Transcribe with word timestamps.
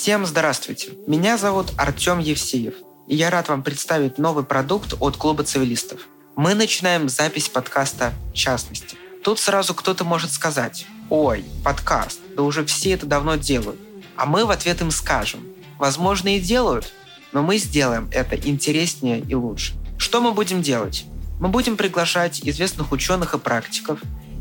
Всем 0.00 0.24
здравствуйте! 0.24 0.92
Меня 1.06 1.36
зовут 1.36 1.74
Артем 1.76 2.20
Евсеев, 2.20 2.72
и 3.06 3.14
я 3.14 3.28
рад 3.28 3.50
вам 3.50 3.62
представить 3.62 4.16
новый 4.16 4.44
продукт 4.44 4.94
от 4.98 5.18
Клуба 5.18 5.44
цивилистов. 5.44 6.00
Мы 6.36 6.54
начинаем 6.54 7.10
запись 7.10 7.50
подкаста 7.50 8.14
«В 8.30 8.32
частности». 8.32 8.96
Тут 9.22 9.38
сразу 9.38 9.74
кто-то 9.74 10.04
может 10.04 10.32
сказать 10.32 10.86
«Ой, 11.10 11.44
подкаст, 11.62 12.18
да 12.34 12.44
уже 12.44 12.64
все 12.64 12.92
это 12.92 13.04
давно 13.04 13.36
делают». 13.36 13.78
А 14.16 14.24
мы 14.24 14.46
в 14.46 14.50
ответ 14.50 14.80
им 14.80 14.90
скажем 14.90 15.44
«Возможно, 15.76 16.34
и 16.34 16.40
делают, 16.40 16.94
но 17.32 17.42
мы 17.42 17.58
сделаем 17.58 18.08
это 18.10 18.36
интереснее 18.36 19.20
и 19.20 19.34
лучше». 19.34 19.74
Что 19.98 20.22
мы 20.22 20.32
будем 20.32 20.62
делать? 20.62 21.04
Мы 21.40 21.48
будем 21.48 21.76
приглашать 21.76 22.40
известных 22.42 22.92
ученых 22.92 23.34
и 23.34 23.38
практиков 23.38 24.00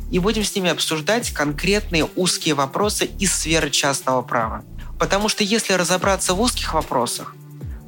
и 0.10 0.20
будем 0.20 0.46
с 0.46 0.56
ними 0.56 0.70
обсуждать 0.70 1.32
конкретные 1.32 2.08
узкие 2.16 2.56
вопросы 2.56 3.10
из 3.20 3.36
сферы 3.36 3.70
частного 3.70 4.22
права. 4.22 4.64
Потому 5.00 5.30
что 5.30 5.44
если 5.44 5.74
разобраться 5.74 6.34
в 6.34 6.42
узких 6.42 6.74
вопросах, 6.74 7.34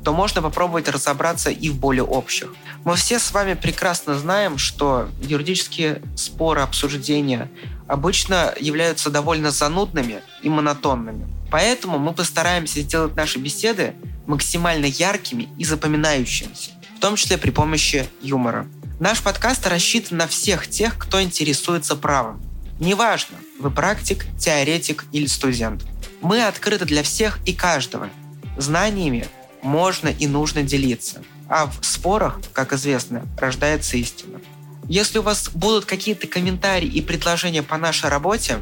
то 0.03 0.13
можно 0.13 0.41
попробовать 0.41 0.87
разобраться 0.87 1.51
и 1.51 1.69
в 1.69 1.75
более 1.75 2.03
общих. 2.03 2.53
Мы 2.83 2.95
все 2.95 3.19
с 3.19 3.31
вами 3.31 3.53
прекрасно 3.53 4.17
знаем, 4.17 4.57
что 4.57 5.09
юридические 5.21 6.01
споры, 6.15 6.61
обсуждения 6.61 7.51
обычно 7.87 8.53
являются 8.59 9.11
довольно 9.11 9.51
занудными 9.51 10.21
и 10.41 10.49
монотонными. 10.49 11.27
Поэтому 11.51 11.99
мы 11.99 12.13
постараемся 12.13 12.81
сделать 12.81 13.15
наши 13.15 13.37
беседы 13.37 13.93
максимально 14.25 14.85
яркими 14.85 15.49
и 15.59 15.65
запоминающимися, 15.65 16.71
в 16.97 16.99
том 16.99 17.15
числе 17.17 17.37
при 17.37 17.51
помощи 17.51 18.07
юмора. 18.21 18.67
Наш 18.99 19.21
подкаст 19.21 19.67
рассчитан 19.67 20.17
на 20.17 20.27
всех 20.27 20.67
тех, 20.67 20.97
кто 20.97 21.21
интересуется 21.21 21.95
правом. 21.95 22.41
Неважно, 22.79 23.37
вы 23.59 23.69
практик, 23.69 24.25
теоретик 24.39 25.05
или 25.11 25.27
студент. 25.27 25.83
Мы 26.21 26.45
открыты 26.45 26.85
для 26.85 27.03
всех 27.03 27.39
и 27.45 27.53
каждого. 27.53 28.09
Знаниями 28.57 29.27
можно 29.61 30.07
и 30.07 30.27
нужно 30.27 30.63
делиться. 30.63 31.23
А 31.49 31.65
в 31.65 31.83
спорах, 31.83 32.39
как 32.53 32.73
известно, 32.73 33.25
рождается 33.37 33.97
истина. 33.97 34.39
Если 34.87 35.19
у 35.19 35.23
вас 35.23 35.49
будут 35.49 35.85
какие-то 35.85 36.27
комментарии 36.27 36.87
и 36.87 37.01
предложения 37.01 37.63
по 37.63 37.77
нашей 37.77 38.09
работе, 38.09 38.59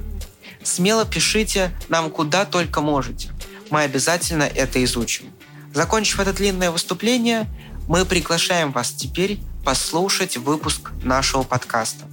смело 0.63 1.05
пишите 1.05 1.71
нам 1.89 2.09
куда 2.09 2.45
только 2.45 2.81
можете. 2.81 3.29
Мы 3.69 3.81
обязательно 3.81 4.43
это 4.43 4.83
изучим. 4.83 5.25
Закончив 5.73 6.19
это 6.19 6.33
длинное 6.33 6.71
выступление, 6.71 7.47
мы 7.87 8.05
приглашаем 8.05 8.71
вас 8.71 8.91
теперь 8.91 9.39
послушать 9.65 10.37
выпуск 10.37 10.91
нашего 11.03 11.43
подкаста. 11.43 12.05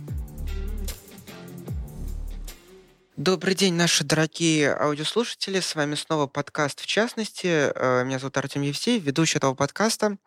Добрый 3.17 3.55
день, 3.55 3.73
наши 3.73 4.05
дорогие 4.05 4.77
аудиослушатели. 4.77 5.61
С 5.61 5.75
вами 5.75 5.95
снова 5.95 6.27
подкаст 6.27 6.81
«В 6.81 6.87
частности». 6.87 7.73
Э, 7.75 8.05
меня 8.05 8.19
зовут 8.19 8.37
Артем 8.37 8.61
Евсеев, 8.61 9.03
ведущий 9.03 9.39
этого 9.39 9.55
подкаста. 9.55 10.19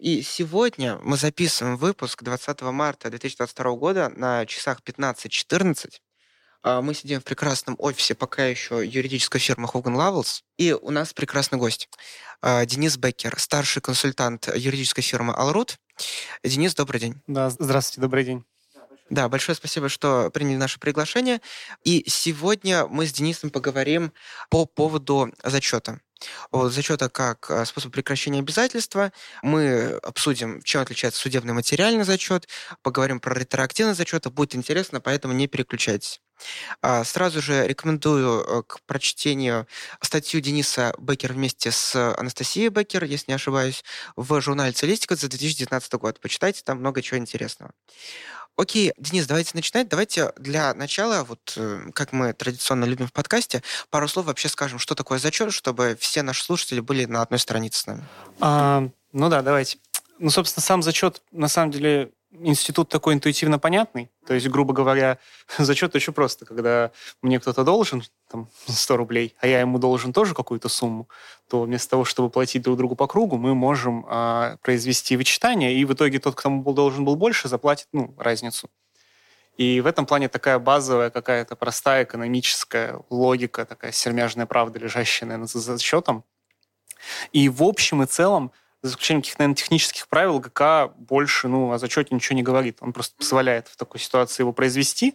И 0.00 0.22
сегодня 0.22 0.98
мы 1.02 1.18
записываем 1.18 1.76
выпуск 1.76 2.22
20 2.22 2.62
марта 2.62 3.10
2022 3.10 3.72
года 3.72 4.10
на 4.16 4.46
часах 4.46 4.80
15.14. 4.82 6.00
А, 6.62 6.80
мы 6.80 6.94
сидим 6.94 7.20
в 7.20 7.24
прекрасном 7.24 7.76
офисе 7.78 8.14
пока 8.14 8.46
еще 8.46 8.76
юридической 8.82 9.38
фирмы 9.38 9.68
Hogan 9.68 9.94
Lovells. 9.94 10.40
И 10.56 10.72
у 10.72 10.90
нас 10.90 11.12
прекрасный 11.12 11.58
гость. 11.58 11.90
А, 12.40 12.64
Денис 12.64 12.96
Беккер, 12.96 13.38
старший 13.38 13.82
консультант 13.82 14.48
юридической 14.56 15.02
фирмы 15.02 15.34
Alroot. 15.34 15.74
Денис, 16.42 16.74
добрый 16.74 17.00
день. 17.00 17.20
Да, 17.26 17.50
здравствуйте, 17.50 18.00
добрый 18.00 18.24
день. 18.24 18.46
Да, 19.10 19.28
большое 19.28 19.54
спасибо, 19.54 19.88
что 19.88 20.30
приняли 20.30 20.56
наше 20.56 20.80
приглашение. 20.80 21.40
И 21.84 22.04
сегодня 22.08 22.86
мы 22.86 23.06
с 23.06 23.12
Денисом 23.12 23.50
поговорим 23.50 24.12
по 24.48 24.64
поводу 24.64 25.32
зачета. 25.42 26.00
Вот, 26.50 26.72
зачета 26.72 27.08
как 27.08 27.50
э, 27.50 27.64
способ 27.66 27.92
прекращения 27.92 28.38
обязательства. 28.38 29.12
Мы 29.42 29.98
обсудим, 30.02 30.62
чем 30.62 30.80
отличается 30.80 31.20
судебный 31.20 31.52
материальный 31.52 32.04
зачет, 32.04 32.48
поговорим 32.82 33.20
про 33.20 33.34
ретроактивный 33.34 33.94
зачет. 33.94 34.26
Будет 34.32 34.54
интересно, 34.54 35.00
поэтому 35.00 35.34
не 35.34 35.48
переключайтесь. 35.48 36.20
А, 36.82 37.04
сразу 37.04 37.40
же 37.40 37.66
рекомендую 37.66 38.42
э, 38.42 38.62
к 38.66 38.80
прочтению 38.86 39.66
статью 40.00 40.40
Дениса 40.40 40.94
Беккер 40.98 41.32
вместе 41.32 41.70
с 41.70 41.94
Анастасией 42.16 42.68
Беккер, 42.68 43.04
если 43.04 43.30
не 43.30 43.34
ошибаюсь, 43.34 43.84
в 44.16 44.40
журнале 44.40 44.72
«Целистика» 44.72 45.16
за 45.16 45.28
2019 45.28 45.92
год. 45.94 46.20
Почитайте, 46.20 46.62
там 46.64 46.78
много 46.78 47.02
чего 47.02 47.18
интересного. 47.18 47.72
Окей, 48.56 48.92
Денис, 48.98 49.26
давайте 49.26 49.50
начинать. 49.54 49.88
Давайте 49.88 50.32
для 50.36 50.74
начала, 50.74 51.24
вот 51.24 51.54
э, 51.56 51.90
как 51.92 52.12
мы 52.12 52.32
традиционно 52.32 52.84
любим 52.84 53.08
в 53.08 53.12
подкасте, 53.12 53.62
пару 53.90 54.06
слов 54.06 54.26
вообще 54.26 54.48
скажем, 54.48 54.78
что 54.78 54.94
такое 54.94 55.18
зачет, 55.18 55.52
чтобы 55.52 55.96
все 55.98 56.22
наши 56.22 56.44
слушатели 56.44 56.78
были 56.78 57.04
на 57.04 57.22
одной 57.22 57.40
странице 57.40 57.80
с 57.80 57.86
нами. 57.86 58.04
А, 58.40 58.88
ну 59.12 59.28
да, 59.28 59.42
давайте. 59.42 59.78
Ну, 60.20 60.30
собственно, 60.30 60.62
сам 60.62 60.82
зачет, 60.82 61.22
на 61.32 61.48
самом 61.48 61.72
деле, 61.72 62.12
институт 62.40 62.88
такой 62.88 63.14
интуитивно 63.14 63.58
понятный. 63.58 64.10
То 64.26 64.34
есть, 64.34 64.48
грубо 64.48 64.72
говоря, 64.72 65.18
зачет 65.58 65.94
очень 65.94 66.12
просто. 66.12 66.44
Когда 66.44 66.90
мне 67.22 67.40
кто-то 67.40 67.64
должен 67.64 68.02
там, 68.30 68.48
100 68.66 68.96
рублей, 68.96 69.34
а 69.40 69.46
я 69.46 69.60
ему 69.60 69.78
должен 69.78 70.12
тоже 70.12 70.34
какую-то 70.34 70.68
сумму, 70.68 71.08
то 71.48 71.62
вместо 71.62 71.90
того, 71.90 72.04
чтобы 72.04 72.30
платить 72.30 72.62
друг 72.62 72.76
другу 72.76 72.96
по 72.96 73.06
кругу, 73.06 73.36
мы 73.36 73.54
можем 73.54 74.04
а, 74.08 74.56
произвести 74.62 75.16
вычитание, 75.16 75.74
и 75.74 75.84
в 75.84 75.92
итоге 75.92 76.18
тот, 76.18 76.34
кто 76.34 76.50
был 76.50 76.74
должен 76.74 77.04
был 77.04 77.16
больше, 77.16 77.48
заплатит 77.48 77.88
ну, 77.92 78.14
разницу. 78.18 78.68
И 79.56 79.80
в 79.80 79.86
этом 79.86 80.04
плане 80.04 80.28
такая 80.28 80.58
базовая 80.58 81.10
какая-то 81.10 81.54
простая 81.54 82.04
экономическая 82.04 83.00
логика, 83.08 83.64
такая 83.64 83.92
сермяжная 83.92 84.46
правда, 84.46 84.80
лежащая, 84.80 85.28
наверное, 85.28 85.46
за 85.46 85.60
зачетом. 85.60 86.24
И 87.32 87.48
в 87.48 87.62
общем 87.62 88.02
и 88.02 88.06
целом 88.06 88.50
за 88.84 88.90
исключением 88.90 89.22
каких-то, 89.22 89.40
наверное, 89.40 89.56
технических 89.56 90.08
правил, 90.08 90.38
ГК 90.40 90.88
больше, 90.98 91.48
ну, 91.48 91.72
о 91.72 91.78
зачете 91.78 92.14
ничего 92.14 92.36
не 92.36 92.42
говорит. 92.42 92.78
Он 92.80 92.92
просто 92.92 93.16
позволяет 93.16 93.66
в 93.68 93.76
такой 93.76 93.98
ситуации 93.98 94.42
его 94.42 94.52
произвести. 94.52 95.14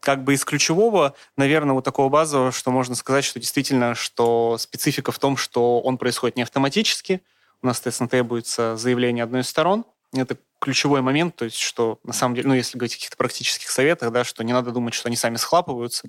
Как 0.00 0.24
бы 0.24 0.32
из 0.32 0.44
ключевого, 0.46 1.14
наверное, 1.36 1.74
вот 1.74 1.84
такого 1.84 2.08
базового, 2.08 2.52
что 2.52 2.70
можно 2.70 2.94
сказать, 2.94 3.24
что 3.24 3.38
действительно, 3.38 3.94
что 3.94 4.56
специфика 4.58 5.12
в 5.12 5.18
том, 5.18 5.36
что 5.36 5.80
он 5.80 5.98
происходит 5.98 6.36
не 6.36 6.42
автоматически. 6.42 7.22
У 7.60 7.66
нас, 7.66 7.76
соответственно, 7.76 8.08
требуется 8.08 8.76
заявление 8.76 9.24
одной 9.24 9.42
из 9.42 9.48
сторон. 9.48 9.84
Это 10.12 10.36
ключевой 10.60 11.02
момент, 11.02 11.36
то 11.36 11.44
есть, 11.44 11.58
что 11.58 12.00
на 12.02 12.12
самом 12.12 12.34
деле, 12.34 12.48
ну, 12.48 12.54
если 12.54 12.78
говорить 12.78 12.94
о 12.94 12.96
каких-то 12.96 13.16
практических 13.16 13.68
советах, 13.70 14.10
да, 14.10 14.24
что 14.24 14.42
не 14.42 14.52
надо 14.52 14.70
думать, 14.70 14.94
что 14.94 15.08
они 15.08 15.16
сами 15.16 15.36
схлапываются, 15.36 16.08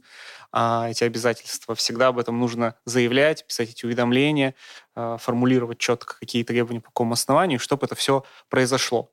а 0.52 0.90
эти 0.90 1.04
обязательства. 1.04 1.76
Всегда 1.76 2.08
об 2.08 2.20
этом 2.20 2.40
нужно 2.40 2.76
заявлять, 2.86 3.46
писать 3.46 3.70
эти 3.72 3.86
уведомления, 3.86 4.56
а, 4.96 5.18
формулировать 5.18 5.78
четко 5.78 6.18
какие 6.20 6.44
требования 6.44 6.82
по 6.82 6.88
какому 6.88 7.14
основанию, 7.14 7.60
чтобы 7.60 7.86
это 7.86 7.96
все 7.96 8.24
произошло. 8.50 9.12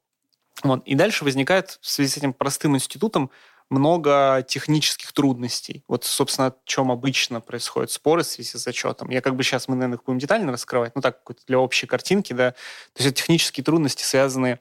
Вот. 0.62 0.84
И 0.86 0.94
дальше 0.94 1.24
возникает 1.24 1.78
в 1.80 1.86
связи 1.86 2.10
с 2.10 2.16
этим 2.16 2.32
простым 2.32 2.76
институтом 2.76 3.30
много 3.70 4.44
технических 4.46 5.12
трудностей. 5.12 5.84
Вот, 5.88 6.04
собственно, 6.04 6.48
о 6.48 6.54
чем 6.64 6.92
обычно 6.92 7.40
происходят 7.40 7.90
споры 7.90 8.22
в 8.22 8.26
связи 8.26 8.50
с 8.50 8.62
зачетом. 8.62 9.10
Я 9.10 9.20
как 9.20 9.34
бы 9.34 9.42
сейчас, 9.42 9.68
мы, 9.68 9.74
наверное, 9.74 9.96
их 9.96 10.04
будем 10.04 10.18
детально 10.18 10.52
раскрывать, 10.52 10.94
ну 10.94 11.02
так, 11.02 11.20
для 11.46 11.58
общей 11.58 11.86
картинки, 11.86 12.32
да. 12.32 12.52
То 12.52 13.02
есть 13.02 13.08
это 13.08 13.16
технические 13.16 13.64
трудности, 13.64 14.04
связанные 14.04 14.60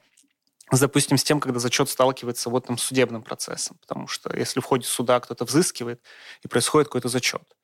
допустим, 0.72 1.18
с 1.18 1.24
тем, 1.24 1.40
когда 1.40 1.58
зачет 1.58 1.88
сталкивается 1.88 2.50
вот 2.50 2.66
там 2.66 2.78
с 2.78 2.82
судебным 2.82 3.22
процессом. 3.22 3.76
Потому 3.80 4.06
что 4.06 4.34
если 4.36 4.60
в 4.60 4.64
ходе 4.64 4.86
суда 4.86 5.20
кто-то 5.20 5.44
взыскивает, 5.44 6.02
и 6.42 6.48
происходит 6.48 6.88
какой-то 6.88 7.08
зачет, 7.08 7.56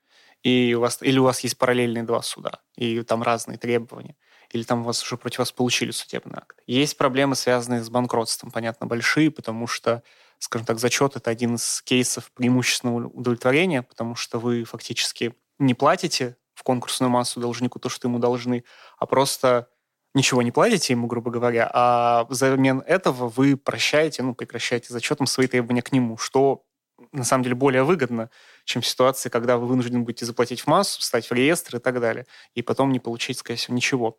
и 0.43 0.75
у 0.75 0.81
вас, 0.81 1.03
или 1.03 1.19
у 1.19 1.25
вас 1.25 1.41
есть 1.41 1.59
параллельные 1.59 2.05
два 2.05 2.23
суда, 2.23 2.61
и 2.77 3.03
там 3.03 3.23
разные 3.23 3.59
требования, 3.59 4.17
или 4.51 4.63
там 4.63 4.81
у 4.81 4.85
вас 4.85 5.03
уже 5.03 5.17
против 5.17 5.41
вас 5.41 5.53
получили 5.53 5.91
судебный 5.91 6.39
акт. 6.39 6.59
Есть 6.67 6.97
проблемы, 6.97 7.37
связанные 7.37 7.83
с 7.83 7.91
банкротством, 7.91 8.51
понятно, 8.51 8.87
большие, 8.87 9.31
потому 9.31 9.67
что, 9.67 10.03
скажем 10.39 10.67
так, 10.67 10.79
зачет– 10.79 11.15
это 11.17 11.31
один 11.31 11.55
из 11.55 11.83
кейсов 11.83 12.33
преимущественного 12.33 13.09
удовлетворения, 13.09 13.83
потому 13.83 14.15
что 14.15 14.39
вы 14.39 14.65
фактически 14.65 15.35
не 15.59 15.75
платите 15.75 16.37
в 16.55 16.63
конкурсную 16.63 17.11
массу 17.11 17.41
должнику 17.41 17.79
то, 17.79 17.89
что 17.89 18.09
ему 18.09 18.19
должны, 18.19 18.65
а 18.99 19.07
просто 19.07 19.69
ничего 20.15 20.43
не 20.43 20.51
платите 20.51 20.93
ему, 20.93 21.07
грубо 21.07 21.31
говоря, 21.31 21.71
а 21.73 22.25
взамен 22.29 22.83
этого 22.87 23.29
вы 23.29 23.57
прощаете, 23.57 24.23
ну, 24.23 24.35
прекращаете 24.35 24.93
зачетом 24.93 25.27
свои 25.27 25.47
требования 25.47 25.83
к 25.83 25.93
нему, 25.93 26.17
что 26.17 26.65
на 27.13 27.25
самом 27.25 27.45
деле 27.45 27.55
более 27.55 27.83
выгодно, 27.83 28.31
чем 28.65 28.83
ситуация, 28.83 29.31
когда 29.31 29.57
вы 29.57 29.67
вынуждены 29.67 30.01
будете 30.01 30.27
заплатить 30.27 30.61
в 30.61 30.67
массу, 30.67 31.01
встать 31.01 31.27
в 31.29 31.33
реестр 31.33 31.77
и 31.77 31.81
так 31.81 32.01
далее, 32.01 32.27
и 32.55 32.63
потом 32.63 32.93
не 32.93 33.01
получить, 33.01 33.39
скорее 33.39 33.57
всего, 33.57 33.75
ничего. 33.75 34.19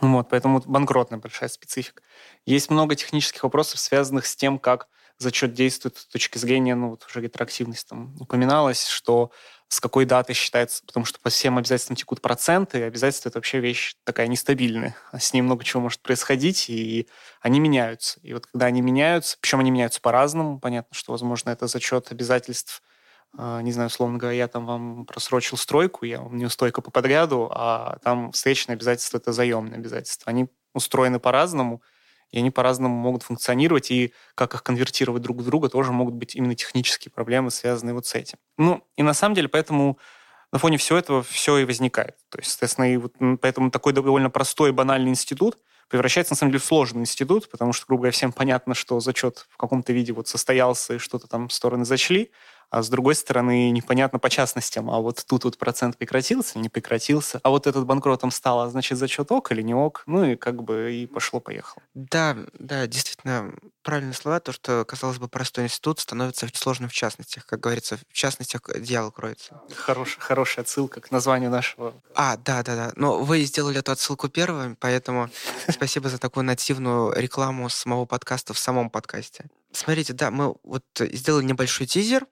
Вот, 0.00 0.28
поэтому 0.28 0.62
банкротная 0.64 1.18
большая 1.18 1.48
специфика. 1.48 2.02
Есть 2.44 2.70
много 2.70 2.94
технических 2.94 3.42
вопросов, 3.42 3.80
связанных 3.80 4.26
с 4.26 4.36
тем, 4.36 4.58
как 4.58 4.88
зачет 5.18 5.54
действует 5.54 5.96
с 5.96 6.06
точки 6.06 6.38
зрения, 6.38 6.74
ну, 6.74 6.90
вот 6.90 7.06
уже 7.08 7.20
ретроактивность 7.20 7.88
там 7.88 8.14
упоминалось, 8.20 8.86
что 8.86 9.30
с 9.68 9.80
какой 9.80 10.04
даты 10.04 10.32
считается, 10.32 10.84
потому 10.86 11.04
что 11.04 11.18
по 11.20 11.28
всем 11.28 11.58
обязательствам 11.58 11.96
текут 11.96 12.20
проценты, 12.20 12.78
и 12.78 12.82
обязательства— 12.82 13.28
это 13.30 13.38
вообще 13.38 13.58
вещь 13.58 13.96
такая 14.04 14.28
нестабильная. 14.28 14.96
С 15.18 15.32
ней 15.32 15.42
много 15.42 15.64
чего 15.64 15.82
может 15.82 16.00
происходить, 16.00 16.70
и 16.70 17.08
они 17.40 17.58
меняются. 17.58 18.20
И 18.22 18.32
вот 18.32 18.46
когда 18.46 18.66
они 18.66 18.80
меняются, 18.80 19.36
причем 19.40 19.60
они 19.60 19.70
меняются 19.70 20.00
по-разному, 20.00 20.60
понятно, 20.60 20.94
что, 20.94 21.12
возможно, 21.12 21.50
это 21.50 21.66
зачет 21.66 22.12
обязательств 22.12 22.82
а, 23.38 23.60
не 23.60 23.72
знаю, 23.72 23.88
условно 23.88 24.18
говоря, 24.18 24.36
я 24.36 24.48
там 24.48 24.64
вам 24.66 25.04
просрочил 25.04 25.58
стройку, 25.58 26.06
я 26.06 26.20
вам 26.20 26.36
неустойка 26.36 26.80
по 26.80 26.90
подряду, 26.90 27.50
а 27.52 27.98
там 28.02 28.32
встречные 28.32 28.74
обязательства– 28.74 29.16
это 29.18 29.32
заемные 29.32 29.76
обязательства. 29.76 30.30
Они 30.30 30.48
устроены 30.72 31.18
по-разному, 31.18 31.82
и 32.30 32.38
они 32.38 32.50
по-разному 32.50 32.94
могут 32.94 33.22
функционировать, 33.22 33.90
и 33.90 34.12
как 34.34 34.54
их 34.54 34.62
конвертировать 34.62 35.22
друг 35.22 35.38
в 35.38 35.44
друга 35.44 35.68
тоже 35.68 35.92
могут 35.92 36.14
быть 36.14 36.34
именно 36.34 36.54
технические 36.54 37.12
проблемы, 37.12 37.50
связанные 37.50 37.94
вот 37.94 38.06
с 38.06 38.14
этим. 38.14 38.38
Ну, 38.58 38.84
и 38.96 39.02
на 39.02 39.14
самом 39.14 39.34
деле 39.34 39.48
поэтому 39.48 39.98
на 40.52 40.58
фоне 40.58 40.78
всего 40.78 40.98
этого 40.98 41.22
все 41.22 41.58
и 41.58 41.64
возникает. 41.64 42.16
То 42.30 42.38
есть, 42.38 42.50
соответственно, 42.50 42.92
и 42.92 42.96
вот 42.96 43.14
поэтому 43.40 43.70
такой 43.70 43.92
довольно 43.92 44.30
простой 44.30 44.72
банальный 44.72 45.10
институт 45.10 45.58
превращается, 45.88 46.32
на 46.32 46.36
самом 46.36 46.52
деле, 46.52 46.60
в 46.60 46.64
сложный 46.64 47.02
институт, 47.02 47.48
потому 47.50 47.72
что, 47.72 47.86
грубо 47.86 48.02
говоря, 48.02 48.12
всем 48.12 48.32
понятно, 48.32 48.74
что 48.74 48.98
зачет 49.00 49.46
в 49.50 49.56
каком-то 49.56 49.92
виде 49.92 50.12
вот 50.12 50.28
состоялся, 50.28 50.94
и 50.94 50.98
что-то 50.98 51.28
там 51.28 51.48
стороны 51.50 51.84
зачли, 51.84 52.32
а 52.70 52.82
с 52.82 52.88
другой 52.88 53.14
стороны 53.14 53.70
непонятно 53.70 54.18
по 54.18 54.30
частностям, 54.30 54.90
а 54.90 54.98
вот 55.00 55.24
тут 55.26 55.44
вот 55.44 55.58
процент 55.58 55.96
прекратился, 55.96 56.58
не 56.58 56.68
прекратился, 56.68 57.40
а 57.42 57.50
вот 57.50 57.66
этот 57.66 57.86
банкротом 57.86 58.30
стал, 58.30 58.60
а 58.60 58.68
значит 58.68 58.98
зачет 58.98 59.30
ок 59.32 59.52
или 59.52 59.62
не 59.62 59.74
ок, 59.74 60.02
ну 60.06 60.24
и 60.24 60.36
как 60.36 60.62
бы 60.62 60.92
и 60.92 61.06
пошло-поехало. 61.06 61.82
Да, 61.94 62.36
да, 62.58 62.86
действительно, 62.86 63.54
правильные 63.82 64.14
слова, 64.14 64.40
то, 64.40 64.52
что, 64.52 64.84
казалось 64.84 65.18
бы, 65.18 65.28
простой 65.28 65.64
институт 65.64 66.00
становится 66.00 66.46
сложным 66.54 66.88
в 66.88 66.92
частностях, 66.92 67.46
как 67.46 67.60
говорится, 67.60 67.96
в 67.96 68.12
частностях 68.12 68.62
дьявол 68.80 69.12
кроется. 69.12 69.60
Хорош, 69.74 70.16
хорошая 70.18 70.64
отсылка 70.64 71.00
к 71.00 71.10
названию 71.10 71.50
нашего. 71.50 71.94
А, 72.14 72.36
да, 72.36 72.62
да, 72.62 72.74
да, 72.74 72.92
но 72.96 73.22
вы 73.22 73.42
сделали 73.44 73.78
эту 73.78 73.92
отсылку 73.92 74.28
первым, 74.28 74.76
поэтому 74.76 75.30
спасибо 75.68 76.08
за 76.08 76.18
такую 76.18 76.44
нативную 76.44 77.12
рекламу 77.14 77.68
самого 77.68 78.06
подкаста 78.06 78.54
в 78.54 78.58
самом 78.58 78.90
подкасте. 78.90 79.46
Смотрите, 79.72 80.12
да, 80.12 80.30
мы 80.30 80.54
вот 80.62 80.84
сделали 80.98 81.44
небольшой 81.44 81.86
тизер, 81.86 82.26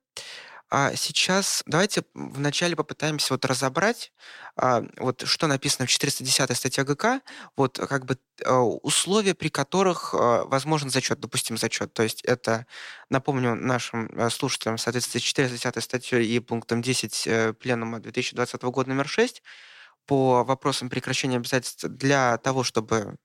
а 0.71 0.97
сейчас 0.97 1.63
давайте 1.67 2.03
вначале 2.15 2.75
попытаемся 2.75 3.35
вот 3.35 3.45
разобрать, 3.45 4.13
а, 4.57 4.83
вот 4.97 5.23
что 5.25 5.47
написано 5.47 5.87
в 5.87 5.91
410 5.91 6.57
статье 6.57 6.85
ГК, 6.85 7.21
вот 7.57 7.79
как 7.79 8.07
бы 8.07 8.19
а, 8.45 8.61
условия, 8.61 9.35
при 9.35 9.51
которых 9.51 10.15
а, 10.15 10.45
возможен 10.45 10.91
зачет, 10.91 11.21
допустим, 11.21 11.57
зачет. 11.59 11.93
То 11.93 12.03
есть 12.03 12.23
это, 12.23 12.67
напомню 13.11 13.55
нашим 13.55 14.11
слушателям, 14.31 14.79
соответственно, 14.79 15.21
410 15.21 15.85
статьей 15.85 16.27
и 16.27 16.41
пунктом 16.41 16.83
10 16.83 17.27
э, 17.27 17.53
Пленума 17.53 18.01
2020 18.01 18.63
года 18.65 18.89
номер 18.89 19.07
6 19.07 19.43
по 20.07 20.45
вопросам 20.45 20.89
прекращения 20.89 21.37
обязательств 21.37 21.85
для 21.85 22.37
того, 22.39 22.65
чтобы 22.65 23.17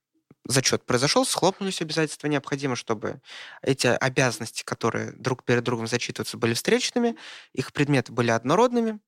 зачет 0.49 0.83
произошел, 0.83 1.25
схлопнулись 1.25 1.81
обязательства, 1.81 2.27
необходимо, 2.27 2.75
чтобы 2.75 3.21
эти 3.61 3.87
обязанности, 3.87 4.63
которые 4.63 5.11
друг 5.11 5.43
перед 5.43 5.63
другом 5.63 5.87
зачитываются, 5.87 6.37
были 6.37 6.53
встречными, 6.55 7.15
их 7.53 7.71
предметы 7.71 8.11
были 8.11 8.31
однородными, 8.31 8.99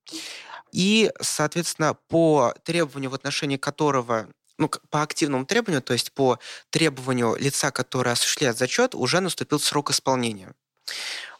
и, 0.70 1.10
соответственно, 1.20 1.94
по 2.08 2.54
требованию, 2.64 3.10
в 3.10 3.14
отношении 3.14 3.56
которого 3.56 4.28
ну, 4.58 4.70
по 4.90 5.02
активному 5.02 5.44
требованию, 5.44 5.82
то 5.82 5.92
есть 5.92 6.12
по 6.12 6.38
требованию 6.70 7.36
лица, 7.36 7.72
которое 7.72 8.12
осуществляет 8.12 8.56
зачет, 8.56 8.94
уже 8.94 9.20
наступил 9.20 9.58
срок 9.58 9.90
исполнения. 9.90 10.54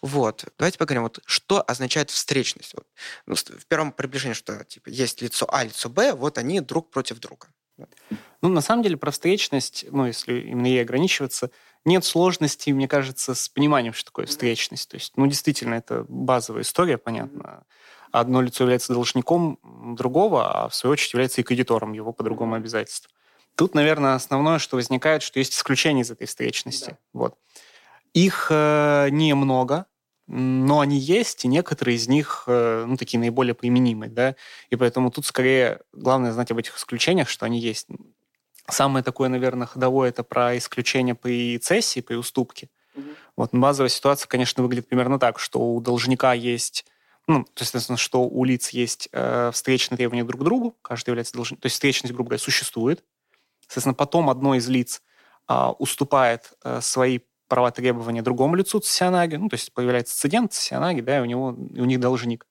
Вот. 0.01 0.45
Давайте 0.59 0.79
поговорим, 0.79 1.05
вот, 1.05 1.21
что 1.27 1.63
означает 1.63 2.11
встречность. 2.11 2.75
Вот. 2.75 2.87
Ну, 3.27 3.37
в 3.37 3.67
первом 3.67 3.93
приближении, 3.93 4.35
что 4.35 4.65
типа, 4.65 4.89
есть 4.89 5.23
лицо 5.23 5.47
А, 5.53 5.63
лицо 5.63 5.89
Б, 5.89 6.15
вот 6.15 6.39
они 6.39 6.61
друг 6.61 6.91
против 6.91 7.21
друга. 7.21 7.49
Ну, 8.43 8.49
на 8.49 8.61
самом 8.61 8.83
деле, 8.83 8.97
про 8.97 9.11
встречность, 9.11 9.87
ну, 9.91 10.07
если 10.07 10.41
именно 10.41 10.67
ей 10.67 10.83
ограничиваться, 10.83 11.51
нет 11.85 12.05
сложности, 12.05 12.71
мне 12.71 12.89
кажется, 12.89 13.35
с 13.35 13.49
пониманием, 13.49 13.93
что 13.93 14.07
такое 14.07 14.27
встречность. 14.27 14.89
То 14.89 14.97
есть, 14.97 15.13
ну, 15.17 15.27
действительно, 15.27 15.75
это 15.75 16.05
базовая 16.09 16.63
история, 16.63 16.99
понятно. 16.99 17.65
Одно 18.11 18.43
лицо 18.43 18.65
является 18.65 18.93
должником 18.93 19.59
другого, 19.97 20.65
а 20.65 20.69
в 20.69 20.75
свою 20.75 20.93
очередь 20.93 21.13
является 21.15 21.41
и 21.41 21.45
кредитором 21.45 21.93
его 21.93 22.13
по 22.13 22.23
другому 22.23 22.55
обязательству. 22.55 23.11
Тут, 23.55 23.75
наверное, 23.75 24.15
основное, 24.15 24.59
что 24.59 24.77
возникает, 24.77 25.23
что 25.23 25.39
есть 25.39 25.55
исключения 25.55 26.03
из 26.03 26.11
этой 26.11 26.27
встречности. 26.27 26.91
Да. 26.91 26.99
Вот. 27.13 27.39
Их 28.15 28.49
э, 28.51 29.09
немного, 29.11 29.87
но 30.35 30.81
они 30.81 30.99
есть, 30.99 31.45
и 31.45 31.49
некоторые 31.49 31.97
из 31.97 32.09
них, 32.09 32.45
э, 32.47 32.85
ну, 32.87 32.97
такие 32.97 33.21
наиболее 33.21 33.55
применимые, 33.55 34.11
да, 34.11 34.35
и 34.71 34.77
поэтому 34.77 35.11
тут 35.11 35.27
скорее 35.27 35.81
главное 35.93 36.33
знать 36.33 36.51
об 36.51 36.59
этих 36.59 36.79
исключениях, 36.79 37.29
что 37.29 37.45
они 37.45 37.61
есть. 37.61 37.89
Самое 38.67 39.05
такое, 39.05 39.29
наверное, 39.29 39.67
ходовое 39.67 40.09
это 40.09 40.23
про 40.23 40.57
исключение 40.57 41.15
при 41.15 41.59
цессии, 41.59 42.01
при 42.01 42.15
уступке. 42.15 42.71
Угу. 42.95 43.05
Вот 43.37 43.51
базовая 43.53 43.91
ситуация, 43.91 44.27
конечно, 44.27 44.63
выглядит 44.63 44.89
примерно 44.89 45.19
так, 45.19 45.39
что 45.39 45.61
у 45.61 45.81
должника 45.81 46.33
есть 46.33 46.87
ну, 47.29 47.45
то 47.45 47.63
есть, 47.63 47.71
соответственно, 47.71 47.99
что 47.99 48.25
у 48.25 48.45
лиц 48.45 48.71
есть 48.71 49.09
э, 49.13 49.51
встречные 49.53 49.97
требования 49.97 50.25
друг 50.25 50.41
к 50.41 50.45
другу, 50.45 50.77
каждый 50.83 51.11
является 51.11 51.35
должником, 51.35 51.61
то 51.61 51.67
есть 51.67 51.75
встречность, 51.75 52.13
грубо 52.13 52.31
говоря, 52.31 52.43
существует. 52.43 53.05
Соответственно, 53.61 53.95
потом 53.95 54.29
одно 54.29 54.57
из 54.57 54.69
лиц 54.69 55.03
э, 55.49 55.55
уступает 55.79 56.53
э, 56.65 56.81
свои 56.81 57.21
права 57.53 57.71
требования 57.71 58.23
другому 58.23 58.55
лицу 58.55 58.79
цессионаге, 58.81 59.37
ну, 59.37 59.51
то 59.51 59.57
есть 59.57 59.75
появляется 59.75 60.17
цедент 60.17 60.55
цессионаги, 60.55 61.03
да, 61.03 61.19
и 61.19 61.21
у, 61.21 61.27
него, 61.27 61.55
и 61.75 61.83
у 61.83 61.85
них 61.85 62.01
должник. 62.01 62.47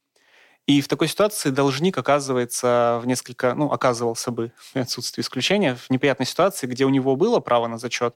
И 0.68 0.80
в 0.80 0.88
такой 0.88 1.07
ситуации 1.07 1.50
должник 1.50 1.98
оказывается 1.98 3.00
в 3.01 3.07
несколько, 3.07 3.56
ну, 3.56 3.71
оказывался 3.71 4.30
бы 4.30 4.51
в 4.75 4.75
отсутствии 4.75 5.24
исключения, 5.24 5.74
в 5.74 5.89
неприятной 5.89 6.27
ситуации, 6.27 6.68
где 6.68 6.86
у 6.86 6.89
него 6.89 7.15
было 7.15 7.39
право 7.39 7.65
на 7.65 7.80
зачет, 7.80 8.15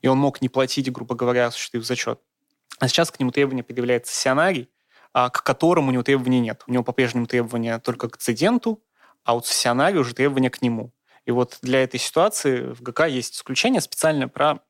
и 0.00 0.08
он 0.08 0.16
мог 0.16 0.40
не 0.40 0.48
платить, 0.48 0.90
грубо 0.90 1.14
говоря, 1.14 1.48
осуществив 1.48 1.84
зачет. 1.84 2.18
А 2.78 2.88
сейчас 2.88 3.10
к 3.10 3.20
нему 3.20 3.30
требование 3.30 3.62
предъявляется 3.62 4.14
а 5.12 5.28
к 5.28 5.42
которому 5.42 5.88
у 5.88 5.90
него 5.90 6.04
требований 6.04 6.40
нет. 6.40 6.62
У 6.66 6.72
него 6.72 6.84
по-прежнему 6.84 7.26
требования 7.26 7.78
только 7.80 8.08
к 8.08 8.16
цеденту, 8.16 8.82
а 9.24 9.36
у 9.36 9.42
цессионария 9.42 10.00
уже 10.00 10.14
требования 10.14 10.48
к 10.48 10.62
нему. 10.62 10.90
И 11.26 11.32
вот 11.32 11.58
для 11.60 11.82
этой 11.82 12.00
ситуации 12.00 12.72
в 12.72 12.80
ГК 12.80 13.04
есть 13.04 13.36
исключение 13.36 13.82
специально 13.82 14.26
про 14.26 14.60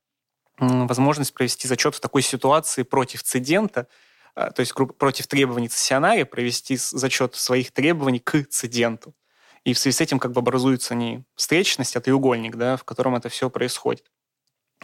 возможность 0.59 1.35
провести 1.35 1.69
зачет 1.69 1.95
в 1.95 2.01
такой 2.01 2.23
ситуации 2.23 2.83
против 2.83 3.23
цедента, 3.23 3.89
а, 4.35 4.51
то 4.51 4.61
есть 4.61 4.75
против 4.75 5.27
требований 5.27 5.69
цессионария, 5.69 6.25
провести 6.25 6.77
зачет 6.77 7.35
своих 7.35 7.73
требований 7.73 8.21
к 8.21 8.45
цеденту. 8.45 9.15
И 9.65 9.73
в 9.73 9.79
связи 9.79 9.97
с 9.97 10.01
этим 10.01 10.19
как 10.19 10.33
бы 10.33 10.41
образуется 10.41 10.95
не 10.95 11.25
встречность, 11.37 11.97
а 11.97 12.01
треугольник, 12.01 12.57
да, 12.57 12.77
в 12.77 12.85
котором 12.85 13.17
это 13.17 13.29
все 13.29 13.49
происходит. 13.49 14.11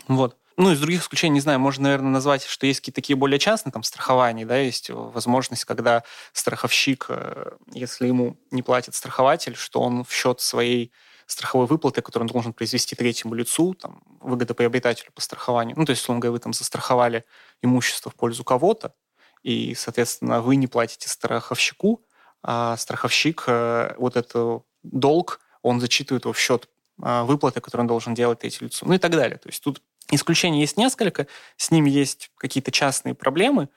Вот. 0.08 0.36
Ну, 0.56 0.72
из 0.72 0.80
других 0.80 1.02
исключений, 1.02 1.34
не 1.34 1.40
знаю, 1.40 1.58
можно, 1.58 1.84
наверное, 1.84 2.10
назвать, 2.10 2.44
что 2.44 2.66
есть 2.66 2.80
какие-то 2.80 2.96
такие 2.96 3.16
более 3.16 3.38
частные, 3.38 3.72
там, 3.72 3.82
страхования, 3.82 4.44
да, 4.44 4.58
есть 4.58 4.90
возможность, 4.90 5.64
когда 5.64 6.02
страховщик, 6.32 7.06
э, 7.08 7.52
если 7.72 8.06
ему 8.06 8.36
не 8.50 8.62
платит 8.62 8.94
страхователь, 8.94 9.56
что 9.56 9.80
он 9.80 10.04
в 10.04 10.12
счет 10.12 10.40
своей 10.40 10.92
страховой 11.30 11.66
выплаты, 11.66 12.02
которую 12.02 12.28
он 12.28 12.32
должен 12.32 12.52
произвести 12.52 12.96
третьему 12.96 13.34
лицу, 13.34 13.74
там, 13.74 14.02
выгодоприобретателю 14.20 15.12
по 15.14 15.20
страхованию. 15.20 15.78
Ну, 15.78 15.84
то 15.84 15.90
есть, 15.90 16.02
условно 16.02 16.20
говоря, 16.20 16.32
вы 16.32 16.38
там 16.40 16.52
застраховали 16.52 17.24
имущество 17.62 18.10
в 18.10 18.14
пользу 18.14 18.44
кого-то, 18.44 18.94
и, 19.42 19.74
соответственно, 19.74 20.42
вы 20.42 20.56
не 20.56 20.66
платите 20.66 21.08
страховщику, 21.08 22.04
а 22.42 22.76
страховщик 22.76 23.44
э, 23.46 23.94
вот 23.96 24.16
этот 24.16 24.64
долг, 24.82 25.40
он 25.62 25.80
зачитывает 25.80 26.24
его 26.24 26.32
в 26.32 26.38
счет 26.38 26.68
э, 27.02 27.22
выплаты, 27.22 27.60
которую 27.60 27.84
он 27.84 27.88
должен 27.88 28.14
делать 28.14 28.40
третьему 28.40 28.68
лицу, 28.68 28.86
ну 28.86 28.94
и 28.94 28.98
так 28.98 29.12
далее. 29.12 29.38
То 29.38 29.48
есть 29.48 29.62
тут 29.62 29.82
исключений 30.10 30.60
есть 30.60 30.76
несколько, 30.76 31.26
с 31.56 31.70
ними 31.70 31.90
есть 31.90 32.30
какие-то 32.36 32.72
частные 32.72 33.14
проблемы, 33.14 33.68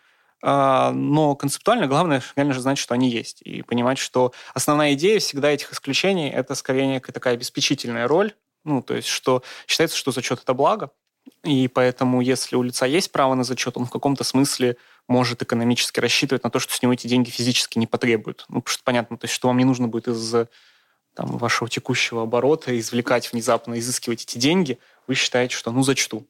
но 0.44 1.36
концептуально 1.36 1.88
главное, 1.88 2.22
реально 2.36 2.54
же 2.54 2.60
знать, 2.60 2.78
что 2.78 2.94
они 2.94 3.10
есть, 3.10 3.42
и 3.42 3.62
понимать, 3.62 3.98
что 3.98 4.34
основная 4.54 4.94
идея 4.94 5.20
всегда 5.20 5.50
этих 5.50 5.72
исключений– 5.72 6.30
это 6.32 6.54
скорее 6.56 6.86
некая 6.86 7.14
такая 7.14 7.36
обеспечительная 7.36 8.08
роль, 8.08 8.34
ну, 8.66 8.82
то 8.82 8.94
есть 8.94 9.08
что 9.08 9.42
считается, 9.68 9.98
что 9.98 10.12
зачет– 10.12 10.42
это 10.44 10.54
благо, 10.54 10.92
и 11.44 11.68
поэтому, 11.68 12.22
если 12.22 12.56
у 12.56 12.64
лица 12.64 12.86
есть 12.86 13.12
право 13.12 13.34
на 13.36 13.44
зачет, 13.44 13.78
он 13.78 13.86
в 13.86 13.90
каком-то 13.90 14.24
смысле 14.24 14.78
может 15.08 15.42
экономически 15.42 16.00
рассчитывать 16.00 16.44
на 16.44 16.50
то, 16.50 16.60
что 16.60 16.74
с 16.74 16.82
него 16.82 16.94
эти 16.94 17.08
деньги 17.08 17.30
физически 17.30 17.78
не 17.78 17.88
потребуют. 17.88 18.46
Ну, 18.50 18.62
потому 18.62 18.74
что 18.74 18.84
понятно, 18.84 19.18
то 19.18 19.26
есть, 19.26 19.34
что 19.34 19.48
вам 19.48 19.58
не 19.58 19.66
нужно 19.66 19.88
будет 19.88 20.08
из 20.08 20.34
там, 21.14 21.38
вашего 21.38 21.70
текущего 21.70 22.24
оборота 22.24 22.78
извлекать 22.78 23.32
внезапно, 23.32 23.80
изыскивать 23.80 24.24
эти 24.24 24.38
деньги, 24.38 24.80
вы 25.08 25.16
считаете, 25.16 25.56
что 25.56 25.72
ну 25.72 25.84
зачту. 25.84 26.28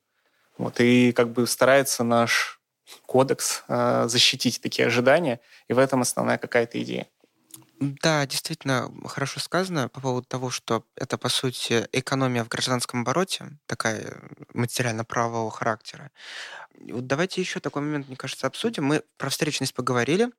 Вот, 0.57 0.79
и 0.79 1.11
как 1.13 1.31
бы 1.31 1.47
старается 1.47 2.03
наш 2.03 2.59
кодекс 3.05 3.63
э, 3.67 4.05
защитить 4.07 4.61
такие 4.61 4.87
ожидания, 4.87 5.39
и 5.67 5.73
в 5.73 5.79
этом 5.79 6.01
основная 6.01 6.37
какая-то 6.37 6.81
идея. 6.81 7.07
Да, 7.79 8.25
действительно, 8.25 8.89
хорошо 9.05 9.39
сказано 9.39 9.89
по 9.89 9.99
поводу 9.99 10.25
того, 10.25 10.49
что 10.49 10.85
это, 10.95 11.17
по 11.17 11.27
сути, 11.27 11.87
экономия 11.91 12.43
в 12.43 12.47
гражданском 12.47 13.01
обороте, 13.01 13.57
такая 13.65 14.21
материально-правового 14.53 15.51
характера. 15.51 16.11
Вот 16.79 17.07
давайте 17.07 17.41
еще 17.41 17.59
такой 17.59 17.81
момент, 17.81 18.07
мне 18.07 18.15
кажется, 18.15 18.47
обсудим. 18.47 18.85
Мы 18.85 19.03
про 19.17 19.29
встречность 19.29 19.73
поговорили. 19.73 20.29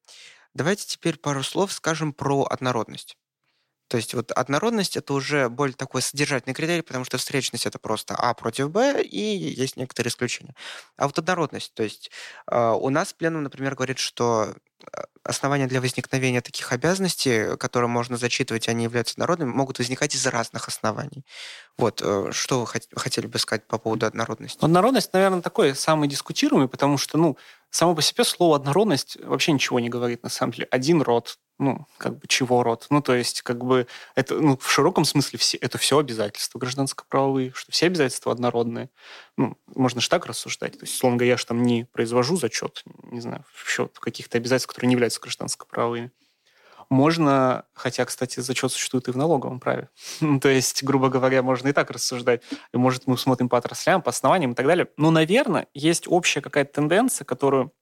Давайте 0.54 0.86
теперь 0.86 1.18
пару 1.18 1.42
слов 1.42 1.72
скажем 1.72 2.12
про 2.12 2.44
однородность. 2.44 3.18
То 3.88 3.96
есть 3.96 4.14
вот 4.14 4.32
однородность 4.32 4.96
это 4.96 5.12
уже 5.12 5.48
более 5.48 5.76
такой 5.76 6.02
содержательный 6.02 6.54
критерий, 6.54 6.82
потому 6.82 7.04
что 7.04 7.18
встречность 7.18 7.66
это 7.66 7.78
просто 7.78 8.14
А 8.16 8.32
против 8.34 8.70
Б, 8.70 9.02
и 9.02 9.18
есть 9.18 9.76
некоторые 9.76 10.10
исключения. 10.10 10.54
А 10.96 11.06
вот 11.06 11.18
однородность, 11.18 11.74
то 11.74 11.82
есть 11.82 12.10
э, 12.50 12.70
у 12.70 12.88
нас 12.88 13.12
пленум, 13.12 13.42
например, 13.42 13.74
говорит, 13.74 13.98
что 13.98 14.54
э, 14.80 15.00
основания 15.22 15.66
для 15.66 15.80
возникновения 15.80 16.40
таких 16.40 16.72
обязанностей, 16.72 17.56
которые 17.58 17.88
можно 17.88 18.16
зачитывать, 18.16 18.68
они 18.68 18.84
являются 18.84 19.20
народными, 19.20 19.50
могут 19.50 19.78
возникать 19.78 20.14
из 20.14 20.26
разных 20.26 20.68
оснований. 20.68 21.24
Вот, 21.76 22.00
э, 22.02 22.30
что 22.32 22.60
вы 22.60 22.66
хотели 22.66 23.26
бы 23.26 23.38
сказать 23.38 23.66
по 23.66 23.78
поводу 23.78 24.06
однородности? 24.06 24.64
Однородность, 24.64 25.12
наверное, 25.12 25.42
такой 25.42 25.74
самый 25.74 26.08
дискутируемый, 26.08 26.68
потому 26.68 26.96
что, 26.96 27.18
ну, 27.18 27.36
само 27.74 27.96
по 27.96 28.02
себе 28.02 28.22
слово 28.22 28.54
однородность 28.56 29.16
вообще 29.20 29.50
ничего 29.50 29.80
не 29.80 29.88
говорит, 29.88 30.22
на 30.22 30.28
самом 30.28 30.52
деле. 30.52 30.68
Один 30.70 31.02
род, 31.02 31.38
ну, 31.58 31.86
как 31.98 32.18
бы 32.18 32.28
чего 32.28 32.62
род? 32.62 32.86
Ну, 32.90 33.02
то 33.02 33.14
есть, 33.14 33.42
как 33.42 33.64
бы, 33.64 33.88
это, 34.14 34.36
ну, 34.36 34.56
в 34.56 34.70
широком 34.70 35.04
смысле 35.04 35.40
все, 35.40 35.56
это 35.56 35.76
все 35.76 35.98
обязательства 35.98 36.60
гражданско-правовые, 36.60 37.52
что 37.52 37.72
все 37.72 37.86
обязательства 37.86 38.30
однородные. 38.30 38.90
Ну, 39.36 39.58
можно 39.66 40.00
же 40.00 40.08
так 40.08 40.26
рассуждать. 40.26 40.78
То 40.78 40.84
есть, 40.84 40.96
словно 40.96 41.18
говоря, 41.18 41.32
я 41.32 41.36
же 41.36 41.46
там 41.46 41.64
не 41.64 41.86
произвожу 41.86 42.36
зачет, 42.36 42.84
не 43.10 43.20
знаю, 43.20 43.44
в 43.52 43.68
счет 43.68 43.98
каких-то 43.98 44.38
обязательств, 44.38 44.68
которые 44.68 44.88
не 44.88 44.94
являются 44.94 45.20
гражданско-правовыми. 45.20 46.12
Можно, 46.90 47.64
хотя, 47.72 48.04
кстати, 48.04 48.40
зачет 48.40 48.72
существует 48.72 49.08
и 49.08 49.12
в 49.12 49.16
налоговом 49.16 49.60
праве. 49.60 49.88
то 50.40 50.48
есть, 50.48 50.82
грубо 50.82 51.08
говоря, 51.08 51.42
можно 51.42 51.68
и 51.68 51.72
так 51.72 51.90
рассуждать. 51.90 52.42
И, 52.72 52.76
может, 52.76 53.06
мы 53.06 53.18
смотрим 53.18 53.48
по 53.48 53.58
отраслям, 53.58 54.02
по 54.02 54.10
основаниям 54.10 54.52
и 54.52 54.54
так 54.54 54.66
далее. 54.66 54.88
Но, 54.96 55.10
наверное, 55.10 55.66
есть 55.74 56.04
общая 56.08 56.40
какая-то 56.40 56.72
тенденция, 56.74 57.24
которую 57.24 57.72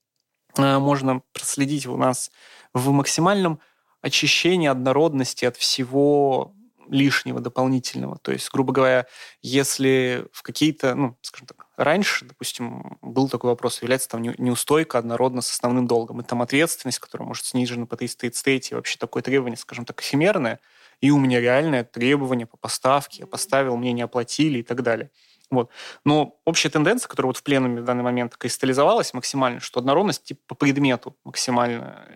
э, 0.56 0.78
можно 0.78 1.22
проследить 1.32 1.86
у 1.86 1.96
нас 1.96 2.30
в 2.74 2.90
максимальном 2.90 3.60
очищении 4.00 4.68
однородности 4.68 5.44
от 5.44 5.56
всего 5.56 6.54
лишнего, 6.88 7.40
дополнительного. 7.40 8.18
То 8.18 8.32
есть, 8.32 8.50
грубо 8.50 8.72
говоря, 8.72 9.06
если 9.40 10.26
в 10.32 10.42
какие-то, 10.42 10.94
ну, 10.94 11.16
скажем 11.22 11.46
так, 11.46 11.66
раньше, 11.76 12.24
допустим, 12.24 12.98
был 13.02 13.28
такой 13.28 13.50
вопрос, 13.50 13.82
является 13.82 14.08
там 14.08 14.22
неустойка 14.22 14.98
однородно 14.98 15.42
с 15.42 15.50
основным 15.50 15.86
долгом, 15.86 16.20
и 16.20 16.24
там 16.24 16.42
ответственность, 16.42 16.98
которая 16.98 17.26
может 17.26 17.44
снижена 17.44 17.86
по 17.86 17.96
333, 17.96 18.74
вообще 18.76 18.98
такое 18.98 19.22
требование, 19.22 19.56
скажем 19.56 19.84
так, 19.84 20.00
эфемерное, 20.02 20.60
и 21.00 21.10
у 21.10 21.18
меня 21.18 21.40
реальное 21.40 21.84
требование 21.84 22.46
по 22.46 22.56
поставке, 22.56 23.20
я 23.20 23.26
поставил, 23.26 23.76
мне 23.76 23.92
не 23.92 24.02
оплатили 24.02 24.60
и 24.60 24.62
так 24.62 24.82
далее. 24.82 25.10
Вот. 25.50 25.70
Но 26.04 26.40
общая 26.46 26.70
тенденция, 26.70 27.08
которая 27.08 27.28
вот 27.28 27.36
в 27.36 27.42
пленуме 27.42 27.82
в 27.82 27.84
данный 27.84 28.02
момент 28.02 28.36
кристаллизовалась 28.38 29.12
максимально, 29.12 29.60
что 29.60 29.80
однородность 29.80 30.24
типа 30.24 30.40
по 30.46 30.54
предмету 30.54 31.14
максимально, 31.24 32.08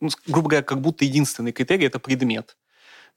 ну, 0.00 0.10
грубо 0.26 0.50
говоря, 0.50 0.64
как 0.64 0.80
будто 0.82 1.06
единственный 1.06 1.52
критерий– 1.52 1.86
это 1.86 1.98
предмет. 1.98 2.56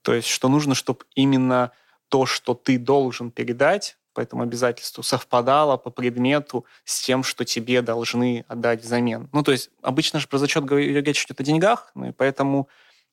То 0.06 0.14
есть, 0.14 0.28
что 0.28 0.48
нужно, 0.48 0.76
чтобы 0.76 1.00
именно 1.16 1.72
то, 2.08 2.26
что 2.26 2.54
ты 2.54 2.78
должен 2.78 3.32
передать 3.32 3.98
по 4.14 4.20
этому 4.20 4.44
обязательству, 4.44 5.02
совпадало 5.02 5.78
по 5.78 5.90
предмету 5.90 6.64
с 6.84 7.02
тем, 7.02 7.24
что 7.24 7.44
тебе 7.44 7.82
должны 7.82 8.44
отдать 8.46 8.84
взамен. 8.84 9.28
Ну, 9.32 9.42
то 9.42 9.50
есть, 9.50 9.70
обычно 9.82 10.20
же 10.20 10.28
про 10.28 10.38
зачет 10.38 10.70
речь 10.70 11.24
идет 11.24 11.40
о 11.40 11.42
деньгах, 11.42 11.90
ну, 11.96 12.10
и 12.10 12.12
поэтому 12.12 12.68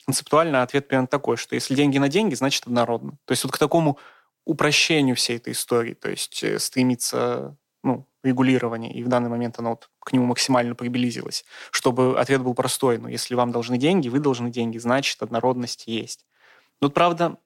концептуально 0.05 0.61
ответ 0.61 0.87
примерно 0.87 1.07
такой, 1.07 1.35
что 1.35 1.55
если 1.55 1.73
деньги 1.73 1.97
на 1.97 2.09
деньги, 2.09 2.35
значит 2.35 2.67
однородно. 2.67 3.13
То 3.25 3.31
есть 3.31 3.43
вот 3.43 3.53
к 3.53 3.57
такому 3.57 3.97
упрощению 4.45 5.15
всей 5.15 5.37
этой 5.37 5.53
истории, 5.53 5.95
то 5.95 6.11
есть 6.11 6.43
э, 6.43 6.59
стремиться 6.59 7.57
ну, 7.83 8.05
регулирование, 8.23 8.93
и 8.93 9.03
в 9.03 9.07
данный 9.07 9.31
момент 9.31 9.57
оно 9.57 9.71
вот 9.71 9.89
к 9.99 10.13
нему 10.13 10.27
максимально 10.27 10.75
приблизилось, 10.75 11.43
чтобы 11.71 12.19
ответ 12.19 12.43
был 12.43 12.53
простой. 12.53 12.99
Ну, 12.99 13.07
если 13.07 13.33
вам 13.33 13.51
должны 13.51 13.79
деньги, 13.79 14.09
вы 14.09 14.19
должны 14.19 14.51
деньги, 14.51 14.77
значит, 14.77 15.23
однородность 15.23 15.87
есть. 15.87 16.27
Тут, 16.83 16.93
правда, 16.93 17.37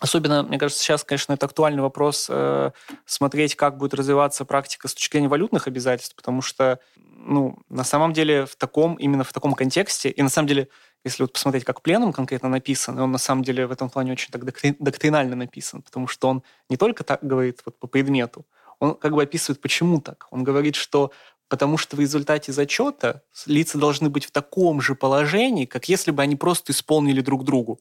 Особенно, 0.00 0.42
мне 0.42 0.58
кажется, 0.58 0.82
сейчас, 0.82 1.04
конечно, 1.04 1.32
это 1.32 1.46
актуальный 1.46 1.80
вопрос 1.80 2.26
э, 2.28 2.72
смотреть, 3.06 3.54
как 3.54 3.78
будет 3.78 3.94
развиваться 3.94 4.44
практика 4.44 4.88
с 4.88 4.94
точки 4.94 5.12
зрения 5.12 5.28
валютных 5.28 5.68
обязательств, 5.68 6.16
потому 6.16 6.42
что, 6.42 6.80
ну, 6.96 7.56
на 7.68 7.84
самом 7.84 8.12
деле, 8.12 8.44
в 8.44 8.56
таком, 8.56 8.96
именно 8.96 9.22
в 9.22 9.32
таком 9.32 9.54
контексте, 9.54 10.10
и 10.10 10.20
на 10.20 10.28
самом 10.28 10.48
деле 10.48 10.68
если 11.04 11.22
вот 11.22 11.32
посмотреть, 11.32 11.62
как 11.62 11.82
пленум 11.82 12.12
конкретно 12.12 12.48
написан, 12.48 12.98
он 12.98 13.12
на 13.12 13.18
самом 13.18 13.44
деле 13.44 13.68
в 13.68 13.70
этом 13.70 13.90
плане 13.90 14.10
очень 14.10 14.32
так 14.32 14.44
доктринально 14.44 15.36
написан, 15.36 15.82
потому 15.82 16.08
что 16.08 16.28
он 16.28 16.42
не 16.68 16.76
только 16.76 17.04
так 17.04 17.20
говорит 17.22 17.60
вот 17.64 17.78
по 17.78 17.86
предмету, 17.86 18.44
он 18.80 18.96
как 18.96 19.12
бы 19.12 19.22
описывает, 19.22 19.60
почему 19.60 20.00
так. 20.00 20.26
Он 20.32 20.42
говорит, 20.42 20.74
что 20.74 21.12
потому 21.48 21.76
что 21.76 21.94
в 21.94 22.00
результате 22.00 22.50
зачета 22.50 23.22
лица 23.46 23.78
должны 23.78 24.10
быть 24.10 24.24
в 24.24 24.32
таком 24.32 24.80
же 24.80 24.96
положении, 24.96 25.66
как 25.66 25.88
если 25.88 26.10
бы 26.10 26.22
они 26.22 26.34
просто 26.34 26.72
исполнили 26.72 27.20
друг 27.20 27.44
другу. 27.44 27.78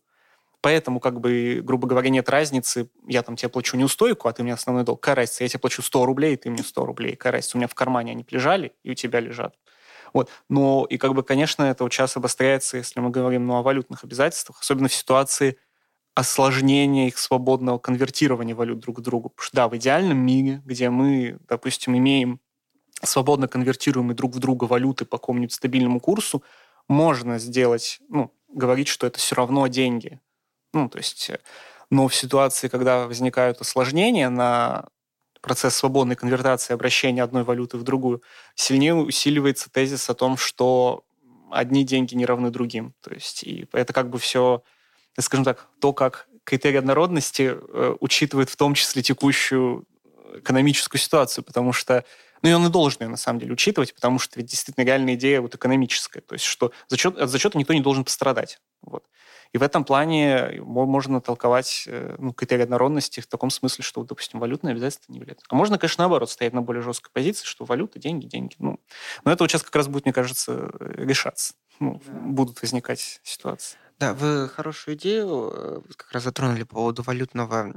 Поэтому, 0.62 1.00
как 1.00 1.20
бы, 1.20 1.62
грубо 1.64 1.88
говоря, 1.88 2.10
нет 2.10 2.30
разницы, 2.30 2.90
я 3.08 3.24
там 3.24 3.36
тебе 3.36 3.50
плачу 3.50 3.78
неустойку, 3.78 4.28
а 4.28 4.34
ты 4.34 4.44
мне 4.44 4.54
основной 4.54 4.84
долг. 4.84 5.02
Какая 5.02 5.16
разница? 5.16 5.44
Я 5.44 5.50
тебе 5.50 5.60
плачу 5.60 5.82
100 5.82 6.06
рублей, 6.06 6.34
и 6.36 6.38
ты 6.38 6.52
мне 6.52 6.64
100 6.64 6.86
рублей. 6.86 7.16
Какая 7.16 7.34
разница? 7.34 7.58
У 7.58 7.60
меня 7.60 7.68
в 7.68 7.74
кармане 7.74 8.12
они 8.12 8.26
лежали, 8.30 8.74
и 8.84 8.92
у 8.92 8.94
тебя 8.94 9.20
лежат. 9.20 9.56
Вот. 10.14 10.30
Но 10.50 10.86
и 10.90 10.98
как 10.98 11.14
бы, 11.14 11.24
конечно, 11.24 11.64
это 11.64 11.84
вот 11.84 11.92
сейчас 11.92 12.16
обостряется, 12.16 12.78
если 12.78 13.00
мы 13.00 13.10
говорим 13.10 13.48
ну, 13.48 13.56
о 13.56 13.64
валютных 13.64 14.04
обязательствах, 14.04 14.60
особенно 14.62 14.88
в 14.88 14.94
ситуации 14.94 15.58
осложнения 16.14 17.08
их 17.08 17.18
свободного 17.18 17.80
конвертирования 17.80 18.54
валют 18.54 18.80
друг 18.80 18.98
к 18.98 19.02
другу. 19.02 19.30
Потому 19.30 19.46
что, 19.46 19.56
да, 19.56 19.68
в 19.68 19.76
идеальном 19.78 20.18
мире, 20.18 20.62
где 20.66 20.90
мы, 20.90 21.40
допустим, 21.48 21.98
имеем 21.98 22.40
свободно 23.02 23.48
конвертируемые 23.48 24.16
друг 24.16 24.36
в 24.36 24.40
друга 24.40 24.66
валюты 24.66 25.06
по 25.06 25.18
какому-нибудь 25.18 25.54
стабильному 25.54 26.00
курсу, 26.00 26.44
можно 26.88 27.40
сделать, 27.40 28.00
ну, 28.10 28.32
говорить, 28.50 28.90
что 28.90 29.08
это 29.08 29.18
все 29.18 29.36
равно 29.36 29.66
деньги. 29.68 30.20
Ну, 30.74 30.90
то 30.90 30.98
есть, 30.98 31.32
но 31.90 32.08
в 32.08 32.16
ситуации, 32.16 32.68
когда 32.68 33.08
возникают 33.08 33.60
осложнения 33.62 34.30
на 34.30 34.88
процесс 35.42 35.76
свободной 35.76 36.16
конвертации 36.16 36.74
обращения 36.74 37.24
одной 37.24 37.44
валюты 37.44 37.78
в 37.78 37.84
другую, 37.84 38.22
сильнее 38.56 38.96
усиливается 38.96 39.70
тезис 39.70 40.10
о 40.10 40.14
том, 40.14 40.38
что 40.38 41.04
одни 41.52 41.84
деньги 41.84 42.16
не 42.16 42.26
равны 42.26 42.50
другим. 42.50 42.94
То 43.02 43.14
есть 43.14 43.44
и 43.44 43.68
это 43.74 43.92
как 43.92 44.10
бы 44.10 44.20
все, 44.20 44.64
скажем 45.20 45.44
так, 45.44 45.68
то, 45.80 45.94
как 45.94 46.28
критерий 46.44 46.78
однородности 46.78 47.54
э, 47.56 47.96
учитывает 48.00 48.50
в 48.50 48.56
том 48.56 48.74
числе 48.74 49.02
текущую 49.02 49.86
экономическую 50.36 51.00
ситуацию, 51.00 51.44
потому 51.44 51.74
что 51.74 52.06
ну 52.42 52.50
и 52.50 52.54
он 52.54 52.66
и 52.66 52.70
должен 52.70 53.04
ее 53.04 53.10
на 53.10 53.18
самом 53.18 53.40
деле 53.40 53.54
учитывать, 53.54 53.94
потому 53.94 54.18
что 54.18 54.40
ведь 54.40 54.48
действительно 54.48 54.84
реальная 54.84 55.16
идея 55.16 55.42
вот 55.42 55.54
экономическая, 55.54 56.22
то 56.22 56.34
есть 56.34 56.46
что 56.46 56.72
зачет, 56.88 57.18
от 57.18 57.30
зачета 57.30 57.58
никто 57.58 57.74
не 57.74 57.82
должен 57.82 58.04
пострадать. 58.04 58.60
Вот. 58.82 59.04
И 59.54 59.58
в 59.58 59.64
этом 59.64 59.84
плане 59.84 60.62
можно 60.62 61.20
толковать 61.22 61.84
э, 61.88 62.16
ну, 62.20 62.34
критерий 62.34 62.64
однородности 62.64 63.20
в 63.20 63.28
таком 63.28 63.50
смысле, 63.50 63.84
что, 63.84 64.04
допустим, 64.04 64.40
валютные 64.40 64.72
обязательства 64.72 65.12
не 65.12 65.20
являются. 65.20 65.46
А 65.50 65.56
можно, 65.56 65.78
конечно, 65.78 66.04
наоборот, 66.04 66.30
стоять 66.30 66.54
на 66.54 66.62
более 66.62 66.82
жесткой 66.82 67.12
позиции, 67.14 67.46
что 67.46 67.66
валюта, 67.66 68.00
деньги, 68.00 68.26
деньги. 68.28 68.56
Ну, 68.60 68.80
но 69.26 69.32
это 69.32 69.44
вот 69.44 69.52
сейчас 69.52 69.64
как 69.64 69.76
раз 69.76 69.88
будет, 69.88 70.06
мне 70.06 70.14
кажется, 70.14 70.72
решаться. 70.80 71.54
Ну, 71.80 72.02
да. 72.06 72.12
Будут 72.12 72.62
возникать 72.62 73.20
ситуации. 73.24 73.78
Да, 74.00 74.14
вы 74.14 74.50
хорошую 74.50 74.96
идею 74.96 75.52
э, 75.54 75.82
как 75.96 76.12
раз 76.14 76.24
затронули 76.24 76.64
по 76.64 76.76
поводу 76.76 77.04
валютного 77.04 77.74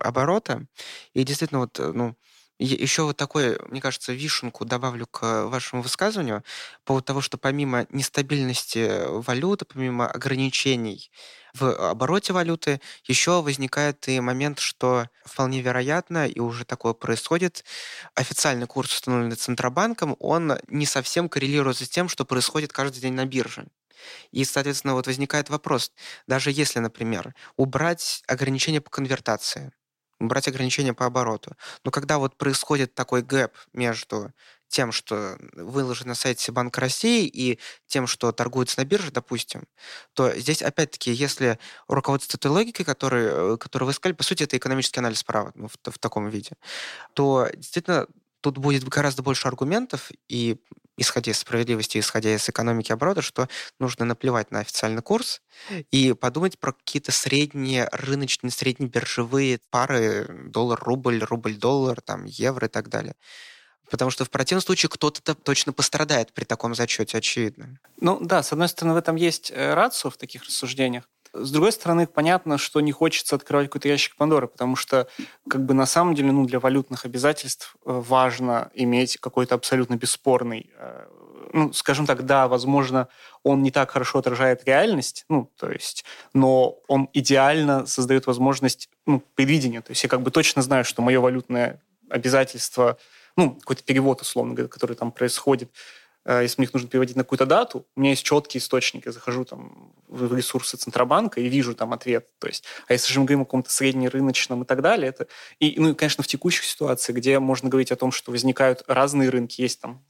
оборота. 0.00 0.66
И 1.12 1.22
действительно, 1.22 1.60
вот, 1.60 1.78
э, 1.78 1.92
ну, 1.92 2.16
еще 2.64 3.02
вот 3.04 3.16
такой, 3.16 3.58
мне 3.68 3.80
кажется, 3.80 4.12
вишенку 4.12 4.64
добавлю 4.64 5.06
к 5.06 5.46
вашему 5.46 5.82
высказыванию 5.82 6.42
по 6.84 6.88
поводу 6.94 7.04
того, 7.06 7.20
что 7.20 7.38
помимо 7.38 7.86
нестабильности 7.90 9.02
валюты, 9.08 9.64
помимо 9.64 10.06
ограничений 10.08 11.10
в 11.54 11.64
обороте 11.90 12.32
валюты, 12.32 12.80
еще 13.04 13.42
возникает 13.42 14.06
и 14.08 14.20
момент, 14.20 14.58
что 14.60 15.08
вполне 15.24 15.60
вероятно, 15.62 16.26
и 16.28 16.38
уже 16.40 16.64
такое 16.64 16.92
происходит, 16.92 17.64
официальный 18.14 18.66
курс, 18.66 18.92
установленный 18.92 19.36
Центробанком, 19.36 20.16
он 20.20 20.58
не 20.68 20.86
совсем 20.86 21.28
коррелирует 21.28 21.78
с 21.78 21.88
тем, 21.88 22.08
что 22.08 22.24
происходит 22.24 22.72
каждый 22.72 23.00
день 23.00 23.14
на 23.14 23.24
бирже. 23.26 23.66
И, 24.32 24.44
соответственно, 24.44 24.94
вот 24.94 25.06
возникает 25.06 25.50
вопрос, 25.50 25.92
даже 26.26 26.50
если, 26.50 26.78
например, 26.80 27.34
убрать 27.56 28.22
ограничения 28.26 28.80
по 28.80 28.90
конвертации, 28.90 29.72
брать 30.20 30.48
ограничения 30.48 30.94
по 30.94 31.06
обороту. 31.06 31.56
Но 31.84 31.90
когда 31.90 32.18
вот 32.18 32.36
происходит 32.36 32.94
такой 32.94 33.22
гэп 33.22 33.52
между 33.72 34.32
тем, 34.68 34.92
что 34.92 35.36
выложено 35.54 36.10
на 36.10 36.14
сайте 36.14 36.52
Банка 36.52 36.80
России 36.80 37.26
и 37.26 37.58
тем, 37.88 38.06
что 38.06 38.30
торгуется 38.30 38.78
на 38.78 38.84
бирже, 38.84 39.10
допустим, 39.10 39.64
то 40.14 40.32
здесь, 40.38 40.62
опять-таки, 40.62 41.12
если 41.12 41.58
руководство 41.88 42.36
этой 42.36 42.52
логикой, 42.52 42.84
которую, 42.84 43.58
которую 43.58 43.88
вы 43.88 43.92
сказали, 43.92 44.14
по 44.14 44.22
сути, 44.22 44.44
это 44.44 44.56
экономический 44.56 45.00
анализ 45.00 45.24
права 45.24 45.50
ну, 45.56 45.66
в, 45.68 45.90
в 45.90 45.98
таком 45.98 46.28
виде, 46.28 46.52
то 47.14 47.48
действительно 47.52 48.06
тут 48.40 48.58
будет 48.58 48.84
гораздо 48.84 49.22
больше 49.22 49.48
аргументов, 49.48 50.10
и 50.28 50.60
исходя 50.96 51.32
из 51.32 51.38
справедливости, 51.38 51.98
исходя 51.98 52.34
из 52.34 52.48
экономики 52.48 52.92
оборота, 52.92 53.22
что 53.22 53.48
нужно 53.78 54.04
наплевать 54.04 54.50
на 54.50 54.60
официальный 54.60 55.02
курс 55.02 55.40
и 55.90 56.12
подумать 56.12 56.58
про 56.58 56.72
какие-то 56.72 57.10
средние 57.10 57.88
рыночные, 57.90 58.50
средние 58.50 58.90
биржевые 58.90 59.60
пары 59.70 60.26
доллар-рубль, 60.48 61.22
рубль-доллар, 61.22 62.00
там, 62.02 62.24
евро 62.24 62.66
и 62.66 62.70
так 62.70 62.88
далее. 62.88 63.14
Потому 63.90 64.10
что 64.10 64.24
в 64.24 64.30
противном 64.30 64.62
случае 64.62 64.88
кто-то 64.88 65.34
точно 65.34 65.72
пострадает 65.72 66.32
при 66.32 66.44
таком 66.44 66.74
зачете, 66.74 67.18
очевидно. 67.18 67.80
Ну 68.00 68.18
да, 68.20 68.42
с 68.42 68.52
одной 68.52 68.68
стороны, 68.68 68.94
в 68.94 68.98
этом 68.98 69.16
есть 69.16 69.50
э, 69.50 69.74
рацию 69.74 70.12
в 70.12 70.16
таких 70.16 70.44
рассуждениях. 70.44 71.08
С 71.32 71.50
другой 71.52 71.72
стороны, 71.72 72.06
понятно, 72.06 72.58
что 72.58 72.80
не 72.80 72.92
хочется 72.92 73.36
открывать 73.36 73.68
какой-то 73.68 73.88
ящик 73.88 74.16
Пандоры, 74.16 74.48
потому 74.48 74.76
что 74.76 75.06
как 75.48 75.64
бы 75.64 75.74
на 75.74 75.86
самом 75.86 76.14
деле 76.14 76.32
ну, 76.32 76.44
для 76.46 76.58
валютных 76.58 77.04
обязательств 77.04 77.76
э, 77.86 77.92
важно 77.92 78.70
иметь 78.74 79.16
какой-то 79.18 79.54
абсолютно 79.54 79.94
бесспорный 79.96 80.70
э, 80.76 81.06
ну, 81.52 81.72
скажем 81.72 82.06
так, 82.06 82.24
да, 82.26 82.48
возможно, 82.48 83.08
он 83.42 83.62
не 83.62 83.70
так 83.70 83.90
хорошо 83.90 84.18
отражает 84.18 84.64
реальность, 84.64 85.24
ну, 85.28 85.50
то 85.58 85.70
есть, 85.70 86.04
но 86.32 86.78
он 86.86 87.08
идеально 87.12 87.86
создает 87.86 88.26
возможность 88.26 88.88
ну, 89.06 89.22
предвидения. 89.34 89.80
То 89.80 89.90
есть 89.90 90.02
я 90.02 90.08
как 90.08 90.22
бы 90.22 90.30
точно 90.30 90.62
знаю, 90.62 90.84
что 90.84 91.02
мое 91.02 91.20
валютное 91.20 91.80
обязательство, 92.08 92.98
ну, 93.36 93.54
какой-то 93.54 93.82
перевод, 93.82 94.20
условно 94.20 94.54
говоря, 94.54 94.68
который 94.68 94.96
там 94.96 95.12
происходит, 95.12 95.70
если 96.26 96.56
мне 96.58 96.66
их 96.66 96.74
нужно 96.74 96.88
переводить 96.88 97.16
на 97.16 97.24
какую-то 97.24 97.46
дату, 97.46 97.86
у 97.96 98.00
меня 98.00 98.10
есть 98.10 98.24
четкий 98.24 98.58
источник, 98.58 99.06
я 99.06 99.12
захожу 99.12 99.44
там 99.44 99.92
в 100.06 100.34
ресурсы 100.34 100.76
Центробанка 100.76 101.40
и 101.40 101.48
вижу 101.48 101.74
там 101.74 101.92
ответ. 101.92 102.28
То 102.38 102.46
есть, 102.46 102.64
а 102.88 102.92
если 102.92 103.12
же 103.12 103.20
мы 103.20 103.26
говорим 103.26 103.42
о 103.42 103.44
каком-то 103.44 103.70
среднерыночном 103.70 104.62
и 104.62 104.66
так 104.66 104.82
далее, 104.82 105.08
это... 105.08 105.26
И, 105.58 105.74
ну, 105.78 105.90
и, 105.90 105.94
конечно, 105.94 106.22
в 106.22 106.26
текущих 106.26 106.64
ситуациях, 106.64 107.16
где 107.18 107.38
можно 107.38 107.68
говорить 107.68 107.92
о 107.92 107.96
том, 107.96 108.12
что 108.12 108.32
возникают 108.32 108.84
разные 108.86 109.30
рынки, 109.30 109.60
есть 109.60 109.80
там 109.80 110.04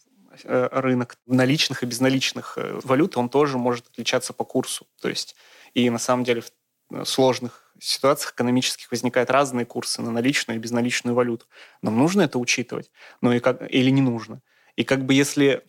Э, 0.44 0.68
рынок 0.70 1.16
наличных 1.26 1.82
и 1.82 1.86
безналичных 1.86 2.54
э, 2.56 2.80
валют, 2.84 3.16
он 3.16 3.28
тоже 3.28 3.58
может 3.58 3.88
отличаться 3.88 4.32
по 4.32 4.44
курсу. 4.44 4.86
То 5.00 5.08
есть 5.08 5.34
и 5.74 5.90
на 5.90 5.98
самом 5.98 6.24
деле 6.24 6.42
в 6.42 6.50
э, 6.92 7.04
сложных 7.04 7.72
ситуациях 7.80 8.32
экономических 8.32 8.90
возникают 8.90 9.30
разные 9.30 9.66
курсы 9.66 10.02
на 10.02 10.10
наличную 10.10 10.58
и 10.58 10.60
безналичную 10.60 11.14
валюту. 11.14 11.46
Нам 11.82 11.98
нужно 11.98 12.22
это 12.22 12.38
учитывать? 12.38 12.90
Ну 13.20 13.32
и 13.32 13.40
как, 13.40 13.62
или 13.70 13.90
не 13.90 14.02
нужно? 14.02 14.40
И 14.76 14.84
как 14.84 15.04
бы 15.04 15.14
если 15.14 15.64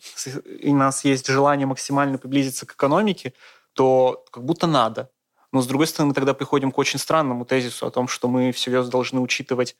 у 0.62 0.74
нас 0.74 1.04
есть 1.04 1.26
желание 1.26 1.66
максимально 1.66 2.18
приблизиться 2.18 2.66
к 2.66 2.72
экономике, 2.72 3.32
то 3.72 4.24
как 4.30 4.44
будто 4.44 4.66
надо. 4.66 5.10
Но 5.52 5.60
с 5.60 5.66
другой 5.66 5.86
стороны, 5.86 6.08
мы 6.08 6.14
тогда 6.14 6.34
приходим 6.34 6.72
к 6.72 6.78
очень 6.78 6.98
странному 6.98 7.44
тезису 7.44 7.86
о 7.86 7.90
том, 7.90 8.08
что 8.08 8.28
мы 8.28 8.52
всерьез 8.52 8.88
должны 8.88 9.20
учитывать 9.20 9.76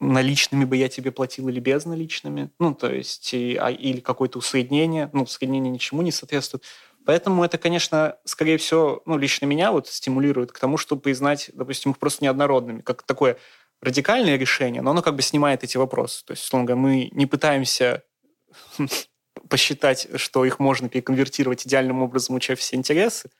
наличными 0.00 0.64
бы 0.64 0.76
я 0.76 0.88
тебе 0.88 1.12
платил 1.12 1.48
или 1.48 1.60
без 1.60 1.84
наличными, 1.84 2.50
ну, 2.58 2.74
то 2.74 2.92
есть, 2.92 3.32
и, 3.32 3.56
а, 3.56 3.70
или 3.70 4.00
какое-то 4.00 4.38
усоединение, 4.38 5.08
ну, 5.12 5.22
усоединение 5.22 5.70
ничему 5.70 6.02
не 6.02 6.10
соответствует. 6.10 6.64
Поэтому 7.06 7.44
это, 7.44 7.58
конечно, 7.58 8.16
скорее 8.24 8.58
всего, 8.58 9.02
ну, 9.06 9.16
лично 9.16 9.46
меня 9.46 9.72
вот 9.72 9.88
стимулирует 9.88 10.52
к 10.52 10.58
тому, 10.58 10.78
чтобы 10.78 11.02
признать, 11.02 11.50
допустим, 11.54 11.92
их 11.92 11.98
просто 11.98 12.24
неоднородными, 12.24 12.80
как 12.80 13.02
такое 13.02 13.36
радикальное 13.80 14.36
решение, 14.36 14.82
но 14.82 14.90
оно 14.90 15.02
как 15.02 15.14
бы 15.14 15.22
снимает 15.22 15.62
эти 15.62 15.76
вопросы. 15.76 16.24
То 16.24 16.32
есть, 16.32 16.42
условно 16.44 16.66
говоря, 16.66 16.80
мы 16.80 17.10
не 17.12 17.26
пытаемся 17.26 18.02
посчитать, 19.48 20.08
что 20.16 20.44
их 20.44 20.58
можно 20.58 20.88
переконвертировать 20.88 21.66
идеальным 21.66 22.02
образом, 22.02 22.36
уча 22.36 22.54
все 22.56 22.76
интересы, 22.76 23.30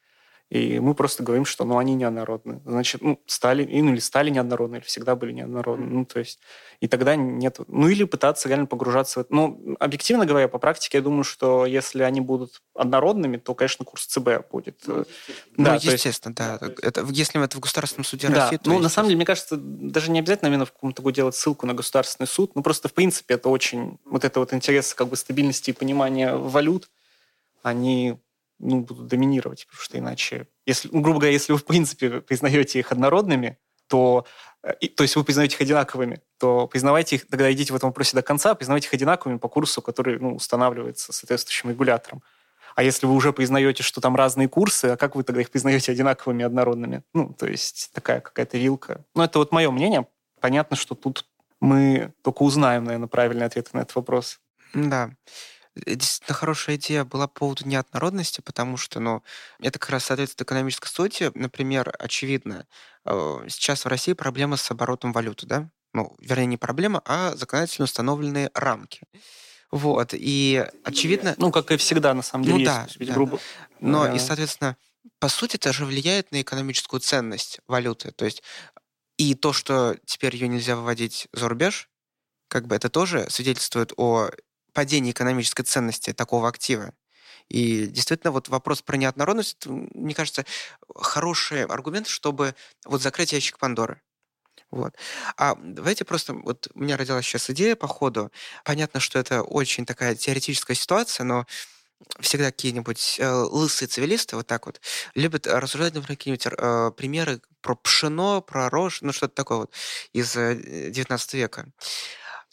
и 0.51 0.79
мы 0.79 0.95
просто 0.95 1.23
говорим, 1.23 1.45
что 1.45 1.65
ну, 1.65 1.79
они 1.79 1.95
неоднородны. 1.95 2.61
Значит, 2.65 3.03
ну, 3.03 3.19
стали, 3.27 3.65
ну, 3.65 3.93
или 3.93 3.99
стали 3.99 4.31
неоднородны, 4.31 4.77
или 4.77 4.85
всегда 4.85 5.17
были 5.17 5.33
неоднородны. 5.33 5.87
Ну, 5.87 6.05
то 6.05 6.19
есть, 6.19 6.39
и 6.81 6.87
тогда 6.87 7.17
нет... 7.17 7.59
Ну, 7.67 7.89
или 7.89 8.05
пытаться 8.05 8.49
реально 8.49 8.67
погружаться 8.67 9.21
в 9.21 9.23
это. 9.23 9.35
Ну, 9.35 9.77
объективно 9.81 10.27
говоря, 10.27 10.47
по 10.49 10.59
практике, 10.59 10.99
я 10.99 11.03
думаю, 11.03 11.25
что 11.25 11.65
если 11.65 12.03
они 12.03 12.21
будут 12.21 12.63
однородными, 12.75 13.39
то, 13.39 13.55
конечно, 13.55 13.85
курс 13.85 14.07
ЦБ 14.07 14.51
будет... 14.51 14.83
Ну, 14.87 15.01
э, 15.01 15.05
да, 15.57 15.71
ну, 15.73 15.75
естественно, 15.75 16.35
есть, 16.39 16.61
да. 16.61 16.61
Это, 16.83 17.07
если 17.11 17.43
это 17.43 17.57
в 17.57 17.61
Государственном 17.61 18.05
суде 18.05 18.29
да, 18.29 18.45
России, 18.45 18.59
то... 18.59 18.71
Ну, 18.71 18.79
на 18.79 18.91
самом 18.91 19.09
деле, 19.09 19.17
мне 19.17 19.27
кажется, 19.27 19.57
даже 19.57 20.11
не 20.11 20.19
обязательно 20.19 20.49
именно 20.51 20.67
в 20.67 20.73
каком-то 20.73 21.03
году 21.03 21.15
делать 21.15 21.35
ссылку 21.35 21.67
на 21.67 21.75
Государственный 21.75 22.27
суд. 22.27 22.55
Ну, 22.55 22.63
просто, 22.63 22.89
в 22.89 22.93
принципе, 22.93 23.35
это 23.35 23.49
очень... 23.49 23.99
Вот 24.05 24.25
это 24.25 24.41
вот 24.41 24.53
интерес 24.53 24.93
как 24.95 25.09
бы 25.09 25.17
стабильности 25.17 25.71
и 25.71 25.73
понимания 25.73 26.37
валют, 26.37 26.91
они 27.63 28.19
ну, 28.59 28.81
будут 28.81 29.07
доминировать, 29.07 29.67
потому 29.67 29.83
что 29.83 29.99
иначе, 29.99 30.49
если, 30.67 30.89
ну, 30.93 31.01
грубо 31.01 31.21
говоря, 31.21 31.33
если 31.33 31.53
вы 31.53 31.59
в 31.59 31.65
принципе 31.65 32.21
признаете 32.21 32.79
их 32.79 32.93
однородными, 32.93 33.59
то, 33.89 34.27
э, 34.63 34.75
и, 34.81 34.89
то 34.89 35.03
есть 35.03 35.17
вы 35.17 35.25
признаете 35.25 35.57
их 35.57 35.61
одинаковыми, 35.61 36.21
то 36.39 36.67
признавайте 36.67 37.17
их, 37.17 37.27
тогда 37.29 37.53
идите 37.53 37.73
в 37.73 37.77
этом 37.77 37.91
вопросе 37.91 38.17
до 38.17 38.23
конца, 38.23 38.55
признавайте 38.55 38.89
их 38.89 38.95
одинаковыми 38.95 39.39
по 39.39 39.49
курсу, 39.49 39.83
который 39.83 40.19
ну, 40.19 40.37
устанавливается 40.37 41.13
соответствующим 41.13 41.71
регулятором. 41.71 42.23
А 42.75 42.83
если 42.83 43.07
вы 43.07 43.15
уже 43.15 43.33
признаете, 43.33 43.83
что 43.83 44.01
там 44.01 44.17
разные 44.17 44.49
курсы, 44.49 44.87
а 44.87 44.97
как 44.97 45.15
вы 45.15 45.23
тогда 45.23 45.41
их 45.41 45.51
признаете 45.51 45.93
одинаковыми, 45.93 46.45
однородными? 46.45 47.03
Ну, 47.13 47.33
то 47.33 47.47
есть 47.47 47.91
такая 47.93 48.21
какая-то 48.21 48.59
вилка. 48.59 49.05
Ну, 49.15 49.23
это 49.23 49.39
вот 49.39 49.53
мое 49.53 49.71
мнение. 49.71 50.09
Понятно, 50.41 50.77
что 50.77 50.95
тут 50.95 51.25
мы 51.61 52.13
только 52.23 52.43
узнаем, 52.43 52.85
наверное, 52.85 53.09
правильный 53.09 53.47
ответ 53.47 53.73
на 53.73 53.81
этот 53.81 53.95
вопрос. 53.95 54.41
Да. 54.75 55.11
Э, 55.77 55.95
действительно 55.95 56.35
хорошая 56.35 56.77
идея 56.77 57.05
была 57.05 57.27
по 57.27 57.41
поводу 57.41 57.67
неоднородности, 57.67 58.41
потому 58.41 58.77
что, 58.77 59.01
ну, 59.01 59.23
это 59.61 59.79
как 59.79 59.91
раз 59.91 60.05
соответствует 60.05 60.47
экономической 60.47 60.89
сути. 60.89 61.31
Например, 61.35 61.95
очевидно, 61.99 62.67
э, 63.05 63.47
сейчас 63.49 63.85
в 63.85 63.89
России 63.89 64.13
проблема 64.13 64.57
с 64.57 64.71
оборотом 64.71 65.13
валюты, 65.13 65.47
да? 65.47 65.71
Ну, 65.93 66.15
вернее, 66.19 66.47
не 66.47 66.57
проблема, 66.57 67.03
а 67.05 67.35
законодательно 67.37 67.85
установленные 67.85 68.51
рамки. 68.55 69.03
Вот, 69.71 70.11
и 70.13 70.67
очевидно... 70.85 71.35
Ну, 71.37 71.51
как 71.51 71.71
и 71.73 71.77
всегда, 71.77 72.15
на 72.15 72.23
самом 72.23 72.45
деле, 72.45 72.59
ну, 72.59 72.65
да, 72.65 72.83
есть, 72.85 73.07
да, 73.07 73.15
грубо. 73.15 73.41
Но, 73.81 74.13
и, 74.13 74.19
соответственно, 74.19 74.77
по 75.19 75.29
сути, 75.29 75.57
это 75.57 75.73
же 75.73 75.85
влияет 75.85 76.33
на 76.33 76.41
экономическую 76.41 77.01
ценность 77.01 77.61
валюты. 77.67 78.13
То 78.13 78.25
есть 78.25 78.43
и 79.17 79.35
то, 79.35 79.53
что 79.53 79.97
теперь 80.07 80.35
ее 80.35 80.49
нельзя 80.49 80.77
выводить 80.77 81.29
за 81.33 81.49
рубеж, 81.49 81.89
как 82.49 82.67
бы 82.67 82.77
это 82.77 82.89
тоже 82.89 83.27
свидетельствует 83.31 83.93
о 83.97 84.31
падение 84.75 85.13
экономической 85.13 85.63
ценности 85.63 86.13
такого 86.13 86.49
актива. 86.49 86.93
И 87.49 87.87
действительно, 87.87 88.31
вот 88.31 88.49
вопрос 88.49 88.83
про 88.83 88.97
неоднородность, 88.97 89.67
мне 89.67 90.15
кажется, 90.15 90.45
хороший 90.95 91.65
аргумент, 91.65 92.07
чтобы 92.07 92.55
вот 92.85 93.03
закрыть 93.03 93.33
ящик 93.33 93.59
Пандоры. 93.59 94.01
Вот. 94.71 94.97
А 95.37 95.57
давайте 95.63 96.05
просто, 96.05 96.35
вот 96.35 96.69
у 96.75 96.81
меня 96.81 96.97
родилась 96.97 97.25
сейчас 97.25 97.49
идея 97.51 97.77
по 97.77 97.87
ходу. 97.87 98.33
Понятно, 98.65 98.99
что 98.99 99.19
это 99.19 99.43
очень 99.43 99.87
такая 99.87 100.17
теоретическая 100.17 100.75
ситуация, 100.75 101.25
но 101.25 101.47
всегда 102.21 102.47
какие-нибудь 102.47 103.17
э, 103.19 103.31
лысые 103.31 103.89
цивилисты 103.89 104.37
вот 104.37 104.47
так 104.47 104.67
вот 104.67 104.81
любят 105.15 105.47
рассуждать, 105.47 105.95
например, 105.95 106.19
какие-нибудь 106.19 106.47
э, 106.47 106.91
примеры 106.97 107.41
про 107.61 107.77
пшено, 107.77 108.41
про 108.43 108.69
рожь, 108.69 109.01
ну 109.01 109.13
что-то 109.13 109.35
такое 109.35 109.59
вот 109.59 109.73
из 110.13 110.37
э, 110.37 110.91
19 110.91 111.35
века. 111.35 111.67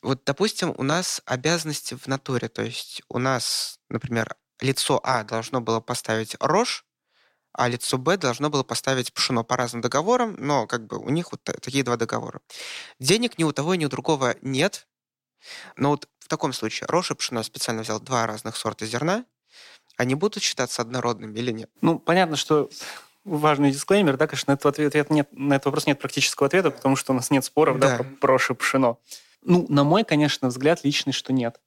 Вот, 0.02 0.24
допустим, 0.26 0.74
у 0.78 0.84
нас 0.84 1.22
обязанности 1.26 1.96
в 1.96 2.08
натуре, 2.08 2.48
то 2.48 2.64
есть 2.64 3.02
у 3.08 3.20
нас, 3.20 3.80
например, 3.90 4.36
лицо 4.60 5.00
А 5.04 5.24
должно 5.24 5.62
было 5.62 5.80
поставить 5.80 6.36
рожь, 6.40 6.86
а 7.54 7.68
лицо 7.68 7.98
Б 7.98 8.18
должно 8.18 8.50
было 8.50 8.64
поставить 8.64 9.14
пшено 9.14 9.44
по 9.44 9.58
разным 9.58 9.82
договорам, 9.82 10.36
но 10.40 10.68
как 10.68 10.88
бы 10.88 10.98
у 10.98 11.10
них 11.10 11.32
вот 11.32 11.44
такие 11.44 11.84
два 11.84 11.98
договора. 11.98 12.42
Денег 13.00 13.38
ни 13.38 13.44
у 13.44 13.52
того, 13.52 13.76
ни 13.76 13.86
у 13.86 13.90
другого 13.90 14.36
нет, 14.42 14.88
но 15.76 15.90
вот 15.90 16.08
в 16.20 16.28
таком 16.28 16.54
случае 16.54 16.88
рожь 16.88 17.12
и 17.12 17.16
пшено 17.16 17.44
специально 17.44 17.82
взял 17.82 18.00
два 18.00 18.26
разных 18.26 18.56
сорта 18.56 18.86
зерна, 18.86 19.26
они 19.98 20.16
будут 20.16 20.42
считаться 20.42 20.82
однородными 20.82 21.38
или 21.38 21.52
нет? 21.52 21.70
Ну, 21.82 22.00
понятно, 22.00 22.38
что 22.38 22.70
важный 23.26 23.72
дисклеймер, 23.72 24.18
да, 24.18 24.28
конечно, 24.28 24.52
на 24.52 24.56
этот, 24.56 24.78
ответ 24.78 25.10
нет, 25.10 25.28
на 25.32 25.56
этот 25.56 25.66
вопрос 25.66 25.86
нет 25.86 26.00
практического 26.00 26.48
ответа, 26.48 26.72
потому 26.72 26.96
что 26.96 27.12
у 27.12 27.16
нас 27.16 27.30
нет 27.30 27.46
споров 27.46 27.78
да. 27.80 27.98
Да, 27.98 28.06
про, 28.20 28.38
и 28.38 28.54
пшено. 28.54 28.98
Ну, 29.44 29.66
на 29.70 29.84
мой, 29.84 30.04
конечно, 30.04 30.50
взгляд 30.50 30.84
личный, 30.84 31.14
что 31.14 31.34
нет. 31.34 31.60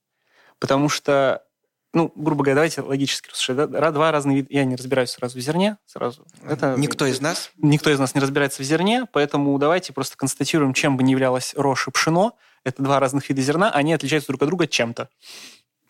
Потому 0.58 0.88
что, 0.88 1.44
ну, 1.92 2.12
грубо 2.14 2.44
говоря, 2.44 2.54
давайте 2.54 2.80
логически 2.80 3.30
рассуждать. 3.30 3.70
Да? 3.70 3.90
Два 3.90 4.12
разных 4.12 4.36
вида. 4.36 4.48
Я 4.50 4.64
не 4.64 4.76
разбираюсь 4.76 5.10
сразу 5.10 5.38
в 5.38 5.40
зерне. 5.40 5.76
Сразу. 5.86 6.24
Это... 6.46 6.76
Никто 6.78 7.06
из 7.06 7.20
нас? 7.20 7.50
Никто 7.56 7.90
из 7.90 7.98
нас 7.98 8.14
не 8.14 8.20
разбирается 8.20 8.62
в 8.62 8.64
зерне, 8.64 9.06
поэтому 9.12 9.58
давайте 9.58 9.92
просто 9.92 10.16
констатируем, 10.16 10.72
чем 10.72 10.96
бы 10.96 11.02
ни 11.02 11.10
являлось 11.10 11.54
рожь 11.56 11.88
и 11.88 11.90
пшено. 11.90 12.36
Это 12.62 12.82
два 12.82 13.00
разных 13.00 13.28
вида 13.28 13.42
зерна, 13.42 13.70
они 13.70 13.92
отличаются 13.92 14.28
друг 14.28 14.42
от 14.42 14.48
друга 14.48 14.66
чем-то. 14.66 15.10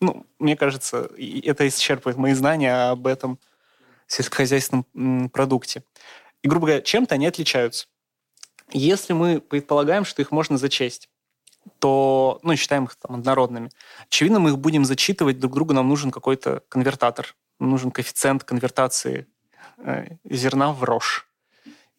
Ну, 0.01 0.25
мне 0.39 0.57
кажется, 0.57 1.09
это 1.17 1.67
исчерпывает 1.67 2.17
мои 2.17 2.33
знания 2.33 2.89
об 2.89 3.07
этом 3.07 3.39
сельскохозяйственном 4.07 5.29
продукте. 5.29 5.83
И, 6.43 6.47
грубо 6.47 6.67
говоря, 6.67 6.81
чем-то 6.81 7.15
они 7.15 7.27
отличаются. 7.27 7.87
Если 8.71 9.13
мы 9.13 9.39
предполагаем, 9.39 10.05
что 10.05 10.21
их 10.21 10.31
можно 10.31 10.57
зачесть, 10.57 11.09
то, 11.79 12.39
ну, 12.43 12.55
считаем 12.55 12.85
их 12.85 12.95
там 12.95 13.15
однородными. 13.15 13.69
Очевидно, 14.07 14.39
мы 14.39 14.51
их 14.51 14.57
будем 14.57 14.85
зачитывать 14.85 15.39
друг 15.39 15.53
другу, 15.53 15.73
нам 15.73 15.87
нужен 15.89 16.11
какой-то 16.11 16.63
конвертатор, 16.69 17.35
нужен 17.59 17.91
коэффициент 17.91 18.43
конвертации 18.43 19.27
э, 19.77 20.17
зерна 20.23 20.71
в 20.71 20.83
рожь. 20.83 21.27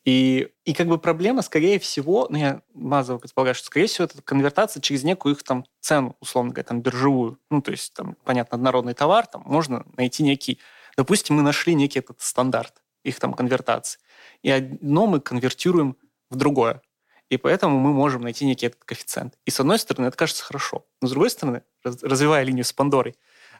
И, 0.04 0.52
и 0.64 0.72
как 0.72 0.86
бы 0.86 0.98
проблема, 0.98 1.42
скорее 1.42 1.80
всего, 1.80 2.28
ну, 2.30 2.38
я 2.38 2.62
базово 2.74 3.18
предполагаю, 3.18 3.56
что, 3.56 3.66
скорее 3.66 3.88
всего, 3.88 4.04
это 4.04 4.22
конвертация 4.22 4.80
через 4.80 5.02
некую 5.02 5.34
их 5.34 5.42
там 5.42 5.64
цену, 5.80 6.16
условно 6.20 6.52
говоря, 6.52 6.64
там, 6.64 6.80
биржевую. 6.80 7.40
Ну, 7.50 7.60
то 7.60 7.72
есть, 7.72 7.92
там, 7.92 8.16
понятно, 8.24 8.54
однородный 8.54 8.94
товар, 8.94 9.26
там 9.26 9.42
можно 9.44 9.84
найти 9.96 10.22
некий... 10.22 10.60
Допустим, 10.96 11.36
мы 11.36 11.42
нашли 11.42 11.74
некий 11.74 11.98
этот 11.98 12.20
стандарт 12.20 12.82
их 13.02 13.18
там 13.18 13.34
конвертации. 13.34 14.00
И 14.42 14.50
одно 14.50 15.06
мы 15.06 15.20
конвертируем 15.20 15.96
в 16.30 16.36
другое. 16.36 16.82
И 17.30 17.36
поэтому 17.38 17.78
мы 17.78 17.92
можем 17.92 18.22
найти 18.22 18.46
некий 18.46 18.66
этот 18.66 18.84
коэффициент. 18.84 19.34
И 19.44 19.50
с 19.50 19.60
одной 19.60 19.78
стороны, 19.78 20.06
это 20.06 20.16
кажется 20.16 20.44
хорошо. 20.44 20.86
Но 21.02 21.08
с 21.08 21.10
другой 21.10 21.30
стороны, 21.30 21.62
развивая 21.84 22.44
линию 22.44 22.64
с 22.64 22.72
Пандорой, 22.72 23.16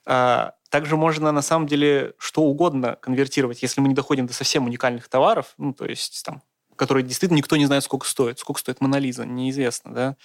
А, 0.08 0.52
также 0.70 0.96
можно 0.96 1.32
на 1.32 1.42
самом 1.42 1.66
деле 1.66 2.14
что 2.18 2.42
угодно 2.42 2.96
конвертировать, 2.96 3.62
если 3.62 3.80
мы 3.80 3.88
не 3.88 3.94
доходим 3.94 4.26
до 4.26 4.34
совсем 4.34 4.66
уникальных 4.66 5.08
товаров, 5.08 5.54
ну, 5.58 5.72
то 5.74 5.84
есть 5.84 6.24
там, 6.24 6.42
которые 6.76 7.02
действительно 7.04 7.38
никто 7.38 7.56
не 7.56 7.66
знает, 7.66 7.82
сколько 7.82 8.06
стоит. 8.06 8.38
Сколько 8.38 8.60
стоит 8.60 8.80
Монолиза, 8.80 9.26
неизвестно, 9.26 9.92
да, 9.94 10.16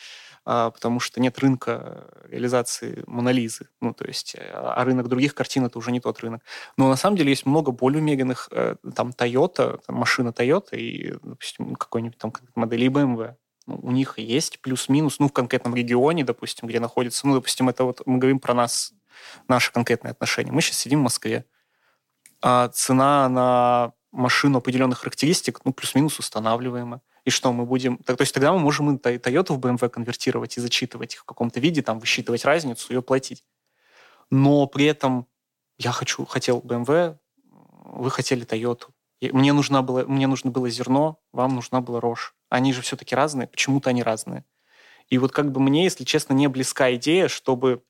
потому 0.43 0.99
что 0.99 1.21
нет 1.21 1.37
рынка 1.39 2.07
реализации 2.29 3.03
Монолизы. 3.05 3.67
Ну, 3.79 3.93
то 3.93 4.05
есть, 4.05 4.35
а, 4.39 4.73
а 4.75 4.83
рынок 4.83 5.07
других 5.07 5.35
картин 5.35 5.65
это 5.65 5.77
уже 5.77 5.91
не 5.91 5.99
тот 5.99 6.19
рынок. 6.19 6.41
Но 6.77 6.89
на 6.89 6.95
самом 6.95 7.17
деле 7.17 7.29
есть 7.29 7.45
много 7.45 7.71
более 7.71 8.01
умеренных, 8.01 8.49
э, 8.51 8.75
там, 8.95 9.09
Toyota, 9.09 9.79
там, 9.85 9.95
машина 9.95 10.29
Toyota 10.29 10.75
и, 10.75 11.13
допустим, 11.21 11.75
какой-нибудь 11.75 12.17
там 12.17 12.33
модели 12.55 12.87
BMW. 12.87 13.35
Ну, 13.67 13.79
у 13.83 13.91
них 13.91 14.17
есть 14.17 14.59
плюс-минус, 14.61 15.19
ну, 15.19 15.27
в 15.27 15.33
конкретном 15.33 15.75
регионе, 15.75 16.23
допустим, 16.23 16.67
где 16.67 16.79
находится, 16.79 17.27
ну, 17.27 17.35
допустим, 17.35 17.69
это 17.69 17.83
вот 17.83 18.01
мы 18.05 18.17
говорим 18.17 18.39
про 18.39 18.53
нас, 18.53 18.93
наши 19.47 19.71
конкретные 19.71 20.11
отношения. 20.11 20.51
Мы 20.51 20.61
сейчас 20.61 20.77
сидим 20.77 21.01
в 21.01 21.03
Москве, 21.03 21.45
а 22.41 22.69
цена 22.69 23.29
на 23.29 23.93
машину 24.11 24.57
определенных 24.57 24.99
характеристик, 24.99 25.61
ну, 25.63 25.73
плюс-минус 25.73 26.17
устанавливаемая. 26.19 27.01
И 27.23 27.29
что, 27.29 27.53
мы 27.53 27.65
будем... 27.65 27.97
То 27.97 28.15
есть 28.19 28.33
тогда 28.33 28.51
мы 28.51 28.59
можем 28.59 28.95
и 28.95 28.97
Toyota 28.97 29.53
в 29.53 29.59
BMW 29.59 29.89
конвертировать 29.89 30.57
и 30.57 30.61
зачитывать 30.61 31.15
их 31.15 31.21
в 31.21 31.25
каком-то 31.25 31.59
виде, 31.59 31.81
там, 31.81 31.99
высчитывать 31.99 32.45
разницу 32.45 32.97
и 32.97 33.01
платить. 33.01 33.43
Но 34.31 34.65
при 34.65 34.85
этом 34.85 35.27
я 35.77 35.91
хочу, 35.91 36.25
хотел 36.25 36.59
BMW, 36.59 37.17
вы 37.83 38.09
хотели 38.09 38.45
Toyota. 38.45 38.87
Мне, 39.21 39.53
нужна 39.53 39.83
была, 39.83 40.03
мне 40.05 40.25
нужно 40.25 40.49
было 40.49 40.69
зерно, 40.69 41.19
вам 41.31 41.55
нужна 41.55 41.81
была 41.81 41.99
рожь. 41.99 42.33
Они 42.49 42.73
же 42.73 42.81
все-таки 42.81 43.13
разные, 43.13 43.47
почему-то 43.47 43.91
они 43.91 44.01
разные. 44.01 44.45
И 45.09 45.17
вот 45.19 45.31
как 45.31 45.51
бы 45.51 45.59
мне, 45.59 45.83
если 45.83 46.05
честно, 46.05 46.33
не 46.33 46.47
близка 46.47 46.93
идея, 46.95 47.27
чтобы 47.27 47.83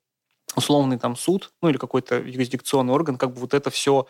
условный 0.55 0.99
там 0.99 1.15
суд, 1.15 1.53
ну 1.61 1.69
или 1.69 1.77
какой-то 1.77 2.17
юрисдикционный 2.17 2.93
орган, 2.93 3.17
как 3.17 3.33
бы 3.33 3.39
вот 3.39 3.53
это 3.53 3.69
все, 3.69 4.07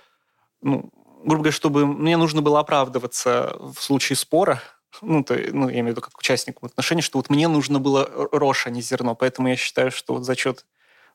ну, 0.61 0.89
грубо 1.23 1.43
говоря, 1.43 1.51
чтобы 1.51 1.85
мне 1.85 2.17
нужно 2.17 2.41
было 2.41 2.59
оправдываться 2.59 3.55
в 3.59 3.75
случае 3.79 4.15
спора, 4.15 4.61
ну, 5.01 5.23
то, 5.23 5.35
ну, 5.35 5.69
я 5.69 5.75
имею 5.75 5.87
в 5.87 5.89
виду 5.89 6.01
как 6.01 6.17
участнику 6.17 6.65
отношений, 6.65 7.01
что 7.01 7.19
вот 7.19 7.29
мне 7.29 7.47
нужно 7.47 7.79
было 7.79 8.09
рожь, 8.31 8.67
а 8.67 8.69
не 8.69 8.81
зерно, 8.81 9.15
поэтому 9.15 9.47
я 9.47 9.55
считаю, 9.55 9.91
что 9.91 10.15
вот 10.15 10.23
зачет, 10.23 10.65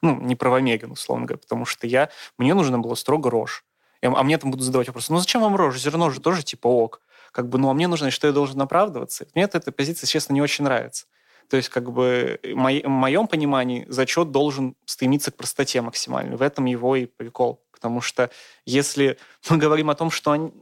ну, 0.02 0.20
неправомерен, 0.20 0.92
условно 0.92 1.26
говоря, 1.26 1.40
потому 1.40 1.64
что 1.64 1.86
я, 1.86 2.10
мне 2.38 2.54
нужно 2.54 2.78
было 2.78 2.94
строго 2.94 3.30
рожь. 3.30 3.64
А 4.02 4.22
мне 4.22 4.38
там 4.38 4.50
будут 4.50 4.64
задавать 4.64 4.88
вопросы, 4.88 5.12
ну 5.12 5.18
зачем 5.18 5.40
вам 5.40 5.56
рожь? 5.56 5.78
Зерно 5.78 6.10
же 6.10 6.20
тоже 6.20 6.42
типа 6.42 6.68
ок. 6.68 7.00
Как 7.32 7.48
бы, 7.48 7.58
ну 7.58 7.70
а 7.70 7.74
мне 7.74 7.88
нужно, 7.88 8.10
что 8.10 8.26
я 8.26 8.32
должен 8.32 8.60
оправдываться. 8.60 9.26
Мне 9.34 9.44
эта 9.44 9.72
позиция, 9.72 10.06
честно, 10.06 10.32
не 10.32 10.42
очень 10.42 10.64
нравится. 10.64 11.06
То 11.48 11.56
есть, 11.56 11.68
как 11.68 11.92
бы, 11.92 12.40
в 12.42 12.88
моем 12.88 13.26
понимании, 13.26 13.86
зачет 13.88 14.30
должен 14.32 14.74
стремиться 14.84 15.30
к 15.30 15.36
простоте 15.36 15.80
максимальной. 15.80 16.36
В 16.36 16.42
этом 16.42 16.64
его 16.64 16.96
и 16.96 17.06
прикол. 17.06 17.62
Потому 17.72 18.00
что 18.00 18.30
если 18.64 19.18
мы 19.48 19.58
говорим 19.58 19.90
о 19.90 19.94
том, 19.94 20.10
что 20.10 20.32
они... 20.32 20.52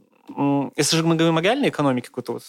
Если 0.75 0.97
же 0.97 1.03
мы 1.03 1.15
говорим 1.15 1.37
о 1.37 1.41
реальной 1.41 1.69
экономике 1.69 2.09
какой-то 2.09 2.33
вот 2.33 2.43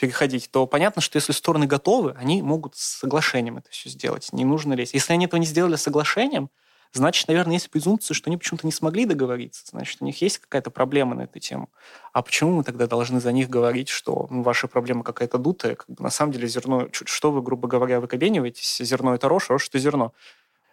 переходить, 0.00 0.50
то 0.50 0.66
понятно, 0.66 1.02
что 1.02 1.16
если 1.16 1.32
стороны 1.32 1.66
готовы, 1.66 2.14
они 2.18 2.42
могут 2.42 2.76
с 2.76 2.98
соглашением 2.98 3.58
это 3.58 3.70
все 3.70 3.88
сделать. 3.90 4.32
Не 4.32 4.44
нужно 4.44 4.72
лезть. 4.72 4.94
Если 4.94 5.12
они 5.12 5.26
этого 5.26 5.38
не 5.38 5.46
сделали 5.46 5.76
соглашением, 5.76 6.50
значит, 6.92 7.28
наверное, 7.28 7.54
есть 7.54 7.70
презумпция, 7.70 8.14
что 8.14 8.30
они 8.30 8.36
почему-то 8.36 8.66
не 8.66 8.72
смогли 8.72 9.04
договориться. 9.04 9.64
Значит, 9.66 9.98
у 10.00 10.04
них 10.04 10.20
есть 10.22 10.38
какая-то 10.38 10.70
проблема 10.70 11.14
на 11.14 11.22
эту 11.22 11.38
тему. 11.38 11.70
А 12.12 12.22
почему 12.22 12.52
мы 12.52 12.64
тогда 12.64 12.86
должны 12.86 13.20
за 13.20 13.30
них 13.30 13.48
говорить, 13.48 13.88
что 13.88 14.26
ну, 14.30 14.42
ваша 14.42 14.66
проблема 14.66 15.04
какая-то 15.04 15.38
дутая? 15.38 15.76
Как 15.76 15.88
бы, 15.88 16.02
на 16.02 16.10
самом 16.10 16.32
деле 16.32 16.48
зерно... 16.48 16.88
Что 16.92 17.30
вы, 17.30 17.42
грубо 17.42 17.68
говоря, 17.68 18.00
выкобениваетесь? 18.00 18.78
Зерно– 18.78 19.14
это 19.16 19.28
рожь, 19.28 19.50
рожь– 19.50 19.68
это 19.68 19.78
зерно. 19.78 20.12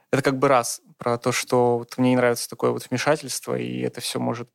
Это 0.10 0.22
как 0.24 0.40
бы 0.40 0.48
раз 0.48 0.82
про 0.98 1.18
то, 1.18 1.32
что 1.32 1.80
вот 1.80 1.98
мне 1.98 2.12
не 2.12 2.16
нравится 2.16 2.50
такое 2.50 2.72
вот 2.72 2.88
вмешательство, 2.90 3.58
и 3.58 3.82
это 3.82 4.00
все 4.00 4.20
может 4.20 4.50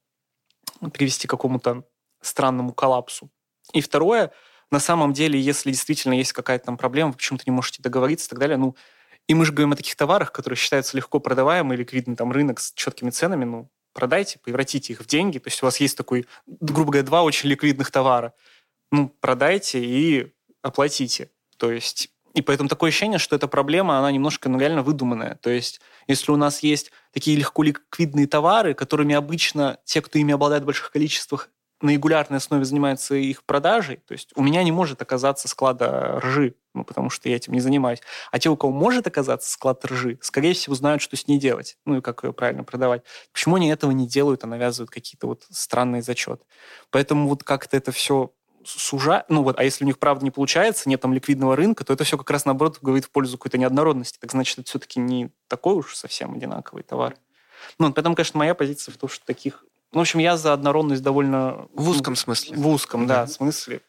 привести 0.93 1.27
к 1.27 1.31
какому-то 1.31 1.85
странному 2.23 2.73
коллапсу. 2.73 3.31
И 3.73 3.81
второе, 3.81 4.33
на 4.73 4.81
самом 4.81 5.13
деле, 5.13 5.39
если 5.39 5.71
действительно 5.71 6.15
есть 6.15 6.33
какая-то 6.33 6.67
там 6.67 6.77
проблема, 6.77 7.11
вы 7.11 7.17
почему-то 7.17 7.45
не 7.47 7.53
можете 7.53 7.83
договориться 7.83 8.27
и 8.27 8.31
так 8.31 8.39
далее, 8.39 8.57
ну, 8.57 8.75
и 9.29 9.35
мы 9.35 9.45
же 9.45 9.53
говорим 9.53 9.73
о 9.73 9.77
таких 9.77 9.95
товарах, 9.95 10.33
которые 10.33 10.57
считаются 10.57 10.97
легко 10.97 11.21
продаваемыми, 11.21 11.77
ликвидный 11.77 12.17
там 12.17 12.33
рынок 12.33 12.59
с 12.59 12.73
четкими 12.73 13.11
ценами, 13.11 13.45
ну, 13.45 13.71
продайте, 13.93 14.39
превратите 14.43 14.95
их 14.95 15.01
в 15.01 15.07
деньги. 15.07 15.39
То 15.39 15.49
есть 15.49 15.63
у 15.63 15.67
вас 15.67 15.79
есть 15.79 15.97
такой, 15.97 16.27
грубо 16.47 16.93
говоря, 16.93 17.07
два 17.07 17.23
очень 17.23 17.49
ликвидных 17.51 17.91
товара. 17.91 18.35
Ну, 18.91 19.09
продайте 19.21 19.79
и 19.85 20.33
оплатите. 20.63 21.31
То 21.59 21.71
есть 21.71 22.11
и 22.35 22.41
поэтому 22.41 22.69
такое 22.69 22.89
ощущение, 22.89 23.19
что 23.19 23.37
эта 23.37 23.47
проблема, 23.47 23.99
она 23.99 24.11
немножко 24.11 24.49
ну, 24.49 24.59
реально 24.59 24.83
выдуманная. 24.83 25.37
То 25.43 25.51
есть 25.51 25.81
если 26.07 26.33
у 26.33 26.37
нас 26.37 26.63
есть 26.63 26.91
такие 27.13 27.37
легко 27.37 27.63
ликвидные 27.63 28.27
товары, 28.27 28.75
которыми 28.75 29.15
обычно 29.15 29.79
те, 29.85 30.01
кто 30.01 30.19
ими 30.19 30.33
обладает 30.33 30.63
в 30.63 30.67
больших 30.67 30.91
количествах, 30.91 31.51
на 31.83 31.90
регулярной 31.90 32.38
основе 32.38 32.64
занимается 32.64 33.14
их 33.14 33.45
продажей, 33.45 33.97
то 34.07 34.12
есть 34.12 34.31
у 34.35 34.42
меня 34.42 34.62
не 34.62 34.73
может 34.73 35.03
оказаться 35.03 35.49
склада 35.49 36.21
ржи, 36.21 36.55
ну, 36.75 36.85
потому 36.85 37.11
что 37.11 37.29
я 37.29 37.37
этим 37.37 37.53
не 37.53 37.61
занимаюсь. 37.61 38.01
А 38.31 38.38
те, 38.38 38.49
у 38.49 38.57
кого 38.57 38.73
может 38.73 39.07
оказаться 39.07 39.51
склад 39.51 39.85
ржи, 39.85 40.18
скорее 40.23 40.55
всего, 40.55 40.75
знают, 40.75 41.03
что 41.03 41.16
с 41.16 41.27
ней 41.27 41.38
делать, 41.38 41.77
ну 41.85 41.99
и 41.99 42.01
как 42.01 42.25
ее 42.25 42.33
правильно 42.33 42.64
продавать. 42.64 43.03
Почему 43.33 43.57
они 43.57 43.68
этого 43.68 43.90
не 43.90 44.07
делают, 44.07 44.45
а 44.45 44.47
навязывают 44.47 44.90
какие-то 44.90 45.27
вот 45.27 45.45
странные 45.51 46.03
зачеты? 46.03 46.45
Поэтому 46.90 47.29
вот 47.29 47.45
как-то 47.45 47.77
это 47.77 47.92
все 47.92 48.33
сужа... 48.64 49.25
Ну 49.29 49.42
вот, 49.42 49.59
а 49.59 49.64
если 49.64 49.85
у 49.85 49.87
них 49.87 49.99
правда 49.99 50.25
не 50.25 50.31
получается, 50.31 50.88
нет 50.88 51.01
там 51.01 51.12
ликвидного 51.12 51.57
рынка, 51.57 51.85
то 51.85 51.92
это 51.92 52.05
все 52.05 52.16
как 52.16 52.31
раз 52.31 52.45
наоборот 52.45 52.79
говорит 52.81 53.05
в 53.05 53.11
пользу 53.11 53.37
какой-то 53.37 53.59
неоднородности. 53.59 54.18
Так 54.18 54.31
значит, 54.31 54.59
это 54.59 54.68
все-таки 54.68 55.01
не 55.01 55.31
такой 55.49 55.75
уж 55.75 55.97
совсем 55.97 56.35
одинаковый 56.35 56.83
товар. 56.85 57.16
Ну, 57.79 57.92
поэтому, 57.92 58.14
конечно, 58.14 58.38
моя 58.38 58.55
позиция 58.55 58.92
в 58.92 58.97
том, 58.97 59.09
что 59.09 59.25
таких 59.25 59.64
в 59.98 60.00
общем, 60.00 60.20
я 60.20 60.37
за 60.37 60.52
однородность 60.52 61.02
довольно... 61.02 61.68
В 61.74 61.88
узком 61.88 62.16
смысле. 62.16 62.57
В 62.57 62.66
узком, 62.68 63.07
да, 63.07 63.26
да 63.26 63.26
смысле. 63.26 63.83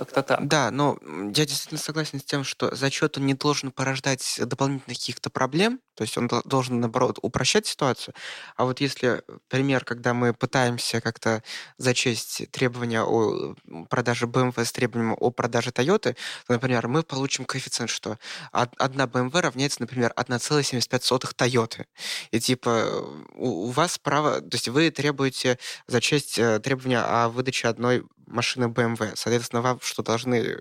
Как-то 0.00 0.22
так. 0.22 0.48
Да, 0.48 0.70
но 0.70 0.96
я 1.04 1.44
действительно 1.44 1.78
согласен 1.78 2.20
с 2.20 2.24
тем, 2.24 2.42
что 2.42 2.74
зачет 2.74 3.18
он 3.18 3.26
не 3.26 3.34
должен 3.34 3.70
порождать 3.70 4.40
дополнительных 4.42 4.96
каких-то 4.96 5.28
проблем, 5.28 5.78
то 5.94 6.04
есть 6.04 6.16
он 6.16 6.26
должен, 6.46 6.80
наоборот, 6.80 7.18
упрощать 7.20 7.66
ситуацию. 7.66 8.14
А 8.56 8.64
вот 8.64 8.80
если 8.80 9.22
пример, 9.48 9.84
когда 9.84 10.14
мы 10.14 10.32
пытаемся 10.32 11.02
как-то 11.02 11.42
зачесть 11.76 12.50
требования 12.50 13.02
о 13.02 13.54
продаже 13.90 14.24
BMW 14.24 14.64
с 14.64 14.72
требованием 14.72 15.18
о 15.20 15.30
продаже 15.30 15.68
Toyota, 15.68 16.14
то, 16.46 16.52
например, 16.54 16.88
мы 16.88 17.02
получим 17.02 17.44
коэффициент, 17.44 17.90
что 17.90 18.18
одна 18.52 19.04
BMW 19.04 19.38
равняется, 19.38 19.82
например, 19.82 20.14
1,75 20.16 21.34
Toyota. 21.36 21.84
И 22.30 22.40
типа 22.40 23.04
у, 23.34 23.66
у 23.66 23.70
вас 23.70 23.98
право, 23.98 24.40
то 24.40 24.54
есть 24.54 24.68
вы 24.68 24.90
требуете 24.90 25.58
зачесть 25.86 26.38
э, 26.38 26.58
требования 26.60 27.00
о 27.00 27.28
выдаче 27.28 27.68
одной 27.68 28.06
машины 28.30 28.66
BMW. 28.66 29.12
Соответственно, 29.14 29.62
вам 29.62 29.80
что 29.82 30.02
должны 30.02 30.58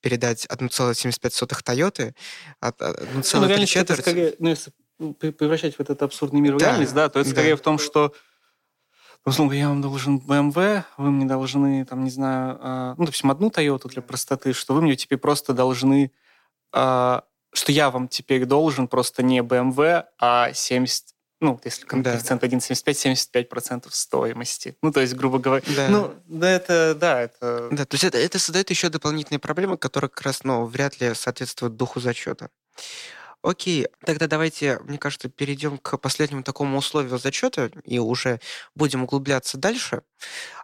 передать 0.00 0.46
1,75 0.46 1.62
Toyota, 1.64 2.14
от 2.60 2.80
1,3 2.80 3.66
четверти. 3.66 4.00
Скорее, 4.00 4.34
ну, 4.38 4.50
если 4.50 4.72
превращать 5.14 5.76
в 5.76 5.80
этот 5.80 6.02
абсурдный 6.02 6.40
мир 6.40 6.54
в 6.54 6.58
да, 6.58 6.66
реальность, 6.66 6.94
да, 6.94 7.08
то 7.08 7.20
это 7.20 7.30
скорее 7.30 7.50
да. 7.50 7.56
в 7.56 7.60
том, 7.60 7.78
что 7.78 8.12
условно, 9.24 9.52
я 9.52 9.68
вам 9.68 9.82
должен 9.82 10.18
BMW, 10.18 10.84
вы 10.96 11.10
мне 11.10 11.26
должны, 11.26 11.84
там, 11.84 12.04
не 12.04 12.10
знаю, 12.10 12.58
э, 12.60 12.94
ну, 12.96 13.04
допустим, 13.04 13.30
одну 13.30 13.48
Toyota 13.48 13.88
для 13.88 14.02
простоты, 14.02 14.52
что 14.52 14.74
вы 14.74 14.82
мне 14.82 14.96
теперь 14.96 15.18
просто 15.18 15.52
должны, 15.52 16.10
э, 16.72 17.20
что 17.52 17.72
я 17.72 17.90
вам 17.90 18.08
теперь 18.08 18.44
должен 18.44 18.88
просто 18.88 19.22
не 19.22 19.40
BMW, 19.40 20.04
а 20.18 20.52
70 20.52 21.14
ну, 21.40 21.58
если 21.64 21.86
коэффициент 21.86 22.42
да. 22.42 22.46
1,75, 22.46 23.44
75% 23.50 23.86
стоимости. 23.90 24.76
Ну, 24.82 24.92
то 24.92 25.00
есть, 25.00 25.14
грубо 25.14 25.38
говоря, 25.38 25.64
да. 25.74 25.88
ну, 25.88 26.14
да, 26.26 26.50
это, 26.50 26.94
да, 26.94 27.22
это... 27.22 27.68
Да, 27.72 27.84
то 27.86 27.94
есть 27.94 28.04
это, 28.04 28.18
это 28.18 28.38
создает 28.38 28.70
еще 28.70 28.90
дополнительные 28.90 29.40
проблемы, 29.40 29.78
которые 29.78 30.10
как 30.10 30.22
раз, 30.22 30.44
ну, 30.44 30.66
вряд 30.66 31.00
ли 31.00 31.14
соответствуют 31.14 31.76
духу 31.76 31.98
зачета. 32.00 32.50
Окей, 33.42 33.86
тогда 34.04 34.26
давайте, 34.26 34.80
мне 34.80 34.98
кажется, 34.98 35.30
перейдем 35.30 35.78
к 35.78 35.96
последнему 35.96 36.42
такому 36.42 36.76
условию 36.76 37.18
зачета 37.18 37.70
и 37.84 37.98
уже 37.98 38.38
будем 38.74 39.04
углубляться 39.04 39.56
дальше. 39.56 40.02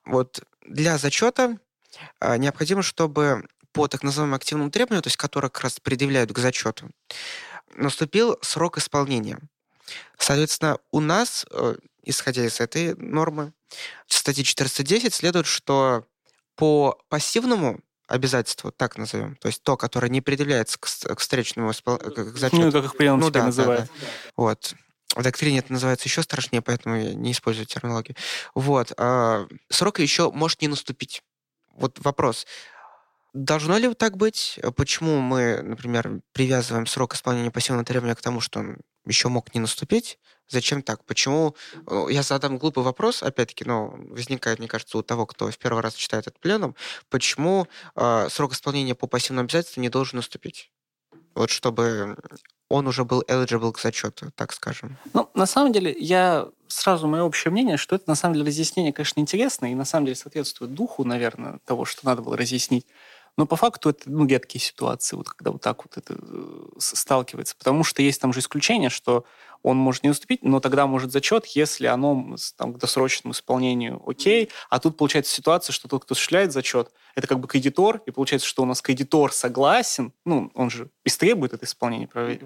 Вот 0.04 0.42
для 0.66 0.98
зачета 0.98 1.58
а, 2.20 2.36
необходимо, 2.36 2.82
чтобы 2.82 3.48
по 3.72 3.88
так 3.88 4.02
называемому 4.02 4.36
активному 4.36 4.70
требованию, 4.70 5.02
то 5.02 5.08
есть 5.08 5.16
которое 5.16 5.48
как 5.48 5.64
раз 5.64 5.80
предъявляют 5.80 6.32
к 6.32 6.38
зачету, 6.38 6.90
наступил 7.74 8.36
срок 8.42 8.76
исполнения. 8.76 9.38
Соответственно, 10.18 10.78
у 10.90 11.00
нас, 11.00 11.46
э, 11.50 11.76
исходя 12.02 12.44
из 12.44 12.60
этой 12.60 12.94
нормы, 12.94 13.52
в 14.06 14.14
статье 14.14 14.44
410 14.44 15.12
следует, 15.14 15.46
что 15.46 16.06
по 16.54 16.98
пассивному 17.08 17.80
обязательству, 18.06 18.70
так 18.70 18.96
назовем, 18.98 19.36
то 19.36 19.48
есть 19.48 19.62
то, 19.62 19.76
которое 19.76 20.08
не 20.08 20.20
предъявляется 20.20 20.78
к, 20.78 20.86
к 20.86 21.18
встречному 21.18 21.72
испол... 21.72 21.98
к 21.98 22.36
зачету. 22.36 22.62
Ну, 22.62 22.72
как 22.72 22.84
их 22.84 22.96
прием 22.96 23.18
ну, 23.18 23.30
да, 23.30 23.44
называют. 23.44 23.86
Да, 23.86 24.00
да. 24.00 24.06
Вот. 24.36 24.74
В 25.14 25.22
доктрине 25.22 25.58
это 25.58 25.72
называется 25.72 26.08
еще 26.08 26.22
страшнее, 26.22 26.62
поэтому 26.62 26.96
я 26.96 27.14
не 27.14 27.32
использую 27.32 27.66
терминологию. 27.66 28.16
Вот. 28.54 28.92
А, 28.96 29.46
срок 29.68 29.98
еще 29.98 30.30
может 30.30 30.62
не 30.62 30.68
наступить. 30.68 31.22
Вот 31.74 31.98
вопрос. 32.04 32.46
Должно 33.32 33.76
ли 33.76 33.92
так 33.94 34.16
быть? 34.16 34.58
Почему 34.76 35.20
мы, 35.20 35.62
например, 35.62 36.20
привязываем 36.32 36.86
срок 36.86 37.14
исполнения 37.14 37.50
пассивного 37.50 37.84
требования 37.84 38.14
к 38.14 38.22
тому, 38.22 38.40
что 38.40 38.76
еще 39.06 39.28
мог 39.28 39.54
не 39.54 39.60
наступить. 39.60 40.18
Зачем 40.48 40.82
так? 40.82 41.04
Почему? 41.04 41.56
Э, 41.88 42.06
я 42.10 42.22
задам 42.22 42.58
глупый 42.58 42.84
вопрос, 42.84 43.22
опять-таки, 43.22 43.64
но 43.64 43.94
возникает, 44.10 44.58
мне 44.58 44.68
кажется, 44.68 44.98
у 44.98 45.02
того, 45.02 45.26
кто 45.26 45.50
в 45.50 45.58
первый 45.58 45.82
раз 45.82 45.94
читает 45.94 46.26
этот 46.26 46.40
пленум, 46.40 46.76
почему 47.08 47.66
э, 47.96 48.28
срок 48.30 48.52
исполнения 48.52 48.94
по 48.94 49.06
пассивным 49.06 49.44
обязательствам 49.44 49.82
не 49.82 49.88
должен 49.88 50.16
наступить? 50.16 50.70
Вот 51.34 51.50
чтобы 51.50 52.16
он 52.68 52.86
уже 52.86 53.04
был 53.04 53.22
eligible 53.28 53.72
к 53.72 53.78
зачету, 53.78 54.30
так 54.34 54.52
скажем. 54.52 54.96
Ну, 55.12 55.28
на 55.34 55.46
самом 55.46 55.72
деле, 55.72 55.94
я 55.98 56.48
сразу 56.66 57.06
мое 57.06 57.22
общее 57.22 57.52
мнение, 57.52 57.76
что 57.76 57.94
это 57.94 58.04
на 58.08 58.14
самом 58.14 58.34
деле 58.34 58.46
разъяснение, 58.46 58.92
конечно, 58.92 59.20
интересно 59.20 59.70
и 59.70 59.74
на 59.74 59.84
самом 59.84 60.06
деле 60.06 60.16
соответствует 60.16 60.74
духу, 60.74 61.04
наверное, 61.04 61.60
того, 61.64 61.84
что 61.84 62.06
надо 62.06 62.22
было 62.22 62.36
разъяснить. 62.36 62.86
Но 63.36 63.46
по 63.46 63.56
факту 63.56 63.90
это 63.90 64.10
ну, 64.10 64.26
редкие 64.26 64.62
ситуации, 64.62 65.16
вот, 65.16 65.28
когда 65.28 65.50
вот 65.50 65.60
так 65.60 65.84
вот 65.84 65.96
это 65.96 66.16
э, 66.18 66.66
сталкивается. 66.78 67.54
Потому 67.56 67.84
что 67.84 68.02
есть 68.02 68.20
там 68.20 68.32
же 68.32 68.40
исключение, 68.40 68.88
что 68.88 69.24
он 69.62 69.76
может 69.76 70.04
не 70.04 70.10
наступить, 70.10 70.42
но 70.42 70.60
тогда 70.60 70.86
может 70.86 71.10
зачет, 71.10 71.46
если 71.46 71.86
оно 71.86 72.36
там, 72.56 72.72
к 72.72 72.78
досрочному 72.78 73.32
исполнению 73.32 74.00
окей. 74.06 74.48
А 74.70 74.78
тут 74.78 74.96
получается 74.96 75.34
ситуация, 75.34 75.72
что 75.72 75.88
тот, 75.88 76.04
кто 76.04 76.12
осуществляет 76.12 76.52
зачет, 76.52 76.92
это 77.16 77.26
как 77.26 77.40
бы 77.40 77.48
кредитор, 77.48 78.00
и 78.06 78.10
получается, 78.10 78.46
что 78.46 78.62
у 78.62 78.66
нас 78.66 78.80
кредитор 78.80 79.32
согласен, 79.32 80.12
ну, 80.24 80.52
он 80.54 80.70
же 80.70 80.90
истребует 81.04 81.52
это 81.52 81.64
исполнение. 81.64 82.08
И 82.14 82.40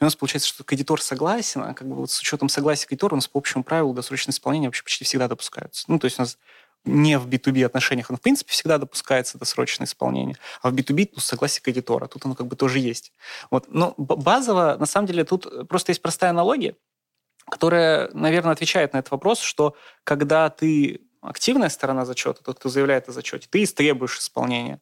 у 0.00 0.04
нас 0.04 0.16
получается, 0.16 0.48
что 0.48 0.64
кредитор 0.64 1.02
согласен, 1.02 1.62
а 1.62 1.74
как 1.74 1.86
бы 1.88 1.94
вот 1.94 2.10
с 2.10 2.20
учетом 2.20 2.48
согласия 2.48 2.86
кредитора 2.86 3.14
у 3.14 3.16
нас 3.16 3.28
по 3.28 3.38
общему 3.38 3.64
правилу 3.64 3.92
досрочное 3.92 4.32
исполнение 4.32 4.68
вообще 4.68 4.82
почти 4.82 5.04
всегда 5.04 5.28
допускаются. 5.28 5.84
Ну, 5.88 5.98
то 5.98 6.06
есть 6.06 6.18
у 6.18 6.22
нас 6.22 6.38
не 6.84 7.18
в 7.18 7.28
B2B 7.28 7.64
отношениях, 7.64 8.10
оно 8.10 8.16
в 8.16 8.20
принципе 8.20 8.52
всегда 8.52 8.78
допускается 8.78 9.38
досрочное 9.38 9.86
исполнение, 9.86 10.36
а 10.62 10.70
в 10.70 10.74
B2B 10.74 11.10
ну, 11.14 11.20
согласие 11.20 11.62
кредитора, 11.62 12.06
тут 12.06 12.24
оно 12.24 12.34
как 12.34 12.46
бы 12.46 12.56
тоже 12.56 12.78
есть. 12.78 13.12
Вот. 13.50 13.66
Но 13.68 13.94
базово, 13.96 14.76
на 14.78 14.86
самом 14.86 15.06
деле, 15.06 15.24
тут 15.24 15.68
просто 15.68 15.90
есть 15.90 16.02
простая 16.02 16.30
аналогия, 16.30 16.76
которая, 17.48 18.10
наверное, 18.12 18.52
отвечает 18.52 18.92
на 18.92 18.98
этот 18.98 19.12
вопрос, 19.12 19.40
что 19.40 19.76
когда 20.04 20.50
ты 20.50 21.02
активная 21.20 21.68
сторона 21.68 22.04
зачета, 22.04 22.42
тот, 22.42 22.58
кто 22.58 22.68
заявляет 22.68 23.08
о 23.08 23.12
зачете, 23.12 23.46
ты 23.48 23.62
истребуешь 23.62 24.18
исполнение. 24.18 24.80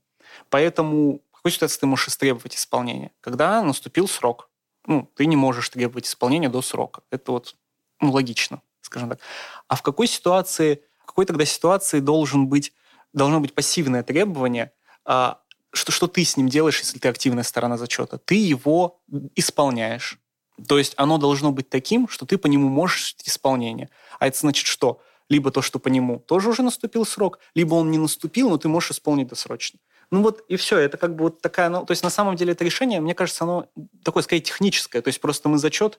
Поэтому 0.48 1.20
в 1.32 1.36
какой 1.36 1.52
ситуации 1.52 1.80
ты 1.80 1.86
можешь 1.86 2.08
истребовать 2.08 2.56
исполнение? 2.56 3.12
Когда 3.20 3.62
наступил 3.62 4.08
срок. 4.08 4.48
Ну, 4.86 5.10
ты 5.14 5.26
не 5.26 5.36
можешь 5.36 5.68
требовать 5.68 6.06
исполнения 6.06 6.48
до 6.48 6.62
срока. 6.62 7.02
Это 7.10 7.32
вот 7.32 7.56
ну, 8.00 8.10
логично, 8.10 8.62
скажем 8.80 9.10
так. 9.10 9.20
А 9.68 9.76
в 9.76 9.82
какой 9.82 10.06
ситуации 10.06 10.82
какой 11.10 11.26
тогда 11.26 11.44
ситуации 11.44 11.98
должен 11.98 12.46
быть, 12.46 12.72
должно 13.12 13.40
быть 13.40 13.52
пассивное 13.52 14.04
требование, 14.04 14.70
а, 15.04 15.40
что, 15.72 15.90
что 15.90 16.06
ты 16.06 16.24
с 16.24 16.36
ним 16.36 16.48
делаешь, 16.48 16.78
если 16.78 17.00
ты 17.00 17.08
активная 17.08 17.42
сторона 17.42 17.76
зачета? 17.76 18.18
Ты 18.18 18.36
его 18.36 19.00
исполняешь. 19.34 20.20
То 20.68 20.78
есть 20.78 20.94
оно 20.96 21.18
должно 21.18 21.50
быть 21.50 21.68
таким, 21.68 22.06
что 22.06 22.26
ты 22.26 22.38
по 22.38 22.46
нему 22.46 22.68
можешь 22.68 23.16
исполнение. 23.24 23.90
А 24.20 24.28
это 24.28 24.38
значит 24.38 24.66
что? 24.66 25.00
Либо 25.28 25.50
то, 25.50 25.62
что 25.62 25.80
по 25.80 25.88
нему 25.88 26.20
тоже 26.20 26.48
уже 26.48 26.62
наступил 26.62 27.04
срок, 27.04 27.40
либо 27.56 27.74
он 27.74 27.90
не 27.90 27.98
наступил, 27.98 28.48
но 28.48 28.56
ты 28.56 28.68
можешь 28.68 28.92
исполнить 28.92 29.26
досрочно. 29.26 29.80
Ну 30.12 30.22
вот 30.22 30.44
и 30.46 30.54
все, 30.54 30.78
это 30.78 30.96
как 30.96 31.16
бы 31.16 31.24
вот 31.24 31.40
такая, 31.40 31.70
ну, 31.70 31.84
то 31.84 31.90
есть 31.90 32.04
на 32.04 32.10
самом 32.10 32.36
деле 32.36 32.52
это 32.52 32.64
решение, 32.64 33.00
мне 33.00 33.14
кажется, 33.14 33.42
оно 33.42 33.66
такое, 34.04 34.22
скорее, 34.22 34.42
техническое. 34.42 35.02
То 35.02 35.08
есть 35.08 35.20
просто 35.20 35.48
мы 35.48 35.58
зачет 35.58 35.98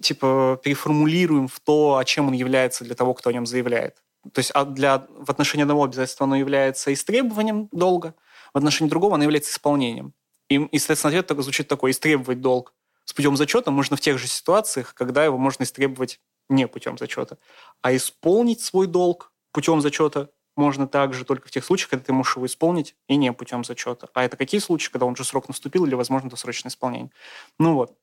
типа 0.00 0.60
переформулируем 0.62 1.46
в 1.46 1.60
то, 1.60 1.98
о 1.98 2.04
чем 2.04 2.28
он 2.28 2.34
является 2.34 2.82
для 2.82 2.96
того, 2.96 3.14
кто 3.14 3.30
о 3.30 3.32
нем 3.32 3.46
заявляет. 3.46 4.03
То 4.32 4.38
есть 4.38 4.50
а 4.54 4.64
для, 4.64 5.06
в 5.08 5.30
отношении 5.30 5.62
одного 5.62 5.84
обязательства 5.84 6.24
оно 6.24 6.36
является 6.36 6.92
истребованием 6.92 7.68
долга, 7.72 8.14
в 8.52 8.58
отношении 8.58 8.90
другого 8.90 9.14
оно 9.14 9.24
является 9.24 9.50
исполнением. 9.50 10.14
И, 10.48 10.56
и 10.56 10.78
соответственно, 10.78 11.18
ответ 11.18 11.42
звучит 11.42 11.68
такой, 11.68 11.90
истребовать 11.90 12.40
долг 12.40 12.72
с 13.04 13.12
путем 13.12 13.36
зачета 13.36 13.70
можно 13.70 13.96
в 13.96 14.00
тех 14.00 14.18
же 14.18 14.26
ситуациях, 14.26 14.94
когда 14.94 15.24
его 15.24 15.36
можно 15.38 15.64
истребовать 15.64 16.20
не 16.48 16.66
путем 16.66 16.98
зачета. 16.98 17.38
А 17.82 17.94
исполнить 17.94 18.60
свой 18.60 18.86
долг 18.86 19.32
путем 19.52 19.80
зачета 19.80 20.30
можно 20.56 20.86
также 20.86 21.24
только 21.24 21.48
в 21.48 21.50
тех 21.50 21.64
случаях, 21.64 21.90
когда 21.90 22.04
ты 22.04 22.12
можешь 22.12 22.36
его 22.36 22.46
исполнить 22.46 22.94
и 23.08 23.16
не 23.16 23.32
путем 23.32 23.64
зачета. 23.64 24.08
А 24.14 24.24
это 24.24 24.36
какие 24.36 24.60
случаи, 24.60 24.90
когда 24.90 25.06
он 25.06 25.14
уже 25.14 25.24
срок 25.24 25.48
наступил 25.48 25.84
или, 25.84 25.94
возможно, 25.94 26.30
досрочное 26.30 26.70
исполнение? 26.70 27.10
Ну 27.58 27.74
вот. 27.74 27.96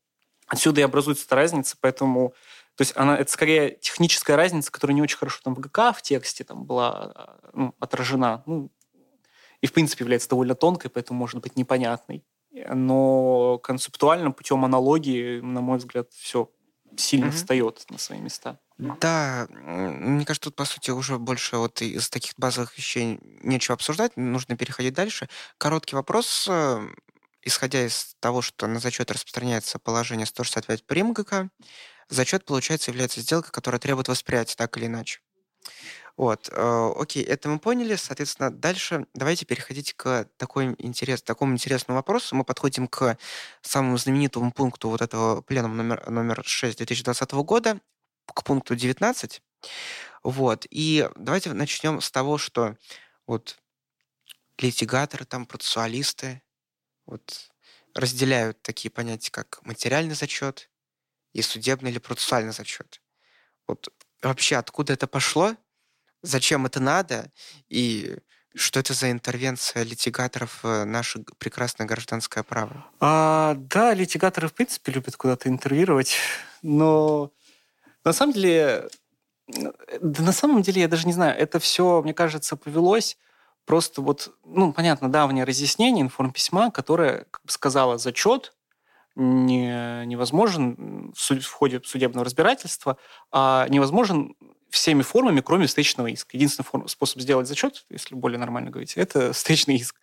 Отсюда 0.48 0.82
и 0.82 0.84
образуется 0.84 1.26
эта 1.26 1.36
разница, 1.36 1.78
поэтому 1.80 2.34
то 2.76 2.82
есть 2.82 2.94
она, 2.96 3.18
это 3.18 3.32
скорее 3.32 3.78
техническая 3.82 4.36
разница, 4.36 4.72
которая 4.72 4.96
не 4.96 5.02
очень 5.02 5.18
хорошо 5.18 5.40
там 5.44 5.56
в 5.56 5.60
ГК 5.60 5.94
в 5.94 6.02
тексте 6.02 6.44
там 6.44 6.64
была 6.64 6.92
а, 6.92 7.40
ну, 7.54 7.76
отражена. 7.80 8.44
Ну, 8.46 8.72
и, 9.62 9.68
в 9.68 9.74
принципе, 9.74 10.04
является 10.04 10.30
довольно 10.30 10.56
тонкой, 10.56 10.90
поэтому 10.90 11.20
может 11.20 11.42
быть 11.42 11.56
непонятной. 11.56 12.24
Но 12.52 13.60
концептуально, 13.60 14.32
путем 14.32 14.66
аналогии, 14.66 15.40
на 15.40 15.62
мой 15.62 15.78
взгляд, 15.78 16.12
все 16.12 16.50
сильно 16.98 17.26
mm-hmm. 17.28 17.32
встает 17.32 17.86
на 17.90 17.98
свои 17.98 18.20
места. 18.20 18.60
Да, 18.78 19.48
мне 19.52 20.26
кажется, 20.26 20.50
тут, 20.50 20.56
по 20.56 20.66
сути, 20.66 20.90
уже 20.90 21.20
больше 21.20 21.58
вот 21.58 21.82
из 21.82 22.10
таких 22.10 22.34
базовых 22.38 22.76
вещей 22.78 23.20
нечего 23.44 23.76
обсуждать, 23.76 24.18
нужно 24.18 24.58
переходить 24.58 24.96
дальше. 24.96 25.30
Короткий 25.60 25.96
вопрос. 25.96 26.48
Э, 26.50 26.82
исходя 27.44 27.86
из 27.86 28.16
того, 28.20 28.42
что 28.42 28.66
на 28.68 28.80
зачет 28.80 29.12
распространяется 29.12 29.78
положение 29.78 30.26
165 30.26 30.86
прим 30.86 31.14
ГК, 31.14 31.50
зачет, 32.12 32.46
получается, 32.46 32.92
является 32.92 33.22
сделкой, 33.22 33.52
которая 33.52 33.80
требует 33.80 34.08
восприятия 34.08 34.56
так 34.56 34.78
или 34.78 34.86
иначе. 34.86 35.22
Вот, 36.18 36.50
э, 36.52 36.92
окей, 36.98 37.24
это 37.24 37.50
мы 37.50 37.58
поняли. 37.60 37.96
Соответственно, 37.96 38.52
дальше 38.52 39.08
давайте 39.14 39.46
переходить 39.46 39.94
к 39.94 40.28
такой 40.38 40.76
интерес, 40.78 41.22
такому 41.22 41.54
интересному 41.54 41.98
вопросу. 41.98 42.36
Мы 42.36 42.44
подходим 42.44 42.88
к 42.88 43.18
самому 43.62 43.98
знаменитому 43.98 44.52
пункту 44.52 44.90
вот 44.90 45.02
этого 45.02 45.42
пленума 45.42 45.76
номер, 45.76 46.10
номер 46.10 46.44
6 46.46 46.78
2020 46.78 47.32
года, 47.32 47.80
к 48.28 48.44
пункту 48.44 48.76
19. 48.76 49.42
Вот, 50.24 50.68
и 50.70 51.10
давайте 51.16 51.54
начнем 51.54 52.02
с 52.02 52.12
того, 52.12 52.38
что 52.38 52.76
вот 53.26 53.58
литигаторы, 54.60 55.26
там, 55.26 55.46
процессуалисты 55.46 56.42
вот 57.06 57.50
разделяют 57.96 58.62
такие 58.62 58.92
понятия, 58.92 59.32
как 59.32 59.60
материальный 59.66 60.16
зачет 60.16 60.70
и 61.34 61.42
судебный 61.42 61.92
или 61.92 62.00
процессуальный 62.00 62.54
зачет. 62.54 63.02
Вот 63.68 63.90
вообще 64.22 64.58
откуда 64.58 64.94
это 64.94 65.08
пошло, 65.08 65.56
зачем 66.22 66.66
это 66.66 66.80
надо 66.80 67.32
и 67.70 68.18
что 68.54 68.80
это 68.80 68.94
за 68.94 69.12
интервенция 69.12 69.84
литигаторов 69.84 70.64
в 70.64 70.84
наше 70.84 71.24
прекрасное 71.38 71.88
гражданское 71.88 72.44
право? 72.44 72.86
А, 73.00 73.56
да, 73.56 73.94
литигаторы 73.94 74.50
в 74.50 74.54
принципе 74.54 74.92
любят 74.92 75.16
куда-то 75.16 75.48
интервьюировать, 75.48 76.16
но 76.62 77.32
на 78.04 78.14
самом 78.14 78.34
деле, 78.34 78.90
да 79.48 80.24
на 80.24 80.34
самом 80.34 80.62
деле 80.62 80.82
я 80.82 80.88
даже 80.88 81.08
не 81.08 81.14
знаю, 81.14 81.38
это 81.40 81.60
все, 81.60 82.02
мне 82.02 82.14
кажется, 82.14 82.58
повелось 82.58 83.18
просто 83.66 84.02
вот, 84.02 84.36
ну, 84.44 84.74
понятно, 84.74 85.10
давнее 85.10 85.46
разъяснение 85.46 86.04
информписьма, 86.04 86.72
которое 86.72 87.26
как 87.32 87.42
бы 87.46 87.52
сказала 87.52 87.98
зачет 87.98 88.54
не, 89.16 90.06
невозможен 90.06 91.14
в, 91.16 91.52
ходе 91.52 91.82
судебного 91.84 92.26
разбирательства, 92.26 92.98
а 93.32 93.68
невозможен 93.70 94.36
всеми 94.70 95.02
формами, 95.02 95.42
кроме 95.42 95.68
встречного 95.68 96.08
иска. 96.08 96.38
Единственный 96.38 96.66
форм, 96.66 96.88
способ 96.88 97.22
сделать 97.22 97.48
зачет, 97.48 97.86
если 97.90 98.16
более 98.16 98.40
нормально 98.40 98.72
говорить, 98.72 98.98
это 98.98 99.34
встречный 99.34 99.76
иск. 99.76 99.96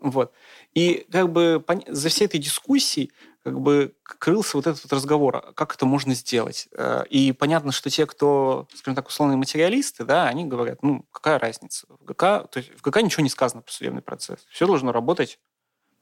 Вот. 0.00 0.32
И 0.74 1.06
как 1.10 1.32
бы 1.32 1.64
за 1.88 2.08
всей 2.08 2.26
этой 2.26 2.38
дискуссией 2.38 3.10
как 3.42 3.60
бы 3.60 3.94
крылся 4.02 4.56
вот 4.56 4.66
этот 4.66 4.82
вот 4.84 4.92
разговор, 4.92 5.36
а 5.36 5.52
как 5.52 5.74
это 5.74 5.86
можно 5.86 6.14
сделать. 6.14 6.68
Э, 6.72 7.04
и 7.08 7.32
понятно, 7.32 7.72
что 7.72 7.88
те, 7.90 8.06
кто, 8.06 8.68
скажем 8.74 8.94
так, 8.94 9.08
условные 9.08 9.36
материалисты, 9.36 10.04
да, 10.04 10.28
они 10.28 10.44
говорят, 10.44 10.82
ну, 10.82 11.04
какая 11.10 11.38
разница? 11.38 11.86
В 11.88 12.04
ГК, 12.04 12.44
то 12.44 12.58
есть 12.58 12.70
в 12.76 12.82
ГК 12.82 13.00
ничего 13.00 13.22
не 13.22 13.30
сказано 13.30 13.62
про 13.62 13.72
судебный 13.72 14.02
процесс. 14.02 14.46
Все 14.50 14.66
должно 14.66 14.92
работать, 14.92 15.40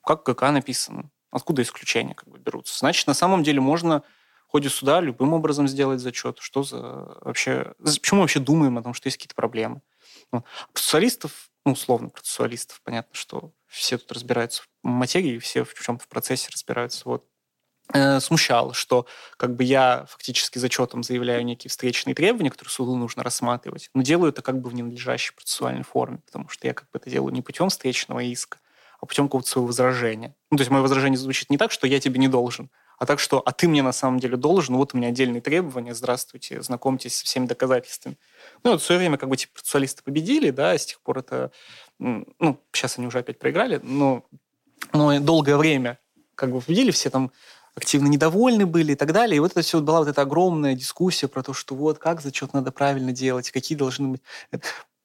как 0.05 0.25
ГК 0.25 0.51
написано. 0.51 1.11
Откуда 1.30 1.62
исключения 1.62 2.14
как 2.14 2.28
бы 2.28 2.38
берутся? 2.38 2.78
Значит, 2.78 3.06
на 3.06 3.14
самом 3.14 3.42
деле 3.42 3.60
можно 3.60 4.02
в 4.46 4.52
ходе 4.52 4.68
суда 4.68 5.00
любым 5.00 5.32
образом 5.32 5.66
сделать 5.68 6.00
зачет. 6.00 6.38
Что 6.40 6.62
за 6.62 7.18
вообще... 7.20 7.74
Почему 7.82 8.18
мы 8.18 8.22
вообще 8.22 8.40
думаем 8.40 8.78
о 8.78 8.82
том, 8.82 8.94
что 8.94 9.08
есть 9.08 9.16
какие-то 9.16 9.34
проблемы? 9.34 9.82
Ну, 10.32 10.44
процессуалистов, 10.72 11.50
ну, 11.64 11.72
условно 11.72 12.08
процессуалистов, 12.08 12.80
понятно, 12.82 13.14
что 13.14 13.52
все 13.66 13.98
тут 13.98 14.12
разбираются 14.12 14.62
в 14.62 14.68
материи, 14.86 15.38
все 15.38 15.64
в 15.64 15.74
чем-то 15.74 16.04
в 16.04 16.08
процессе 16.08 16.48
разбираются. 16.52 17.02
Вот 17.04 17.24
э, 17.92 18.20
смущало, 18.20 18.72
что 18.72 19.06
как 19.36 19.56
бы 19.56 19.64
я 19.64 20.06
фактически 20.08 20.58
зачетом 20.58 21.02
заявляю 21.02 21.44
некие 21.44 21.68
встречные 21.68 22.14
требования, 22.14 22.50
которые 22.50 22.72
суду 22.72 22.96
нужно 22.96 23.22
рассматривать, 23.22 23.90
но 23.94 24.02
делаю 24.02 24.32
это 24.32 24.42
как 24.42 24.60
бы 24.60 24.70
в 24.70 24.74
ненадлежащей 24.74 25.34
процессуальной 25.34 25.84
форме, 25.84 26.18
потому 26.24 26.48
что 26.48 26.66
я 26.66 26.74
как 26.74 26.88
бы 26.90 26.98
это 26.98 27.10
делаю 27.10 27.32
не 27.32 27.42
путем 27.42 27.68
встречного 27.68 28.20
иска, 28.20 28.58
а 29.00 29.06
путем 29.06 29.26
какого-то 29.26 29.48
своего 29.48 29.66
возражения. 29.66 30.35
Ну, 30.50 30.56
то 30.56 30.62
есть 30.62 30.70
мое 30.70 30.82
возражение 30.82 31.18
звучит 31.18 31.50
не 31.50 31.59
так, 31.59 31.70
что 31.72 31.87
я 31.87 32.00
тебе 32.00 32.18
не 32.18 32.28
должен, 32.28 32.70
а 32.98 33.06
так, 33.06 33.20
что 33.20 33.40
«а 33.44 33.52
ты 33.52 33.68
мне 33.68 33.82
на 33.82 33.92
самом 33.92 34.20
деле 34.20 34.37
должен, 34.37 34.76
вот 34.76 34.94
у 34.94 34.96
меня 34.96 35.09
отдельные 35.09 35.40
требования, 35.40 35.94
здравствуйте, 35.94 36.62
знакомьтесь 36.62 37.16
со 37.16 37.24
всеми 37.24 37.46
доказательствами». 37.46 38.16
Ну, 38.64 38.72
вот 38.72 38.82
в 38.82 38.85
свое 38.85 38.98
время 38.98 39.18
как 39.18 39.28
бы 39.28 39.37
типа 39.37 39.54
процессуалисты 39.54 40.02
победили, 40.02 40.50
да, 40.50 40.76
с 40.76 40.87
тех 40.87 41.00
пор 41.00 41.18
это... 41.18 41.50
Ну, 41.98 42.61
сейчас 42.72 42.98
они 42.98 43.06
уже 43.06 43.18
опять 43.18 43.38
проиграли, 43.38 43.80
но, 43.82 44.24
но 44.92 45.18
долгое 45.20 45.56
время 45.56 45.98
как 46.35 46.52
бы 46.52 46.61
победили, 46.61 46.90
все 46.90 47.11
там 47.11 47.32
активно 47.74 48.09
недовольны 48.09 48.64
были 48.64 48.92
и 48.92 48.96
так 48.96 49.12
далее. 49.12 49.37
И 49.37 49.40
вот 49.40 49.52
это 49.52 49.61
все 49.61 49.80
была 49.80 49.98
вот 49.98 50.09
эта 50.09 50.22
огромная 50.22 50.74
дискуссия 50.74 51.28
про 51.28 51.42
то, 51.42 51.52
что 51.52 51.74
вот 51.74 51.98
как 51.98 52.22
зачет 52.22 52.54
надо 52.54 52.72
правильно 52.72 53.12
делать, 53.12 53.50
какие 53.50 53.76
должны 53.76 54.09
быть... 54.09 54.22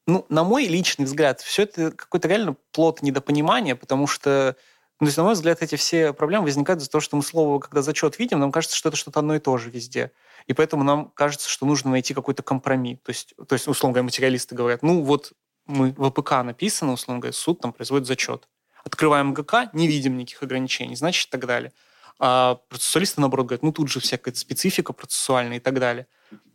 Ну, 0.06 0.26
на 0.28 0.42
мой 0.42 0.66
личный 0.66 1.04
взгляд, 1.04 1.40
все 1.40 1.62
это 1.62 1.92
какой-то 1.92 2.28
реально 2.28 2.56
плод 2.72 3.02
недопонимания, 3.02 3.76
потому 3.76 4.06
что 4.06 4.56
ну, 5.02 5.06
то 5.06 5.08
есть, 5.08 5.16
на 5.16 5.24
мой 5.24 5.34
взгляд, 5.34 5.62
эти 5.62 5.74
все 5.74 6.12
проблемы 6.12 6.44
возникают 6.44 6.80
из-за 6.80 6.88
того, 6.88 7.02
что 7.02 7.16
мы 7.16 7.24
слово, 7.24 7.58
когда 7.58 7.82
зачет 7.82 8.20
видим, 8.20 8.38
нам 8.38 8.52
кажется, 8.52 8.76
что 8.76 8.88
это 8.88 8.96
что-то 8.96 9.18
одно 9.18 9.34
и 9.34 9.40
то 9.40 9.58
же 9.58 9.68
везде. 9.68 10.12
И 10.46 10.52
поэтому 10.52 10.84
нам 10.84 11.10
кажется, 11.10 11.48
что 11.48 11.66
нужно 11.66 11.90
найти 11.90 12.14
какой-то 12.14 12.44
компромисс. 12.44 12.98
То 13.02 13.10
есть, 13.10 13.34
то 13.48 13.52
есть 13.52 13.66
условно 13.66 13.94
говоря, 13.94 14.04
материалисты 14.04 14.54
говорят, 14.54 14.84
ну 14.84 15.02
вот 15.02 15.32
мы 15.66 15.90
в 15.90 16.04
АПК 16.04 16.44
написано, 16.44 16.92
условно 16.92 17.20
говоря, 17.20 17.32
суд 17.32 17.60
там 17.60 17.72
производит 17.72 18.06
зачет. 18.06 18.48
Открываем 18.84 19.34
ГК, 19.34 19.70
не 19.72 19.88
видим 19.88 20.16
никаких 20.16 20.44
ограничений, 20.44 20.94
значит, 20.94 21.26
и 21.26 21.30
так 21.32 21.46
далее. 21.46 21.72
А 22.20 22.60
процессуалисты, 22.68 23.20
наоборот, 23.20 23.46
говорят, 23.46 23.64
ну 23.64 23.72
тут 23.72 23.88
же 23.88 23.98
всякая 23.98 24.34
специфика 24.34 24.92
процессуальная 24.92 25.56
и 25.56 25.60
так 25.60 25.80
далее. 25.80 26.06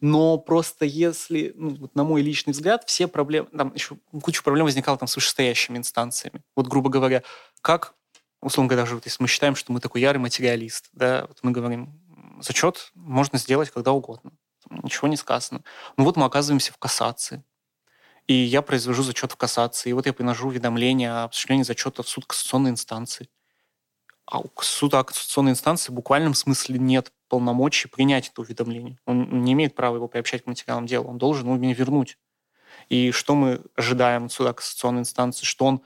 Но 0.01 0.37
просто 0.37 0.85
если, 0.85 1.53
ну, 1.55 1.75
вот 1.75 1.95
на 1.95 2.03
мой 2.03 2.21
личный 2.21 2.51
взгляд, 2.51 2.83
все 2.87 3.07
проблемы, 3.07 3.49
там 3.55 3.73
еще 3.73 3.97
куча 4.21 4.43
проблем 4.43 4.65
возникала 4.65 4.97
там 4.97 5.07
с 5.07 5.15
вышестоящими 5.15 5.77
инстанциями. 5.77 6.43
Вот, 6.55 6.67
грубо 6.67 6.89
говоря, 6.89 7.23
как, 7.61 7.95
условно 8.41 8.69
говоря, 8.69 8.83
даже 8.83 8.95
вот 8.95 9.05
если 9.05 9.21
мы 9.21 9.27
считаем, 9.27 9.55
что 9.55 9.71
мы 9.71 9.79
такой 9.79 10.01
ярый 10.01 10.19
материалист, 10.19 10.89
да, 10.93 11.25
вот 11.27 11.39
мы 11.41 11.51
говорим, 11.51 11.99
зачет 12.41 12.91
можно 12.93 13.37
сделать 13.37 13.71
когда 13.71 13.91
угодно. 13.91 14.31
Ничего 14.69 15.07
не 15.07 15.17
сказано. 15.17 15.63
Ну 15.97 16.03
вот 16.03 16.17
мы 16.17 16.25
оказываемся 16.25 16.73
в 16.73 16.77
кассации. 16.77 17.43
И 18.27 18.33
я 18.33 18.61
произвожу 18.61 19.03
зачет 19.03 19.31
в 19.31 19.37
кассации. 19.37 19.89
И 19.89 19.93
вот 19.93 20.05
я 20.05 20.13
приношу 20.13 20.47
уведомление 20.47 21.11
о 21.11 21.23
осуществлении 21.25 21.63
зачета 21.63 22.03
в 22.03 22.09
суд 22.09 22.25
кассационной 22.25 22.71
инстанции. 22.71 23.29
А 24.25 24.39
у 24.39 24.49
суда 24.59 25.03
кассационной 25.05 25.51
инстанции 25.51 25.91
в 25.91 25.95
буквальном 25.95 26.33
смысле 26.33 26.77
нет 26.77 27.13
полномочий 27.27 27.87
принять 27.87 28.29
это 28.29 28.41
уведомление. 28.41 28.99
Он 29.05 29.43
не 29.43 29.53
имеет 29.53 29.75
права 29.75 29.95
его 29.95 30.07
приобщать 30.07 30.43
к 30.43 30.47
материалам 30.47 30.85
дела. 30.85 31.05
Он 31.05 31.17
должен 31.17 31.45
его 31.45 31.55
мне 31.55 31.73
вернуть. 31.73 32.17
И 32.89 33.11
что 33.11 33.35
мы 33.35 33.61
ожидаем 33.75 34.25
от 34.25 34.31
суда 34.31 34.53
кассационной 34.53 35.01
инстанции? 35.01 35.45
Что 35.45 35.65
он, 35.65 35.81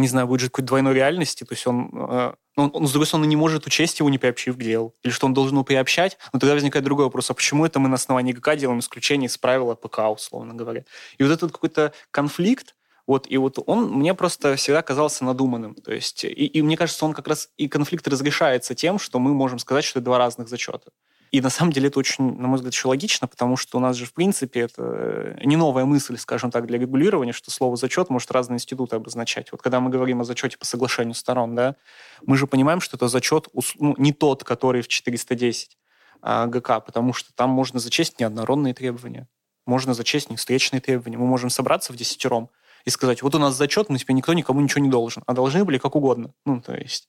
не 0.00 0.08
знаю, 0.08 0.26
будет 0.26 0.40
жить 0.40 0.50
какой-то 0.50 0.68
двойной 0.68 0.94
реальности, 0.94 1.44
то 1.44 1.52
есть 1.52 1.66
он, 1.66 1.90
э, 1.92 2.34
ну, 2.56 2.68
он, 2.68 2.86
с 2.86 2.92
другой 2.92 3.06
стороны, 3.06 3.26
не 3.26 3.36
может 3.36 3.66
учесть 3.66 3.98
его, 3.98 4.08
не 4.08 4.18
приобщив 4.18 4.56
к 4.56 4.62
делу. 4.62 4.94
Или 5.02 5.12
что 5.12 5.26
он 5.26 5.34
должен 5.34 5.54
его 5.56 5.64
приобщать. 5.64 6.16
Но 6.32 6.38
тогда 6.38 6.54
возникает 6.54 6.84
другой 6.84 7.06
вопрос, 7.06 7.30
а 7.30 7.34
почему 7.34 7.66
это 7.66 7.78
мы 7.78 7.88
на 7.88 7.96
основании 7.96 8.32
ГК 8.32 8.56
делаем 8.56 8.78
исключение 8.78 9.26
из 9.26 9.36
правила 9.36 9.74
ПК, 9.74 10.00
условно 10.08 10.54
говоря? 10.54 10.84
И 11.18 11.24
вот 11.24 11.32
этот 11.32 11.52
какой-то 11.52 11.92
конфликт, 12.10 12.75
вот, 13.06 13.26
и 13.28 13.36
вот 13.36 13.58
он 13.66 13.90
мне 13.92 14.14
просто 14.14 14.56
всегда 14.56 14.82
казался 14.82 15.24
надуманным. 15.24 15.74
То 15.74 15.92
есть, 15.92 16.24
и, 16.24 16.28
и 16.28 16.62
мне 16.62 16.76
кажется, 16.76 17.04
он 17.04 17.12
как 17.12 17.28
раз 17.28 17.50
и 17.56 17.68
конфликт 17.68 18.06
разрешается 18.08 18.74
тем, 18.74 18.98
что 18.98 19.18
мы 19.18 19.32
можем 19.32 19.58
сказать, 19.58 19.84
что 19.84 20.00
это 20.00 20.06
два 20.06 20.18
разных 20.18 20.48
зачета. 20.48 20.90
И 21.32 21.40
на 21.40 21.50
самом 21.50 21.72
деле 21.72 21.88
это 21.88 21.98
очень, 21.98 22.36
на 22.38 22.46
мой 22.46 22.56
взгляд, 22.56 22.72
еще 22.72 22.88
логично, 22.88 23.26
потому 23.26 23.56
что 23.56 23.78
у 23.78 23.80
нас 23.80 23.96
же, 23.96 24.06
в 24.06 24.14
принципе, 24.14 24.60
это 24.60 24.82
э, 24.82 25.40
не 25.44 25.56
новая 25.56 25.84
мысль, 25.84 26.16
скажем 26.18 26.50
так, 26.50 26.66
для 26.66 26.78
регулирования, 26.78 27.32
что 27.32 27.50
слово 27.50 27.76
«зачет» 27.76 28.10
может 28.10 28.30
разные 28.30 28.56
институты 28.56 28.96
обозначать. 28.96 29.50
Вот 29.50 29.60
когда 29.60 29.80
мы 29.80 29.90
говорим 29.90 30.20
о 30.20 30.24
зачете 30.24 30.56
по 30.56 30.64
соглашению 30.64 31.14
сторон, 31.14 31.54
да, 31.54 31.76
мы 32.24 32.36
же 32.36 32.46
понимаем, 32.46 32.80
что 32.80 32.96
это 32.96 33.08
зачет 33.08 33.48
ну, 33.78 33.94
не 33.98 34.12
тот, 34.12 34.44
который 34.44 34.82
в 34.82 34.88
410 34.88 35.76
а 36.22 36.46
ГК, 36.46 36.80
потому 36.80 37.12
что 37.12 37.32
там 37.34 37.50
можно 37.50 37.78
зачесть 37.80 38.18
неоднородные 38.18 38.72
требования, 38.72 39.28
можно 39.66 39.94
зачесть 39.94 40.30
не 40.30 40.36
встречные 40.36 40.80
требования. 40.80 41.18
Мы 41.18 41.26
можем 41.26 41.50
собраться 41.50 41.92
в 41.92 41.96
десятером 41.96 42.50
и 42.86 42.90
сказать, 42.90 43.20
вот 43.22 43.34
у 43.34 43.38
нас 43.38 43.54
зачет, 43.54 43.90
мы 43.90 43.98
теперь 43.98 44.16
никто 44.16 44.32
никому 44.32 44.60
ничего 44.60 44.80
не 44.80 44.88
должен, 44.88 45.22
а 45.26 45.34
должны 45.34 45.64
были 45.64 45.76
как 45.76 45.96
угодно. 45.96 46.32
Ну, 46.46 46.60
то 46.62 46.74
есть 46.74 47.08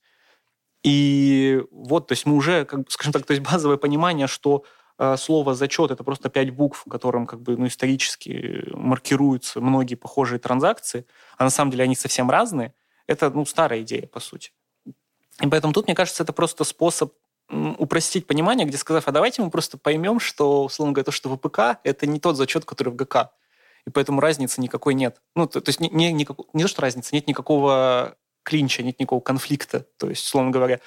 и 0.84 1.62
вот, 1.70 2.06
то 2.06 2.12
есть 2.12 2.26
мы 2.26 2.34
уже, 2.34 2.64
как, 2.64 2.90
скажем 2.90 3.12
так, 3.12 3.24
то 3.24 3.32
есть 3.32 3.42
базовое 3.42 3.76
понимание, 3.76 4.26
что 4.26 4.64
э, 4.98 5.16
слово 5.16 5.54
«зачет»— 5.54 5.90
это 5.92 6.04
просто 6.04 6.28
пять 6.28 6.50
букв, 6.50 6.84
которым 6.88 7.26
как 7.26 7.40
бы, 7.40 7.56
ну, 7.56 7.66
исторически 7.66 8.64
маркируются 8.72 9.60
многие 9.60 9.96
похожие 9.96 10.38
транзакции, 10.38 11.06
а 11.36 11.44
на 11.44 11.50
самом 11.50 11.70
деле 11.70 11.84
они 11.84 11.94
совсем 11.94 12.30
разные, 12.30 12.74
это 13.06 13.30
ну, 13.30 13.44
старая 13.46 13.82
идея, 13.82 14.06
по 14.06 14.20
сути. 14.20 14.52
И 15.40 15.46
поэтому 15.48 15.72
тут, 15.72 15.86
мне 15.86 15.94
кажется, 15.94 16.22
это 16.22 16.32
просто 16.32 16.64
способ 16.64 17.12
упростить 17.50 18.26
понимание, 18.26 18.66
где 18.66 18.76
сказав, 18.76 19.08
а 19.08 19.12
давайте 19.12 19.42
мы 19.42 19.50
просто 19.50 19.78
поймем, 19.78 20.20
что, 20.20 20.64
условно 20.64 20.92
говоря, 20.92 21.06
то, 21.06 21.12
что 21.12 21.34
ВПК, 21.34 21.80
это 21.82 22.06
не 22.06 22.20
тот 22.20 22.36
зачет, 22.36 22.66
который 22.66 22.90
в 22.90 22.96
ГК. 22.96 23.32
И 23.88 23.90
поэтому 23.90 24.20
разницы 24.20 24.60
никакой 24.60 24.92
нет. 24.92 25.22
Ну, 25.34 25.46
то, 25.46 25.62
то 25.62 25.70
есть 25.70 25.80
не, 25.80 25.88
не, 25.88 26.12
не, 26.12 26.26
не 26.52 26.62
то, 26.62 26.68
что 26.68 26.82
разницы, 26.82 27.14
нет 27.14 27.26
никакого 27.26 28.16
клинча, 28.42 28.82
нет 28.82 29.00
никакого 29.00 29.20
конфликта. 29.20 29.86
То 29.96 30.10
есть, 30.10 30.26
условно 30.26 30.50
говоря, 30.50 30.80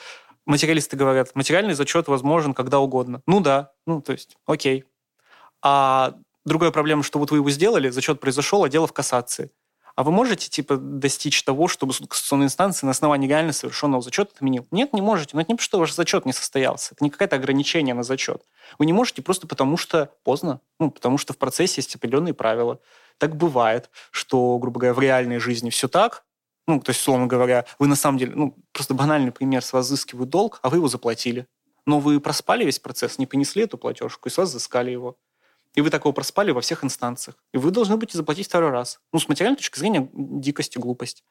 материалисты 0.46 0.96
говорят, 0.96 1.36
материальный 1.36 1.74
зачет 1.74 2.08
возможен 2.08 2.54
когда 2.54 2.80
угодно. 2.80 3.24
Ну 3.26 3.40
да, 3.40 3.72
ну 3.88 4.04
то 4.04 4.12
есть, 4.12 4.38
окей. 4.46 4.86
А 5.64 6.14
другая 6.46 6.70
проблема, 6.70 7.02
что 7.02 7.18
вот 7.18 7.32
вы 7.32 7.38
его 7.38 7.50
сделали, 7.50 7.90
зачет 7.90 8.20
произошел, 8.20 8.64
а 8.64 8.70
дело 8.70 8.86
в 8.86 8.94
кассации. 8.94 9.50
А 10.02 10.04
вы 10.04 10.12
можете, 10.12 10.50
типа, 10.50 10.78
достичь 10.78 11.44
того, 11.44 11.68
чтобы 11.68 11.94
суд 11.94 12.08
кассационной 12.08 12.48
инстанции 12.48 12.88
на 12.88 12.92
основании 12.92 13.28
реально 13.28 13.54
совершенного 13.54 14.02
зачета 14.02 14.32
отменил? 14.34 14.66
Нет, 14.72 14.94
не 14.94 15.02
можете. 15.02 15.36
Но 15.36 15.42
это 15.42 15.52
не 15.52 15.56
потому, 15.56 15.64
что 15.64 15.78
ваш 15.78 15.94
зачет 15.94 16.26
не 16.26 16.34
состоялся. 16.34 16.96
Это 16.96 17.04
не 17.04 17.12
какое-то 17.12 17.36
ограничение 17.36 17.94
на 17.94 18.02
зачет. 18.02 18.42
Вы 18.80 18.88
не 18.88 18.94
можете 18.94 19.22
просто 19.22 19.46
потому, 19.46 19.78
что 19.78 20.12
поздно. 20.24 20.60
Ну, 20.80 20.90
потому 20.90 21.20
что 21.20 21.34
в 21.34 21.38
процессе 21.38 21.82
есть 21.82 21.96
определенные 21.96 22.34
правила. 22.34 22.80
Так 23.20 23.36
бывает, 23.36 23.92
что, 24.10 24.58
грубо 24.58 24.80
говоря, 24.80 24.96
в 24.96 25.00
реальной 25.00 25.38
жизни 25.38 25.70
все 25.70 25.88
так, 25.88 26.26
ну, 26.66 26.80
то 26.80 26.90
есть, 26.90 27.02
условно 27.02 27.28
говоря, 27.28 27.66
вы 27.78 27.86
на 27.86 27.96
самом 27.96 28.18
деле, 28.18 28.34
ну, 28.34 28.58
просто 28.72 28.96
банальный 28.96 29.32
пример, 29.32 29.64
с 29.64 29.72
вас 29.72 29.86
взыскивают 29.86 30.32
долг, 30.32 30.62
а 30.64 30.72
вы 30.72 30.78
его 30.78 30.88
заплатили. 30.88 31.46
Но 31.86 32.00
вы 32.00 32.20
проспали 32.20 32.66
весь 32.66 32.80
процесс, 32.80 33.20
не 33.20 33.28
понесли 33.28 33.66
эту 33.66 33.78
платежку, 33.78 34.30
и 34.30 34.32
с 34.32 34.38
вас 34.40 34.50
взыскали 34.50 34.90
его. 34.90 35.20
И 35.76 35.82
вы 35.82 35.90
такого 35.90 36.14
проспали 36.14 36.52
во 36.52 36.62
всех 36.62 36.84
инстанциях. 36.84 37.38
И 37.54 37.58
вы 37.58 37.72
должны 37.72 37.96
будете 37.98 38.18
заплатить 38.18 38.48
второй 38.48 38.72
раз. 38.72 39.00
Ну, 39.14 39.20
с 39.20 39.28
материальной 39.28 39.58
точки 39.58 39.80
зрения, 39.80 40.10
дикость 40.14 40.76
и 40.76 40.80
глупость. 40.80 41.24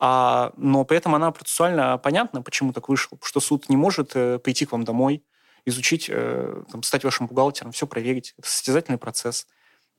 А, 0.00 0.52
но 0.56 0.84
при 0.84 0.96
этом 0.96 1.14
она 1.14 1.30
процессуально 1.30 1.96
понятна, 1.98 2.42
почему 2.42 2.72
так 2.72 2.88
вышло. 2.88 3.18
Что 3.22 3.40
суд 3.40 3.68
не 3.68 3.76
может 3.76 4.12
э, 4.14 4.38
прийти 4.38 4.66
к 4.66 4.72
вам 4.72 4.84
домой, 4.84 5.24
изучить, 5.64 6.06
э, 6.08 6.64
там, 6.70 6.82
стать 6.82 7.04
вашим 7.04 7.28
бухгалтером, 7.28 7.72
все 7.72 7.86
проверить. 7.86 8.34
Это 8.38 8.48
состязательный 8.48 8.98
процесс. 8.98 9.46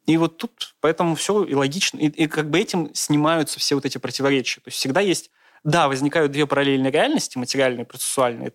И 0.05 0.17
вот 0.17 0.37
тут 0.37 0.75
поэтому 0.81 1.15
все 1.15 1.43
и 1.43 1.55
логично. 1.55 1.97
И, 1.97 2.07
и 2.07 2.27
как 2.27 2.49
бы 2.49 2.59
этим 2.59 2.93
снимаются 2.93 3.59
все 3.59 3.75
вот 3.75 3.85
эти 3.85 3.97
противоречия. 3.97 4.61
То 4.61 4.67
есть 4.67 4.77
всегда 4.77 4.99
есть 4.99 5.31
да, 5.65 5.87
возникают 5.87 6.31
две 6.31 6.45
параллельные 6.45 6.91
реальности, 6.91 7.39
материальные 7.39 7.85
и 7.85 7.87
процессуальные, 7.87 8.53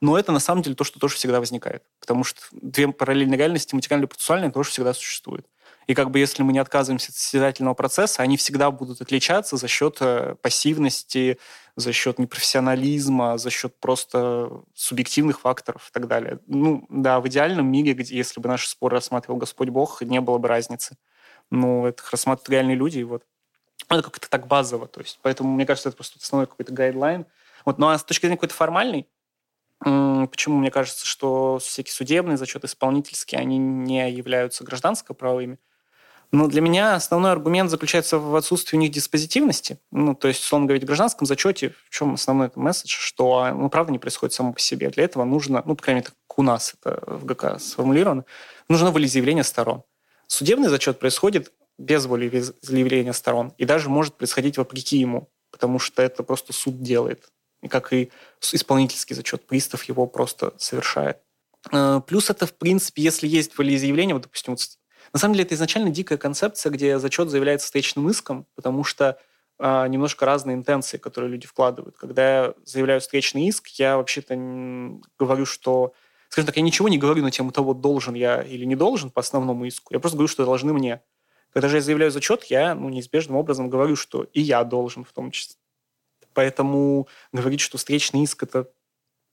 но 0.00 0.18
это 0.18 0.32
на 0.32 0.40
самом 0.40 0.62
деле 0.62 0.74
то, 0.74 0.82
что 0.82 0.98
тоже 0.98 1.14
всегда 1.14 1.40
возникает. 1.40 1.82
Потому 2.00 2.24
что 2.24 2.40
две 2.52 2.88
параллельные 2.88 3.36
реальности, 3.36 3.74
материальные 3.74 4.06
и 4.06 4.08
процессуальные, 4.08 4.50
тоже 4.50 4.70
всегда 4.70 4.94
существуют. 4.94 5.46
И 5.86 5.94
как 5.94 6.10
бы 6.10 6.18
если 6.18 6.42
мы 6.42 6.54
не 6.54 6.58
отказываемся 6.58 7.10
от 7.10 7.16
состязательного 7.16 7.74
процесса, 7.74 8.22
они 8.22 8.38
всегда 8.38 8.70
будут 8.70 9.02
отличаться 9.02 9.58
за 9.58 9.68
счет 9.68 9.98
э, 10.00 10.36
пассивности, 10.40 11.38
за 11.76 11.92
счет 11.92 12.18
непрофессионализма, 12.18 13.36
за 13.36 13.50
счет 13.50 13.78
просто 13.78 14.50
субъективных 14.74 15.40
факторов 15.40 15.88
и 15.90 15.92
так 15.92 16.08
далее. 16.08 16.40
Ну, 16.46 16.86
да, 16.88 17.20
в 17.20 17.28
идеальном 17.28 17.70
мире, 17.70 17.92
где, 17.92 18.16
если 18.16 18.40
бы 18.40 18.48
наши 18.48 18.70
споры 18.70 18.96
рассматривал 18.96 19.38
Господь 19.38 19.68
Бог, 19.68 20.00
не 20.00 20.20
было 20.22 20.38
бы 20.38 20.48
разницы. 20.48 20.96
Но 21.50 21.86
это 21.88 22.02
рассматривают 22.10 22.50
реальные 22.50 22.76
люди, 22.76 23.00
и 23.00 23.04
вот. 23.04 23.24
Это 23.88 24.02
как-то 24.02 24.28
так 24.28 24.46
базово, 24.46 24.86
то 24.86 25.00
есть. 25.00 25.18
Поэтому, 25.22 25.52
мне 25.52 25.66
кажется, 25.66 25.88
это 25.88 25.96
просто 25.96 26.18
основной 26.22 26.46
какой-то 26.46 26.72
гайдлайн. 26.72 27.26
Вот, 27.64 27.78
ну 27.78 27.88
а 27.88 27.98
с 27.98 28.04
точки 28.04 28.22
зрения 28.22 28.36
какой-то 28.36 28.54
формальной, 28.54 29.06
почему 29.80 30.58
мне 30.58 30.70
кажется, 30.70 31.06
что 31.06 31.58
всякие 31.58 31.92
судебные 31.92 32.36
зачеты, 32.36 32.66
исполнительские, 32.66 33.40
они 33.40 33.58
не 33.58 34.10
являются 34.10 34.64
гражданско-правовыми, 34.64 35.58
но 36.30 36.46
для 36.46 36.60
меня 36.60 36.94
основной 36.94 37.32
аргумент 37.32 37.70
заключается 37.70 38.18
в 38.18 38.36
отсутствии 38.36 38.76
у 38.76 38.80
них 38.80 38.90
диспозитивности. 38.90 39.78
Ну, 39.90 40.14
то 40.14 40.28
есть, 40.28 40.42
условно 40.42 40.66
говоря, 40.66 40.82
в 40.82 40.86
гражданском 40.86 41.26
зачете, 41.26 41.70
в 41.86 41.90
чем 41.90 42.14
основной 42.14 42.50
месседж, 42.54 42.94
что, 42.98 43.48
ну, 43.54 43.70
правда 43.70 43.92
не 43.92 43.98
происходит 43.98 44.34
само 44.34 44.52
по 44.52 44.60
себе. 44.60 44.90
Для 44.90 45.04
этого 45.04 45.24
нужно, 45.24 45.62
ну, 45.64 45.74
по 45.74 45.82
крайней 45.82 46.00
мере, 46.00 46.10
так 46.10 46.38
у 46.38 46.42
нас 46.42 46.74
это 46.78 47.02
в 47.06 47.24
ГК 47.24 47.58
сформулировано, 47.58 48.24
нужно 48.68 48.90
волеизъявление 48.90 49.44
сторон. 49.44 49.84
Судебный 50.26 50.68
зачет 50.68 50.98
происходит 50.98 51.50
без 51.78 52.06
волеизъявления 52.06 53.12
сторон 53.12 53.52
и 53.56 53.64
даже 53.64 53.88
может 53.88 54.16
происходить 54.16 54.58
вопреки 54.58 54.98
ему, 54.98 55.30
потому 55.50 55.78
что 55.78 56.02
это 56.02 56.22
просто 56.22 56.52
суд 56.52 56.82
делает. 56.82 57.30
И 57.62 57.68
как 57.68 57.92
и 57.92 58.10
исполнительский 58.52 59.16
зачет, 59.16 59.46
пристав 59.46 59.84
его 59.84 60.06
просто 60.06 60.52
совершает. 60.58 61.18
Э, 61.72 62.00
плюс 62.06 62.30
это, 62.30 62.46
в 62.46 62.54
принципе, 62.54 63.02
если 63.02 63.26
есть 63.26 63.56
волеизъявление, 63.56 64.14
вот, 64.14 64.24
допустим, 64.24 64.54
вот 64.54 64.60
на 65.12 65.18
самом 65.18 65.34
деле 65.34 65.44
это 65.44 65.54
изначально 65.54 65.90
дикая 65.90 66.18
концепция, 66.18 66.70
где 66.70 66.98
зачет 66.98 67.30
заявляется 67.30 67.66
встречным 67.66 68.10
иском, 68.10 68.46
потому 68.54 68.84
что 68.84 69.18
а, 69.58 69.88
немножко 69.88 70.26
разные 70.26 70.54
интенции, 70.54 70.98
которые 70.98 71.30
люди 71.30 71.46
вкладывают. 71.46 71.96
Когда 71.96 72.44
я 72.44 72.54
заявляю 72.64 73.00
встречный 73.00 73.46
иск, 73.46 73.68
я 73.68 73.96
вообще-то 73.96 74.36
говорю, 75.18 75.46
что 75.46 75.94
скажем 76.28 76.46
так, 76.46 76.56
я 76.56 76.62
ничего 76.62 76.88
не 76.88 76.98
говорю 76.98 77.22
на 77.22 77.30
тему 77.30 77.50
того, 77.52 77.74
должен 77.74 78.14
я 78.14 78.42
или 78.42 78.64
не 78.64 78.76
должен 78.76 79.10
по 79.10 79.20
основному 79.20 79.64
иску. 79.64 79.94
Я 79.94 80.00
просто 80.00 80.16
говорю, 80.16 80.28
что 80.28 80.44
должны 80.44 80.72
мне. 80.72 81.00
Когда 81.52 81.68
же 81.68 81.76
я 81.76 81.82
заявляю 81.82 82.10
зачет, 82.10 82.44
я 82.44 82.74
ну, 82.74 82.88
неизбежным 82.88 83.36
образом 83.36 83.70
говорю, 83.70 83.96
что 83.96 84.24
и 84.32 84.40
я 84.40 84.64
должен 84.64 85.04
в 85.04 85.12
том 85.12 85.30
числе. 85.30 85.56
Поэтому 86.34 87.08
говорить, 87.32 87.60
что 87.60 87.78
встречный 87.78 88.22
иск– 88.22 88.42
это 88.44 88.70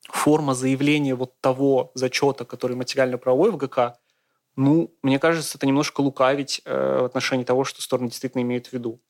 форма 0.10 0.56
заявления 0.56 1.16
вот 1.16 1.40
того 1.40 1.92
зачета, 1.94 2.46
который 2.46 2.76
материально-правовой 2.76 3.52
в 3.52 3.58
ГК, 3.58 3.98
ну, 4.56 4.96
мне 5.04 5.20
кажется, 5.20 5.58
это 5.58 5.68
немножко 5.68 6.02
лукавить 6.02 6.62
э, 6.64 7.00
в 7.02 7.06
отношении 7.06 7.44
того, 7.44 7.66
что 7.66 7.82
стороны 7.82 8.10
действительно 8.10 8.42
имеют 8.42 8.68
в 8.68 8.74
виду. 8.74 9.02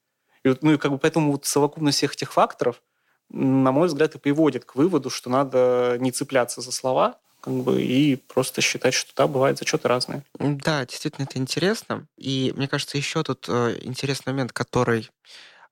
И 0.43 0.49
вот, 0.49 0.63
ну 0.63 0.73
и 0.73 0.77
как 0.77 0.91
бы 0.91 0.97
поэтому 0.97 1.31
вот 1.31 1.45
совокупность 1.45 1.97
всех 1.97 2.13
этих 2.13 2.33
факторов, 2.33 2.81
на 3.29 3.71
мой 3.71 3.87
взгляд, 3.87 4.15
и 4.15 4.19
приводит 4.19 4.65
к 4.65 4.75
выводу, 4.75 5.09
что 5.09 5.29
надо 5.29 5.97
не 5.99 6.11
цепляться 6.11 6.61
за 6.61 6.71
слова, 6.71 7.19
как 7.45 7.53
бы, 7.53 7.79
и 7.79 8.15
просто 8.15 8.61
считать, 8.61 8.95
что 8.95 9.11
да, 9.15 9.27
бывают 9.27 9.59
зачеты 9.59 9.87
разные. 9.87 10.23
Да, 10.39 10.83
действительно, 10.83 11.25
это 11.25 11.37
интересно. 11.37 12.07
И 12.17 12.51
мне 12.55 12.67
кажется, 12.67 12.97
еще 12.97 13.21
тут 13.21 13.45
э, 13.47 13.77
интересный 13.81 14.33
момент, 14.33 14.51
который 14.51 15.11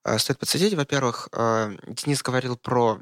э, 0.05 0.19
стоит 0.19 0.37
подсветить. 0.37 0.75
Во-первых, 0.75 1.29
э, 1.33 1.75
Денис 1.87 2.21
говорил 2.21 2.57
про 2.57 2.99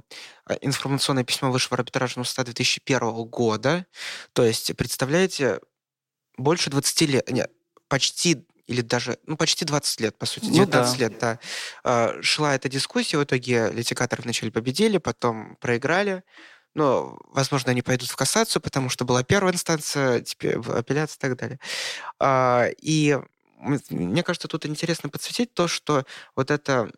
информационное 0.62 1.26
письмо 1.26 1.52
Высшего 1.52 1.76
арбитражного 1.76 2.26
суда 2.26 2.46
2001 2.46 3.26
года. 3.26 3.86
То 4.32 4.46
есть, 4.46 4.74
представляете, 4.78 5.60
больше 6.38 6.70
20 6.70 7.02
лет, 7.10 7.30
нет, 7.30 7.52
почти 7.90 8.46
или 8.68 8.80
даже, 8.80 9.18
ну, 9.26 9.36
почти 9.36 9.66
20 9.66 10.00
лет, 10.00 10.18
по 10.18 10.26
сути, 10.26 10.46
19 10.46 10.72
ну, 10.94 10.98
да. 10.98 11.04
лет, 11.04 11.40
да, 11.84 12.22
шла 12.22 12.56
эта 12.56 12.70
дискуссия, 12.70 13.18
в 13.18 13.24
итоге 13.26 13.70
литикаторы 13.70 14.24
вначале 14.24 14.50
победили, 14.50 14.98
потом 14.98 15.58
проиграли, 15.58 16.24
но, 16.74 17.18
возможно, 17.30 17.72
они 17.72 17.82
пойдут 17.82 18.10
в 18.10 18.16
кассацию, 18.16 18.62
потому 18.62 18.90
что 18.90 19.06
была 19.06 19.24
первая 19.24 19.54
инстанция, 19.54 20.22
теперь 20.22 20.58
апелляция 20.58 21.18
и 21.18 21.22
так 21.22 21.38
далее. 21.38 21.60
А, 22.20 22.68
и 22.82 23.20
мне 23.62 24.24
кажется, 24.24 24.48
тут 24.48 24.66
интересно 24.66 25.10
подсветить 25.10 25.54
то, 25.54 25.68
что 25.68 26.06
вот 26.36 26.52
это 26.52 26.92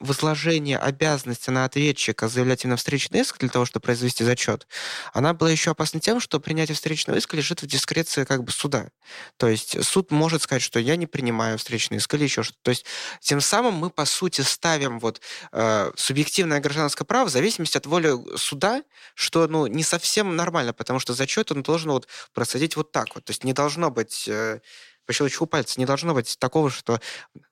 возложение 0.00 0.78
обязанности 0.78 1.50
на 1.50 1.64
ответчика 1.64 2.28
заявлять 2.28 2.64
именно 2.64 2.76
встречный 2.76 3.20
иск 3.20 3.38
для 3.38 3.48
того, 3.48 3.66
чтобы 3.66 3.84
произвести 3.84 4.24
зачет, 4.24 4.66
она 5.12 5.34
была 5.34 5.50
еще 5.50 5.72
опасна 5.72 6.00
тем, 6.00 6.20
что 6.20 6.40
принятие 6.40 6.74
встречного 6.74 7.18
иска 7.18 7.36
лежит 7.36 7.62
в 7.62 7.66
дискреции 7.66 8.24
как 8.24 8.42
бы 8.44 8.50
суда. 8.50 8.88
То 9.36 9.48
есть 9.48 9.84
суд 9.84 10.10
может 10.10 10.42
сказать, 10.42 10.62
что 10.62 10.80
я 10.80 10.96
не 10.96 11.06
принимаю 11.06 11.58
встречный 11.58 11.98
иск 11.98 12.14
или 12.14 12.24
еще 12.24 12.42
что-то. 12.42 12.58
То 12.62 12.70
есть 12.70 12.86
тем 13.20 13.40
самым 13.40 13.74
мы, 13.74 13.90
по 13.90 14.04
сути, 14.04 14.40
ставим 14.40 14.98
вот 14.98 15.20
э, 15.52 15.92
субъективное 15.96 16.60
гражданское 16.60 17.04
право 17.04 17.26
в 17.26 17.30
зависимости 17.30 17.76
от 17.76 17.86
воли 17.86 18.14
суда, 18.36 18.82
что 19.14 19.46
ну, 19.46 19.66
не 19.66 19.82
совсем 19.82 20.36
нормально, 20.36 20.72
потому 20.72 21.00
что 21.00 21.14
зачет 21.14 21.52
он 21.52 21.62
должен 21.62 21.90
вот 21.90 22.08
происходить 22.32 22.76
вот 22.76 22.92
так 22.92 23.14
вот. 23.14 23.24
То 23.24 23.30
есть 23.30 23.44
не 23.44 23.52
должно 23.52 23.90
быть... 23.90 24.26
Э, 24.28 24.60
по 25.08 25.14
щелчку 25.14 25.46
пальца. 25.46 25.80
Не 25.80 25.86
должно 25.86 26.12
быть 26.12 26.36
такого, 26.38 26.68
что 26.68 27.00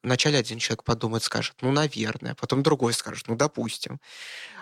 вначале 0.03 0.39
один 0.39 0.59
человек 0.59 0.85
подумает, 0.85 1.23
скажет, 1.23 1.55
ну, 1.63 1.73
наверное, 1.73 2.35
потом 2.35 2.63
другой 2.63 2.93
скажет, 2.93 3.29
ну, 3.29 3.35
допустим. 3.35 3.99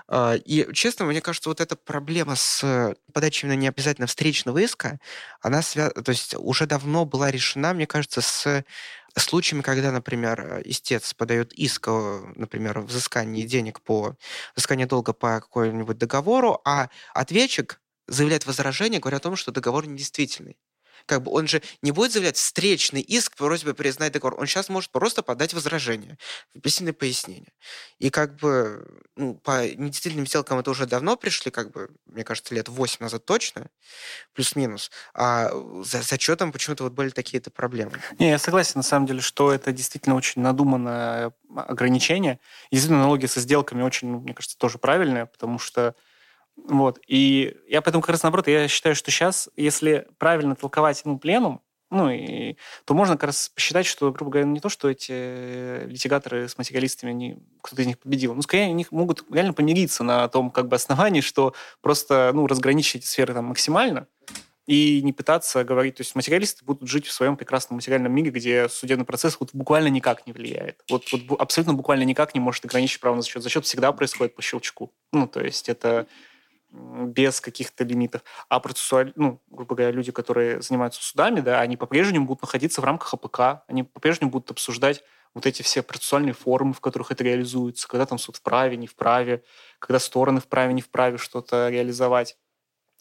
А, 0.06 0.36
и, 0.36 0.72
честно, 0.72 1.04
мне 1.04 1.20
кажется, 1.20 1.48
вот 1.48 1.60
эта 1.60 1.74
проблема 1.74 2.36
с 2.36 2.94
подачей 3.12 3.48
именно 3.48 3.60
необязательно 3.60 4.06
встречного 4.06 4.58
иска, 4.58 5.00
она 5.42 5.60
свя... 5.62 5.90
то 5.90 6.12
есть 6.12 6.36
уже 6.38 6.66
давно 6.66 7.04
была 7.04 7.32
решена, 7.32 7.74
мне 7.74 7.88
кажется, 7.88 8.20
с 8.20 8.64
случаями, 9.18 9.62
когда, 9.62 9.90
например, 9.90 10.62
истец 10.64 11.14
подает 11.14 11.52
иск, 11.52 11.88
например, 11.88 12.78
взыскание 12.78 13.44
денег 13.44 13.80
по 13.80 14.14
взысканию 14.54 14.86
долга 14.86 15.12
по 15.12 15.40
какому-нибудь 15.40 15.98
договору, 15.98 16.60
а 16.64 16.90
ответчик 17.12 17.80
заявляет 18.06 18.46
возражение, 18.46 19.00
говоря 19.00 19.16
о 19.16 19.20
том, 19.20 19.34
что 19.34 19.50
договор 19.50 19.84
недействительный 19.88 20.56
как 21.06 21.22
бы 21.22 21.32
он 21.32 21.46
же 21.46 21.62
не 21.82 21.92
будет 21.92 22.12
заявлять 22.12 22.36
встречный 22.36 23.00
иск 23.00 23.36
по 23.36 23.46
просьбе 23.46 23.74
признать 23.74 24.12
договор. 24.12 24.38
Он 24.40 24.46
сейчас 24.46 24.68
может 24.68 24.90
просто 24.90 25.22
подать 25.22 25.54
возражение, 25.54 26.18
письменное 26.62 26.92
пояснение. 26.92 27.52
И 27.98 28.10
как 28.10 28.36
бы 28.36 29.02
ну, 29.16 29.34
по 29.34 29.66
недействительным 29.66 30.26
сделкам 30.26 30.58
это 30.58 30.70
уже 30.70 30.86
давно 30.86 31.16
пришли, 31.16 31.50
как 31.50 31.70
бы, 31.70 31.90
мне 32.06 32.24
кажется, 32.24 32.54
лет 32.54 32.68
8 32.68 32.98
назад 33.00 33.24
точно, 33.24 33.68
плюс-минус. 34.32 34.90
А 35.14 35.50
за 35.82 36.02
зачетом 36.02 36.52
почему-то 36.52 36.84
вот 36.84 36.92
были 36.92 37.10
такие-то 37.10 37.50
проблемы. 37.50 37.92
Не, 38.18 38.30
я 38.30 38.38
согласен, 38.38 38.74
на 38.76 38.82
самом 38.82 39.06
деле, 39.06 39.20
что 39.20 39.52
это 39.52 39.72
действительно 39.72 40.16
очень 40.16 40.42
надуманное 40.42 41.32
ограничение. 41.54 42.40
Действительно, 42.70 43.02
аналогия 43.02 43.28
со 43.28 43.40
сделками 43.40 43.82
очень, 43.82 44.08
ну, 44.08 44.20
мне 44.20 44.34
кажется, 44.34 44.58
тоже 44.58 44.78
правильная, 44.78 45.26
потому 45.26 45.58
что 45.58 45.94
вот. 46.56 46.98
И 47.06 47.56
я 47.68 47.82
поэтому 47.82 48.02
как 48.02 48.10
раз 48.10 48.22
наоборот, 48.22 48.48
я 48.48 48.68
считаю, 48.68 48.94
что 48.94 49.10
сейчас, 49.10 49.48
если 49.56 50.06
правильно 50.18 50.56
толковать 50.56 51.02
ну, 51.04 51.18
пленум, 51.18 51.60
ну, 51.90 52.10
и, 52.10 52.56
то 52.84 52.94
можно 52.94 53.14
как 53.14 53.24
раз 53.24 53.50
посчитать, 53.50 53.86
что, 53.86 54.10
грубо 54.10 54.32
говоря, 54.32 54.48
не 54.48 54.58
то, 54.58 54.68
что 54.68 54.90
эти 54.90 55.86
литигаторы 55.86 56.48
с 56.48 56.58
материалистами, 56.58 57.12
они, 57.12 57.36
кто-то 57.62 57.82
из 57.82 57.86
них 57.86 57.98
победил, 57.98 58.34
ну, 58.34 58.42
скорее, 58.42 58.64
они 58.64 58.86
могут 58.90 59.24
реально 59.30 59.52
помириться 59.52 60.02
на 60.02 60.26
том 60.28 60.50
как 60.50 60.66
бы 60.66 60.76
основании, 60.76 61.20
что 61.20 61.54
просто, 61.80 62.32
ну, 62.34 62.46
разграничить 62.46 63.02
эти 63.02 63.06
сферы 63.06 63.32
там 63.32 63.44
максимально, 63.46 64.08
и 64.66 65.02
не 65.02 65.12
пытаться 65.12 65.62
говорить, 65.62 65.96
то 65.96 66.00
есть 66.00 66.14
материалисты 66.14 66.64
будут 66.64 66.88
жить 66.88 67.06
в 67.06 67.12
своем 67.12 67.36
прекрасном 67.36 67.76
материальном 67.76 68.12
мире, 68.12 68.30
где 68.30 68.68
судебный 68.68 69.04
процесс 69.04 69.36
вот 69.38 69.50
буквально 69.52 69.88
никак 69.88 70.26
не 70.26 70.32
влияет. 70.32 70.82
Вот, 70.90 71.04
вот 71.12 71.38
абсолютно 71.38 71.74
буквально 71.74 72.04
никак 72.04 72.34
не 72.34 72.40
может 72.40 72.64
ограничить 72.64 72.98
право 72.98 73.14
на 73.14 73.22
зачет. 73.22 73.42
Зачет 73.42 73.66
всегда 73.66 73.92
происходит 73.92 74.34
по 74.34 74.42
щелчку. 74.42 74.90
Ну, 75.12 75.28
то 75.28 75.44
есть 75.44 75.68
это 75.68 76.06
без 76.74 77.40
каких-то 77.40 77.84
лимитов. 77.84 78.22
А 78.48 78.60
процессуаль, 78.60 79.12
ну, 79.16 79.40
грубо 79.48 79.76
говоря, 79.76 79.92
люди, 79.92 80.10
которые 80.10 80.60
занимаются 80.60 81.02
судами, 81.02 81.40
да, 81.40 81.60
они 81.60 81.76
по-прежнему 81.76 82.26
будут 82.26 82.42
находиться 82.42 82.80
в 82.80 82.84
рамках 82.84 83.14
АПК, 83.14 83.64
они 83.68 83.84
по-прежнему 83.84 84.30
будут 84.30 84.50
обсуждать 84.50 85.02
вот 85.34 85.46
эти 85.46 85.62
все 85.62 85.82
процессуальные 85.82 86.32
формы, 86.32 86.72
в 86.72 86.80
которых 86.80 87.10
это 87.10 87.24
реализуется, 87.24 87.88
когда 87.88 88.06
там 88.06 88.18
суд 88.18 88.36
вправе, 88.36 88.76
не 88.76 88.86
вправе, 88.86 89.42
когда 89.78 89.98
стороны 89.98 90.40
вправе, 90.40 90.72
не 90.72 90.82
вправе 90.82 91.18
что-то 91.18 91.68
реализовать 91.68 92.36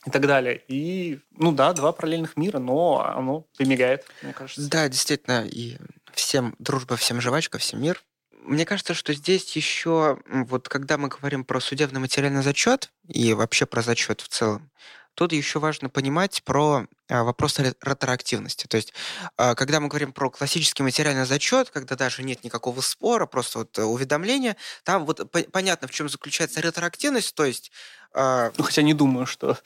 и 0.06 0.10
так 0.10 0.26
далее. 0.28 0.62
И, 0.68 1.20
ну 1.32 1.52
да, 1.52 1.74
два 1.74 1.92
параллельных 1.92 2.36
мира, 2.38 2.60
но 2.60 3.04
оно 3.06 3.48
примеряет, 3.58 4.06
мне 4.22 4.34
кажется. 4.34 4.70
Да, 4.70 4.90
действительно, 4.90 5.46
и 5.46 5.78
всем 6.12 6.56
дружба, 6.60 6.96
всем 6.96 7.22
жвачка, 7.22 7.58
всем 7.58 7.82
мир. 7.82 8.02
Мне 8.46 8.66
кажется, 8.66 8.94
что 8.94 9.14
здесь 9.14 9.56
еще, 9.56 10.20
вот 10.28 10.68
когда 10.70 10.98
мы 10.98 11.08
говорим 11.08 11.46
про 11.46 11.60
судебный 11.60 12.00
материальный 12.00 12.44
зачет 12.44 12.92
и 13.08 13.34
вообще 13.34 13.66
про 13.66 13.82
зачет 13.82 14.22
в 14.22 14.28
целом, 14.28 14.70
тут 15.16 15.32
еще 15.34 15.60
важно 15.60 15.90
понимать 15.90 16.44
про 16.44 16.88
а, 17.08 17.24
вопрос 17.24 17.60
ретроактивности. 17.60 18.68
То 18.68 18.78
есть, 18.78 18.94
а, 19.38 19.56
когда 19.56 19.80
мы 19.80 19.88
говорим 19.88 20.12
про 20.12 20.30
классический 20.30 20.84
материальный 20.84 21.26
зачет, 21.26 21.70
когда 21.70 21.96
даже 21.96 22.24
нет 22.24 22.44
никакого 22.44 22.82
спора, 22.82 23.26
просто 23.26 23.60
вот 23.60 23.78
э, 23.78 23.84
уведомление, 23.84 24.56
там 24.84 25.06
вот 25.06 25.32
понятно, 25.52 25.88
в 25.88 25.92
чем 25.92 26.10
заключается 26.10 26.62
ретроактивность, 26.62 27.36
то 27.36 27.46
есть... 27.46 27.72
А, 28.14 28.52
ну, 28.58 28.64
хотя 28.64 28.82
не 28.82 28.94
думаю, 28.94 29.26
что 29.26 29.58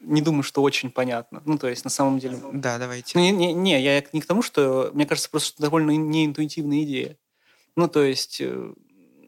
не 0.00 0.22
думаю, 0.22 0.42
что 0.42 0.62
очень 0.62 0.90
понятно. 0.90 1.42
Ну, 1.44 1.58
то 1.58 1.68
есть, 1.68 1.84
на 1.84 1.90
самом 1.90 2.18
деле... 2.18 2.40
Да, 2.52 2.78
давайте. 2.78 3.18
Ну, 3.18 3.20
не, 3.20 3.32
не, 3.32 3.52
не, 3.52 3.82
я 3.82 4.02
не 4.12 4.20
к 4.20 4.26
тому, 4.26 4.42
что... 4.42 4.90
Мне 4.94 5.04
кажется, 5.06 5.28
просто 5.28 5.60
довольно 5.60 5.90
неинтуитивная 5.90 6.84
идея. 6.84 7.18
Ну, 7.76 7.88
то 7.88 8.02
есть, 8.02 8.40
э, 8.40 8.74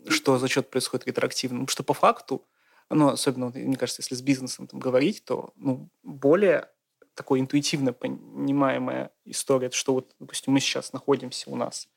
что 0.09 0.39
зачет 0.39 0.71
происходит 0.71 1.07
ретроактивно. 1.07 1.59
Потому 1.61 1.69
что 1.69 1.83
по 1.83 1.95
факту, 1.95 2.47
ну, 2.91 3.09
особенно, 3.09 3.51
мне 3.55 3.77
кажется, 3.77 4.03
если 4.03 4.15
с 4.15 4.23
бизнесом 4.23 4.67
там 4.67 4.81
говорить, 4.81 5.25
то 5.25 5.53
ну, 5.57 5.89
более 6.03 6.69
такой 7.15 7.41
интуитивно 7.41 7.93
понимаемая 7.93 9.11
история, 9.25 9.71
что 9.71 9.95
вот, 9.95 10.15
допустим, 10.21 10.53
мы 10.53 10.61
сейчас 10.61 10.93
находимся 10.93 11.51
у 11.51 11.57
нас, 11.57 11.89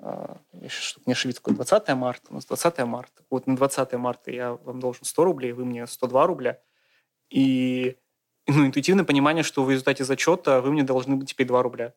а, 0.00 0.38
чтобы 0.68 1.04
не 1.06 1.12
ошибиться, 1.12 1.42
20 1.44 1.88
марта, 1.94 2.30
у 2.30 2.34
нас 2.34 2.46
20 2.46 2.78
марта. 2.86 3.22
Вот 3.30 3.46
на 3.46 3.56
20 3.56 3.92
марта 3.94 4.30
я 4.30 4.54
вам 4.54 4.80
должен 4.80 5.04
100 5.04 5.24
рублей, 5.24 5.52
вы 5.52 5.64
мне 5.64 5.86
102 5.86 6.26
рубля. 6.26 6.60
И 7.30 7.96
ну, 8.46 8.66
интуитивное 8.66 9.04
понимание, 9.04 9.44
что 9.44 9.62
в 9.62 9.70
результате 9.70 10.04
зачета 10.04 10.62
вы 10.62 10.72
мне 10.72 10.82
должны 10.82 11.16
быть 11.16 11.28
теперь 11.28 11.46
2 11.46 11.62
рубля. 11.62 11.94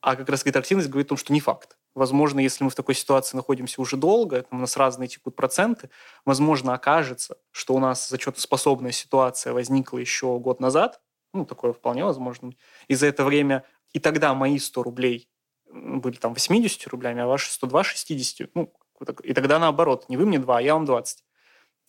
А 0.00 0.16
как 0.16 0.28
раз 0.28 0.44
ретроактивность 0.44 0.88
говорит 0.88 1.08
о 1.08 1.10
том, 1.10 1.18
что 1.18 1.32
не 1.32 1.40
факт. 1.40 1.76
Возможно, 1.96 2.40
если 2.40 2.62
мы 2.62 2.68
в 2.68 2.74
такой 2.74 2.94
ситуации 2.94 3.38
находимся 3.38 3.80
уже 3.80 3.96
долго, 3.96 4.44
у 4.50 4.56
нас 4.56 4.76
разные 4.76 5.08
текут 5.08 5.34
проценты, 5.34 5.88
возможно, 6.26 6.74
окажется, 6.74 7.38
что 7.52 7.72
у 7.72 7.78
нас 7.78 8.06
зачетоспособная 8.10 8.92
ситуация 8.92 9.54
возникла 9.54 9.96
еще 9.96 10.38
год 10.38 10.60
назад, 10.60 11.00
ну, 11.32 11.46
такое 11.46 11.72
вполне 11.72 12.04
возможно, 12.04 12.52
и 12.86 12.94
за 12.94 13.06
это 13.06 13.24
время 13.24 13.64
и 13.94 13.98
тогда 13.98 14.34
мои 14.34 14.58
100 14.58 14.82
рублей 14.82 15.30
были 15.72 16.16
там 16.16 16.34
80 16.34 16.86
рублями, 16.88 17.22
а 17.22 17.26
ваши 17.26 17.50
102 17.50 17.82
60. 17.82 18.50
Ну, 18.54 18.74
и 19.22 19.32
тогда 19.32 19.58
наоборот, 19.58 20.04
не 20.10 20.18
вы 20.18 20.26
мне 20.26 20.38
2, 20.38 20.58
а 20.58 20.60
я 20.60 20.74
вам 20.74 20.84
20. 20.84 21.24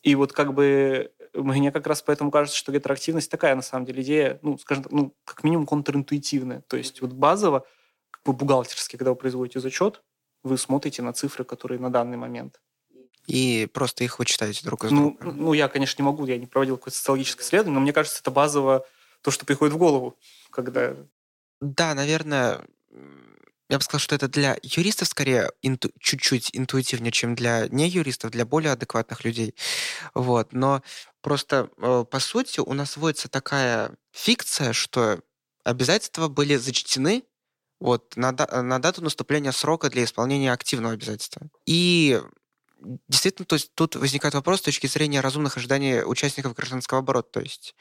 И 0.04 0.16
вот 0.16 0.32
как 0.32 0.54
бы 0.54 1.12
мне 1.34 1.70
как 1.74 1.86
раз 1.86 2.02
поэтому 2.02 2.32
кажется, 2.32 2.58
что 2.58 2.72
ретроактивность 2.72 3.30
такая, 3.30 3.56
на 3.56 3.62
самом 3.62 3.86
деле, 3.86 4.04
идея, 4.04 4.40
ну, 4.42 4.58
скажем 4.58 4.84
так, 4.84 4.94
ну, 4.94 5.14
как 5.26 5.44
минимум 5.44 5.66
контринтуитивная. 5.66 6.62
То 6.62 6.78
есть 6.78 7.02
вот 7.02 7.12
базово 7.12 7.66
вы 8.28 8.34
бухгалтерски, 8.34 8.98
когда 8.98 9.12
вы 9.12 9.16
производите 9.16 9.60
зачет, 9.60 10.04
вы 10.44 10.58
смотрите 10.58 11.02
на 11.02 11.14
цифры, 11.14 11.44
которые 11.44 11.80
на 11.80 11.90
данный 11.90 12.18
момент. 12.18 12.62
И 13.26 13.68
просто 13.74 14.04
их 14.04 14.20
вычитаете 14.20 14.64
друг 14.64 14.86
из 14.86 14.92
ну, 14.92 15.18
друга. 15.20 15.36
Ну, 15.36 15.54
я, 15.54 15.68
конечно, 15.68 16.02
не 16.02 16.06
могу, 16.06 16.26
я 16.26 16.38
не 16.38 16.46
проводил 16.46 16.78
какое-то 16.78 16.98
социологическое 16.98 17.46
исследование, 17.46 17.76
но 17.76 17.82
мне 17.82 17.92
кажется, 17.92 18.20
это 18.22 18.32
базово 18.32 18.86
то, 19.22 19.32
что 19.32 19.46
приходит 19.46 19.74
в 19.74 19.78
голову, 19.78 20.18
когда... 20.52 20.96
Да, 21.60 21.94
наверное, 21.94 22.62
Я 23.70 23.78
бы 23.78 23.84
сказал, 23.84 24.00
что 24.00 24.16
это 24.16 24.30
для 24.30 24.58
юристов 24.64 25.10
скорее 25.10 25.52
инту- 25.62 25.92
чуть-чуть 26.00 26.52
интуитивнее, 26.54 27.12
чем 27.12 27.36
для 27.36 27.68
не 27.68 27.90
юристов, 27.90 28.32
для 28.32 28.46
более 28.46 28.72
адекватных 28.72 29.26
людей. 29.26 29.56
Вот. 30.14 30.54
Но 30.54 30.82
просто, 31.22 31.70
э, 31.78 32.06
по 32.10 32.20
сути, 32.20 32.62
у 32.62 32.74
нас 32.74 32.96
вводится 32.96 33.28
такая 33.28 33.92
фикция, 34.12 34.72
что 34.72 35.20
обязательства 35.66 36.30
были 36.30 36.56
зачтены 36.56 37.24
вот, 37.80 38.16
на, 38.16 38.32
на 38.32 38.80
дату 38.80 39.04
наступления 39.04 39.52
срока 39.52 39.90
для 39.90 40.04
исполнения 40.04 40.52
активного 40.52 40.94
обязательства. 40.94 41.48
И 41.66 42.22
действительно, 43.08 43.46
то 43.46 43.56
есть 43.56 43.74
тут 43.74 43.96
возникает 43.96 44.34
вопрос 44.34 44.60
с 44.60 44.64
точки 44.64 44.88
зрения 44.88 45.22
разумных 45.22 45.58
ожиданий 45.58 46.04
участников 46.04 46.54
гражданского 46.54 47.00
оборота. 47.00 47.30
То 47.34 47.40
есть 47.42 47.76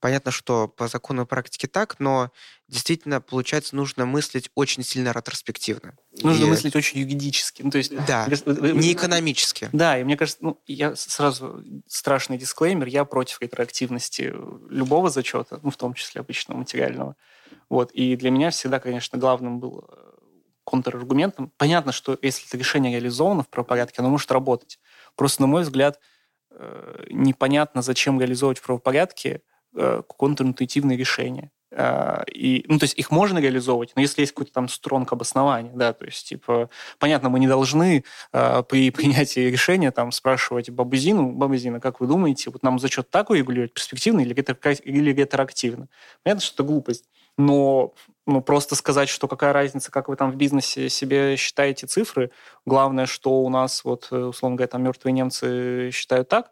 понятно, 0.00 0.30
что 0.30 0.68
по 0.68 0.88
закону 0.88 1.22
и 1.22 1.26
практике 1.26 1.68
так, 1.68 1.98
но 1.98 2.30
действительно, 2.66 3.20
получается, 3.20 3.76
нужно 3.76 4.06
мыслить 4.06 4.50
очень 4.54 4.82
сильно 4.82 5.12
ретроспективно. 5.12 5.96
Нужно 6.22 6.44
и... 6.44 6.48
мыслить 6.48 6.76
очень 6.76 7.00
юридически. 7.00 7.62
Ну, 7.62 7.70
то 7.70 7.78
есть, 7.78 7.94
да, 8.06 8.26
не 8.46 8.92
экономически. 8.92 9.68
Да, 9.72 9.98
и 9.98 10.04
мне 10.04 10.16
кажется, 10.16 10.42
ну, 10.42 10.60
я 10.66 10.96
сразу 10.96 11.62
страшный 11.86 12.38
дисклеймер, 12.38 12.86
я 12.86 13.04
против 13.04 13.40
ретроактивности 13.40 14.34
любого 14.70 15.10
зачета, 15.10 15.60
ну, 15.62 15.70
в 15.70 15.76
том 15.76 15.94
числе 15.94 16.20
обычного 16.20 16.58
материального. 16.58 17.16
Вот. 17.68 17.90
И 17.92 18.16
для 18.16 18.30
меня 18.30 18.50
всегда, 18.50 18.80
конечно, 18.80 19.18
главным 19.18 19.60
был 19.60 19.84
э, 19.88 20.08
контраргументом. 20.68 21.50
Понятно, 21.56 21.92
что 21.92 22.18
если 22.20 22.46
это 22.46 22.58
решение 22.58 22.92
реализовано 22.92 23.42
в 23.42 23.48
правопорядке, 23.48 23.96
оно 24.00 24.10
может 24.10 24.30
работать. 24.30 24.78
Просто, 25.16 25.42
на 25.42 25.46
мой 25.46 25.62
взгляд, 25.62 25.98
э, 26.50 27.04
непонятно, 27.10 27.80
зачем 27.80 28.20
реализовывать 28.20 28.58
в 28.58 28.62
правопорядке 28.62 29.40
э, 29.74 30.02
контринтуитивные 30.18 30.98
решения. 30.98 31.50
Э, 31.70 32.22
и, 32.26 32.66
ну, 32.68 32.78
то 32.78 32.84
есть 32.84 32.98
их 32.98 33.10
можно 33.10 33.38
реализовывать, 33.38 33.92
но 33.96 34.02
если 34.02 34.20
есть 34.20 34.32
какой-то 34.32 34.52
там 34.52 34.68
стронг 34.68 35.10
обоснования, 35.10 35.72
да, 35.74 35.94
то 35.94 36.04
есть, 36.04 36.28
типа, 36.28 36.68
понятно, 36.98 37.30
мы 37.30 37.40
не 37.40 37.48
должны 37.48 38.04
при 38.30 38.90
принятии 38.98 39.50
решения 39.50 39.90
там 39.90 40.12
спрашивать 40.12 40.68
Бабузину, 40.68 41.32
Бабузина, 41.32 41.80
как 41.80 42.00
вы 42.00 42.06
думаете, 42.06 42.50
вот 42.50 42.62
нам 42.62 42.78
зачет 42.78 43.08
так 43.08 43.30
урегулировать, 43.30 43.72
перспективно 43.72 44.20
или, 44.20 44.34
или 44.84 45.12
ретроактивно? 45.12 45.88
Понятно, 46.22 46.42
что 46.42 46.62
это 46.62 46.62
глупость 46.64 47.08
но 47.38 47.94
ну, 48.26 48.42
просто 48.42 48.74
сказать, 48.74 49.08
что 49.08 49.26
какая 49.26 49.54
разница, 49.54 49.90
как 49.90 50.08
вы 50.08 50.16
там 50.16 50.30
в 50.30 50.36
бизнесе 50.36 50.90
себе 50.90 51.36
считаете 51.36 51.86
цифры, 51.86 52.30
главное, 52.66 53.06
что 53.06 53.40
у 53.40 53.48
нас, 53.48 53.84
вот, 53.84 54.08
э, 54.10 54.16
условно 54.16 54.56
говоря, 54.56 54.68
там 54.68 54.82
мертвые 54.82 55.14
немцы 55.14 55.90
считают 55.92 56.28
так, 56.28 56.50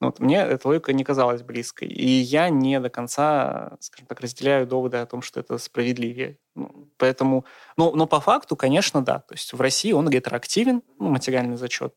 ну, 0.00 0.06
вот, 0.06 0.18
мне 0.18 0.38
эта 0.38 0.66
логика 0.66 0.94
не 0.94 1.04
казалась 1.04 1.42
близкой. 1.42 1.88
И 1.88 2.08
я 2.08 2.48
не 2.48 2.80
до 2.80 2.88
конца, 2.88 3.76
скажем 3.80 4.06
так, 4.06 4.20
разделяю 4.20 4.66
доводы 4.66 4.96
о 4.96 5.04
том, 5.04 5.20
что 5.20 5.40
это 5.40 5.58
справедливее. 5.58 6.38
Ну, 6.54 6.88
поэтому, 6.96 7.44
ну, 7.76 7.94
но 7.94 8.06
по 8.06 8.20
факту, 8.20 8.56
конечно, 8.56 9.04
да. 9.04 9.18
То 9.18 9.34
есть 9.34 9.52
в 9.52 9.60
России 9.60 9.92
он 9.92 10.08
ретроактивен, 10.08 10.82
ну, 10.98 11.10
материальный 11.10 11.58
зачет. 11.58 11.94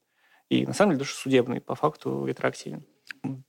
И 0.49 0.65
на 0.65 0.73
самом 0.73 0.91
деле 0.91 1.05
даже 1.05 1.13
судебный 1.13 1.61
по 1.61 1.75
факту 1.75 2.25
ретроактивен. 2.25 2.86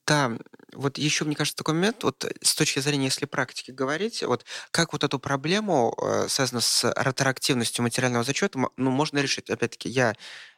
Да, 0.06 0.32
вот 0.72 0.98
еще, 0.98 1.24
мне 1.24 1.34
кажется, 1.34 1.56
такой 1.56 1.74
момент, 1.74 2.04
вот 2.04 2.24
с 2.42 2.54
точки 2.54 2.78
зрения, 2.80 3.06
если 3.06 3.26
практики 3.26 3.70
говорить, 3.72 4.22
вот 4.22 4.44
как 4.70 4.92
вот 4.92 5.02
эту 5.04 5.18
проблему, 5.18 5.94
э, 6.00 6.28
связанную 6.28 6.62
с 6.62 6.84
ретроактивностью 6.96 7.82
материального 7.82 8.24
зачета, 8.24 8.58
ну, 8.76 8.90
можно 8.90 9.18
решить. 9.18 9.50
Опять-таки, 9.50 9.88
я 9.88 10.14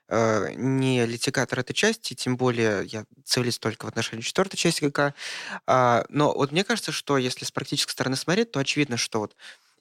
э, 0.09 0.53
не 0.57 1.07
литигатор 1.07 1.59
этой 1.61 1.73
части, 1.75 2.14
тем 2.14 2.37
более 2.37 2.85
я 2.87 3.05
цивилист 3.25 3.61
только 3.61 3.87
в 3.87 3.89
отношении 3.89 4.23
четвертой 4.23 4.59
части 4.59 4.85
ГК. 4.85 5.14
А, 5.67 6.05
но 6.11 6.33
вот 6.35 6.53
мне 6.53 6.64
кажется, 6.64 6.93
что 6.93 7.17
если 7.19 7.45
с 7.47 7.51
практической 7.51 7.93
стороны 7.93 8.17
смотреть, 8.17 8.51
то 8.53 8.61
очевидно, 8.61 8.97
что 8.99 9.21
вот 9.21 9.35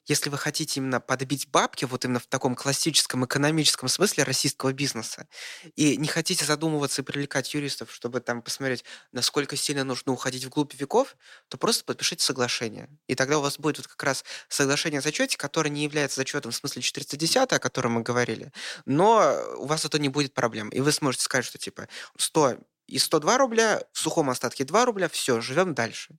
если 0.06 0.30
вы 0.30 0.38
хотите 0.38 0.80
именно 0.80 1.00
подбить 1.00 1.48
бабки, 1.48 1.84
вот 1.84 2.04
именно 2.04 2.20
в 2.20 2.26
таком 2.26 2.54
классическом 2.54 3.24
экономическом 3.24 3.88
смысле 3.88 4.24
российского 4.24 4.72
бизнеса, 4.72 5.28
и 5.74 5.96
не 5.96 6.08
хотите 6.08 6.44
задумываться 6.44 7.02
и 7.02 7.04
привлекать 7.04 7.52
юристов, 7.54 7.92
чтобы 7.92 8.20
там 8.20 8.42
посмотреть, 8.42 8.84
насколько 9.12 9.56
сильно 9.56 9.84
нужно 9.84 10.12
уходить 10.12 10.44
вглубь 10.44 10.74
веков, 10.74 11.16
то 11.48 11.58
просто 11.58 11.84
подпишите 11.84 12.24
соглашение. 12.24 12.88
И 13.06 13.14
тогда 13.14 13.38
у 13.38 13.42
вас 13.42 13.58
будет 13.58 13.78
вот 13.78 13.88
как 13.88 14.02
раз 14.02 14.24
соглашение 14.48 14.98
о 14.98 15.02
зачете, 15.02 15.36
которое 15.36 15.70
не 15.70 15.84
является 15.84 16.16
зачетом 16.16 16.52
в 16.52 16.56
смысле 16.56 16.82
410, 16.82 17.52
о 17.52 17.58
котором 17.58 17.92
мы 17.92 18.02
говорили, 18.02 18.52
но 18.84 19.36
у 19.58 19.66
вас 19.66 19.84
это 19.84 19.98
не 19.98 20.08
будет 20.08 20.34
проблем. 20.34 20.68
И 20.70 20.80
вы 20.80 20.92
сможете 20.92 21.24
сказать, 21.24 21.44
что 21.44 21.58
типа 21.58 21.88
100 22.16 22.58
и 22.86 22.98
102 22.98 23.38
рубля, 23.38 23.82
в 23.92 23.98
сухом 23.98 24.30
остатке 24.30 24.64
2 24.64 24.84
рубля, 24.84 25.08
все, 25.08 25.40
живем 25.40 25.74
дальше. 25.74 26.16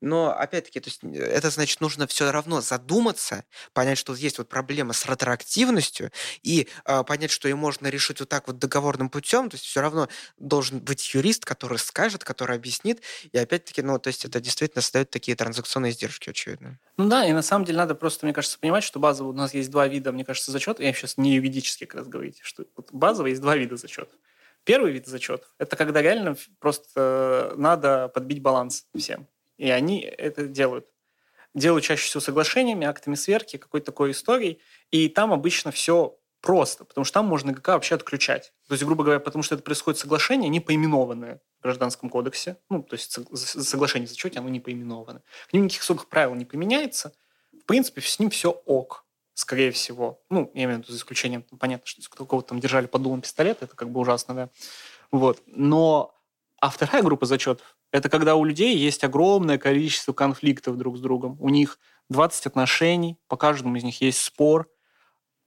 Но, 0.00 0.30
опять-таки, 0.30 0.80
то 0.80 0.88
есть, 0.88 1.02
это 1.02 1.50
значит, 1.50 1.80
нужно 1.80 2.06
все 2.06 2.30
равно 2.30 2.60
задуматься, 2.60 3.44
понять, 3.72 3.96
что 3.96 4.14
есть 4.14 4.36
вот 4.38 4.48
проблема 4.48 4.92
с 4.92 5.06
ретроактивностью, 5.06 6.12
и 6.42 6.68
э, 6.84 7.02
понять, 7.04 7.30
что 7.30 7.48
ее 7.48 7.56
можно 7.56 7.86
решить 7.88 8.20
вот 8.20 8.28
так 8.28 8.46
вот 8.46 8.58
договорным 8.58 9.08
путем, 9.08 9.48
то 9.48 9.54
есть 9.54 9.64
все 9.64 9.80
равно 9.80 10.08
должен 10.38 10.80
быть 10.80 11.14
юрист, 11.14 11.46
который 11.46 11.78
скажет, 11.78 12.24
который 12.24 12.56
объяснит, 12.56 13.00
и 13.32 13.38
опять-таки, 13.38 13.80
ну, 13.80 13.98
то 13.98 14.08
есть 14.08 14.24
это 14.26 14.38
действительно 14.38 14.82
создает 14.82 15.10
такие 15.10 15.34
транзакционные 15.34 15.92
издержки, 15.92 16.28
очевидно. 16.28 16.78
Ну 16.98 17.08
да, 17.08 17.26
и 17.26 17.32
на 17.32 17.42
самом 17.42 17.64
деле 17.64 17.78
надо 17.78 17.94
просто, 17.94 18.26
мне 18.26 18.34
кажется, 18.34 18.58
понимать, 18.58 18.84
что 18.84 18.98
базово 18.98 19.28
у 19.28 19.32
нас 19.32 19.54
есть 19.54 19.70
два 19.70 19.88
вида, 19.88 20.12
мне 20.12 20.24
кажется, 20.24 20.52
зачет, 20.52 20.78
я 20.78 20.92
сейчас 20.92 21.16
не 21.16 21.34
юридически 21.36 21.86
как 21.86 22.00
раз 22.00 22.08
говорите, 22.08 22.40
что 22.42 22.66
базово 22.92 23.28
есть 23.28 23.40
два 23.40 23.56
вида 23.56 23.76
зачета. 23.76 24.14
Первый 24.66 24.90
вид 24.90 25.06
зачетов– 25.06 25.54
это 25.58 25.76
когда 25.76 26.02
реально 26.02 26.36
просто 26.58 27.54
надо 27.56 28.08
подбить 28.08 28.42
баланс 28.42 28.86
всем. 28.96 29.28
И 29.58 29.70
они 29.70 30.00
это 30.00 30.48
делают. 30.48 30.88
Делают 31.54 31.84
чаще 31.84 32.04
всего 32.04 32.20
соглашениями, 32.20 32.84
актами 32.84 33.14
сверки, 33.14 33.58
какой-то 33.58 33.86
такой 33.86 34.10
историей. 34.10 34.60
И 34.90 35.08
там 35.08 35.32
обычно 35.32 35.70
все 35.70 36.18
просто, 36.40 36.84
потому 36.84 37.04
что 37.04 37.14
там 37.14 37.26
можно 37.26 37.52
ГК 37.52 37.74
вообще 37.74 37.94
отключать. 37.94 38.52
То 38.66 38.74
есть, 38.74 38.82
грубо 38.82 39.04
говоря, 39.04 39.20
потому 39.20 39.44
что 39.44 39.54
это 39.54 39.62
происходит 39.62 40.00
соглашение, 40.00 40.48
не 40.48 40.58
поименованное 40.58 41.40
в 41.60 41.62
Гражданском 41.62 42.10
кодексе. 42.10 42.56
Ну, 42.68 42.82
то 42.82 42.94
есть 42.94 43.16
соглашение 43.32 44.06
о 44.06 44.08
зачете, 44.08 44.40
оно 44.40 44.48
не 44.48 44.58
поименовано. 44.58 45.22
К 45.48 45.52
ним 45.52 45.66
никаких 45.66 45.82
особых 45.82 46.08
правил 46.08 46.34
не 46.34 46.44
применяется. 46.44 47.12
В 47.52 47.64
принципе, 47.66 48.00
с 48.00 48.18
ним 48.18 48.30
все 48.30 48.50
ок 48.50 49.05
скорее 49.36 49.70
всего. 49.70 50.18
Ну, 50.30 50.50
я 50.54 50.64
имею 50.64 50.78
в 50.78 50.82
виду 50.82 50.92
за 50.92 50.98
исключением, 50.98 51.44
понятно, 51.60 51.86
что 51.86 52.24
кого-то 52.24 52.48
там 52.48 52.60
держали 52.60 52.86
под 52.86 53.02
дулом 53.02 53.20
пистолет, 53.20 53.62
это 53.62 53.76
как 53.76 53.90
бы 53.90 54.00
ужасно, 54.00 54.34
да. 54.34 54.48
Вот. 55.12 55.42
Но, 55.46 56.14
а 56.58 56.70
вторая 56.70 57.02
группа 57.02 57.26
зачетов, 57.26 57.76
это 57.92 58.08
когда 58.08 58.34
у 58.34 58.44
людей 58.44 58.76
есть 58.76 59.04
огромное 59.04 59.58
количество 59.58 60.14
конфликтов 60.14 60.78
друг 60.78 60.96
с 60.96 61.00
другом. 61.00 61.36
У 61.38 61.50
них 61.50 61.78
20 62.08 62.46
отношений, 62.46 63.18
по 63.28 63.36
каждому 63.36 63.76
из 63.76 63.84
них 63.84 64.00
есть 64.00 64.22
спор, 64.22 64.70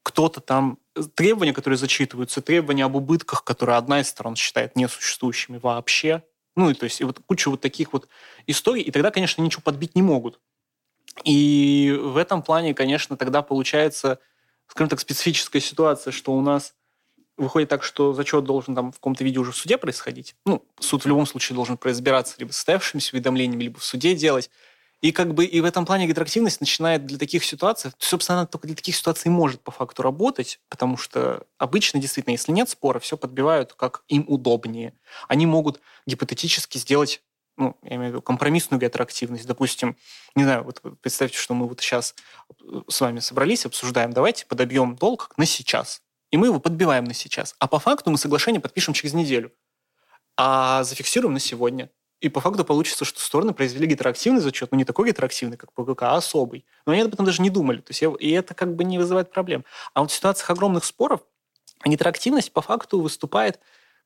кто-то 0.03 0.39
там... 0.39 0.77
Требования, 1.15 1.53
которые 1.53 1.77
зачитываются, 1.77 2.41
требования 2.41 2.85
об 2.85 2.95
убытках, 2.95 3.43
которые 3.43 3.77
одна 3.77 4.01
из 4.01 4.09
сторон 4.09 4.35
считает 4.35 4.75
несуществующими 4.75 5.57
вообще. 5.57 6.23
Ну, 6.55 6.69
и 6.69 6.73
то 6.75 6.83
есть 6.83 7.01
и 7.01 7.05
вот 7.05 7.19
куча 7.25 7.49
вот 7.49 7.61
таких 7.61 7.93
вот 7.93 8.07
историй, 8.45 8.83
и 8.83 8.91
тогда, 8.91 9.09
конечно, 9.09 9.41
ничего 9.41 9.61
подбить 9.63 9.95
не 9.95 10.01
могут. 10.03 10.39
И 11.23 11.97
в 11.99 12.17
этом 12.17 12.41
плане, 12.41 12.73
конечно, 12.73 13.17
тогда 13.17 13.41
получается, 13.41 14.19
скажем 14.67 14.89
так, 14.89 14.99
специфическая 14.99 15.61
ситуация, 15.61 16.11
что 16.11 16.33
у 16.33 16.41
нас 16.41 16.73
выходит 17.37 17.69
так, 17.69 17.83
что 17.83 18.13
зачет 18.13 18.43
должен 18.43 18.75
там 18.75 18.91
в 18.91 18.95
каком-то 18.95 19.23
виде 19.23 19.39
уже 19.39 19.51
в 19.51 19.57
суде 19.57 19.77
происходить. 19.77 20.35
Ну, 20.45 20.63
суд 20.79 21.03
в 21.03 21.07
любом 21.07 21.25
случае 21.25 21.55
должен 21.55 21.77
произбираться 21.77 22.35
либо 22.37 22.51
состоявшимся 22.51 23.15
уведомлениями, 23.15 23.63
либо 23.63 23.79
в 23.79 23.83
суде 23.83 24.13
делать. 24.13 24.49
И 25.01 25.13
как 25.13 25.33
бы 25.33 25.45
и 25.45 25.61
в 25.61 25.65
этом 25.65 25.85
плане 25.85 26.07
ретроактивность 26.07 26.59
начинает 26.59 27.05
для 27.05 27.17
таких 27.17 27.45
ситуаций, 27.45 27.91
собственно, 27.99 28.39
она 28.39 28.47
только 28.47 28.67
для 28.67 28.75
таких 28.75 28.97
ситуаций 28.97 29.31
может 29.31 29.61
по 29.61 29.71
факту 29.71 30.03
работать, 30.03 30.59
потому 30.67 30.97
что 30.97 31.45
обычно 31.57 32.01
действительно, 32.01 32.33
если 32.33 32.51
нет 32.51 32.69
спора, 32.69 32.99
все 32.99 33.15
подбивают 33.15 33.73
как 33.73 34.03
им 34.09 34.25
удобнее. 34.27 34.93
Они 35.29 35.45
могут 35.45 35.79
гипотетически 36.05 36.77
сделать 36.77 37.21
ну, 37.59 37.77
я 37.83 37.97
имею 37.97 38.09
в 38.09 38.13
виду 38.13 38.21
компромиссную 38.21 38.81
ретроактивность. 38.81 39.45
Допустим, 39.45 39.97
не 40.35 40.43
знаю, 40.43 40.63
вот 40.63 40.81
представьте, 41.01 41.37
что 41.37 41.53
мы 41.53 41.67
вот 41.67 41.79
сейчас 41.81 42.15
с 42.87 43.01
вами 43.01 43.19
собрались, 43.19 43.65
обсуждаем, 43.65 44.11
давайте 44.11 44.45
подобьем 44.45 44.95
долг 44.95 45.31
на 45.37 45.45
сейчас. 45.45 46.01
И 46.31 46.37
мы 46.37 46.47
его 46.47 46.59
подбиваем 46.59 47.05
на 47.05 47.13
сейчас. 47.13 47.55
А 47.59 47.67
по 47.67 47.79
факту 47.79 48.11
мы 48.11 48.17
соглашение 48.17 48.61
подпишем 48.61 48.93
через 48.93 49.13
неделю. 49.13 49.51
А 50.37 50.83
зафиксируем 50.83 51.33
на 51.33 51.39
сегодня. 51.39 51.89
И 52.21 52.29
по 52.29 52.41
факту 52.41 52.65
получится, 52.65 53.05
что 53.05 53.19
стороны 53.19 53.53
произвели 53.53 53.87
ретроактивный 53.87 54.41
зачет, 54.41 54.71
но 54.71 54.77
не 54.77 54.85
такой 54.85 55.07
ретроактивный, 55.07 55.57
как 55.57 55.71
ПГК, 55.73 56.11
а 56.11 56.17
особый. 56.17 56.65
Но 56.85 56.91
они 56.91 57.01
об 57.01 57.13
этом 57.13 57.25
даже 57.25 57.41
не 57.41 57.49
думали. 57.49 57.79
То 57.79 57.91
есть, 57.91 58.03
и 58.21 58.31
это 58.31 58.53
как 58.53 58.75
бы 58.75 58.83
не 58.83 58.97
вызывает 58.97 59.31
проблем. 59.31 59.63
А 59.93 60.01
вот 60.01 60.11
в 60.11 60.13
ситуациях 60.13 60.49
огромных 60.49 60.83
споров 60.83 61.21
ретроактивность 61.83 62.51
по 62.51 62.61
факту 62.61 62.99
выступает 62.99 63.59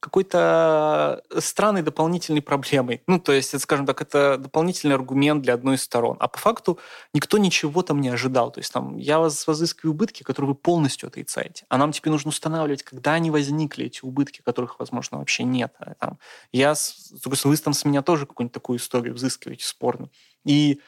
какой-то 0.04 1.24
э, 1.30 1.40
странной 1.40 1.82
дополнительной 1.82 2.42
проблемой. 2.42 3.02
Ну, 3.08 3.20
то 3.20 3.32
есть, 3.32 3.58
скажем 3.62 3.86
так, 3.86 4.02
это 4.02 4.38
дополнительный 4.38 4.96
аргумент 4.96 5.42
для 5.42 5.54
одной 5.54 5.76
из 5.76 5.84
сторон. 5.84 6.18
А 6.20 6.28
по 6.28 6.38
факту 6.38 6.78
никто 7.14 7.38
ничего 7.38 7.82
там 7.84 8.02
не 8.02 8.10
ожидал. 8.10 8.52
То 8.52 8.60
есть, 8.60 8.74
там, 8.74 8.98
я 8.98 9.20
вас 9.20 9.48
возыскиваю 9.48 9.94
убытки, 9.94 10.24
которые 10.24 10.50
вы 10.50 10.56
полностью 10.56 11.08
отрицаете. 11.08 11.66
А 11.70 11.78
нам 11.78 11.94
теперь 11.94 12.12
нужно 12.12 12.30
устанавливать, 12.30 12.84
когда 12.84 13.14
они 13.14 13.32
возникли, 13.32 13.86
эти 13.86 14.02
убытки, 14.04 14.42
которых, 14.42 14.78
возможно, 14.78 15.20
вообще 15.20 15.44
нет. 15.44 15.74
А 15.80 15.94
там, 15.94 16.20
я, 16.52 16.76
с 16.76 17.14
вы 17.26 17.56
там 17.56 17.74
с 17.74 17.86
меня 17.86 18.02
тоже 18.02 18.26
какую-нибудь 18.26 18.54
такую 18.54 18.80
историю 18.80 19.14
взыскиваете 19.14 19.66
спорную. 19.66 20.12
И, 20.44 20.82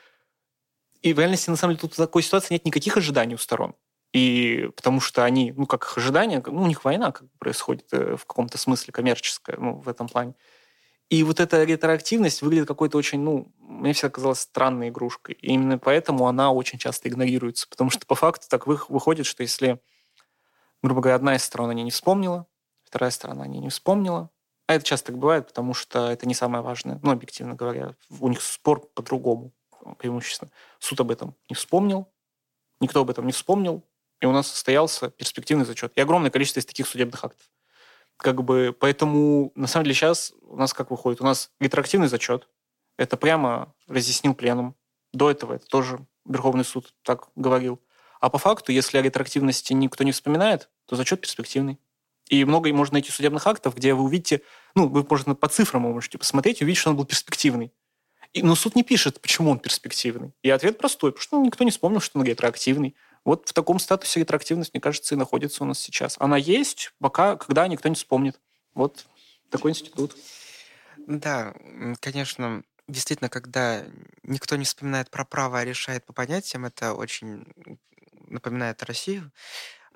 и 1.01 1.13
в 1.13 1.19
реальности, 1.19 1.49
на 1.49 1.55
самом 1.55 1.75
деле, 1.75 1.81
тут 1.83 1.93
в 1.93 1.97
такой 1.97 2.21
ситуации 2.21 2.55
нет 2.55 2.65
никаких 2.65 2.97
ожиданий 2.97 3.35
у 3.35 3.37
сторон. 3.37 3.75
И 4.15 4.69
потому 4.77 5.01
что 5.01 5.25
они, 5.25 5.51
ну, 5.51 5.65
как 5.65 5.83
их 5.83 5.97
ожидания, 5.97 6.41
ну, 6.47 6.61
у 6.61 6.67
них 6.67 6.85
война 6.85 7.11
как 7.11 7.27
происходит 7.37 7.87
э, 7.91 8.15
в 8.15 8.25
каком-то 8.25 8.57
смысле 8.57 8.93
коммерческая, 8.93 9.57
ну, 9.57 9.73
в 9.73 9.89
этом 9.89 10.07
плане. 10.07 10.35
И 11.09 11.21
вот 11.23 11.41
эта 11.41 11.65
ретроактивность 11.65 12.41
выглядит 12.41 12.65
какой-то 12.65 12.97
очень, 12.97 13.19
ну, 13.19 13.51
мне 13.59 13.91
всегда 13.91 14.11
казалась 14.11 14.39
странной 14.39 14.87
игрушкой. 14.87 15.35
И 15.41 15.47
именно 15.47 15.77
поэтому 15.77 16.27
она 16.27 16.53
очень 16.53 16.79
часто 16.79 17.09
игнорируется. 17.09 17.67
Потому 17.69 17.89
что 17.89 18.05
по 18.05 18.15
факту 18.15 18.47
так 18.47 18.67
выходит, 18.67 19.25
что 19.25 19.43
если, 19.43 19.81
грубо 20.81 21.01
говоря, 21.01 21.17
одна 21.17 21.35
из 21.35 21.43
сторон 21.43 21.71
они 21.71 21.83
не 21.83 21.91
вспомнила, 21.91 22.47
вторая 22.85 23.11
сторона 23.11 23.43
они 23.43 23.59
не 23.59 23.67
вспомнила, 23.67 24.29
а 24.67 24.75
это 24.75 24.85
часто 24.85 25.07
так 25.07 25.17
бывает, 25.17 25.47
потому 25.47 25.73
что 25.73 26.09
это 26.09 26.25
не 26.25 26.35
самое 26.35 26.63
важное, 26.63 27.01
ну, 27.03 27.11
объективно 27.11 27.55
говоря. 27.55 27.95
У 28.21 28.29
них 28.29 28.41
спор 28.41 28.79
по-другому, 28.93 29.51
преимущественно. 29.97 30.51
Суд 30.79 31.01
об 31.01 31.11
этом 31.11 31.35
не 31.49 31.55
вспомнил, 31.55 32.07
никто 32.79 33.01
об 33.01 33.09
этом 33.09 33.25
не 33.25 33.33
вспомнил, 33.33 33.83
и 34.21 34.25
у 34.25 34.31
нас 34.31 34.47
состоялся 34.47 35.09
перспективный 35.09 35.65
зачет. 35.65 35.93
И 35.95 36.01
огромное 36.01 36.31
количество 36.31 36.59
из 36.59 36.65
таких 36.65 36.87
судебных 36.87 37.23
актов. 37.23 37.47
Как 38.17 38.43
бы, 38.43 38.75
поэтому, 38.77 39.51
на 39.55 39.67
самом 39.67 39.85
деле, 39.85 39.95
сейчас 39.95 40.33
у 40.41 40.55
нас 40.55 40.73
как 40.73 40.91
выходит? 40.91 41.21
У 41.21 41.25
нас 41.25 41.51
ретроактивный 41.59 42.07
зачет. 42.07 42.47
Это 42.97 43.17
прямо 43.17 43.73
разъяснил 43.87 44.33
пленум. 44.33 44.75
До 45.11 45.29
этого 45.29 45.53
это 45.53 45.65
тоже 45.67 46.05
Верховный 46.25 46.65
суд 46.65 46.93
так 47.03 47.27
говорил. 47.35 47.81
А 48.19 48.29
по 48.29 48.37
факту, 48.37 48.71
если 48.71 48.97
о 48.97 49.01
ретроактивности 49.01 49.73
никто 49.73 50.03
не 50.03 50.11
вспоминает, 50.11 50.69
то 50.85 50.95
зачет 50.95 51.21
перспективный. 51.21 51.79
И 52.27 52.43
много 52.43 52.73
можно 52.73 52.93
найти 52.93 53.11
судебных 53.11 53.45
актов, 53.45 53.75
где 53.75 53.93
вы 53.93 54.03
увидите, 54.03 54.41
ну, 54.73 54.87
вы, 54.87 55.05
можно 55.07 55.35
по 55.35 55.47
цифрам 55.47 55.81
можете 55.81 56.17
посмотреть 56.17 56.61
увидеть, 56.61 56.79
что 56.79 56.89
он 56.89 56.95
был 56.95 57.05
перспективный. 57.05 57.71
И, 58.33 58.41
но 58.41 58.55
суд 58.55 58.75
не 58.75 58.83
пишет, 58.83 59.21
почему 59.21 59.51
он 59.51 59.59
перспективный. 59.59 60.33
И 60.41 60.49
ответ 60.49 60.77
простой, 60.77 61.11
потому 61.11 61.23
что 61.23 61.41
никто 61.41 61.63
не 61.63 61.71
вспомнил, 61.71 62.01
что 62.01 62.19
он 62.19 62.25
ретроактивный. 62.25 62.95
Вот 63.25 63.49
в 63.49 63.53
таком 63.53 63.79
статусе 63.79 64.21
ретроактивность, 64.21 64.73
мне 64.73 64.79
кажется, 64.79 65.15
и 65.15 65.17
находится 65.17 65.63
у 65.63 65.67
нас 65.67 65.79
сейчас. 65.79 66.15
Она 66.19 66.37
есть, 66.37 66.93
пока, 66.99 67.35
когда 67.35 67.67
никто 67.67 67.89
не 67.89 67.95
вспомнит. 67.95 68.39
Вот 68.75 69.05
такой 69.49 69.71
институт. 69.71 70.15
Да, 71.07 71.53
конечно, 71.99 72.63
действительно, 72.87 73.29
когда 73.29 73.83
никто 74.23 74.55
не 74.55 74.65
вспоминает 74.65 75.09
про 75.09 75.25
право, 75.25 75.59
а 75.59 75.65
решает 75.65 76.05
по 76.05 76.13
понятиям, 76.13 76.65
это 76.65 76.93
очень 76.93 77.45
напоминает 78.27 78.83
Россию. 78.83 79.31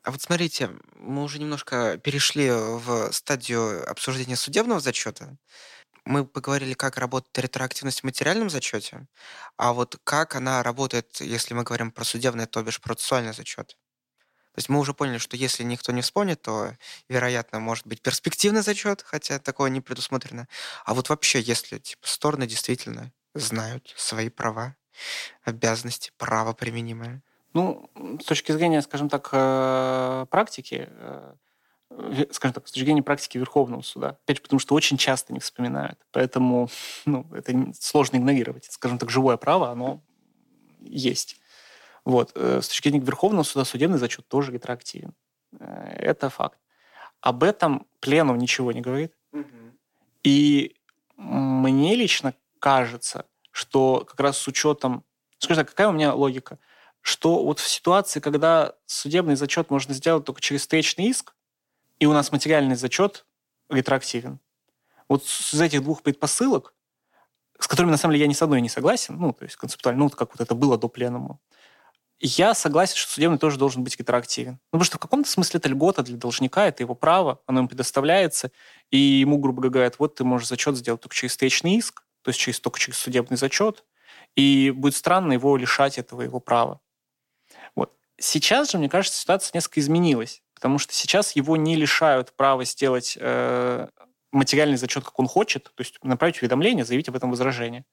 А 0.03 0.11
вот 0.11 0.21
смотрите, 0.21 0.71
мы 0.95 1.23
уже 1.23 1.39
немножко 1.39 1.97
перешли 1.97 2.49
в 2.49 3.11
стадию 3.11 3.89
обсуждения 3.89 4.35
судебного 4.35 4.79
зачета 4.79 5.37
мы 6.09 6.25
поговорили, 6.25 6.73
как 6.73 6.97
работает 6.97 7.37
ретроактивность 7.37 8.01
в 8.01 8.03
материальном 8.03 8.49
зачете, 8.49 9.07
а 9.57 9.73
вот 9.73 9.99
как 10.03 10.35
она 10.35 10.63
работает, 10.63 11.21
если 11.21 11.53
мы 11.53 11.63
говорим 11.63 11.91
про 11.91 12.03
судебный, 12.03 12.47
то 12.47 12.63
бишь 12.63 12.81
процессуальный 12.81 13.31
зачет. 13.31 13.77
То 14.53 14.57
есть 14.57 14.69
мы 14.69 14.79
уже 14.79 14.95
поняли, 14.95 15.19
что 15.19 15.37
если 15.37 15.63
никто 15.63 15.91
не 15.91 16.01
вспомнит, 16.01 16.41
то, 16.41 16.73
вероятно, 17.09 17.59
может 17.59 17.85
быть 17.85 18.01
перспективный 18.01 18.63
зачет, 18.63 19.03
хотя 19.03 19.37
такого 19.37 19.67
не 19.67 19.81
предусмотрено. 19.81 20.47
А 20.83 20.95
вот 20.95 21.09
вообще, 21.09 21.41
если 21.41 21.77
типа, 21.77 22.07
стороны 22.07 22.47
действительно 22.47 23.13
знают 23.35 23.93
свои 23.95 24.29
права, 24.29 24.75
обязанности, 25.43 26.11
право 26.17 26.53
применимое. 26.53 27.21
Ну, 27.53 27.87
с 28.19 28.25
точки 28.25 28.51
зрения, 28.51 28.81
скажем 28.81 29.09
так, 29.09 29.29
э, 29.31 30.25
практики, 30.31 30.87
э, 30.89 31.33
скажем 32.31 32.53
так, 32.53 32.67
с 32.67 32.71
точки 32.71 32.85
зрения 32.85 33.01
практики 33.01 33.37
Верховного 33.37 33.81
суда. 33.81 34.17
Опять 34.23 34.37
же, 34.37 34.43
потому 34.43 34.59
что 34.59 34.75
очень 34.75 34.97
часто 34.97 35.33
не 35.33 35.39
вспоминают. 35.39 35.99
Поэтому 36.11 36.69
ну, 37.05 37.27
это 37.33 37.73
сложно 37.79 38.17
игнорировать. 38.17 38.65
Скажем 38.65 38.97
так, 38.97 39.09
живое 39.09 39.37
право, 39.37 39.69
оно 39.69 40.01
есть. 40.79 41.37
Вот. 42.05 42.31
Э, 42.35 42.61
с 42.61 42.67
точки 42.67 42.89
зрения 42.89 43.05
Верховного 43.05 43.43
суда 43.43 43.65
судебный 43.65 43.97
зачет 43.97 44.27
тоже 44.27 44.51
ретроактивен. 44.51 45.13
Э, 45.59 45.95
это 45.97 46.29
факт. 46.29 46.59
Об 47.21 47.43
этом 47.43 47.87
пленум 47.99 48.37
ничего 48.37 48.71
не 48.71 48.81
говорит. 48.81 49.13
Угу. 49.33 49.45
И 50.23 50.75
мне 51.17 51.95
лично 51.95 52.33
кажется, 52.59 53.25
что 53.51 54.05
как 54.07 54.19
раз 54.19 54.37
с 54.37 54.47
учетом... 54.47 55.03
Скажем 55.39 55.63
так, 55.63 55.69
какая 55.69 55.89
у 55.89 55.91
меня 55.91 56.13
логика? 56.13 56.59
Что 57.01 57.43
вот 57.43 57.59
в 57.59 57.67
ситуации, 57.67 58.19
когда 58.19 58.75
судебный 58.85 59.35
зачет 59.35 59.69
можно 59.69 59.93
сделать 59.93 60.25
только 60.25 60.41
через 60.41 60.61
встречный 60.61 61.05
иск, 61.05 61.33
и 61.99 62.05
у 62.05 62.13
нас 62.13 62.31
материальный 62.31 62.75
зачет 62.75 63.25
ретроактивен. 63.69 64.39
Вот 65.07 65.25
с 65.25 65.59
этих 65.59 65.83
двух 65.83 66.01
предпосылок, 66.01 66.73
с 67.59 67.67
которыми, 67.67 67.91
на 67.91 67.97
самом 67.97 68.13
деле, 68.13 68.23
я 68.23 68.27
ни 68.27 68.33
с 68.33 68.41
одной 68.41 68.61
не 68.61 68.69
согласен, 68.69 69.17
ну, 69.17 69.33
то 69.33 69.43
есть 69.43 69.57
концептуально, 69.57 70.03
ну, 70.03 70.09
как 70.09 70.29
вот 70.31 70.41
это 70.41 70.55
было 70.55 70.77
до 70.77 70.87
пленума, 70.87 71.39
я 72.19 72.53
согласен, 72.53 72.95
что 72.95 73.11
судебный 73.11 73.37
тоже 73.37 73.57
должен 73.57 73.83
быть 73.83 73.97
ретроактивен. 73.97 74.53
Ну, 74.53 74.59
потому 74.71 74.83
что 74.83 74.97
в 74.97 74.99
каком-то 74.99 75.29
смысле 75.29 75.59
это 75.59 75.69
льгота 75.69 76.03
для 76.03 76.17
должника, 76.17 76.67
это 76.67 76.83
его 76.83 76.93
право, 76.93 77.41
оно 77.45 77.59
ему 77.59 77.69
предоставляется, 77.69 78.51
и 78.91 78.97
ему, 78.97 79.37
грубо 79.37 79.69
говоря, 79.69 79.91
вот 79.97 80.15
ты 80.15 80.23
можешь 80.23 80.47
зачет 80.47 80.75
сделать 80.77 81.01
только 81.01 81.15
через 81.15 81.31
встречный 81.31 81.75
иск, 81.75 82.03
то 82.21 82.29
есть 82.29 82.39
через, 82.39 82.59
только 82.59 82.77
через 82.79 82.97
судебный 82.97 83.37
зачет, 83.37 83.85
и 84.35 84.71
будет 84.71 84.95
странно 84.95 85.33
его 85.33 85.55
лишать 85.55 85.97
этого 85.97 86.21
его 86.21 86.39
права. 86.39 86.81
Вот. 87.75 87.93
Сейчас 88.17 88.71
же, 88.71 88.77
мне 88.77 88.89
кажется, 88.89 89.19
ситуация 89.19 89.51
несколько 89.55 89.79
изменилась 89.79 90.43
потому 90.59 90.77
что 90.77 90.93
сейчас 90.93 91.37
его 91.37 91.55
не 91.55 91.77
лишают 91.77 92.33
права 92.33 92.65
сделать 92.65 93.17
э, 93.17 93.87
материальный 94.33 94.75
зачет, 94.75 95.05
как 95.05 95.17
он 95.17 95.25
хочет, 95.25 95.63
то 95.63 95.81
есть 95.81 95.97
направить 96.03 96.41
уведомление, 96.41 96.83
заявить 96.83 97.07
об 97.07 97.15
этом 97.15 97.29
возражение. 97.29 97.85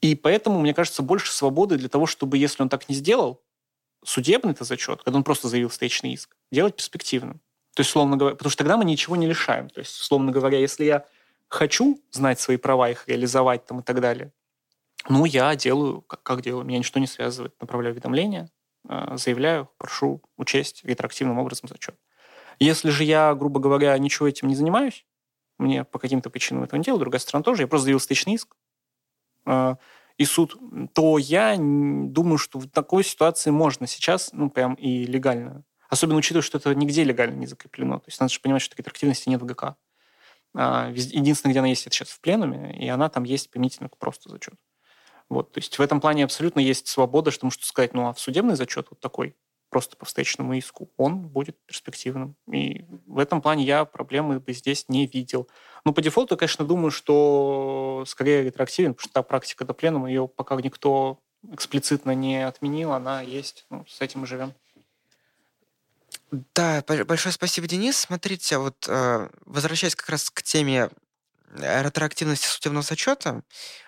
И 0.00 0.14
поэтому, 0.14 0.60
мне 0.60 0.72
кажется, 0.72 1.02
больше 1.02 1.32
свободы 1.32 1.76
для 1.76 1.88
того, 1.88 2.06
чтобы, 2.06 2.38
если 2.38 2.62
он 2.62 2.68
так 2.68 2.88
не 2.88 2.94
сделал, 2.94 3.42
судебный 4.04 4.52
это 4.52 4.62
зачет, 4.62 5.02
когда 5.02 5.16
он 5.18 5.24
просто 5.24 5.48
заявил 5.48 5.68
встречный 5.68 6.12
иск, 6.12 6.36
делать 6.52 6.76
перспективным. 6.76 7.40
То 7.74 7.80
есть, 7.80 7.90
условно 7.90 8.16
говоря, 8.16 8.36
потому 8.36 8.50
что 8.50 8.58
тогда 8.58 8.76
мы 8.76 8.84
ничего 8.84 9.16
не 9.16 9.26
лишаем. 9.26 9.68
То 9.68 9.80
есть, 9.80 10.00
условно 10.00 10.30
говоря, 10.30 10.58
если 10.58 10.84
я 10.84 11.04
хочу 11.48 12.00
знать 12.12 12.38
свои 12.38 12.58
права, 12.58 12.90
их 12.90 13.08
реализовать 13.08 13.66
там 13.66 13.80
и 13.80 13.82
так 13.82 14.00
далее, 14.00 14.32
ну, 15.08 15.24
я 15.24 15.56
делаю, 15.56 16.02
как, 16.02 16.22
как 16.22 16.42
делаю, 16.42 16.64
меня 16.64 16.78
ничто 16.78 17.00
не 17.00 17.08
связывает, 17.08 17.60
направляю 17.60 17.92
уведомление, 17.92 18.50
заявляю, 19.14 19.68
прошу 19.78 20.22
учесть 20.36 20.84
ретроактивным 20.84 21.38
образом 21.38 21.68
зачет. 21.68 21.96
Если 22.58 22.90
же 22.90 23.04
я, 23.04 23.34
грубо 23.34 23.60
говоря, 23.60 23.96
ничего 23.98 24.28
этим 24.28 24.48
не 24.48 24.54
занимаюсь, 24.54 25.04
мне 25.58 25.84
по 25.84 25.98
каким-то 25.98 26.30
причинам 26.30 26.64
этого 26.64 26.78
не 26.78 26.84
делаю, 26.84 27.00
другая 27.00 27.20
сторона 27.20 27.42
тоже, 27.42 27.62
я 27.62 27.68
просто 27.68 27.84
заявил 27.84 27.98
встречный 27.98 28.34
иск, 28.34 28.56
э, 29.46 29.76
и 30.18 30.24
суд, 30.24 30.56
то 30.94 31.18
я 31.18 31.56
думаю, 31.58 32.38
что 32.38 32.58
в 32.58 32.68
такой 32.68 33.04
ситуации 33.04 33.50
можно 33.50 33.86
сейчас, 33.86 34.30
ну, 34.32 34.48
прям 34.48 34.74
и 34.74 35.04
легально. 35.04 35.64
Особенно 35.88 36.18
учитывая, 36.18 36.42
что 36.42 36.58
это 36.58 36.74
нигде 36.74 37.04
легально 37.04 37.36
не 37.36 37.46
закреплено. 37.46 37.98
То 37.98 38.08
есть 38.08 38.18
надо 38.18 38.32
же 38.32 38.40
понимать, 38.40 38.62
что 38.62 38.76
ретроактивности 38.76 39.28
нет 39.28 39.42
в 39.42 39.44
ГК. 39.44 39.76
А, 40.54 40.90
единственное, 40.90 41.52
где 41.52 41.58
она 41.58 41.68
есть, 41.68 41.86
это 41.86 41.94
сейчас 41.94 42.08
в 42.08 42.20
пленуме, 42.20 42.74
и 42.78 42.88
она 42.88 43.10
там 43.10 43.24
есть 43.24 43.50
применительно 43.50 43.90
просто 43.98 44.30
зачет. 44.30 44.54
Вот, 45.28 45.52
то 45.52 45.58
есть 45.58 45.78
в 45.78 45.82
этом 45.82 46.00
плане 46.00 46.24
абсолютно 46.24 46.60
есть 46.60 46.86
свобода, 46.86 47.30
что 47.30 47.46
можно 47.46 47.62
сказать, 47.64 47.94
ну 47.94 48.06
а 48.06 48.12
в 48.12 48.20
судебный 48.20 48.54
зачет 48.54 48.86
вот 48.90 49.00
такой, 49.00 49.34
просто 49.70 49.96
по 49.96 50.06
встречному 50.06 50.54
иску, 50.54 50.88
он 50.96 51.20
будет 51.28 51.56
перспективным. 51.66 52.36
И 52.50 52.84
в 53.06 53.18
этом 53.18 53.42
плане 53.42 53.64
я 53.64 53.84
проблемы 53.84 54.40
бы 54.40 54.52
здесь 54.52 54.86
не 54.88 55.06
видел. 55.06 55.48
Но 55.84 55.92
по 55.92 56.00
дефолту, 56.00 56.34
я, 56.34 56.38
конечно, 56.38 56.64
думаю, 56.64 56.90
что 56.90 58.04
скорее 58.06 58.44
ретроактивен, 58.44 58.94
потому 58.94 59.04
что 59.04 59.12
та 59.12 59.22
практика 59.22 59.64
до 59.64 59.74
пленума, 59.74 60.08
ее 60.08 60.28
пока 60.28 60.54
никто 60.56 61.18
эксплицитно 61.52 62.12
не 62.12 62.46
отменил, 62.46 62.92
она 62.92 63.20
есть. 63.20 63.66
Ну, 63.70 63.84
с 63.88 64.00
этим 64.00 64.20
мы 64.20 64.26
живем. 64.26 64.54
Да, 66.54 66.82
большое 67.06 67.32
спасибо, 67.32 67.68
Денис. 67.68 67.96
Смотрите, 67.96 68.58
вот 68.58 68.86
э, 68.88 69.28
возвращаясь 69.44 69.94
как 69.94 70.08
раз 70.08 70.28
к 70.30 70.42
теме 70.42 70.90
ретроактивности 71.54 72.46
судебного 72.46 72.82
зачета, 72.82 73.42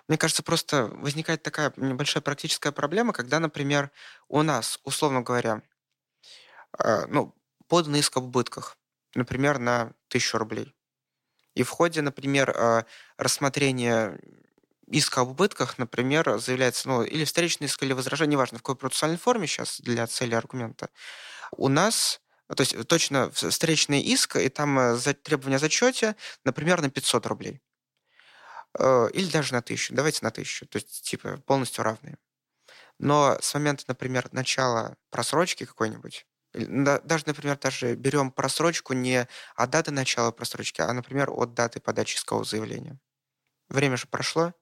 мне 0.08 0.18
кажется, 0.18 0.42
просто 0.42 0.86
возникает 0.86 1.42
такая 1.42 1.72
небольшая 1.76 2.22
практическая 2.22 2.72
проблема, 2.72 3.12
когда, 3.12 3.40
например, 3.40 3.90
у 4.28 4.42
нас, 4.42 4.80
условно 4.84 5.22
говоря, 5.22 5.62
э, 6.78 7.06
ну, 7.08 7.34
подан 7.68 7.96
иск 7.96 8.16
об 8.16 8.24
убытках, 8.24 8.76
например, 9.14 9.58
на 9.58 9.92
тысячу 10.08 10.38
рублей. 10.38 10.74
И 11.54 11.62
в 11.62 11.70
ходе, 11.70 12.02
например, 12.02 12.50
э, 12.50 12.84
рассмотрения 13.18 14.20
иска 14.88 15.22
об 15.22 15.30
убытках, 15.30 15.78
например, 15.78 16.38
заявляется, 16.38 16.88
ну, 16.88 17.02
или 17.02 17.24
встречный 17.24 17.66
иск, 17.66 17.82
или 17.82 17.92
возражение, 17.92 18.32
неважно, 18.34 18.58
в 18.58 18.62
какой 18.62 18.76
процессуальной 18.76 19.18
форме 19.18 19.46
сейчас 19.46 19.80
для 19.80 20.06
цели 20.06 20.34
аргумента, 20.34 20.90
у 21.52 21.68
нас 21.68 22.20
то 22.54 22.62
есть 22.62 22.88
точно 22.88 23.30
встречный 23.30 24.00
иск, 24.00 24.36
и 24.36 24.48
там 24.48 24.78
э, 24.78 24.96
за 24.96 25.14
требования 25.14 25.56
о 25.56 25.58
зачете, 25.58 26.16
например, 26.44 26.80
на 26.80 26.90
500 26.90 27.26
рублей. 27.26 27.60
Э, 28.78 29.08
или 29.12 29.30
даже 29.30 29.52
на 29.52 29.58
1000. 29.58 29.94
Давайте 29.94 30.20
на 30.22 30.28
1000. 30.28 30.66
То 30.66 30.76
есть, 30.76 31.02
типа, 31.02 31.38
полностью 31.46 31.84
равные. 31.84 32.18
Но 32.98 33.38
с 33.40 33.54
момента, 33.54 33.84
например, 33.88 34.28
начала 34.32 34.96
просрочки 35.10 35.64
какой-нибудь, 35.64 36.26
даже, 36.54 37.24
например, 37.26 37.58
даже 37.58 37.94
берем 37.94 38.30
просрочку 38.30 38.94
не 38.94 39.28
от 39.54 39.70
даты 39.70 39.90
начала 39.90 40.32
просрочки, 40.32 40.80
а, 40.80 40.92
например, 40.92 41.30
от 41.30 41.54
даты 41.54 41.80
подачи 41.80 42.16
искового 42.16 42.44
заявления. 42.44 42.98
Время 43.68 43.96
же 43.96 44.06
прошло, 44.06 44.54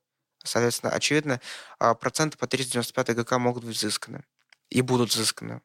соответственно, 0.44 0.92
очевидно, 0.92 1.40
а, 1.78 1.94
проценты 1.94 2.36
по 2.38 2.46
395 2.46 3.14
ГК 3.14 3.38
могут 3.38 3.64
быть 3.64 3.76
взысканы 3.76 4.24
и 4.68 4.82
будут 4.82 5.10
взысканы. 5.10 5.62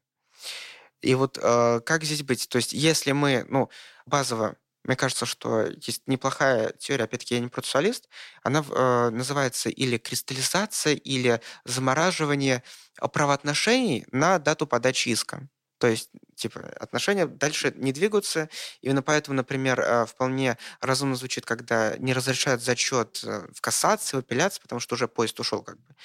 И 1.02 1.16
вот 1.16 1.38
э, 1.42 1.80
как 1.86 2.04
здесь 2.04 2.24
быть? 2.24 2.48
То 2.50 2.58
есть 2.58 2.74
если 2.74 3.12
мы, 3.12 3.46
ну, 3.50 3.70
базово 4.06 4.56
мне 4.84 4.96
кажется, 4.96 5.26
что 5.28 5.66
есть 5.68 6.04
неплохая 6.08 6.74
теория, 6.80 7.04
опять-таки 7.04 7.36
я 7.36 7.42
не 7.42 7.50
процессуалист, 7.50 8.10
она 8.44 8.64
э, 8.68 9.10
называется 9.12 9.70
или 9.70 9.98
кристаллизация, 9.98 10.96
или 10.96 11.40
замораживание 11.66 12.64
э, 13.00 13.08
правоотношений 13.08 14.06
на 14.12 14.40
дату 14.40 14.66
подачи 14.66 15.10
иска. 15.10 15.48
То 15.78 15.88
есть, 15.88 16.10
типа, 16.36 16.62
отношения 16.80 17.26
дальше 17.28 17.74
не 17.76 17.92
двигаются. 17.92 18.50
Именно 18.82 19.02
поэтому, 19.04 19.36
например, 19.38 19.80
э, 19.82 20.06
вполне 20.06 20.58
разумно 20.80 21.16
звучит, 21.16 21.46
когда 21.46 21.96
не 21.98 22.14
разрешают 22.14 22.62
зачет 22.64 23.22
э, 23.24 23.48
в 23.54 23.62
кассации, 23.62 24.18
в 24.18 24.20
апелляции, 24.20 24.62
потому 24.62 24.80
что 24.80 24.96
уже 24.96 25.08
поезд 25.08 25.40
ушел 25.40 25.62
как 25.64 25.78
бы. 25.80 25.96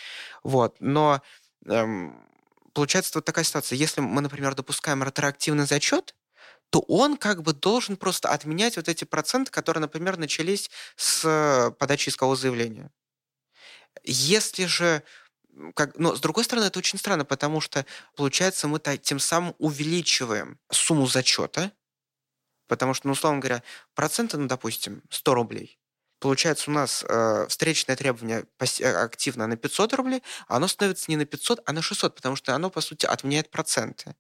Вот. 0.45 0.77
Но 0.81 1.23
эм, 1.67 2.27
получается 2.77 3.13
вот 3.15 3.25
такая 3.25 3.43
ситуация. 3.43 3.77
Если 3.77 4.03
мы, 4.03 4.21
например, 4.21 4.55
допускаем 4.55 5.03
ретроактивный 5.03 5.65
зачет, 5.65 6.15
то 6.69 6.81
он 6.81 7.17
как 7.17 7.43
бы 7.43 7.55
должен 7.55 7.97
просто 7.97 8.29
отменять 8.29 8.77
вот 8.77 8.87
эти 8.87 9.05
проценты, 9.05 9.51
которые, 9.51 9.81
например, 9.81 10.19
начались 10.19 10.71
с 10.95 11.75
подачи 11.79 12.11
искового 12.11 12.37
заявления. 12.37 12.91
Если 14.05 14.67
же 14.67 15.03
как, 15.75 15.97
но 15.97 16.15
с 16.15 16.21
другой 16.21 16.45
стороны, 16.45 16.67
это 16.67 16.79
очень 16.79 16.99
странно, 16.99 17.25
потому 17.25 17.63
что, 17.63 17.87
получается, 18.15 18.69
мы 18.69 18.79
тем 18.79 19.21
самым 19.21 19.55
увеличиваем 19.57 20.59
сумму 20.71 21.07
зачета, 21.07 21.73
потому 22.69 22.93
что, 22.93 23.07
ну, 23.07 23.15
условно 23.15 23.41
говоря, 23.41 23.63
проценты, 23.95 24.37
ну, 24.37 24.49
допустим, 24.49 25.03
100 25.09 25.33
рублей. 25.33 25.79
Получается, 26.19 26.71
у 26.71 26.75
нас 26.75 27.05
э, 27.07 27.47
встречное 27.49 27.97
требование 27.97 28.45
э, 28.59 28.85
активно 28.85 29.47
на 29.47 29.57
500 29.57 29.95
рублей, 29.95 30.23
а 30.49 30.57
оно 30.57 30.69
становится 30.69 31.11
не 31.11 31.17
на 31.17 31.27
500, 31.27 31.63
а 31.67 31.73
на 31.73 31.83
600, 31.83 32.15
потому 32.15 32.37
что 32.37 32.55
оно, 32.55 32.71
по 32.71 32.81
сути, 32.81 33.07
отменяет 33.07 33.51
проценты. 33.51 34.15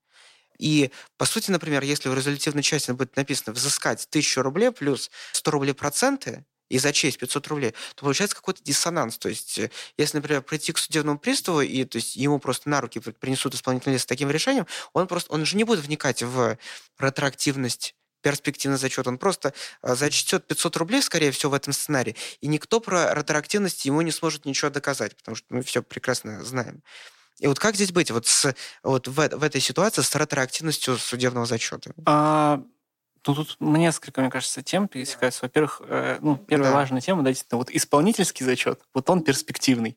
И, 0.59 0.91
по 1.17 1.27
сути, 1.27 1.51
например, 1.51 1.83
если 1.83 2.09
в 2.09 2.15
резолютивной 2.15 2.63
части 2.63 2.91
будет 2.91 3.17
написано 3.17 3.53
«взыскать 3.55 4.07
1000 4.09 4.43
рублей 4.43 4.71
плюс 4.73 5.11
100 5.33 5.51
рублей 5.51 5.75
проценты», 5.75 6.45
и 6.69 6.79
зачесть 6.79 7.19
500 7.19 7.47
рублей, 7.49 7.75
то 7.95 8.03
получается 8.03 8.35
какой-то 8.35 8.63
диссонанс. 8.63 9.19
То 9.19 9.29
есть, 9.29 9.59
э, 9.59 9.71
если, 9.97 10.17
например, 10.17 10.43
прийти 10.43 10.73
к 10.73 10.79
судебному 10.79 11.19
приставу, 11.19 11.61
и 11.61 11.85
то 11.85 11.97
есть, 11.97 12.17
ему 12.17 12.39
просто 12.39 12.69
на 12.69 12.81
руки 12.81 12.99
принесут 12.99 13.55
исполнительный 13.55 13.95
лист 13.95 14.05
с 14.05 14.07
таким 14.07 14.31
решением, 14.31 14.67
он 14.93 15.07
просто 15.07 15.33
он 15.33 15.45
же 15.47 15.57
не 15.57 15.65
будет 15.65 15.85
вникать 15.85 16.23
в 16.23 16.59
ретроактивность 16.99 17.95
перспективный 18.27 18.77
зачет. 18.77 19.07
Он 19.07 19.19
просто 19.19 19.55
э, 19.83 19.95
зачтет 19.95 20.49
500 20.49 20.77
рублей, 20.79 21.01
скорее 21.01 21.31
всего, 21.31 21.53
в 21.53 21.55
этом 21.55 21.73
сценарии, 21.73 22.17
и 22.41 22.49
никто 22.49 22.81
про 22.81 23.15
ретроактивность 23.15 23.85
ему 23.85 24.01
не 24.01 24.11
сможет 24.11 24.47
ничего 24.47 24.69
доказать, 24.69 25.17
потому 25.17 25.37
что 25.37 25.47
мы 25.51 25.63
все 25.63 25.81
прекрасно 25.81 26.43
знаем. 26.43 26.83
И 27.39 27.47
вот 27.47 27.61
как 27.61 27.77
здесь 27.77 27.93
быть 27.93 28.11
вот, 28.11 28.27
с, 28.27 28.53
вот 28.83 29.07
в, 29.07 29.15
в 29.15 29.45
этой 29.45 29.61
ситуации 29.61 30.03
с 30.03 30.13
ретроактивностью 30.17 30.97
судебного 30.97 31.47
зачета? 31.47 31.93
А, 32.05 32.61
ну, 33.25 33.35
тут 33.35 33.57
несколько, 33.61 34.21
мне 34.21 34.31
кажется, 34.31 34.61
тем 34.61 34.89
пересекаются. 34.89 35.45
Во-первых, 35.45 35.81
э, 35.85 36.19
ну, 36.21 36.37
первая 36.37 36.71
да. 36.73 36.77
важная 36.77 37.01
тема, 37.01 37.23
да, 37.23 37.31
действительно, 37.31 37.59
вот 37.59 37.71
исполнительский 37.71 38.45
зачет, 38.45 38.81
вот 38.93 39.09
он 39.09 39.23
перспективный. 39.23 39.97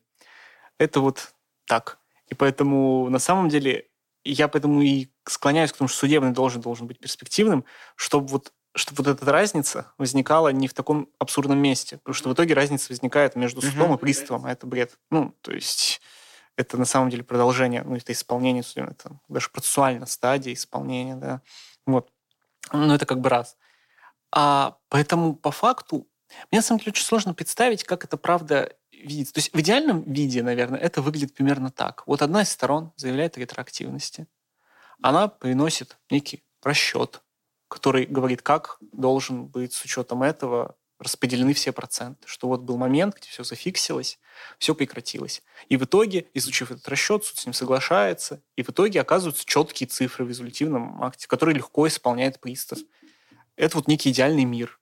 Это 0.78 1.00
вот 1.00 1.34
так. 1.66 1.98
И 2.28 2.34
поэтому, 2.36 3.10
на 3.10 3.18
самом 3.18 3.48
деле, 3.48 3.89
я 4.24 4.48
поэтому 4.48 4.82
и 4.82 5.08
склоняюсь 5.26 5.72
к 5.72 5.76
тому, 5.76 5.88
что 5.88 5.98
судебный 5.98 6.32
должен, 6.32 6.60
должен 6.60 6.86
быть 6.86 6.98
перспективным, 6.98 7.64
чтобы 7.96 8.28
вот 8.28 8.52
чтобы 8.76 9.02
вот 9.02 9.20
эта 9.20 9.32
разница 9.32 9.92
возникала 9.98 10.50
не 10.50 10.68
в 10.68 10.74
таком 10.74 11.08
абсурдном 11.18 11.58
месте. 11.58 11.98
Потому 11.98 12.14
что 12.14 12.28
в 12.28 12.34
итоге 12.34 12.54
разница 12.54 12.86
возникает 12.90 13.34
между 13.34 13.60
судом 13.62 13.90
угу. 13.90 13.96
и 13.96 14.00
приставом, 14.00 14.46
а 14.46 14.52
это 14.52 14.64
бред. 14.64 14.96
Ну, 15.10 15.34
то 15.40 15.52
есть 15.52 16.00
это 16.56 16.76
на 16.76 16.84
самом 16.84 17.10
деле 17.10 17.24
продолжение, 17.24 17.82
ну, 17.82 17.96
это 17.96 18.12
исполнение 18.12 18.62
судебного, 18.62 18.94
это 18.94 19.20
даже 19.28 19.50
процессуально 19.50 20.06
стадия 20.06 20.52
исполнения, 20.52 21.16
да. 21.16 21.42
Вот. 21.86 22.12
Ну, 22.72 22.94
это 22.94 23.06
как 23.06 23.20
бы 23.20 23.28
раз. 23.28 23.56
А 24.32 24.76
поэтому 24.88 25.34
по 25.34 25.50
факту 25.50 26.06
мне 26.50 26.58
на 26.58 26.62
самом 26.62 26.78
деле 26.78 26.92
очень 26.92 27.04
сложно 27.04 27.34
представить, 27.34 27.84
как 27.84 28.04
это 28.04 28.16
правда 28.16 28.72
видится. 29.00 29.34
То 29.34 29.38
есть 29.38 29.52
в 29.52 29.60
идеальном 29.60 30.02
виде, 30.02 30.42
наверное, 30.42 30.78
это 30.78 31.02
выглядит 31.02 31.34
примерно 31.34 31.70
так. 31.70 32.02
Вот 32.06 32.22
одна 32.22 32.42
из 32.42 32.50
сторон 32.50 32.92
заявляет 32.96 33.36
о 33.36 33.40
ретроактивности. 33.40 34.26
Она 35.02 35.28
приносит 35.28 35.98
некий 36.10 36.44
расчет, 36.62 37.22
который 37.68 38.06
говорит, 38.06 38.42
как 38.42 38.78
должен 38.92 39.46
быть 39.46 39.72
с 39.72 39.84
учетом 39.84 40.22
этого 40.22 40.76
распределены 40.98 41.54
все 41.54 41.72
проценты, 41.72 42.28
что 42.28 42.46
вот 42.46 42.60
был 42.60 42.76
момент, 42.76 43.16
где 43.16 43.28
все 43.28 43.42
зафиксилось, 43.42 44.18
все 44.58 44.74
прекратилось. 44.74 45.42
И 45.68 45.78
в 45.78 45.84
итоге, 45.84 46.28
изучив 46.34 46.70
этот 46.70 46.86
расчет, 46.88 47.24
суд 47.24 47.38
с 47.38 47.46
ним 47.46 47.54
соглашается, 47.54 48.42
и 48.56 48.62
в 48.62 48.68
итоге 48.68 49.00
оказываются 49.00 49.46
четкие 49.46 49.86
цифры 49.86 50.26
в 50.26 50.28
резолютивном 50.28 51.02
акте, 51.02 51.26
которые 51.26 51.56
легко 51.56 51.88
исполняет 51.88 52.38
пристав. 52.38 52.78
Это 53.56 53.78
вот 53.78 53.88
некий 53.88 54.10
идеальный 54.10 54.44
мир. 54.44 54.79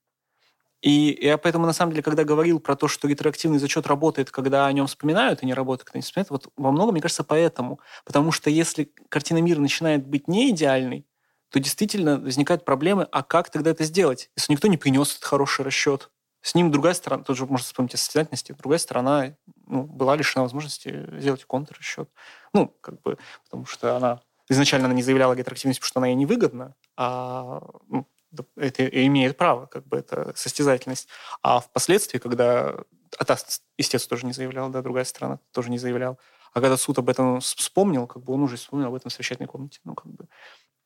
И 0.80 1.18
я 1.20 1.38
поэтому, 1.38 1.66
на 1.66 1.72
самом 1.72 1.92
деле, 1.92 2.02
когда 2.02 2.24
говорил 2.24 2.60
про 2.60 2.76
то, 2.76 2.86
что 2.86 3.08
ретроактивный 3.08 3.58
зачет 3.58 3.86
работает, 3.86 4.30
когда 4.30 4.66
о 4.66 4.72
нем 4.72 4.86
вспоминают, 4.86 5.42
и 5.42 5.46
не 5.46 5.54
работает, 5.54 5.86
когда 5.86 5.98
не 5.98 6.02
вспоминают, 6.02 6.30
вот 6.30 6.48
во 6.56 6.70
многом, 6.70 6.92
мне 6.92 7.02
кажется, 7.02 7.24
поэтому. 7.24 7.80
Потому 8.04 8.30
что 8.30 8.48
если 8.48 8.92
картина 9.08 9.38
мира 9.38 9.60
начинает 9.60 10.06
быть 10.06 10.28
не 10.28 10.50
идеальной, 10.50 11.04
то 11.50 11.58
действительно 11.58 12.18
возникают 12.18 12.64
проблемы, 12.64 13.08
а 13.10 13.22
как 13.22 13.50
тогда 13.50 13.70
это 13.70 13.84
сделать, 13.84 14.30
если 14.36 14.52
никто 14.52 14.68
не 14.68 14.76
принес 14.76 15.12
этот 15.12 15.24
хороший 15.24 15.64
расчет? 15.64 16.10
С 16.42 16.54
ним 16.54 16.70
другая 16.70 16.94
сторона, 16.94 17.24
тоже 17.24 17.46
можно 17.46 17.64
вспомнить 17.64 17.94
о 17.94 17.96
состязательности, 17.96 18.52
другая 18.52 18.78
сторона 18.78 19.34
ну, 19.66 19.82
была 19.82 20.14
лишена 20.14 20.44
возможности 20.44 21.08
сделать 21.18 21.44
контррасчет. 21.44 22.08
Ну, 22.52 22.68
как 22.80 23.00
бы, 23.02 23.18
потому 23.44 23.66
что 23.66 23.96
она 23.96 24.20
изначально 24.48 24.86
она 24.86 24.94
не 24.94 25.02
заявляла 25.02 25.32
ретроактивность, 25.32 25.80
потому 25.80 25.88
что 25.88 26.00
она 26.00 26.06
ей 26.08 26.14
невыгодна, 26.14 26.74
а 26.96 27.60
ну, 27.88 28.06
это 28.56 28.86
имеет 28.86 29.36
право, 29.36 29.66
как 29.66 29.86
бы 29.86 29.96
это 29.96 30.32
состязательность. 30.36 31.08
А 31.42 31.60
впоследствии, 31.60 32.18
когда 32.18 32.76
АТАС, 33.18 33.62
естественно, 33.76 34.10
тоже 34.10 34.26
не 34.26 34.32
заявлял, 34.32 34.68
да, 34.70 34.82
другая 34.82 35.04
сторона 35.04 35.40
тоже 35.52 35.70
не 35.70 35.78
заявлял, 35.78 36.18
а 36.52 36.60
когда 36.60 36.76
суд 36.76 36.98
об 36.98 37.08
этом 37.08 37.40
вспомнил, 37.40 38.06
как 38.06 38.22
бы 38.22 38.32
он 38.32 38.42
уже 38.42 38.56
вспомнил 38.56 38.88
об 38.88 38.94
этом 38.94 39.10
в 39.10 39.12
совещательной 39.12 39.48
комнате. 39.48 39.80
Ну, 39.84 39.94
как 39.94 40.06
бы. 40.06 40.28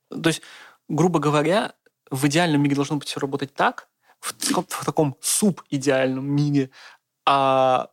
То 0.08 0.28
есть, 0.28 0.42
грубо 0.88 1.18
говоря, 1.18 1.74
в 2.10 2.26
идеальном 2.26 2.62
мире 2.62 2.76
должно 2.76 2.96
быть 2.96 3.08
все 3.08 3.20
работать 3.20 3.54
так, 3.54 3.88
в, 4.20 4.34
в 4.40 4.84
таком 4.84 5.16
субидеальном 5.20 6.24
мире, 6.26 6.70
а 7.24 7.90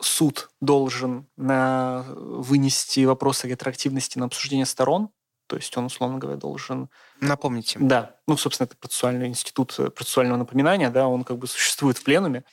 суд 0.00 0.50
должен 0.60 1.26
на, 1.36 2.04
вынести 2.08 3.04
вопрос 3.04 3.44
о 3.44 3.48
ретроактивности 3.48 4.18
на 4.18 4.26
обсуждение 4.26 4.66
сторон, 4.66 5.10
то 5.48 5.56
есть 5.56 5.76
он, 5.76 5.86
условно 5.86 6.18
говоря, 6.18 6.36
должен... 6.36 6.90
Напомните. 7.20 7.78
Да. 7.80 8.14
Ну, 8.26 8.36
собственно, 8.36 8.66
это 8.66 8.76
процессуальный 8.76 9.26
институт 9.26 9.74
процессуального 9.94 10.36
напоминания, 10.38 10.90
да, 10.90 11.08
он 11.08 11.24
как 11.24 11.38
бы 11.38 11.46
существует 11.46 11.98
в 11.98 12.04
пленуме. 12.04 12.44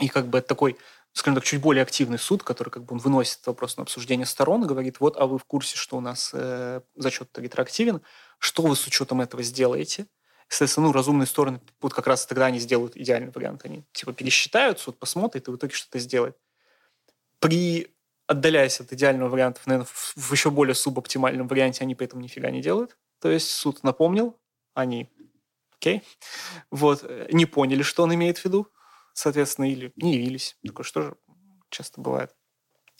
И 0.00 0.08
как 0.08 0.26
бы 0.26 0.38
это 0.38 0.48
такой, 0.48 0.76
скажем 1.12 1.36
так, 1.36 1.44
чуть 1.44 1.60
более 1.60 1.82
активный 1.82 2.18
суд, 2.18 2.42
который 2.42 2.70
как 2.70 2.84
бы 2.84 2.94
он 2.94 2.98
выносит 2.98 3.46
вопрос 3.46 3.76
на 3.76 3.84
обсуждение 3.84 4.26
сторон 4.26 4.64
и 4.64 4.66
говорит, 4.66 5.00
вот, 5.00 5.16
а 5.16 5.26
вы 5.26 5.38
в 5.38 5.44
курсе, 5.44 5.76
что 5.76 5.96
у 5.96 6.00
нас 6.00 6.32
э, 6.34 6.80
зачет 6.96 7.30
ретроактивен, 7.38 8.02
что 8.38 8.62
вы 8.62 8.74
с 8.74 8.86
учетом 8.86 9.20
этого 9.20 9.42
сделаете? 9.42 10.06
Соответственно, 10.48 10.88
ну, 10.88 10.92
разумные 10.92 11.26
стороны, 11.26 11.60
вот 11.80 11.94
как 11.94 12.06
раз 12.06 12.26
тогда 12.26 12.46
они 12.46 12.58
сделают 12.58 12.96
идеальный 12.96 13.32
вариант. 13.32 13.64
Они 13.64 13.84
типа 13.92 14.12
пересчитают, 14.12 14.78
суд 14.78 14.98
посмотрит 14.98 15.48
и 15.48 15.50
в 15.50 15.56
итоге 15.56 15.74
что-то 15.74 15.98
сделает. 16.00 16.36
При 17.38 17.95
отдаляясь 18.26 18.80
от 18.80 18.92
идеального 18.92 19.28
варианта, 19.28 19.60
наверное, 19.66 19.88
в 19.88 20.32
еще 20.32 20.50
более 20.50 20.74
субоптимальном 20.74 21.46
варианте 21.48 21.84
они 21.84 21.94
при 21.94 22.06
этом 22.06 22.20
нифига 22.20 22.50
не 22.50 22.60
делают. 22.60 22.96
То 23.20 23.30
есть 23.30 23.48
суд 23.50 23.82
напомнил, 23.82 24.38
они 24.74 25.10
окей, 25.78 26.02
вот, 26.70 27.04
не 27.30 27.46
поняли, 27.46 27.82
что 27.82 28.02
он 28.02 28.14
имеет 28.14 28.38
в 28.38 28.44
виду, 28.44 28.68
соответственно, 29.12 29.70
или 29.70 29.92
не 29.96 30.14
явились. 30.14 30.56
Такое 30.66 30.84
что 30.84 31.02
же 31.02 31.16
часто 31.70 32.00
бывает. 32.00 32.34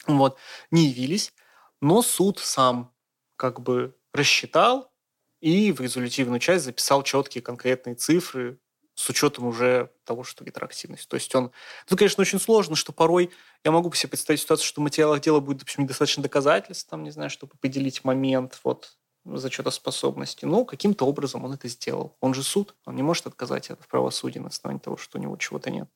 Вот, 0.05 0.37
не 0.71 0.87
явились, 0.87 1.33
но 1.81 2.01
суд 2.01 2.39
сам 2.39 2.93
как 3.35 3.61
бы 3.61 3.95
рассчитал, 4.13 4.93
и 5.41 5.71
в 5.71 5.81
резолютивную 5.81 6.39
часть 6.39 6.65
записал 6.65 7.03
четкие 7.03 7.41
конкретные 7.41 7.95
цифры 7.95 8.59
с 8.97 9.07
учетом 9.09 9.45
уже 9.45 9.91
того, 10.05 10.23
что 10.23 10.43
ретроактивность. 10.43 11.07
То 11.07 11.15
есть 11.15 11.33
он... 11.35 11.51
Тут, 11.85 11.99
конечно, 11.99 12.21
очень 12.21 12.39
сложно, 12.39 12.75
что 12.75 12.91
порой 12.91 13.29
я 13.63 13.71
могу 13.71 13.93
себе 13.93 14.09
представить 14.09 14.41
ситуацию, 14.41 14.65
что 14.65 14.81
в 14.81 14.83
материалах 14.83 15.21
дела 15.21 15.39
будет, 15.39 15.59
допустим, 15.59 15.83
недостаточно 15.83 16.23
доказательств, 16.23 16.89
там, 16.89 17.03
не 17.03 17.11
знаю, 17.11 17.29
чтобы 17.29 17.53
поделить 17.61 18.03
момент 18.03 18.59
вот 18.63 18.97
зачета 19.23 19.69
способности. 19.69 20.45
Но 20.45 20.65
каким-то 20.65 21.05
образом 21.05 21.45
он 21.45 21.53
это 21.53 21.67
сделал. 21.67 22.17
Он 22.21 22.33
же 22.33 22.41
суд, 22.41 22.75
он 22.85 22.95
не 22.95 23.03
может 23.03 23.27
отказать 23.27 23.69
это 23.69 23.83
в 23.83 23.87
правосудии 23.87 24.39
на 24.39 24.47
основании 24.47 24.81
того, 24.81 24.97
что 24.97 25.19
у 25.19 25.21
него 25.21 25.37
чего-то 25.37 25.69
нет. 25.69 25.87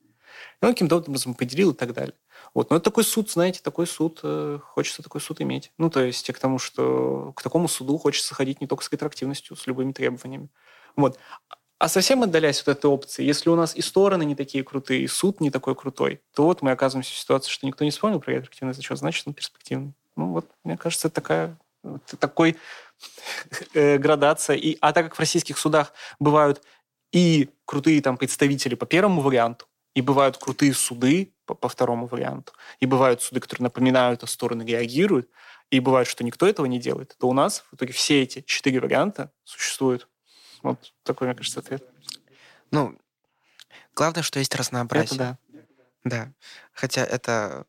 И 0.61 0.65
он 0.65 0.73
каким-то 0.73 0.97
образом 0.97 1.33
поделил 1.33 1.71
и 1.71 1.75
так 1.75 1.93
далее. 1.93 2.15
Вот. 2.53 2.69
Но 2.69 2.75
это 2.75 2.85
такой 2.85 3.03
суд, 3.03 3.31
знаете, 3.31 3.61
такой 3.63 3.87
суд, 3.87 4.19
э, 4.21 4.59
хочется 4.61 5.01
такой 5.01 5.21
суд 5.21 5.41
иметь. 5.41 5.71
Ну, 5.79 5.89
то 5.89 6.03
есть 6.03 6.31
к 6.31 6.37
тому, 6.37 6.59
что 6.59 7.33
к 7.35 7.41
такому 7.41 7.67
суду 7.67 7.97
хочется 7.97 8.35
ходить 8.35 8.61
не 8.61 8.67
только 8.67 8.83
с 8.83 8.91
ретроактивностью, 8.91 9.55
с 9.57 9.65
любыми 9.65 9.91
требованиями. 9.91 10.49
Вот. 10.95 11.17
А 11.81 11.87
совсем 11.87 12.21
отдаляясь 12.21 12.61
от 12.61 12.67
этой 12.67 12.91
опции, 12.91 13.23
если 13.23 13.49
у 13.49 13.55
нас 13.55 13.75
и 13.75 13.81
стороны 13.81 14.23
не 14.23 14.35
такие 14.35 14.63
крутые, 14.63 15.01
и 15.01 15.07
суд 15.07 15.41
не 15.41 15.49
такой 15.49 15.73
крутой, 15.73 16.21
то 16.35 16.43
вот 16.43 16.61
мы 16.61 16.69
оказываемся 16.69 17.11
в 17.11 17.17
ситуации, 17.17 17.49
что 17.49 17.65
никто 17.65 17.83
не 17.83 17.89
вспомнил 17.89 18.19
про 18.19 18.33
ретроактивный 18.33 18.75
зачет, 18.75 18.99
значит, 18.99 19.27
он 19.27 19.33
перспективный. 19.33 19.95
Ну 20.15 20.27
вот, 20.27 20.45
мне 20.63 20.77
кажется, 20.77 21.07
это 21.07 21.15
такая, 21.15 21.57
такой 22.19 22.55
э, 23.73 23.97
градация. 23.97 24.57
И, 24.57 24.77
а 24.79 24.93
так 24.93 25.05
как 25.05 25.15
в 25.15 25.19
российских 25.19 25.57
судах 25.57 25.91
бывают 26.19 26.61
и 27.11 27.49
крутые 27.65 27.99
там 28.03 28.15
представители 28.15 28.75
по 28.75 28.85
первому 28.85 29.21
варианту, 29.21 29.65
и 29.95 30.01
бывают 30.01 30.37
крутые 30.37 30.75
суды 30.75 31.33
по, 31.47 31.55
по 31.55 31.67
второму 31.67 32.05
варианту, 32.05 32.53
и 32.79 32.85
бывают 32.85 33.23
суды, 33.23 33.39
которые 33.39 33.63
напоминают, 33.63 34.21
а 34.21 34.27
стороны 34.27 34.61
реагируют, 34.61 35.31
и 35.71 35.79
бывает, 35.79 36.07
что 36.07 36.23
никто 36.23 36.45
этого 36.45 36.67
не 36.67 36.77
делает, 36.77 37.15
то 37.19 37.27
у 37.27 37.33
нас 37.33 37.63
в 37.71 37.75
итоге 37.75 37.91
все 37.91 38.21
эти 38.21 38.41
четыре 38.41 38.79
варианта 38.79 39.31
существуют. 39.45 40.07
Вот 40.63 40.93
такой, 41.03 41.27
мне 41.27 41.35
кажется, 41.35 41.59
ответ. 41.59 41.83
Ну, 42.71 42.97
главное, 43.95 44.23
что 44.23 44.39
есть 44.39 44.55
разнообразие. 44.55 45.15
Это 45.15 45.37
да. 45.53 45.61
Да. 46.03 46.33
Хотя 46.73 47.03
это 47.03 47.65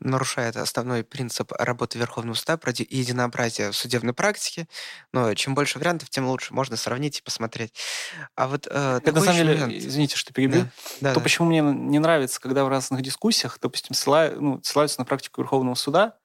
нарушает 0.00 0.56
основной 0.56 1.02
принцип 1.04 1.52
работы 1.52 1.98
Верховного 1.98 2.34
суда 2.34 2.56
про 2.56 2.70
единообразие 2.70 3.70
в 3.70 3.76
судебной 3.76 4.14
практике. 4.14 4.68
Но 5.12 5.34
чем 5.34 5.54
больше 5.54 5.78
вариантов, 5.78 6.10
тем 6.10 6.26
лучше. 6.28 6.54
Можно 6.54 6.76
сравнить 6.76 7.18
и 7.18 7.22
посмотреть. 7.22 7.74
А 8.34 8.48
вот 8.48 8.66
э, 8.70 9.00
Это 9.02 9.12
на 9.12 9.20
самом 9.20 9.36
деле, 9.36 9.60
момент... 9.60 9.84
извините, 9.84 10.16
что 10.16 10.32
перебил, 10.32 10.62
да. 10.62 10.70
Да, 11.00 11.14
то 11.14 11.20
да. 11.20 11.24
почему 11.24 11.48
мне 11.48 11.60
не 11.60 11.98
нравится, 11.98 12.40
когда 12.40 12.64
в 12.64 12.68
разных 12.68 13.02
дискуссиях, 13.02 13.58
допустим, 13.60 13.94
ссылают, 13.94 14.40
ну, 14.40 14.60
ссылаются 14.62 15.00
на 15.00 15.04
практику 15.04 15.40
Верховного 15.40 15.74
суда, 15.74 16.16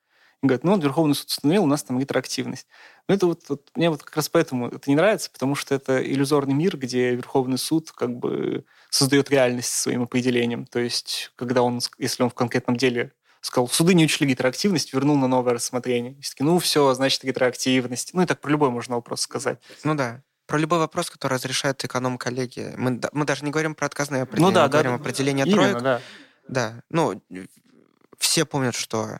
говорят, 0.48 0.64
ну, 0.64 0.78
Верховный 0.78 1.16
суд 1.16 1.28
установил, 1.28 1.64
у 1.64 1.68
нас 1.68 1.84
там 1.84 2.00
ретроактивность. 2.00 2.68
Ну, 3.08 3.16
это 3.16 3.28
вот, 3.28 3.42
вот, 3.50 3.70
мне 3.76 3.90
вот 3.90 4.04
как 4.04 4.16
раз 4.16 4.30
поэтому 4.30 4.68
это 4.68 4.90
не 4.90 4.96
нравится, 4.96 5.30
потому 5.32 5.56
что 5.56 5.76
это 5.76 6.04
иллюзорный 6.04 6.54
мир, 6.54 6.78
где 6.78 7.16
Верховный 7.16 7.58
суд 7.58 7.92
как 7.92 8.18
бы 8.18 8.66
создает 8.90 9.30
реальность 9.30 9.74
своим 9.74 10.04
определением. 10.04 10.66
То 10.66 10.80
есть, 10.80 11.32
когда 11.36 11.62
он, 11.62 11.80
если 11.98 12.24
он 12.24 12.30
в 12.30 12.34
конкретном 12.34 12.78
деле 12.78 13.12
сказал, 13.42 13.68
суды 13.68 13.94
не 13.94 14.06
учли 14.06 14.28
ретроактивность, 14.28 14.94
вернул 14.94 15.18
на 15.18 15.28
новое 15.28 15.54
рассмотрение. 15.54 16.14
И 16.14 16.22
такие, 16.22 16.46
ну 16.46 16.60
все, 16.60 16.94
значит, 16.94 17.24
ретроактивность. 17.26 18.14
Ну 18.14 18.22
и 18.22 18.26
так 18.26 18.40
про 18.40 18.50
любой 18.50 18.70
можно 18.70 18.96
вопрос 18.96 19.22
сказать. 19.22 19.60
Ну 19.84 19.96
да. 19.96 20.22
Про 20.46 20.58
любой 20.58 20.80
вопрос, 20.80 21.10
который 21.10 21.34
разрешает 21.34 21.84
эконом-коллегия. 21.84 22.74
Мы, 22.78 23.00
мы 23.12 23.26
даже 23.26 23.46
не 23.46 23.52
говорим 23.52 23.76
про 23.76 23.86
отказные 23.86 24.24
определения, 24.24 24.50
ну, 24.50 24.54
да, 24.54 24.64
мы 24.64 24.70
да, 24.70 24.72
говорим 24.72 24.92
да, 24.92 24.96
определение 24.98 25.46
именно, 25.46 25.70
троек. 25.70 25.84
Да. 25.84 26.02
да. 26.48 26.84
Ну, 26.90 27.22
все 28.18 28.46
помнят, 28.46 28.76
что 28.76 29.20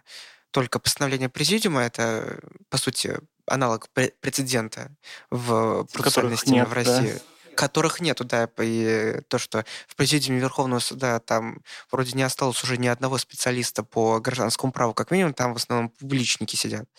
только 0.54 0.80
постановление 0.80 1.30
президиума 1.30 1.82
это, 1.82 2.40
по 2.70 2.78
сути, 2.78 3.18
аналог 3.48 3.90
прецедента 3.90 4.92
в 5.32 5.86
процессуальной 5.92 6.38
системе 6.38 6.66
в 6.66 6.74
России. 6.74 7.14
Да 7.14 7.20
которых 7.56 8.02
нету, 8.02 8.24
да, 8.26 8.50
и 8.64 9.20
то, 9.28 9.38
что 9.38 9.64
в 9.88 9.96
президиуме 9.96 10.40
Верховного 10.40 10.80
суда 10.80 11.20
там 11.20 11.62
вроде 11.92 12.14
не 12.14 12.24
осталось 12.24 12.64
уже 12.64 12.80
ни 12.80 12.88
одного 12.88 13.20
специалиста 13.20 13.84
по 13.84 14.20
гражданскому 14.20 14.72
праву, 14.72 14.96
как 14.96 15.12
минимум, 15.12 15.36
там 15.36 15.54
в 15.54 15.58
основном 15.58 15.90
публичники 15.90 16.56
сидят. 16.56 16.90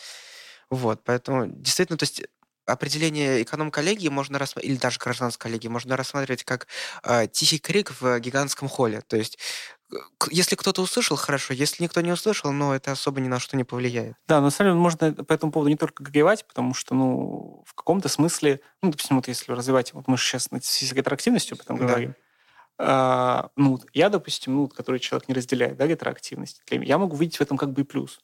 Вот, 0.71 1.03
поэтому 1.03 1.47
действительно, 1.49 1.99
то 1.99 2.05
есть 2.05 2.23
определение 2.67 3.43
эконом-коллегии 3.43 4.09
можно 4.09 4.39
рассматривать, 4.39 4.77
или 4.77 4.81
даже 4.81 4.99
гражданской 4.99 5.51
коллегии 5.51 5.69
можно 5.69 5.97
рассматривать 5.97 6.45
как 6.45 6.67
э, 7.03 7.27
тихий 7.27 7.59
крик 7.59 7.93
в 8.01 8.19
гигантском 8.21 8.69
холле. 8.69 9.03
То 9.03 9.17
есть 9.17 9.39
если 10.31 10.57
кто-то 10.57 10.83
услышал, 10.83 11.17
хорошо. 11.17 11.55
Если 11.55 11.83
никто 11.83 12.01
не 12.01 12.13
услышал, 12.13 12.53
но 12.53 12.69
ну, 12.69 12.73
это 12.73 12.93
особо 12.93 13.21
ни 13.21 13.29
на 13.29 13.39
что 13.39 13.57
не 13.57 13.65
повлияет. 13.65 14.17
Да, 14.27 14.41
на 14.41 14.51
самом 14.51 14.73
деле 14.73 14.81
можно 14.81 15.25
по 15.25 15.33
этому 15.33 15.53
поводу 15.53 15.71
не 15.71 15.77
только 15.77 16.03
горевать, 16.03 16.47
потому 16.47 16.75
что, 16.75 16.95
ну, 16.95 17.65
в 17.67 17.75
каком-то 17.75 18.09
смысле, 18.09 18.61
ну, 18.83 18.91
допустим, 18.91 19.17
вот 19.17 19.29
если 19.29 19.53
развивать, 19.53 19.93
вот 19.95 20.09
мы 20.09 20.17
же 20.17 20.25
сейчас 20.25 20.51
над 20.51 20.63
ретроактивностью 20.93 21.55
об 21.57 21.61
этом 21.61 21.79
да. 21.79 21.87
говорим, 21.87 22.15
а, 22.79 23.51
ну, 23.57 23.79
я, 23.93 24.09
допустим, 24.09 24.55
ну, 24.55 24.69
который 24.69 24.99
человек 24.99 25.29
не 25.29 25.35
разделяет, 25.35 25.77
да, 25.77 25.87
ретроактивность, 25.87 26.63
я 26.71 26.99
могу 26.99 27.17
видеть 27.17 27.37
в 27.37 27.41
этом 27.41 27.57
как 27.57 27.73
бы 27.73 27.83
и 27.83 27.85
плюс. 27.85 28.21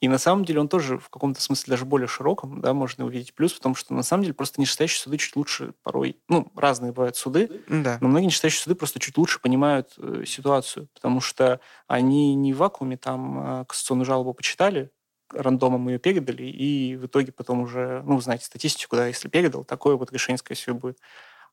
И 0.00 0.08
на 0.08 0.18
самом 0.18 0.44
деле 0.44 0.60
он 0.60 0.68
тоже 0.68 0.98
в 0.98 1.08
каком-то 1.08 1.40
смысле 1.40 1.72
даже 1.72 1.84
более 1.84 2.08
широком, 2.08 2.60
да, 2.60 2.74
можно 2.74 3.06
увидеть 3.06 3.34
плюс, 3.34 3.54
потому 3.54 3.74
что 3.74 3.94
на 3.94 4.02
самом 4.02 4.24
деле 4.24 4.34
просто 4.34 4.60
нижестоящие 4.60 5.00
суды 5.00 5.16
чуть 5.16 5.36
лучше 5.36 5.74
порой, 5.82 6.20
ну, 6.28 6.50
разные 6.56 6.92
бывают 6.92 7.16
суды, 7.16 7.62
да. 7.68 7.98
но 8.00 8.08
многие 8.08 8.26
нижестоящие 8.26 8.62
суды 8.62 8.74
просто 8.74 8.98
чуть 8.98 9.16
лучше 9.16 9.40
понимают 9.40 9.94
э, 9.96 10.24
ситуацию, 10.26 10.88
потому 10.94 11.20
что 11.20 11.60
они 11.86 12.34
не 12.34 12.52
в 12.52 12.58
вакууме 12.58 12.96
там 12.96 13.60
э, 13.60 13.64
кассационную 13.66 14.04
жалобу 14.04 14.34
почитали, 14.34 14.90
рандомом 15.32 15.88
ее 15.88 15.98
передали, 15.98 16.44
и 16.44 16.96
в 16.96 17.06
итоге 17.06 17.32
потом 17.32 17.60
уже, 17.60 18.02
ну, 18.04 18.20
знаете 18.20 18.44
статистику, 18.44 18.96
да, 18.96 19.06
если 19.06 19.28
передал, 19.28 19.64
такое 19.64 19.96
вот 19.96 20.12
решение, 20.12 20.38
скорее 20.38 20.58
всего, 20.58 20.76
будет. 20.76 20.98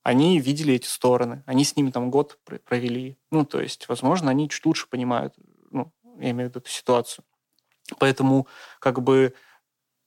Они 0.04 0.39
видели 0.39 0.74
эти 0.74 0.88
стороны, 0.88 1.44
они 1.46 1.64
с 1.64 1.76
ними 1.76 1.92
там 1.92 2.10
год 2.10 2.39
провели. 2.66 3.18
Ну, 3.30 3.46
то 3.46 3.62
есть, 3.62 3.88
возможно, 3.88 4.32
они 4.32 4.50
чуть 4.50 4.66
лучше 4.66 4.88
понимают, 4.89 5.36
ну, 5.70 5.94
я 6.20 6.32
имею 6.32 6.50
в 6.50 6.52
виду 6.52 6.60
эту 6.60 6.70
ситуацию. 6.70 7.24
Поэтому 8.00 8.48
как 8.80 9.02
бы... 9.02 9.34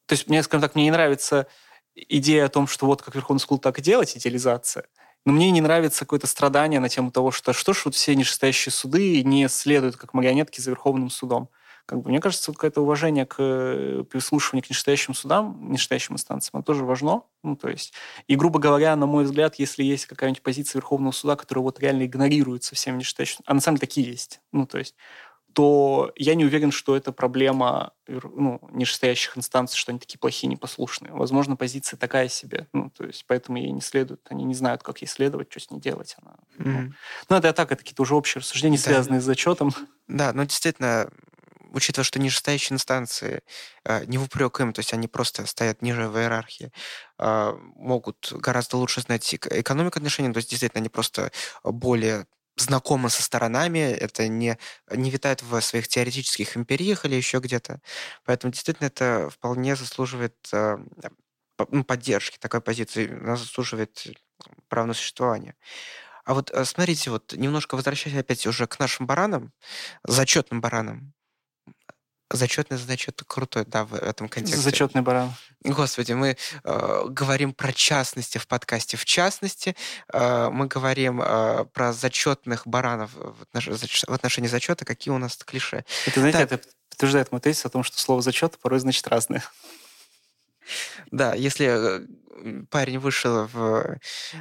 То 0.07 0.14
есть 0.14 0.28
мне, 0.28 0.43
скажем 0.43 0.62
так, 0.62 0.74
мне 0.74 0.85
не 0.85 0.91
нравится 0.91 1.47
идея 1.95 2.47
о 2.47 2.49
том, 2.49 2.66
что 2.66 2.87
вот 2.87 3.03
как 3.03 3.14
Верховный 3.14 3.41
суд 3.41 3.62
так 3.62 3.78
и 3.78 3.82
делать, 3.82 4.16
идеализация. 4.16 4.85
Но 5.24 5.32
мне 5.32 5.51
не 5.51 5.61
нравится 5.61 6.01
какое-то 6.01 6.26
страдание 6.26 6.80
на 6.80 6.89
тему 6.89 7.11
того, 7.11 7.30
что 7.30 7.53
что 7.53 7.72
ж 7.72 7.87
вот 7.87 7.95
все 7.95 8.14
нижестоящие 8.14 8.72
суды 8.72 9.22
не 9.22 9.49
следуют 9.49 9.97
как 9.97 10.12
марионетки 10.12 10.61
за 10.61 10.70
Верховным 10.70 11.09
судом. 11.09 11.49
Как 11.87 12.01
бы, 12.01 12.09
мне 12.09 12.20
кажется, 12.20 12.51
вот 12.51 12.57
какое-то 12.57 12.80
уважение 12.80 13.26
к 13.26 13.37
э, 13.39 14.05
прислушиванию 14.11 14.64
к 14.64 14.70
нижестоящим 14.70 15.12
судам, 15.12 15.70
нижестоящим 15.70 16.14
инстанциям, 16.14 16.61
это 16.61 16.66
тоже 16.66 16.82
важно. 16.82 17.22
Ну, 17.43 17.57
то 17.57 17.68
есть, 17.68 17.93
и, 18.26 18.37
грубо 18.37 18.59
говоря, 18.59 18.97
на 18.97 19.05
мой 19.05 19.24
взгляд, 19.24 19.57
если 19.57 19.82
есть 19.82 20.07
какая-нибудь 20.07 20.43
позиция 20.43 20.78
Верховного 20.78 21.12
суда, 21.12 21.37
которая 21.37 21.62
вот 21.62 21.80
реально 21.80 22.07
игнорируется 22.07 22.74
всеми 22.74 22.99
нижестоящими, 22.99 23.43
а 23.45 23.53
на 23.53 23.61
самом 23.61 23.76
деле 23.76 23.87
такие 23.87 24.11
есть. 24.11 24.41
Ну, 24.51 24.66
то 24.66 24.78
есть, 24.78 24.95
то 25.55 26.12
я 26.16 26.34
не 26.34 26.44
уверен, 26.44 26.72
что 26.72 26.96
это 26.96 27.12
проблема 27.12 27.92
ну, 28.09 28.61
нижестоящих 28.72 29.38
инстанций, 29.38 29.78
что 29.78 29.92
они 29.92 30.00
такие 30.00 30.18
плохие, 30.18 30.50
непослушные. 30.50 31.12
Возможно, 31.12 31.55
позиция 31.55 31.96
такая 31.96 32.28
себе. 32.28 32.66
Ну, 32.72 32.90
то 32.90 33.05
есть, 33.05 33.24
поэтому 33.26 33.59
ей 33.59 33.70
не 33.70 33.80
следует. 33.80 34.20
Они 34.28 34.44
не 34.44 34.55
знают, 34.55 34.82
как 34.82 35.00
ей 35.00 35.07
следовать, 35.07 35.50
что 35.50 35.61
с 35.61 35.70
ней 35.70 35.80
делать. 35.80 36.16
Она, 36.20 36.34
mm-hmm. 36.59 36.86
ну, 36.86 36.92
ну, 37.28 37.36
это 37.36 37.52
так, 37.52 37.70
это 37.70 37.82
какие-то 37.82 38.02
уже 38.02 38.16
общие 38.16 38.40
рассуждения, 38.40 38.78
да. 38.78 38.82
связанные 38.82 39.20
с 39.20 39.24
зачетом. 39.24 39.72
Да, 40.09 40.32
но 40.32 40.42
действительно, 40.42 41.09
учитывая, 41.70 42.05
что 42.05 42.18
нижестоящие 42.18 42.74
инстанции 42.74 43.42
э, 43.84 44.05
не 44.07 44.18
в 44.18 44.24
упрек 44.24 44.59
им, 44.61 44.72
то 44.72 44.80
есть 44.80 44.92
они 44.92 45.07
просто 45.07 45.46
стоят 45.46 45.82
ниже 45.82 46.09
в 46.09 46.18
иерархии, 46.18 46.72
э, 47.20 47.52
могут 47.76 48.32
гораздо 48.32 48.76
лучше 48.76 49.02
знать 49.02 49.32
экономику 49.34 49.98
отношений, 49.98 50.32
то 50.32 50.38
есть 50.38 50.50
действительно 50.50 50.80
они 50.80 50.88
просто 50.88 51.30
более 51.62 52.26
знакомы 52.57 53.11
со 53.11 53.22
сторонами, 53.22 53.78
это 53.78 54.28
не, 54.28 54.59
не 54.90 55.11
витает 55.11 55.42
в 55.42 55.61
своих 55.61 55.88
теоретических 55.88 56.57
эмпириях 56.57 57.05
или 57.05 57.14
еще 57.14 57.38
где-то. 57.38 57.80
Поэтому 58.24 58.52
действительно 58.52 58.86
это 58.86 59.28
вполне 59.30 59.76
заслуживает 59.76 60.36
э, 60.52 60.78
ну, 61.70 61.84
поддержки 61.84 62.38
такой 62.38 62.61
позиции, 62.61 63.11
она 63.11 63.36
заслуживает 63.36 64.07
права 64.68 64.86
на 64.86 64.94
существование. 64.94 65.57
А 66.24 66.34
вот 66.34 66.50
э, 66.52 66.64
смотрите, 66.64 67.11
вот 67.11 67.32
немножко 67.34 67.76
возвращаясь 67.76 68.16
опять 68.16 68.46
уже 68.46 68.66
к 68.66 68.78
нашим 68.78 69.07
баранам, 69.07 69.52
зачетным 70.05 70.61
баранам, 70.61 71.14
Зачетный, 72.30 72.78
значит, 72.78 73.22
крутой, 73.26 73.64
да, 73.66 73.84
в 73.84 73.94
этом 73.94 74.28
контексте. 74.28 74.60
Зачетный 74.60 75.02
баран. 75.02 75.32
Господи, 75.62 76.12
мы 76.12 76.36
э, 76.64 77.04
говорим 77.08 77.52
про 77.52 77.72
частности 77.72 78.38
в 78.38 78.46
подкасте. 78.46 78.96
В 78.96 79.04
частности, 79.04 79.76
э, 80.12 80.48
мы 80.50 80.66
говорим 80.66 81.20
э, 81.22 81.64
про 81.72 81.92
зачетных 81.92 82.66
баранов 82.66 83.10
в, 83.14 83.42
отнош... 83.42 83.66
в 83.68 84.12
отношении 84.12 84.48
зачета. 84.48 84.84
Какие 84.84 85.12
у 85.12 85.18
нас 85.18 85.36
клише? 85.36 85.84
Это, 86.06 86.20
знаете, 86.20 86.38
так. 86.38 86.52
это 86.52 86.68
подтверждает 86.88 87.30
мой 87.30 87.40
тезис 87.40 87.64
о 87.66 87.68
том, 87.68 87.82
что 87.82 87.98
слово 87.98 88.22
«зачет» 88.22 88.58
порой 88.58 88.80
значит 88.80 89.06
разное. 89.08 89.42
Да, 91.10 91.34
если 91.34 91.66
э, 91.66 92.64
парень 92.70 92.98
вышел 92.98 93.46
в 93.52 93.98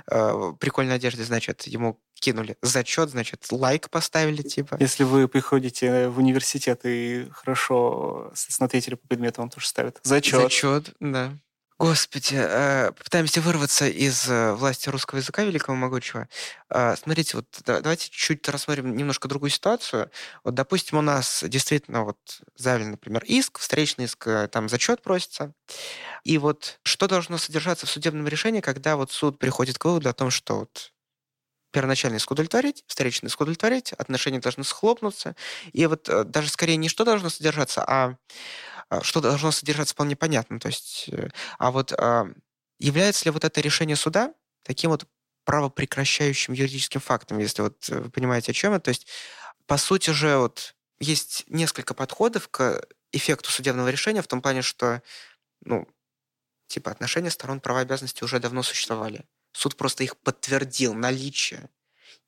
э, 0.07 0.53
прикольной 0.59 0.95
одежде, 0.95 1.23
значит, 1.23 1.63
ему 1.63 1.99
кинули 2.15 2.55
зачет, 2.61 3.09
значит, 3.09 3.45
лайк 3.51 3.89
поставили, 3.89 4.41
типа. 4.41 4.77
Если 4.79 5.03
вы 5.03 5.27
приходите 5.27 6.07
в 6.07 6.19
университет 6.19 6.81
и 6.85 7.27
хорошо 7.31 8.31
смотрите 8.33 8.95
по 8.95 9.07
предмету, 9.07 9.41
вам 9.41 9.49
тоже 9.49 9.67
ставят 9.67 9.99
зачет. 10.03 10.41
Зачет, 10.41 10.93
да. 10.99 11.37
Господи, 11.83 12.35
э, 12.39 12.93
пытаемся 12.93 13.41
вырваться 13.41 13.85
из 13.89 14.29
э, 14.29 14.53
власти 14.53 14.87
русского 14.87 15.17
языка 15.17 15.43
великого 15.43 15.75
могучего. 15.75 16.29
Э, 16.69 16.95
смотрите, 16.95 17.35
вот 17.35 17.45
давайте 17.65 18.07
чуть 18.09 18.47
рассмотрим 18.47 18.95
немножко 18.95 19.27
другую 19.27 19.49
ситуацию. 19.49 20.09
Вот, 20.45 20.53
допустим, 20.53 20.99
у 20.99 21.01
нас 21.01 21.43
действительно 21.45 22.05
вот 22.05 22.17
заявлен, 22.55 22.91
например, 22.91 23.25
иск, 23.25 23.59
встречный 23.59 24.05
иск, 24.05 24.25
там 24.49 24.69
зачет 24.69 25.01
просится. 25.01 25.51
И 26.23 26.37
вот 26.37 26.79
что 26.83 27.09
должно 27.09 27.37
содержаться 27.37 27.85
в 27.85 27.89
судебном 27.89 28.29
решении, 28.29 28.61
когда 28.61 28.95
вот 28.95 29.11
суд 29.11 29.37
приходит 29.37 29.77
к 29.77 29.83
выводу 29.83 30.07
о 30.07 30.13
том, 30.13 30.31
что 30.31 30.59
вот 30.59 30.93
первоначальный 31.71 32.17
иск 32.17 32.31
удовлетворить, 32.31 32.85
встречный 32.87 33.27
иск 33.27 33.41
удовлетворить, 33.41 33.91
отношения 33.91 34.39
должны 34.39 34.63
схлопнуться. 34.63 35.35
И 35.73 35.85
вот 35.87 36.09
даже 36.27 36.47
скорее 36.47 36.77
не 36.77 36.87
что 36.87 37.03
должно 37.03 37.27
содержаться, 37.29 37.83
а 37.85 38.15
а, 38.15 38.15
что 39.01 39.21
должно 39.21 39.51
содержаться 39.51 39.93
вполне 39.93 40.15
понятно. 40.15 40.59
То 40.59 40.67
есть, 40.67 41.09
э, 41.09 41.29
а 41.57 41.71
вот 41.71 41.93
а, 41.93 42.27
является 42.79 43.25
ли 43.25 43.31
вот 43.31 43.43
это 43.43 43.61
решение 43.61 43.95
суда 43.95 44.33
таким 44.63 44.91
вот 44.91 45.05
правопрекращающим 45.45 46.53
юридическим 46.53 47.01
фактом, 47.01 47.39
если 47.39 47.61
вот 47.63 47.89
э, 47.89 47.99
вы 47.99 48.09
понимаете, 48.09 48.51
о 48.51 48.55
чем 48.55 48.73
это? 48.73 48.85
То 48.85 48.89
есть, 48.89 49.07
по 49.65 49.77
сути 49.77 50.11
же, 50.11 50.37
вот 50.37 50.75
есть 50.99 51.43
несколько 51.47 51.93
подходов 51.93 52.47
к 52.49 52.85
эффекту 53.11 53.51
судебного 53.51 53.89
решения 53.89 54.21
в 54.21 54.27
том 54.27 54.41
плане, 54.41 54.61
что, 54.61 55.01
ну, 55.61 55.87
Типа 56.73 56.89
отношения 56.89 57.29
сторон 57.29 57.59
права 57.59 57.81
и 57.81 57.81
обязанности 57.83 58.23
уже 58.23 58.39
давно 58.39 58.63
существовали. 58.63 59.25
Суд 59.51 59.75
просто 59.75 60.03
их 60.03 60.17
подтвердил, 60.17 60.95
наличие. 60.95 61.69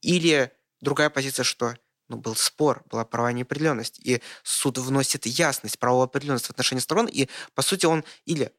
Или 0.01 0.51
другая 0.81 1.09
позиция, 1.09 1.43
что 1.43 1.75
ну, 2.07 2.17
был 2.17 2.35
спор, 2.35 2.83
была 2.89 3.05
правовая 3.05 3.33
неопределенность, 3.33 3.99
и 3.99 4.21
суд 4.43 4.77
вносит 4.77 5.25
ясность, 5.25 5.79
правовую 5.79 6.05
определенность 6.05 6.47
в 6.47 6.51
отношении 6.51 6.81
сторон, 6.81 7.07
и, 7.07 7.27
по 7.53 7.61
сути, 7.61 7.85
он 7.85 8.03
или 8.25 8.51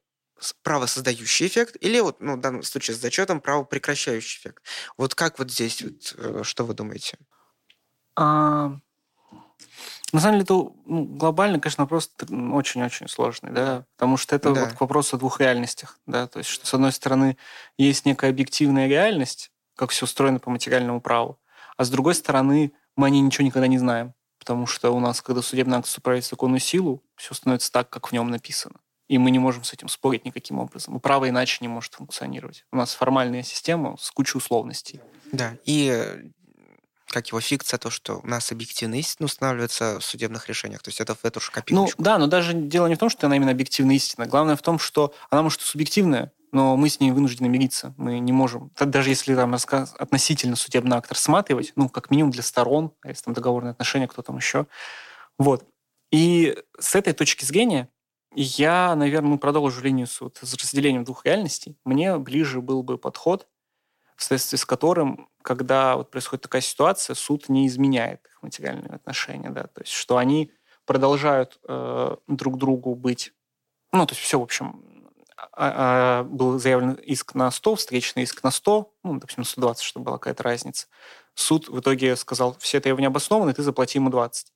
правосоздающий 0.63 1.47
эффект, 1.47 1.77
или 1.79 1.99
вот, 1.99 2.19
ну, 2.19 2.35
в 2.35 2.41
данном 2.41 2.63
случае 2.63 2.95
с 2.95 2.99
зачетом 2.99 3.41
правопрекращающий 3.41 4.39
эффект. 4.39 4.63
Вот 4.97 5.15
как 5.15 5.39
вот 5.39 5.51
здесь, 5.51 5.81
вот, 5.81 6.15
э, 6.17 6.41
что 6.43 6.63
вы 6.63 6.73
думаете? 6.73 7.17
А, 8.15 8.77
на 10.13 10.21
самом 10.21 10.35
деле, 10.35 10.43
это 10.43 10.53
ну, 10.85 11.03
глобально, 11.05 11.59
конечно, 11.59 11.83
вопрос 11.83 12.11
очень-очень 12.19 13.07
сложный, 13.07 13.51
да, 13.51 13.85
потому 13.97 14.17
что 14.17 14.35
это 14.35 14.53
да. 14.53 14.65
вот 14.65 14.73
к 14.73 14.81
вопросу 14.81 15.15
о 15.15 15.19
двух 15.19 15.39
реальностях, 15.41 15.99
да, 16.05 16.27
то 16.27 16.39
есть, 16.39 16.49
что, 16.49 16.65
с 16.65 16.73
одной 16.73 16.91
стороны, 16.91 17.37
есть 17.77 18.05
некая 18.05 18.29
объективная 18.29 18.87
реальность, 18.87 19.51
как 19.75 19.91
все 19.91 20.05
устроено 20.05 20.39
по 20.39 20.49
материальному 20.49 21.01
праву, 21.01 21.39
а 21.75 21.83
с 21.83 21.89
другой 21.89 22.15
стороны, 22.15 22.73
мы 22.97 23.07
о 23.07 23.09
ней 23.09 23.21
ничего 23.21 23.45
никогда 23.45 23.67
не 23.67 23.77
знаем, 23.77 24.13
потому 24.39 24.65
что 24.65 24.91
у 24.91 24.99
нас, 24.99 25.21
когда 25.21 25.41
судебный 25.41 25.77
акт 25.77 25.87
вступает 25.87 26.25
в 26.25 26.29
законную 26.29 26.59
силу, 26.59 27.01
все 27.15 27.33
становится 27.33 27.71
так, 27.71 27.89
как 27.89 28.09
в 28.09 28.11
нем 28.11 28.29
написано. 28.29 28.75
И 29.07 29.17
мы 29.17 29.31
не 29.31 29.39
можем 29.39 29.63
с 29.63 29.71
этим 29.71 29.87
спорить 29.87 30.25
никаким 30.25 30.59
образом. 30.59 30.97
И 30.97 30.99
право 30.99 31.29
иначе 31.29 31.59
не 31.61 31.69
может 31.69 31.93
функционировать. 31.93 32.65
У 32.73 32.75
нас 32.75 32.93
формальная 32.93 33.43
система 33.43 33.95
с 33.97 34.11
кучей 34.11 34.37
условностей. 34.37 34.99
Да, 35.31 35.55
и 35.63 36.29
как 37.07 37.27
его 37.27 37.39
фикция, 37.39 37.77
то, 37.77 37.89
что 37.89 38.19
у 38.21 38.27
нас 38.27 38.51
объективная 38.51 38.99
истина 38.99 39.27
устанавливается 39.27 39.99
в 39.99 40.03
судебных 40.03 40.49
решениях. 40.49 40.81
То 40.81 40.89
есть 40.89 40.99
это 40.99 41.15
в 41.15 41.23
эту 41.23 41.39
же 41.39 41.51
копилочку. 41.51 41.95
Ну 41.97 42.03
да, 42.03 42.17
но 42.17 42.27
даже 42.27 42.53
дело 42.53 42.87
не 42.87 42.95
в 42.95 42.99
том, 42.99 43.09
что 43.09 43.27
она 43.27 43.37
именно 43.37 43.51
объективная 43.51 43.95
истина. 43.95 44.25
Главное 44.27 44.57
в 44.57 44.61
том, 44.61 44.77
что 44.77 45.13
она 45.29 45.41
может 45.41 45.61
субъективная, 45.61 46.33
но 46.51 46.77
мы 46.77 46.89
с 46.89 46.99
ней 46.99 47.11
вынуждены 47.11 47.47
мириться. 47.49 47.93
Мы 47.97 48.19
не 48.19 48.31
можем, 48.31 48.71
даже 48.79 49.09
если 49.09 49.35
там 49.35 49.51
рассказ, 49.51 49.93
относительно 49.97 50.55
судебный 50.55 50.97
акт 50.97 51.11
рассматривать, 51.11 51.73
ну, 51.75 51.89
как 51.89 52.09
минимум 52.09 52.31
для 52.31 52.43
сторон, 52.43 52.93
а 53.01 53.09
если 53.09 53.23
там 53.23 53.33
договорные 53.33 53.71
отношения, 53.71 54.07
кто 54.07 54.21
там 54.21 54.37
еще. 54.37 54.67
Вот. 55.37 55.65
И 56.11 56.57
с 56.79 56.95
этой 56.95 57.13
точки 57.13 57.43
зрения 57.45 57.89
я, 58.33 58.95
наверное, 58.95 59.31
ну, 59.31 59.37
продолжу 59.37 59.81
линию 59.81 60.07
с, 60.07 60.19
с 60.19 60.53
разделением 60.53 61.03
двух 61.03 61.25
реальностей. 61.25 61.77
Мне 61.85 62.17
ближе 62.17 62.61
был 62.61 62.83
бы 62.83 62.97
подход, 62.97 63.47
в 64.15 64.23
соответствии 64.23 64.57
с 64.57 64.65
которым 64.65 65.29
когда 65.47 65.95
вот 65.95 66.11
происходит 66.11 66.43
такая 66.43 66.61
ситуация, 66.61 67.13
суд 67.13 67.47
не 67.47 67.67
изменяет 67.67 68.25
их 68.25 68.43
материальные 68.43 68.91
отношения, 68.91 69.49
да, 69.49 69.63
то 69.63 69.79
есть 69.79 69.93
что 69.93 70.17
они 70.17 70.51
продолжают 70.85 71.57
э, 71.65 72.17
друг 72.27 72.57
другу 72.57 72.95
быть, 72.95 73.31
ну, 73.93 74.05
то 74.05 74.13
есть 74.13 74.21
все, 74.21 74.37
в 74.41 74.43
общем, 74.43 74.83
был 75.55 76.59
заявлен 76.59 76.93
иск 76.93 77.35
на 77.35 77.51
100, 77.51 77.75
встречный 77.75 78.23
иск 78.23 78.43
на 78.43 78.51
100, 78.51 78.91
ну, 79.03 79.19
допустим, 79.19 79.43
120, 79.43 79.83
чтобы 79.83 80.05
была 80.05 80.17
какая-то 80.17 80.43
разница. 80.43 80.87
Суд 81.35 81.69
в 81.69 81.79
итоге 81.79 82.15
сказал, 82.15 82.55
все 82.59 82.79
требования 82.79 83.07
обоснованы, 83.07 83.53
ты 83.53 83.61
заплати 83.63 83.99
ему 83.99 84.09
20. 84.09 84.51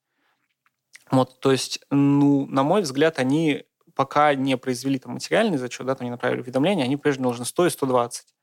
Вот, 1.12 1.40
то 1.40 1.52
есть, 1.52 1.82
ну, 1.90 2.46
на 2.48 2.64
мой 2.64 2.82
взгляд, 2.82 3.20
они 3.20 3.66
пока 3.96 4.34
не 4.34 4.58
произвели 4.58 4.98
там 4.98 5.14
материальный 5.14 5.58
зачет, 5.58 5.86
да, 5.86 5.96
там 5.96 6.06
не 6.06 6.12
направили 6.12 6.42
уведомление, 6.42 6.86
они 6.86 6.98
прежде 6.98 7.24
должны 7.24 7.46
100 7.46 7.68
и 7.68 7.70
120. 7.70 8.34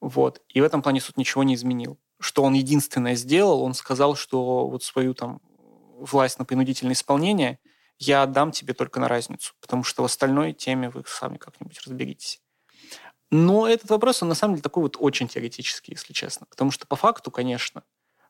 Вот. 0.00 0.42
И 0.48 0.60
в 0.60 0.64
этом 0.64 0.82
плане 0.82 1.00
суд 1.00 1.16
ничего 1.16 1.42
не 1.42 1.54
изменил. 1.54 1.98
Что 2.20 2.42
он 2.42 2.54
единственное 2.54 3.14
сделал, 3.14 3.62
он 3.62 3.74
сказал, 3.74 4.14
что 4.16 4.68
вот 4.68 4.82
свою 4.82 5.14
там 5.14 5.40
власть 5.98 6.38
на 6.38 6.44
принудительное 6.44 6.94
исполнение 6.94 7.58
я 8.02 8.22
отдам 8.22 8.50
тебе 8.50 8.74
только 8.74 9.00
на 9.00 9.08
разницу, 9.08 9.54
потому 9.60 9.84
что 9.84 10.02
в 10.02 10.06
остальной 10.06 10.52
теме 10.52 10.90
вы 10.90 11.04
сами 11.06 11.36
как-нибудь 11.36 11.80
разберитесь. 11.86 12.40
Но 13.30 13.66
этот 13.66 13.90
вопрос, 13.90 14.22
он 14.22 14.28
на 14.28 14.34
самом 14.34 14.54
деле 14.54 14.62
такой 14.62 14.82
вот 14.82 14.96
очень 14.98 15.28
теоретический, 15.28 15.94
если 15.94 16.12
честно. 16.12 16.46
Потому 16.50 16.70
что 16.70 16.86
по 16.86 16.96
факту, 16.96 17.30
конечно, 17.30 17.82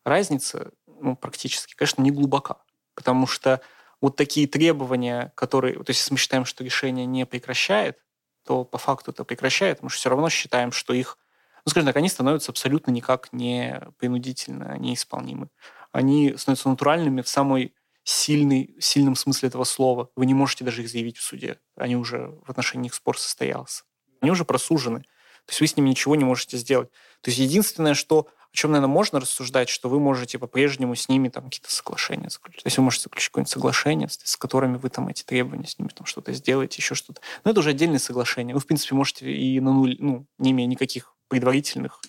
разница 0.05 0.73
ну, 0.87 1.17
практически, 1.17 1.75
конечно, 1.75 2.03
не 2.03 2.11
глубока. 2.11 2.59
Потому 2.95 3.27
что 3.27 3.61
вот 4.01 4.17
такие 4.17 4.47
требования, 4.47 5.33
которые... 5.35 5.75
То 5.75 5.91
есть 5.91 6.01
если 6.01 6.15
мы 6.15 6.19
считаем, 6.19 6.45
что 6.45 6.63
решение 6.63 7.07
не 7.07 7.27
прекращает, 7.27 7.99
то 8.45 8.65
по 8.65 8.79
факту 8.79 9.11
это 9.11 9.25
прекращает. 9.25 9.83
Мы 9.83 9.91
же 9.91 9.97
все 9.97 10.11
равно 10.11 10.29
считаем, 10.29 10.71
что 10.71 10.93
их 10.93 11.19
ну, 11.65 11.71
скажем 11.71 11.87
так, 11.87 11.97
они 11.97 12.09
становятся 12.09 12.51
абсолютно 12.51 12.91
никак 12.91 13.33
не 13.33 13.81
принудительно 13.99 14.77
неисполнимы. 14.79 15.49
Они 15.93 16.35
становятся 16.37 16.69
натуральными 16.69 17.23
в 17.23 17.29
самой 17.29 17.75
сильный, 18.05 18.75
сильном 18.81 19.17
смысле 19.17 19.49
этого 19.49 19.65
слова. 19.65 20.11
Вы 20.17 20.27
не 20.27 20.35
можете 20.35 20.65
даже 20.65 20.83
их 20.83 20.89
заявить 20.89 21.19
в 21.19 21.23
суде. 21.23 21.59
Они 21.77 21.97
уже, 21.97 22.35
в 22.45 22.51
отношении 22.51 22.85
них 22.85 22.95
спор 22.95 23.19
состоялся. 23.19 23.85
Они 24.21 24.31
уже 24.31 24.45
просужены. 24.45 25.01
То 25.01 25.51
есть 25.51 25.61
вы 25.61 25.67
с 25.67 25.77
ними 25.77 25.91
ничего 25.91 26.17
не 26.17 26.25
можете 26.25 26.57
сделать. 26.57 26.91
То 27.21 27.31
есть 27.31 27.39
единственное, 27.39 27.95
что 27.95 28.29
о 28.53 28.57
чем, 28.57 28.73
наверное, 28.73 28.93
можно 28.93 29.19
рассуждать, 29.19 29.71
что 29.71 29.89
вы 29.89 29.99
можете 29.99 30.39
по-прежнему 30.39 30.95
с 30.95 31.09
ними 31.09 31.31
там 31.31 31.45
какие-то 31.45 31.73
соглашения 31.73 32.29
заключить. 32.29 32.65
То 32.65 32.67
есть 32.67 32.77
вы 32.77 32.85
можете 32.85 33.05
заключить 33.05 33.31
какое-нибудь 33.31 33.51
соглашение, 33.51 34.09
с 34.11 34.37
которыми 34.37 34.77
вы 34.77 34.91
там 34.91 35.09
эти 35.09 35.23
требования 35.23 35.67
с 35.67 35.79
ними 35.79 35.89
там 35.89 36.05
что-то 36.05 36.35
сделаете, 36.35 36.77
еще 36.77 36.95
что-то. 36.95 37.23
Но 37.45 37.53
это 37.53 37.61
уже 37.61 37.71
отдельные 37.71 37.99
соглашения. 37.99 38.53
Вы, 38.53 38.61
в 38.61 38.67
принципе, 38.67 38.95
можете 38.95 39.33
и 39.33 39.59
на 39.59 39.73
нуль, 39.73 39.97
ну, 39.99 40.27
не 40.39 40.51
имея 40.51 40.67
никаких 40.67 41.15
предварительных 41.29 42.03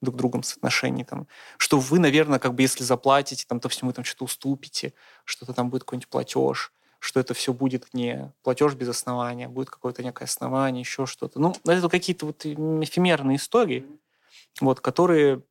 друг 0.00 0.16
другом 0.16 0.42
соотношений, 0.42 1.04
там, 1.04 1.26
что 1.56 1.78
вы, 1.78 1.98
наверное, 1.98 2.38
как 2.38 2.54
бы 2.54 2.62
если 2.62 2.84
заплатите, 2.84 3.44
там, 3.48 3.60
то 3.60 3.68
всему 3.68 3.92
там 3.92 4.04
что-то 4.04 4.24
уступите, 4.24 4.92
что-то 5.24 5.52
там 5.52 5.70
будет 5.70 5.84
какой-нибудь 5.84 6.08
платеж, 6.08 6.72
что 6.98 7.20
это 7.20 7.34
все 7.34 7.52
будет 7.52 7.92
не 7.94 8.32
платеж 8.42 8.74
без 8.74 8.88
основания, 8.88 9.48
будет 9.48 9.70
какое-то 9.70 10.02
некое 10.02 10.24
основание, 10.24 10.80
еще 10.80 11.06
что-то. 11.06 11.40
Ну, 11.40 11.54
это 11.64 11.88
какие-то 11.88 12.26
вот 12.26 12.44
эфемерные 12.44 13.36
истории, 13.36 13.86
вот, 14.60 14.80
которые 14.80 15.42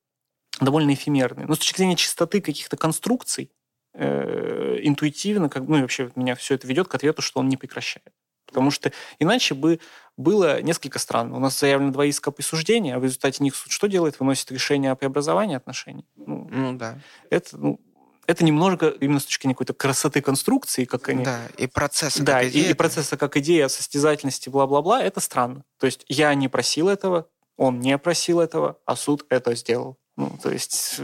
довольно 0.59 0.93
эфемерные. 0.93 1.47
Но 1.47 1.55
с 1.55 1.59
точки 1.59 1.77
зрения 1.77 1.95
чистоты 1.95 2.41
каких-то 2.41 2.77
конструкций, 2.77 3.51
э, 3.93 4.79
интуитивно, 4.83 5.49
как, 5.49 5.67
ну 5.67 5.77
и 5.77 5.81
вообще 5.81 6.11
меня 6.15 6.35
все 6.35 6.55
это 6.55 6.67
ведет 6.67 6.87
к 6.87 6.95
ответу, 6.95 7.21
что 7.21 7.39
он 7.39 7.49
не 7.49 7.57
прекращает. 7.57 8.13
Потому 8.45 8.71
что 8.71 8.91
иначе 9.19 9.53
бы 9.53 9.79
было 10.17 10.61
несколько 10.61 10.99
странно. 10.99 11.35
У 11.35 11.39
нас 11.39 11.59
заявлено 11.59 11.91
два 11.91 12.05
иска 12.05 12.31
присуждения, 12.31 12.95
а 12.95 12.99
в 12.99 13.03
результате 13.03 13.43
них 13.43 13.55
суд 13.55 13.71
что 13.71 13.87
делает? 13.87 14.19
Выносит 14.19 14.51
решение 14.51 14.91
о 14.91 14.95
преобразовании 14.95 15.55
отношений. 15.55 16.05
Ну, 16.15 16.47
ну 16.51 16.77
да. 16.77 16.99
Это, 17.29 17.57
ну, 17.57 17.79
это 18.27 18.43
немножко 18.43 18.87
именно 18.87 19.19
с 19.19 19.25
точки 19.25 19.43
зрения 19.43 19.55
какой-то 19.55 19.73
красоты 19.73 20.21
конструкции, 20.21 20.85
как 20.85 21.09
они... 21.09 21.25
Да, 21.25 21.41
и 21.57 21.67
процесса 21.67 22.23
да, 22.23 22.41
как 22.41 22.49
идея. 22.51 22.67
И, 22.67 22.71
и 22.71 22.73
процесса 22.73 23.17
как 23.17 23.37
идея, 23.37 23.67
состязательности, 23.67 24.49
бла-бла-бла, 24.49 25.03
это 25.03 25.19
странно. 25.19 25.63
То 25.79 25.85
есть 25.85 26.05
я 26.07 26.33
не 26.33 26.47
просил 26.47 26.87
этого, 26.87 27.27
он 27.57 27.79
не 27.79 27.97
просил 27.97 28.39
этого, 28.39 28.79
а 28.85 28.95
суд 28.95 29.25
это 29.29 29.55
сделал. 29.55 29.97
Ну, 30.17 30.37
то 30.41 30.49
есть 30.49 31.01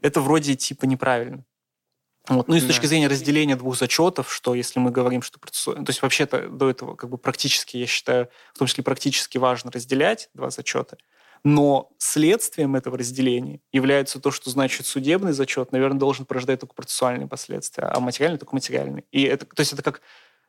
это 0.00 0.20
вроде 0.20 0.56
типа 0.56 0.84
неправильно. 0.84 1.44
Вот. 2.28 2.48
Ну 2.48 2.56
и 2.56 2.60
с 2.60 2.62
да. 2.62 2.68
точки 2.68 2.86
зрения 2.86 3.08
разделения 3.08 3.56
двух 3.56 3.76
зачетов, 3.76 4.32
что 4.32 4.54
если 4.54 4.80
мы 4.80 4.90
говорим, 4.90 5.22
что 5.22 5.38
процессуально... 5.38 5.84
То 5.86 5.90
есть 5.90 6.02
вообще-то 6.02 6.48
до 6.48 6.68
этого 6.68 6.94
как 6.94 7.08
бы 7.08 7.16
практически, 7.16 7.76
я 7.78 7.86
считаю, 7.86 8.28
в 8.52 8.58
том 8.58 8.68
числе 8.68 8.84
практически 8.84 9.38
важно 9.38 9.70
разделять 9.70 10.28
два 10.34 10.50
зачета, 10.50 10.98
но 11.44 11.90
следствием 11.98 12.76
этого 12.76 12.98
разделения 12.98 13.60
является 13.72 14.20
то, 14.20 14.30
что 14.30 14.50
значит 14.50 14.86
судебный 14.86 15.32
зачет, 15.32 15.72
наверное, 15.72 15.98
должен 15.98 16.26
порождать 16.26 16.60
только 16.60 16.74
процессуальные 16.74 17.28
последствия, 17.28 17.84
а 17.84 18.00
материальный 18.00 18.38
только 18.38 18.54
материальный. 18.54 19.04
И 19.12 19.22
это, 19.22 19.46
то 19.46 19.60
есть 19.60 19.72
это 19.72 19.82
как, 19.82 20.02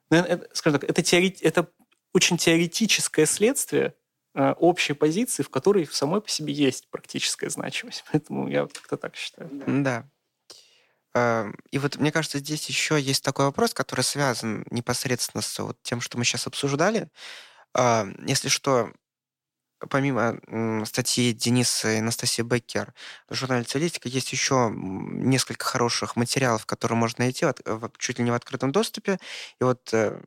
наверное, 0.10 0.36
это, 0.36 0.50
скажем 0.54 0.80
так, 0.80 0.90
это, 0.90 1.02
теори, 1.02 1.36
это 1.42 1.70
очень 2.14 2.38
теоретическое 2.38 3.26
следствие 3.26 3.94
э, 4.36 4.54
общей 4.54 4.94
позиции, 4.94 5.44
в 5.44 5.50
которой 5.50 5.86
в 5.86 5.96
самой 5.96 6.22
по 6.22 6.30
себе 6.30 6.54
есть 6.54 6.90
практическая 6.90 7.50
значимость. 7.50 8.04
Поэтому 8.12 8.50
я 8.50 8.66
как-то 8.66 8.98
так 8.98 9.16
считаю. 9.16 9.50
Да. 9.68 10.10
Эм, 11.16 11.56
и 11.72 11.80
вот 11.80 11.98
мне 11.98 12.12
кажется, 12.12 12.40
здесь 12.40 12.68
еще 12.70 13.00
есть 13.02 13.24
такой 13.24 13.46
вопрос, 13.46 13.74
который 13.74 14.02
связан 14.02 14.66
непосредственно 14.72 15.42
с 15.42 15.60
вот 15.60 15.78
тем, 15.84 16.02
что 16.02 16.18
мы 16.18 16.26
сейчас 16.26 16.48
обсуждали. 16.48 17.10
Эм, 17.76 18.16
если 18.28 18.50
что, 18.50 18.92
помимо 19.90 20.40
статьи 20.86 21.34
Дениса 21.34 21.92
и 21.94 22.00
Анастасии 22.00 22.42
Беккер 22.44 22.94
в 23.30 23.36
журнале 23.36 23.64
«Цивилистика» 23.64 24.10
есть 24.10 24.32
еще 24.34 24.72
несколько 24.76 25.66
хороших 25.66 26.16
материалов, 26.16 26.66
которые 26.66 26.98
можно 26.98 27.26
найти 27.26 27.46
чуть 27.98 28.20
ли 28.20 28.26
не 28.26 28.32
в 28.32 28.36
открытом 28.36 28.72
доступе. 28.72 29.20
И 29.62 29.64
вот 29.64 29.90
э, 29.94 30.20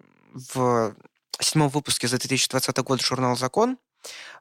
в 0.55 0.95
седьмом 1.41 1.69
выпуске 1.71 2.09
за 2.09 2.19
2020 2.19 2.79
год 2.79 3.03
журнал 3.03 3.37
«Закон» 3.37 3.79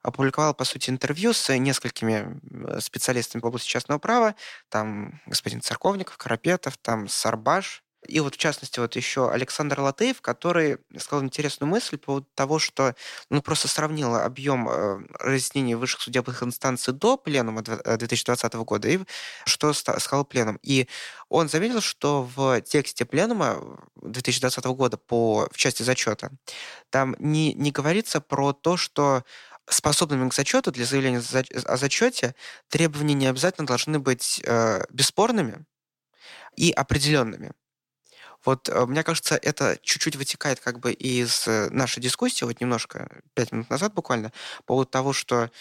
опубликовал, 0.01 0.53
по 0.53 0.65
сути, 0.65 0.89
интервью 0.89 1.33
с 1.33 1.55
несколькими 1.57 2.39
специалистами 2.79 3.41
в 3.41 3.45
области 3.45 3.67
частного 3.67 3.99
права. 3.99 4.35
Там 4.69 5.21
господин 5.25 5.61
Церковников, 5.61 6.17
Карапетов, 6.17 6.77
там 6.77 7.07
Сарбаш, 7.07 7.83
И 8.07 8.19
вот, 8.19 8.33
в 8.33 8.37
частности, 8.37 8.79
вот 8.79 8.95
еще 8.95 9.29
Александр 9.29 9.79
Латеев, 9.79 10.21
который 10.21 10.79
сказал 10.97 11.23
интересную 11.23 11.69
мысль 11.69 11.97
по 11.97 12.05
поводу 12.05 12.27
того, 12.33 12.57
что 12.57 12.95
ну, 13.29 13.41
просто 13.43 13.67
сравнил 13.67 14.15
объем 14.15 14.67
э, 14.67 14.99
разъяснений 15.19 15.75
высших 15.75 16.01
судебных 16.01 16.41
инстанций 16.41 16.93
до 16.93 17.15
пленума 17.17 17.61
2020 17.61 18.53
э, 18.53 18.57
года 18.63 18.89
и 18.89 18.99
что 19.45 19.71
сказал 19.73 20.25
пленум. 20.25 20.59
И 20.63 20.87
он 21.29 21.47
заметил, 21.47 21.81
что 21.81 22.23
в 22.35 22.61
тексте 22.61 23.05
пленума 23.05 23.79
2020 24.01 24.65
года 24.65 24.97
по, 24.97 25.47
в 25.51 25.57
части 25.57 25.83
зачета 25.83 26.31
там 26.89 27.15
не, 27.19 27.53
не 27.53 27.71
говорится 27.71 28.19
про 28.19 28.53
то, 28.53 28.77
что 28.77 29.23
способными 29.67 30.29
к 30.29 30.33
зачету 30.33 30.71
для 30.71 30.85
заявления 30.85 31.21
о 31.65 31.77
зачете 31.77 32.35
требования 32.69 33.13
не 33.13 33.27
обязательно 33.27 33.67
должны 33.67 33.99
быть 33.99 34.41
э, 34.45 34.83
бесспорными 34.89 35.65
и 36.55 36.71
определенными. 36.71 37.53
Вот 38.43 38.69
э, 38.69 38.85
мне 38.85 39.03
кажется, 39.03 39.35
это 39.35 39.77
чуть-чуть 39.83 40.15
вытекает 40.15 40.59
как 40.59 40.79
бы 40.79 40.93
из 40.93 41.47
э, 41.47 41.69
нашей 41.69 42.01
дискуссии, 42.01 42.43
вот 42.43 42.59
немножко, 42.59 43.21
пять 43.33 43.51
минут 43.51 43.69
назад 43.69 43.93
буквально, 43.93 44.31
по 44.59 44.63
поводу 44.73 44.89
того, 44.89 45.13
что 45.13 45.51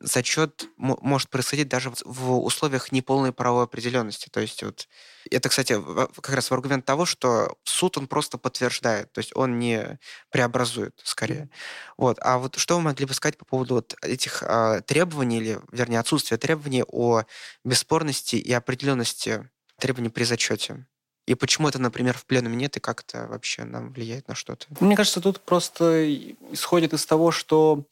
зачет 0.00 0.68
может 0.76 1.30
происходить 1.30 1.68
даже 1.68 1.92
в 2.04 2.38
условиях 2.38 2.92
неполной 2.92 3.32
правовой 3.32 3.64
определенности. 3.64 4.28
То 4.30 4.40
есть 4.40 4.62
вот 4.62 4.88
это, 5.30 5.48
кстати, 5.48 5.80
как 6.20 6.34
раз 6.34 6.50
в 6.50 6.54
аргумент 6.54 6.84
того, 6.84 7.04
что 7.04 7.56
суд 7.64 7.98
он 7.98 8.06
просто 8.06 8.38
подтверждает, 8.38 9.12
то 9.12 9.18
есть 9.18 9.34
он 9.34 9.58
не 9.58 9.98
преобразует, 10.30 11.00
скорее. 11.04 11.48
Вот. 11.96 12.18
А 12.20 12.38
вот 12.38 12.56
что 12.56 12.76
вы 12.76 12.82
могли 12.82 13.06
бы 13.06 13.14
сказать 13.14 13.38
по 13.38 13.44
поводу 13.44 13.76
вот 13.76 13.94
этих 14.02 14.42
э, 14.42 14.82
требований, 14.86 15.38
или, 15.38 15.60
вернее, 15.72 16.00
отсутствия 16.00 16.36
требований 16.36 16.84
о 16.86 17.22
бесспорности 17.64 18.36
и 18.36 18.52
определенности 18.52 19.48
требований 19.78 20.10
при 20.10 20.24
зачете? 20.24 20.86
И 21.26 21.34
почему 21.34 21.68
это, 21.68 21.80
например, 21.80 22.16
в 22.16 22.24
пленуме 22.24 22.56
нет, 22.56 22.76
и 22.76 22.80
как 22.80 23.00
это 23.02 23.26
вообще 23.26 23.64
нам 23.64 23.92
влияет 23.92 24.28
на 24.28 24.36
что-то? 24.36 24.66
Мне 24.78 24.94
кажется, 24.94 25.20
тут 25.20 25.40
просто 25.40 26.08
исходит 26.52 26.92
из 26.92 27.04
того, 27.04 27.32
что 27.32 27.84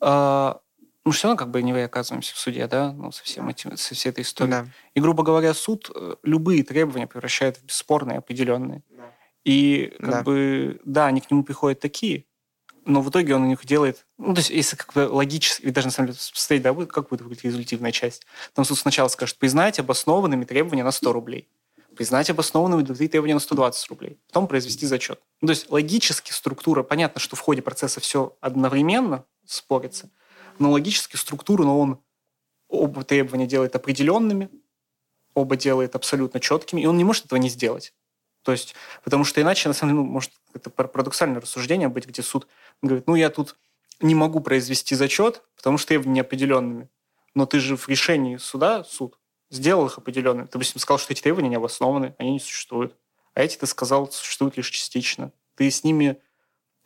э, 0.00 0.54
мы 1.04 1.12
все 1.12 1.28
равно 1.28 1.36
как 1.36 1.50
бы 1.50 1.62
не 1.62 1.72
оказываемся 1.72 2.34
в 2.34 2.38
суде, 2.38 2.66
да, 2.66 2.92
ну, 2.92 3.12
со, 3.12 3.22
всем 3.24 3.48
этим, 3.48 3.76
со 3.76 3.94
всей 3.94 4.08
этой 4.08 4.22
историей. 4.22 4.52
Да. 4.52 4.66
И, 4.94 5.00
грубо 5.00 5.22
говоря, 5.22 5.52
суд 5.52 5.90
э, 5.94 6.16
любые 6.22 6.62
требования 6.62 7.06
превращает 7.06 7.58
в 7.58 7.64
бесспорные, 7.64 8.18
определенные. 8.18 8.82
Да. 8.88 9.12
И 9.44 9.94
как 10.00 10.10
да. 10.10 10.22
бы, 10.22 10.80
да, 10.84 11.06
они 11.06 11.20
к 11.20 11.30
нему 11.30 11.44
приходят 11.44 11.80
такие, 11.80 12.24
но 12.86 13.02
в 13.02 13.10
итоге 13.10 13.34
он 13.34 13.42
у 13.42 13.46
них 13.46 13.64
делает... 13.64 14.06
Ну, 14.18 14.34
то 14.34 14.40
есть, 14.40 14.50
если 14.50 14.76
как 14.76 14.92
бы 14.94 15.08
логически, 15.10 15.68
даже 15.70 15.88
на 15.88 15.92
самом 15.92 16.08
деле 16.08 16.18
стоять, 16.20 16.62
да, 16.62 16.74
как 16.86 17.08
будет 17.08 17.22
выглядеть 17.22 17.44
результативная 17.44 17.92
часть. 17.92 18.26
Там 18.54 18.64
суд 18.64 18.78
сначала 18.78 19.08
скажет, 19.08 19.38
признайте 19.38 19.82
обоснованными 19.82 20.44
требования 20.44 20.84
на 20.84 20.92
100 20.92 21.12
рублей 21.12 21.48
признать 21.94 22.28
обоснованными 22.28 22.82
другие 22.82 23.08
требования 23.08 23.34
на 23.34 23.40
120 23.40 23.88
рублей, 23.88 24.18
потом 24.26 24.48
произвести 24.48 24.84
зачет. 24.84 25.20
Ну, 25.40 25.46
то 25.46 25.52
есть 25.52 25.70
логически 25.70 26.32
структура, 26.32 26.82
понятно, 26.82 27.20
что 27.20 27.36
в 27.36 27.40
ходе 27.40 27.62
процесса 27.62 28.00
все 28.00 28.36
одновременно 28.40 29.24
спорится, 29.46 30.10
но 30.58 30.70
логически 30.70 31.16
структуру, 31.16 31.64
но 31.64 31.78
он 31.78 32.00
оба 32.68 33.04
требования 33.04 33.46
делает 33.46 33.76
определенными, 33.76 34.50
оба 35.34 35.56
делает 35.56 35.94
абсолютно 35.94 36.40
четкими, 36.40 36.80
и 36.80 36.86
он 36.86 36.96
не 36.96 37.04
может 37.04 37.26
этого 37.26 37.38
не 37.38 37.48
сделать. 37.48 37.94
То 38.42 38.52
есть, 38.52 38.74
потому 39.02 39.24
что 39.24 39.40
иначе, 39.40 39.68
на 39.68 39.74
самом 39.74 39.94
деле, 39.94 40.04
ну, 40.04 40.12
может, 40.12 40.32
это 40.52 40.70
парадоксальное 40.70 41.40
рассуждение 41.40 41.88
быть, 41.88 42.06
где 42.06 42.22
суд 42.22 42.46
говорит, 42.82 43.06
ну, 43.06 43.14
я 43.14 43.30
тут 43.30 43.56
не 44.00 44.14
могу 44.14 44.40
произвести 44.40 44.94
зачет, 44.94 45.42
потому 45.56 45.78
что 45.78 45.88
требования 45.88 46.16
неопределенными. 46.16 46.90
Но 47.34 47.46
ты 47.46 47.58
же 47.58 47.76
в 47.76 47.88
решении 47.88 48.36
суда, 48.36 48.84
суд, 48.84 49.18
сделал 49.50 49.86
их 49.86 49.98
определенными. 49.98 50.46
Ты, 50.46 50.52
допустим, 50.52 50.80
сказал, 50.80 50.98
что 50.98 51.12
эти 51.12 51.22
требования 51.22 51.48
не 51.48 51.56
обоснованы, 51.56 52.14
они 52.18 52.32
не 52.32 52.40
существуют. 52.40 52.96
А 53.34 53.42
эти, 53.42 53.56
ты 53.56 53.66
сказал, 53.66 54.10
существуют 54.10 54.56
лишь 54.56 54.70
частично. 54.70 55.32
Ты 55.56 55.70
с 55.70 55.82
ними 55.82 56.20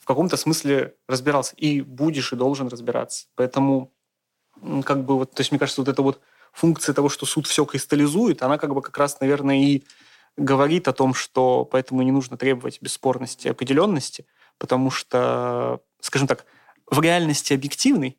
каком-то 0.08 0.36
смысле 0.36 0.94
разбирался. 1.06 1.54
И 1.56 1.80
будешь, 1.80 2.32
и 2.32 2.36
должен 2.36 2.68
разбираться. 2.68 3.26
Поэтому, 3.36 3.92
как 4.84 5.04
бы, 5.04 5.16
вот, 5.16 5.32
то 5.32 5.40
есть, 5.40 5.52
мне 5.52 5.58
кажется, 5.58 5.80
вот 5.80 5.88
эта 5.88 6.02
вот 6.02 6.20
функция 6.52 6.92
того, 6.94 7.08
что 7.08 7.26
суд 7.26 7.46
все 7.46 7.64
кристаллизует, 7.64 8.42
она 8.42 8.58
как 8.58 8.74
бы 8.74 8.82
как 8.82 8.96
раз, 8.98 9.20
наверное, 9.20 9.56
и 9.56 9.84
говорит 10.36 10.88
о 10.88 10.92
том, 10.92 11.14
что 11.14 11.64
поэтому 11.64 12.02
не 12.02 12.12
нужно 12.12 12.36
требовать 12.36 12.80
бесспорности 12.80 13.46
и 13.46 13.50
определенности, 13.50 14.26
потому 14.58 14.90
что, 14.90 15.80
скажем 16.00 16.26
так, 16.26 16.46
в 16.90 17.00
реальности 17.00 17.52
объективной 17.52 18.18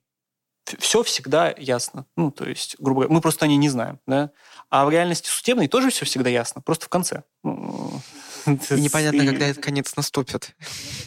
все 0.77 1.01
всегда 1.03 1.53
ясно. 1.57 2.05
Ну, 2.15 2.31
то 2.31 2.47
есть, 2.47 2.75
грубо 2.79 3.01
говоря, 3.01 3.13
мы 3.13 3.21
просто 3.21 3.45
о 3.45 3.47
ней 3.47 3.57
не 3.57 3.69
знаем, 3.69 3.99
да. 4.05 4.31
А 4.69 4.85
в 4.85 4.91
реальности 4.91 5.27
судебной 5.27 5.67
тоже 5.67 5.89
все 5.89 6.05
всегда 6.05 6.29
ясно, 6.29 6.61
просто 6.61 6.85
в 6.85 6.89
конце. 6.89 7.23
Ну, 7.43 8.01
И 8.45 8.51
непонятно, 8.79 9.25
когда 9.25 9.47
этот 9.47 9.63
конец 9.63 9.95
наступит. 9.95 10.55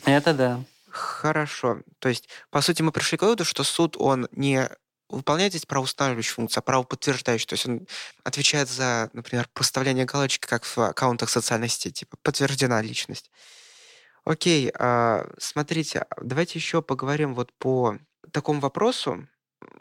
Это 0.04 0.34
да. 0.34 0.60
Хорошо. 1.22 1.82
То 2.00 2.08
есть, 2.08 2.28
по 2.50 2.60
сути, 2.60 2.82
мы 2.82 2.90
пришли 2.90 3.16
к 3.16 3.22
выводу, 3.22 3.44
что 3.44 3.62
суд, 3.62 3.94
он 3.96 4.26
не 4.32 4.68
выполняет 5.08 5.52
здесь 5.52 5.66
правоустанавливающую 5.66 6.34
функцию, 6.34 6.62
а 6.62 6.62
правоподтверждающую. 6.62 7.46
То 7.46 7.52
есть 7.52 7.64
он 7.64 7.86
отвечает 8.24 8.68
за, 8.68 9.08
например, 9.12 9.48
поставление 9.54 10.04
галочки, 10.04 10.48
как 10.48 10.64
в 10.64 10.76
аккаунтах 10.78 11.30
социальной 11.30 11.68
сети, 11.68 11.92
типа 11.92 12.16
подтверждена 12.24 12.82
личность. 12.82 13.30
Окей, 14.24 14.72
а, 14.76 15.28
смотрите, 15.38 16.06
давайте 16.20 16.58
еще 16.58 16.82
поговорим 16.82 17.36
вот 17.36 17.52
по 17.52 17.98
такому 18.32 18.58
вопросу. 18.58 19.28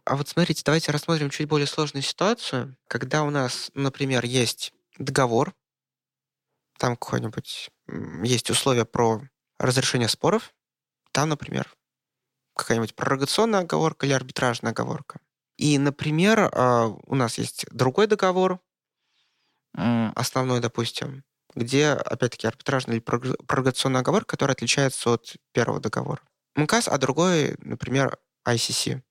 А 0.06 0.16
вот 0.18 0.30
смотрите, 0.30 0.62
давайте 0.64 0.92
рассмотрим 0.92 1.32
чуть 1.32 1.48
более 1.48 1.66
сложную 1.66 2.04
ситуацию, 2.04 2.78
когда 2.88 3.24
у 3.24 3.32
нас, 3.32 3.72
например, 3.74 4.26
есть 4.26 4.74
договор, 5.00 5.56
там 6.78 6.96
какой-нибудь 6.96 7.72
есть 8.22 8.52
условия 8.52 8.86
про 8.86 9.24
разрешение 9.58 10.08
споров, 10.08 10.54
там, 11.12 11.30
например, 11.30 11.74
какая-нибудь 12.55 12.95
пророгационная 12.95 13.62
оговорка 13.62 14.05
или 14.05 14.14
арбитражная 14.14 14.72
оговорка. 14.72 15.20
И, 15.57 15.78
например, 15.78 16.49
а, 16.53 16.88
у 16.88 17.16
нас 17.16 17.38
есть 17.38 17.66
другой 17.72 18.07
договор, 18.07 18.59
основной, 19.74 20.59
допустим, 20.59 21.24
где, 21.55 21.89
опять-таки, 21.89 22.47
арбитражная 22.47 22.95
или 22.95 23.01
пророгационная 23.01 24.01
оговорка, 24.01 24.32
которая 24.32 24.55
отличается 24.55 25.12
от 25.12 25.36
первого 25.53 25.80
договора. 25.80 26.22
МКАС, 26.55 26.88
а 26.88 26.97
другой, 26.97 27.55
например, 27.59 28.18
ICC. 28.45 29.01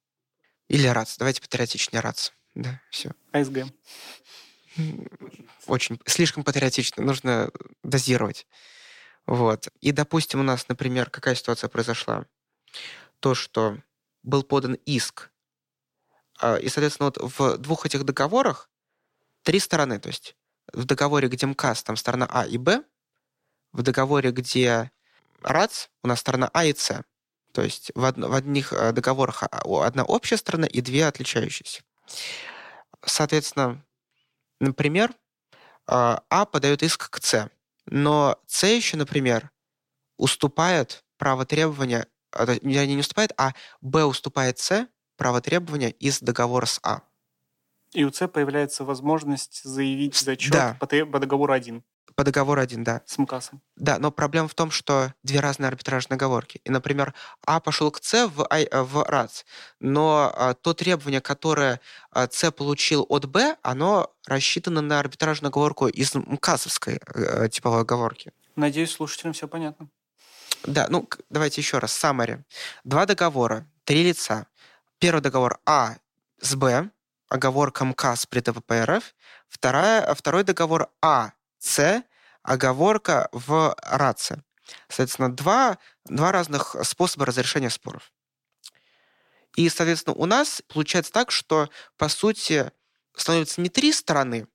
Или 0.69 0.87
РАЦ. 0.87 1.17
Давайте 1.19 1.41
патриотичнее 1.41 2.01
РАЦ. 2.01 2.33
Да, 2.55 2.81
все. 2.91 3.13
АСГ. 3.33 3.67
Очень. 5.67 6.01
Слишком 6.07 6.45
патриотично. 6.45 7.03
Нужно 7.03 7.51
дозировать. 7.83 8.47
Вот. 9.31 9.69
И, 9.81 9.93
допустим, 9.93 10.41
у 10.41 10.43
нас, 10.43 10.69
например, 10.69 11.09
какая 11.09 11.37
ситуация 11.37 11.69
произошла? 11.69 12.27
То, 13.21 13.37
что 13.37 13.79
был 14.25 14.43
подан 14.43 14.75
иск. 14.87 15.31
А, 16.41 16.57
и, 16.57 16.69
соответственно, 16.69 17.13
вот 17.15 17.39
в 17.39 17.59
двух 17.59 17.87
этих 17.87 18.05
договорах 18.05 18.69
три 19.45 19.61
стороны. 19.61 20.01
То 20.01 20.09
есть 20.09 20.35
в 20.73 20.85
договоре, 20.85 21.29
где 21.29 21.47
МКАС, 21.47 21.85
там 21.85 21.97
сторона 21.97 22.27
А 22.29 22.45
и 22.45 22.59
Б. 22.59 22.83
В 23.71 23.83
договоре, 23.83 24.33
где 24.33 24.91
РАЦ, 25.43 25.91
у 26.03 26.09
нас 26.09 26.19
сторона 26.19 26.51
А 26.53 26.65
и 26.65 26.75
С. 26.75 27.05
То 27.53 27.63
есть 27.63 27.93
в, 27.95 28.03
од- 28.03 28.19
в 28.19 28.35
одних 28.35 28.73
э, 28.73 28.91
договорах 28.91 29.45
а, 29.45 29.87
одна 29.87 30.03
общая 30.03 30.39
сторона 30.39 30.67
и 30.67 30.81
две 30.81 31.07
отличающиеся. 31.07 31.85
Соответственно, 33.05 33.85
например, 34.59 35.15
а, 35.87 36.25
а 36.31 36.47
подает 36.47 36.83
иск 36.83 37.11
к 37.11 37.23
С, 37.23 37.49
но 37.91 38.41
С 38.47 38.67
еще, 38.67 38.97
например, 38.97 39.51
уступает 40.17 41.05
право 41.19 41.45
требования, 41.45 42.07
а, 42.33 42.47
не 42.63 42.97
уступает, 42.97 43.33
а 43.37 43.53
Б 43.81 44.05
уступает 44.05 44.59
С 44.59 44.89
право 45.17 45.41
требования 45.41 45.91
из 45.91 46.21
договора 46.21 46.67
с 46.67 46.81
А. 46.83 47.03
И 47.93 48.05
у 48.05 48.11
С 48.11 48.29
появляется 48.29 48.85
возможность 48.85 49.63
заявить 49.65 50.17
зачет 50.17 50.53
да. 50.53 50.77
по, 50.79 50.87
по 50.87 51.19
договору 51.19 51.53
1. 51.53 51.83
По 52.21 52.25
договору 52.25 52.61
один, 52.61 52.85
да. 52.85 53.01
С 53.07 53.17
МКАСом. 53.17 53.63
Да, 53.77 53.99
но 53.99 54.11
проблема 54.11 54.47
в 54.47 54.53
том, 54.53 54.71
что 54.71 55.15
две 55.23 55.41
разные 55.41 55.69
арбитражные 55.69 56.17
оговорки. 56.17 56.61
И, 56.65 56.71
например, 56.71 57.15
А 57.47 57.61
пошел 57.61 57.91
к 57.91 58.05
С 58.05 58.29
в, 58.29 58.45
а, 58.45 58.83
в 58.83 59.05
РАЦ, 59.05 59.47
но 59.81 60.31
а, 60.37 60.53
то 60.53 60.75
требование, 60.75 61.23
которое 61.23 61.81
а, 62.11 62.29
С 62.31 62.51
получил 62.51 63.07
от 63.09 63.25
Б, 63.25 63.57
оно 63.63 64.13
рассчитано 64.27 64.83
на 64.83 65.01
арбитражную 65.01 65.49
оговорку 65.49 65.89
из 65.89 66.15
МКАСовской 66.15 67.01
а, 67.07 67.49
типовой 67.49 67.81
оговорки. 67.81 68.35
Надеюсь, 68.55 68.91
слушателям 68.91 69.33
все 69.33 69.49
понятно. 69.49 69.89
Да, 70.65 70.89
ну, 70.91 71.09
давайте 71.31 71.63
еще 71.63 71.79
раз. 71.79 71.91
Саммари. 71.95 72.45
Два 72.85 73.07
договора, 73.07 73.67
три 73.85 74.05
лица. 74.05 74.47
Первый 74.99 75.23
договор 75.23 75.59
А 75.65 75.97
с 76.43 76.55
Б, 76.55 76.91
оговорка 77.31 77.87
МКАС 77.87 78.27
при 78.27 78.41
ТВП 78.41 78.85
РФ. 78.85 79.15
Вторая, 79.49 80.15
второй 80.15 80.45
договор 80.45 80.91
А 81.01 81.33
с 81.59 82.03
оговорка 82.43 83.29
в 83.33 83.75
раце. 83.83 84.43
Соответственно, 84.89 85.35
два, 85.35 85.79
два 86.05 86.33
разных 86.33 86.77
способа 86.83 87.27
разрешения 87.27 87.71
споров. 87.71 88.13
И, 89.57 89.69
соответственно, 89.69 90.15
у 90.15 90.27
нас 90.27 90.63
получается 90.69 91.13
так, 91.13 91.31
что, 91.31 91.69
по 91.97 92.09
сути, 92.09 92.71
становится 93.15 93.61
не 93.61 93.69
три 93.69 93.93
стороны 93.93 94.47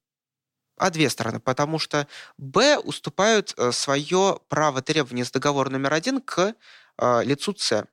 А 0.78 0.90
две 0.90 1.10
стороны, 1.10 1.40
потому 1.40 1.80
что 1.80 2.08
Б 2.38 2.78
уступают 2.78 3.54
э, 3.58 3.72
свое 3.72 4.40
право 4.50 4.82
требования 4.82 5.26
с 5.26 5.32
договора 5.32 5.70
номер 5.70 5.94
один 5.94 6.22
к 6.22 6.54
э, 6.98 7.24
лицу 7.24 7.56
С. 7.56 7.86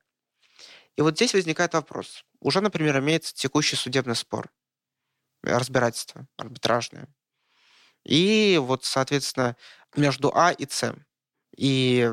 И 0.96 1.02
вот 1.02 1.14
здесь 1.14 1.34
возникает 1.34 1.74
вопрос. 1.74 2.24
Уже, 2.40 2.60
например, 2.60 2.98
имеется 2.98 3.34
текущий 3.34 3.76
судебный 3.76 4.16
спор, 4.16 4.50
разбирательство 5.42 6.26
арбитражное. 6.36 7.08
И 8.04 8.58
вот, 8.60 8.84
соответственно, 8.84 9.56
между 9.96 10.32
А 10.34 10.52
и 10.52 10.66
С. 10.68 10.94
И 11.56 12.10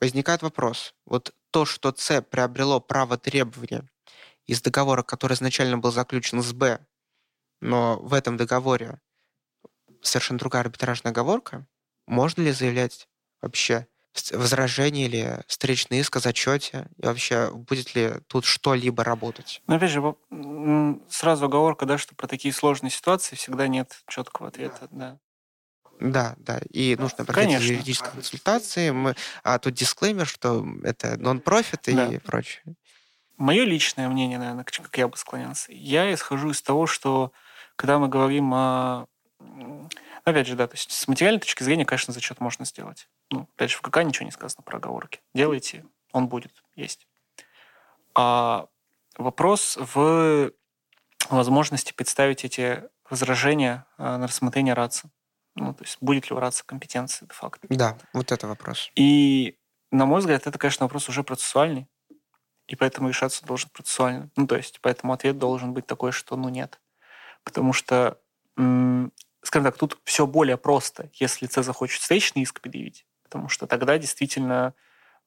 возникает 0.00 0.42
вопрос. 0.42 0.94
Вот 1.04 1.34
то, 1.50 1.64
что 1.64 1.94
С 1.96 2.22
приобрело 2.22 2.80
право 2.80 3.16
требования 3.16 3.84
из 4.46 4.62
договора, 4.62 5.02
который 5.02 5.34
изначально 5.34 5.78
был 5.78 5.90
заключен 5.90 6.42
с 6.42 6.52
Б, 6.52 6.78
но 7.60 7.98
в 7.98 8.14
этом 8.14 8.36
договоре 8.36 9.00
совершенно 10.02 10.38
другая 10.38 10.62
арбитражная 10.62 11.12
оговорка, 11.12 11.66
можно 12.06 12.42
ли 12.42 12.52
заявлять 12.52 13.08
вообще 13.40 13.86
возражение 14.32 15.06
или 15.06 15.44
встречный 15.46 15.98
иск 15.98 16.16
о 16.16 16.20
зачете? 16.20 16.88
И 16.96 17.06
вообще, 17.06 17.50
будет 17.50 17.94
ли 17.94 18.14
тут 18.28 18.44
что-либо 18.44 19.04
работать? 19.04 19.62
Ну, 19.66 19.76
опять 19.76 19.90
же, 19.90 20.16
сразу 21.08 21.46
оговорка, 21.46 21.86
да, 21.86 21.98
что 21.98 22.14
про 22.14 22.26
такие 22.26 22.54
сложные 22.54 22.90
ситуации 22.90 23.36
всегда 23.36 23.68
нет 23.68 24.02
четкого 24.08 24.48
ответа, 24.48 24.88
да. 24.90 25.10
Да, 25.10 25.18
да. 26.00 26.60
И 26.72 26.96
нужно 26.98 27.24
проходить 27.24 27.60
юридические 27.60 28.10
консультации. 28.10 28.90
Мы, 28.90 29.14
а 29.42 29.58
тут 29.58 29.74
дисклеймер, 29.74 30.26
что 30.26 30.66
это 30.82 31.16
нон-профит 31.18 31.82
да. 31.86 32.08
и 32.08 32.18
прочее. 32.18 32.62
Мое 33.36 33.64
личное 33.64 34.08
мнение, 34.08 34.38
наверное, 34.38 34.64
как 34.64 34.96
я 34.96 35.08
бы 35.08 35.16
склонялся, 35.16 35.70
я 35.72 36.12
исхожу 36.12 36.50
из 36.50 36.62
того, 36.62 36.86
что 36.86 37.32
когда 37.76 37.98
мы 37.98 38.08
говорим 38.08 38.52
о 38.54 39.06
Опять 40.24 40.48
же, 40.48 40.56
да, 40.56 40.66
то 40.66 40.74
есть 40.74 40.90
с 40.90 41.06
материальной 41.06 41.40
точки 41.40 41.62
зрения, 41.62 41.84
конечно, 41.84 42.12
зачет 42.12 42.40
можно 42.40 42.64
сделать. 42.64 43.08
Ну, 43.30 43.48
опять 43.54 43.70
же, 43.70 43.76
в 43.76 43.80
КК 43.80 44.02
ничего 44.02 44.24
не 44.24 44.32
сказано 44.32 44.62
про 44.64 44.78
оговорки. 44.78 45.20
Делайте, 45.34 45.84
он 46.10 46.26
будет, 46.26 46.50
есть. 46.74 47.06
А 48.16 48.66
вопрос 49.16 49.78
в 49.94 50.50
возможности 51.30 51.92
представить 51.92 52.44
эти 52.44 52.82
возражения 53.08 53.86
э, 53.98 54.16
на 54.16 54.26
рассмотрение 54.26 54.74
РАЦа. 54.74 55.10
Ну, 55.56 55.74
то 55.74 55.84
есть 55.84 55.98
будет 56.00 56.30
ли 56.30 56.36
у 56.36 56.38
РАЦа 56.38 56.64
компетенции 56.64 57.26
де-факто. 57.26 57.66
Да, 57.70 57.98
вот 58.12 58.30
это 58.30 58.46
вопрос. 58.46 58.90
И, 58.94 59.58
на 59.90 60.06
мой 60.06 60.20
взгляд, 60.20 60.46
это, 60.46 60.58
конечно, 60.58 60.84
вопрос 60.84 61.08
уже 61.08 61.22
процессуальный, 61.24 61.88
и 62.68 62.76
поэтому 62.76 63.08
решаться 63.08 63.44
должен 63.44 63.70
процессуально. 63.70 64.30
Ну, 64.36 64.46
то 64.46 64.56
есть, 64.56 64.80
поэтому 64.80 65.12
ответ 65.12 65.38
должен 65.38 65.72
быть 65.72 65.86
такой, 65.86 66.12
что 66.12 66.36
ну 66.36 66.48
нет. 66.48 66.80
Потому 67.42 67.72
что 67.72 68.18
скажем 69.46 69.64
так, 69.64 69.76
тут 69.76 69.98
все 70.04 70.26
более 70.26 70.56
просто, 70.56 71.10
если 71.14 71.46
С 71.46 71.62
захочет 71.62 72.00
встречный 72.00 72.42
иск 72.42 72.60
предъявить, 72.60 73.06
потому 73.22 73.48
что 73.48 73.66
тогда 73.66 73.96
действительно 73.98 74.74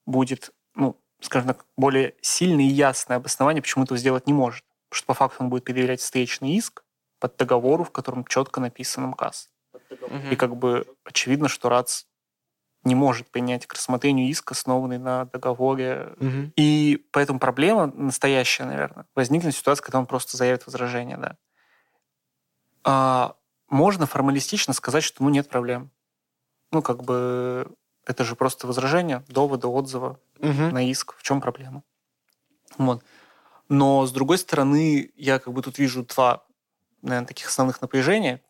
будет, 0.05 0.51
ну, 0.75 0.99
скажем 1.21 1.47
так, 1.49 1.65
более 1.77 2.15
сильное 2.21 2.65
и 2.65 2.69
ясное 2.69 3.17
обоснование, 3.17 3.61
почему 3.61 3.85
этого 3.85 3.97
сделать 3.97 4.27
не 4.27 4.33
может. 4.33 4.65
Потому 4.89 4.97
что 4.97 5.05
по 5.05 5.13
факту 5.13 5.43
он 5.43 5.49
будет 5.49 5.63
предъявлять 5.63 6.01
встречный 6.01 6.55
иск 6.55 6.83
под 7.19 7.37
договору, 7.37 7.83
в 7.83 7.91
котором 7.91 8.25
четко 8.25 8.59
написан 8.59 9.05
МКАС. 9.07 9.49
Угу. 9.91 10.27
И 10.31 10.35
как 10.35 10.55
бы 10.55 10.85
очевидно, 11.03 11.47
что 11.47 11.69
РАЦ 11.69 12.05
не 12.83 12.95
может 12.95 13.29
принять 13.29 13.65
к 13.65 13.73
рассмотрению 13.73 14.29
иск, 14.29 14.51
основанный 14.51 14.97
на 14.97 15.25
договоре. 15.25 16.13
Угу. 16.19 16.53
И 16.55 17.05
поэтому 17.11 17.39
проблема 17.39 17.87
настоящая, 17.87 18.65
наверное, 18.65 19.05
возникнет 19.15 19.55
ситуация, 19.55 19.83
когда 19.83 19.99
он 19.99 20.05
просто 20.05 20.37
заявит 20.37 20.65
возражение, 20.65 21.17
да. 21.17 21.37
А 22.83 23.35
можно 23.67 24.05
формалистично 24.05 24.73
сказать, 24.73 25.03
что 25.03 25.23
ну 25.23 25.29
нет 25.29 25.49
проблем. 25.49 25.91
Ну, 26.71 26.81
как 26.81 27.03
бы 27.03 27.71
это 28.05 28.23
же 28.23 28.35
просто 28.35 28.67
возражение, 28.67 29.23
доводы, 29.27 29.67
отзыва 29.67 30.19
угу. 30.39 30.63
на 30.71 30.89
иск. 30.89 31.15
В 31.17 31.23
чем 31.23 31.41
проблема? 31.41 31.83
Вот. 32.77 33.03
Но, 33.67 34.05
с 34.05 34.11
другой 34.11 34.37
стороны, 34.37 35.11
я 35.15 35.39
как 35.39 35.53
бы 35.53 35.61
тут 35.61 35.77
вижу 35.77 36.03
два, 36.03 36.43
наверное, 37.01 37.27
таких 37.27 37.47
основных 37.47 37.81
напряжения. 37.81 38.41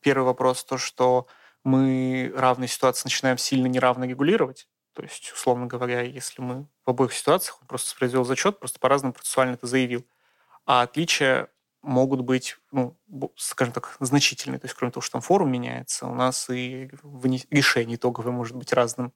Первый 0.00 0.24
вопрос 0.24 0.64
то, 0.64 0.78
что 0.78 1.26
мы 1.64 2.32
равные 2.34 2.68
ситуации 2.68 3.06
начинаем 3.06 3.38
сильно 3.38 3.66
неравно 3.66 4.04
регулировать. 4.04 4.68
То 4.94 5.02
есть, 5.02 5.30
условно 5.32 5.66
говоря, 5.66 6.02
если 6.02 6.42
мы 6.42 6.66
в 6.84 6.90
обоих 6.90 7.12
ситуациях, 7.12 7.58
он 7.60 7.68
просто 7.68 7.96
произвел 7.96 8.24
зачет, 8.24 8.58
просто 8.58 8.80
по-разному 8.80 9.12
процессуально 9.12 9.54
это 9.54 9.66
заявил. 9.66 10.04
А 10.66 10.82
отличие 10.82 11.48
могут 11.82 12.22
быть, 12.22 12.56
ну, 12.72 12.96
скажем 13.36 13.72
так, 13.72 13.96
значительные. 14.00 14.58
То 14.58 14.66
есть, 14.66 14.74
кроме 14.74 14.92
того, 14.92 15.02
что 15.02 15.12
там 15.12 15.20
форум 15.20 15.52
меняется, 15.52 16.06
у 16.06 16.14
нас 16.14 16.50
и 16.50 16.90
решение 17.50 17.96
итоговое 17.96 18.32
может 18.32 18.56
быть 18.56 18.72
разным. 18.72 19.12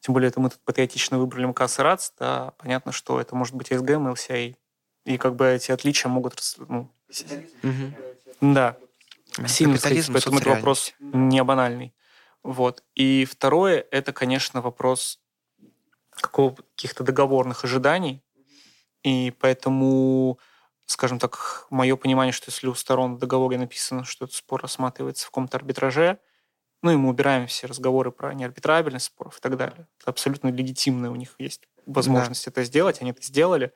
Тем 0.00 0.12
более, 0.12 0.28
это 0.28 0.40
мы 0.40 0.50
тут 0.50 0.60
патриотично 0.64 1.18
выбрали 1.18 1.46
МКС 1.46 1.78
и 1.78 1.82
РАЦ, 1.82 2.14
да, 2.18 2.52
понятно, 2.58 2.92
что 2.92 3.20
это 3.20 3.34
может 3.34 3.54
быть 3.54 3.68
СГМ, 3.68 4.08
LCI. 4.08 4.56
И 5.04 5.18
как 5.18 5.36
бы 5.36 5.46
эти 5.46 5.70
отличия 5.70 6.10
могут... 6.10 6.42
Ну, 6.68 6.90
угу. 7.62 7.92
Да. 8.40 8.76
Сильно 9.46 9.78
сходиться, 9.78 10.12
поэтому 10.12 10.38
это 10.38 10.50
вопрос 10.50 10.94
не 10.98 11.42
банальный. 11.42 11.94
Вот. 12.42 12.84
И 12.94 13.24
второе, 13.24 13.84
это, 13.90 14.12
конечно, 14.12 14.62
вопрос 14.62 15.20
каких-то 16.10 17.04
договорных 17.04 17.64
ожиданий. 17.64 18.22
И 19.02 19.32
поэтому 19.38 20.38
скажем 20.86 21.18
так, 21.18 21.66
мое 21.68 21.96
понимание, 21.96 22.32
что 22.32 22.50
если 22.50 22.68
у 22.68 22.74
сторон 22.74 23.16
в 23.16 23.18
договоре 23.18 23.58
написано, 23.58 24.04
что 24.04 24.24
этот 24.24 24.36
спор 24.36 24.62
рассматривается 24.62 25.26
в 25.26 25.30
каком-то 25.30 25.56
арбитраже, 25.56 26.18
ну 26.82 26.92
и 26.92 26.96
мы 26.96 27.08
убираем 27.10 27.46
все 27.48 27.66
разговоры 27.66 28.12
про 28.12 28.32
неарбитрабельность 28.32 29.06
споров 29.06 29.38
и 29.38 29.40
так 29.40 29.56
далее. 29.56 29.88
Это 30.00 30.10
абсолютно 30.10 30.48
легитимно, 30.48 31.10
у 31.10 31.16
них 31.16 31.34
есть 31.38 31.68
возможность 31.86 32.44
да. 32.46 32.50
это 32.52 32.64
сделать, 32.64 33.00
они 33.00 33.10
это 33.10 33.22
сделали. 33.22 33.74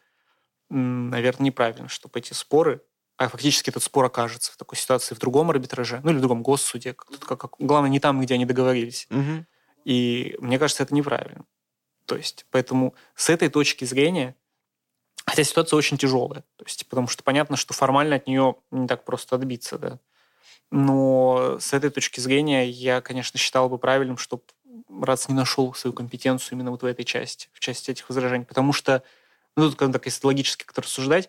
Наверное, 0.69 1.47
неправильно, 1.47 1.89
чтобы 1.89 2.21
эти 2.21 2.33
споры, 2.33 2.81
а 3.21 3.29
фактически 3.29 3.69
этот 3.69 3.83
спор 3.83 4.07
окажется 4.07 4.51
в 4.51 4.57
такой 4.57 4.79
ситуации 4.79 5.15
в 5.15 5.19
другом 5.19 5.51
арбитраже, 5.51 6.01
ну 6.03 6.11
или 6.11 6.17
в 6.17 6.23
другом 6.23 6.43
госсуде, 6.43 6.95
как, 6.95 7.39
как, 7.39 7.51
главное, 7.59 7.91
не 7.91 8.01
там, 8.01 8.19
где 8.19 8.33
они 8.33 8.47
договорились. 8.47 9.07
Угу. 9.11 9.45
И 9.85 10.37
мне 10.39 10.59
кажется, 10.59 10.85
это 10.85 10.95
неправильно. 10.95 11.45
То 12.07 12.17
есть, 12.17 12.47
поэтому 12.51 12.95
с 13.15 13.29
этой 13.29 13.51
точки 13.51 13.85
зрения 13.85 14.35
Хотя 15.27 15.45
ситуация 15.45 15.77
очень 15.77 15.99
тяжелая, 15.99 16.41
то 16.57 16.65
есть, 16.65 16.89
потому 16.89 17.07
что 17.07 17.23
понятно, 17.23 17.57
что 17.57 17.75
формально 17.75 18.17
от 18.17 18.27
нее 18.27 18.57
не 18.71 18.89
так 18.89 19.05
просто 19.05 19.37
отбиться, 19.37 19.79
да. 19.79 20.01
Но 20.71 21.59
с 21.61 21.75
этой 21.75 21.91
точки 21.91 22.21
зрения 22.21 22.69
я, 22.69 23.03
конечно, 23.03 23.39
считал 23.39 23.69
бы 23.69 23.77
правильным, 23.79 24.17
чтобы 24.17 24.43
РАЦ 24.89 25.29
не 25.29 25.35
нашел 25.35 25.73
свою 25.75 25.93
компетенцию 25.93 26.55
именно 26.55 26.71
вот 26.71 26.83
в 26.83 26.87
этой 26.87 27.05
части, 27.05 27.49
в 27.53 27.61
части 27.61 27.91
этих 27.91 28.09
возражений. 28.09 28.47
Потому 28.47 28.73
что, 28.73 29.05
ну, 29.57 29.69
тут, 29.69 29.79
как 29.79 29.93
так, 29.93 30.07
если 30.07 30.27
логически 30.27 30.65
как-то 30.65 30.81
рассуждать, 30.81 31.29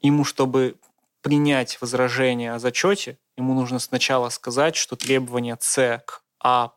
ему, 0.00 0.24
чтобы 0.24 0.76
принять 1.22 1.80
возражение 1.80 2.54
о 2.54 2.58
зачете, 2.58 3.18
ему 3.36 3.54
нужно 3.54 3.78
сначала 3.78 4.28
сказать, 4.28 4.76
что 4.76 4.96
требования 4.96 5.56
С 5.60 6.02
к 6.06 6.22
А 6.42 6.72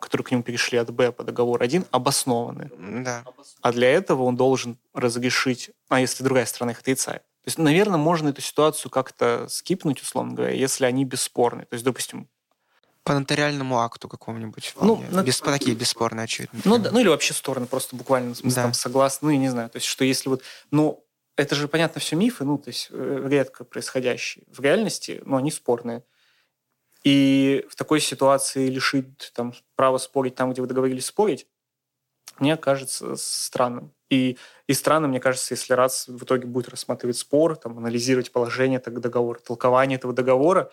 которые 0.00 0.24
к 0.24 0.30
нему 0.30 0.42
перешли 0.42 0.78
от 0.78 0.90
Б 0.90 1.12
по 1.12 1.22
договору 1.22 1.62
1, 1.62 1.86
обоснованы. 1.90 2.70
Да. 3.04 3.22
А 3.60 3.72
для 3.72 3.90
этого 3.90 4.22
он 4.22 4.34
должен 4.34 4.78
разрешить, 4.94 5.70
а 5.88 6.00
если 6.00 6.24
другая 6.24 6.46
сторона 6.46 6.72
их 6.72 6.80
отрицает. 6.80 7.22
То 7.22 7.48
есть, 7.48 7.58
наверное, 7.58 7.98
можно 7.98 8.30
эту 8.30 8.40
ситуацию 8.40 8.90
как-то 8.90 9.46
скипнуть, 9.48 10.02
условно 10.02 10.34
говоря, 10.34 10.52
если 10.52 10.84
они 10.84 11.04
бесспорны. 11.04 11.64
То 11.66 11.74
есть, 11.74 11.84
допустим, 11.84 12.28
по 13.02 13.14
нотариальному 13.14 13.80
акту 13.80 14.08
какому-нибудь. 14.08 14.74
Ну, 14.80 15.02
на... 15.10 15.22
Без, 15.22 15.40
такие 15.40 15.74
бесспорные, 15.74 16.24
очевидно. 16.24 16.60
Ну, 16.64 16.78
да, 16.78 16.90
ну, 16.90 17.00
или 17.00 17.08
вообще 17.08 17.32
стороны 17.32 17.66
просто 17.66 17.96
буквально 17.96 18.34
в 18.34 18.42
да. 18.42 18.62
там, 18.62 18.74
согласны. 18.74 19.28
Ну, 19.28 19.30
я 19.32 19.38
не 19.38 19.48
знаю. 19.48 19.70
То 19.70 19.76
есть, 19.76 19.86
что 19.86 20.04
если 20.04 20.28
вот... 20.28 20.42
Ну, 20.70 21.02
это 21.40 21.54
же, 21.54 21.68
понятно, 21.68 22.00
все 22.00 22.16
мифы, 22.16 22.44
ну, 22.44 22.58
то 22.58 22.68
есть, 22.68 22.88
э, 22.90 23.26
редко 23.28 23.64
происходящие. 23.64 24.44
В 24.48 24.60
реальности, 24.60 25.22
ну, 25.24 25.36
они 25.36 25.50
спорные. 25.50 26.04
И 27.02 27.66
в 27.70 27.76
такой 27.76 28.00
ситуации 28.00 28.68
лишить 28.68 29.32
там, 29.34 29.54
права 29.74 29.98
спорить 29.98 30.34
там, 30.34 30.52
где 30.52 30.60
вы 30.60 30.68
договорились 30.68 31.06
спорить, 31.06 31.46
мне 32.38 32.56
кажется 32.56 33.16
странным. 33.16 33.92
И, 34.10 34.36
и 34.66 34.74
странно, 34.74 35.08
мне 35.08 35.20
кажется, 35.20 35.54
если 35.54 35.72
РАЦ 35.72 36.08
в 36.08 36.24
итоге 36.24 36.46
будет 36.46 36.68
рассматривать 36.68 37.16
спор, 37.16 37.56
там, 37.56 37.78
анализировать 37.78 38.32
положение 38.32 38.78
этого 38.78 39.00
договора, 39.00 39.38
толкование 39.38 39.96
этого 39.96 40.12
договора, 40.12 40.70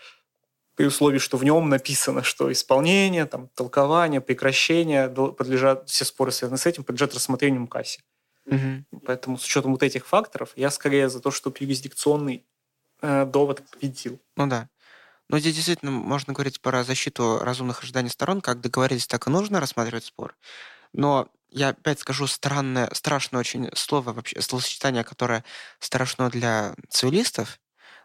при 0.75 0.85
условии, 0.85 1.17
что 1.17 1.37
в 1.37 1.43
нем 1.43 1.69
написано, 1.69 2.23
что 2.23 2.51
исполнение, 2.51 3.25
там, 3.25 3.49
толкование, 3.55 4.21
прекращение 4.21 5.09
подлежат, 5.09 5.89
все 5.89 6.05
споры, 6.05 6.31
связанные 6.31 6.59
с 6.59 6.65
этим, 6.65 6.83
подлежат 6.83 7.15
рассмотрению 7.15 7.61
МКАСе. 7.61 8.01
Угу. 8.47 9.01
Поэтому 9.05 9.37
с 9.37 9.45
учетом 9.45 9.71
вот 9.71 9.83
этих 9.83 10.07
факторов 10.07 10.53
я 10.55 10.71
скорее 10.71 11.09
за 11.09 11.19
то, 11.19 11.31
что 11.31 11.53
юрисдикционный 11.57 12.45
э, 13.01 13.25
довод 13.25 13.63
победил. 13.69 14.19
Ну 14.35 14.47
да. 14.47 14.69
Но 15.29 15.39
здесь 15.39 15.55
действительно 15.55 15.91
можно 15.91 16.33
говорить 16.33 16.61
про 16.61 16.83
защиту 16.83 17.39
разумных 17.39 17.83
ожиданий 17.83 18.09
сторон, 18.09 18.39
как 18.39 18.61
договорились, 18.61 19.07
так 19.07 19.27
и 19.27 19.29
нужно 19.29 19.59
рассматривать 19.59 20.05
спор. 20.05 20.37
Но 20.93 21.27
я 21.49 21.69
опять 21.69 21.99
скажу 21.99 22.27
странное, 22.27 22.89
страшное 22.93 23.41
очень 23.41 23.69
слово 23.75 24.13
вообще, 24.13 24.41
словосочетание, 24.41 25.03
которое 25.03 25.43
страшно 25.79 26.29
для 26.29 26.75
цивилистов, 26.89 27.59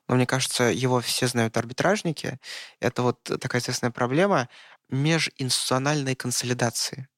но 0.08 0.16
мне 0.16 0.26
кажется, 0.26 0.64
его 0.64 1.00
все 1.00 1.28
знают 1.28 1.56
арбитражники. 1.56 2.40
Это 2.80 3.02
вот 3.02 3.22
такая 3.22 3.60
известная 3.60 3.92
проблема 3.92 4.48
межинституциональной 4.88 6.16
консолидации. 6.16 7.08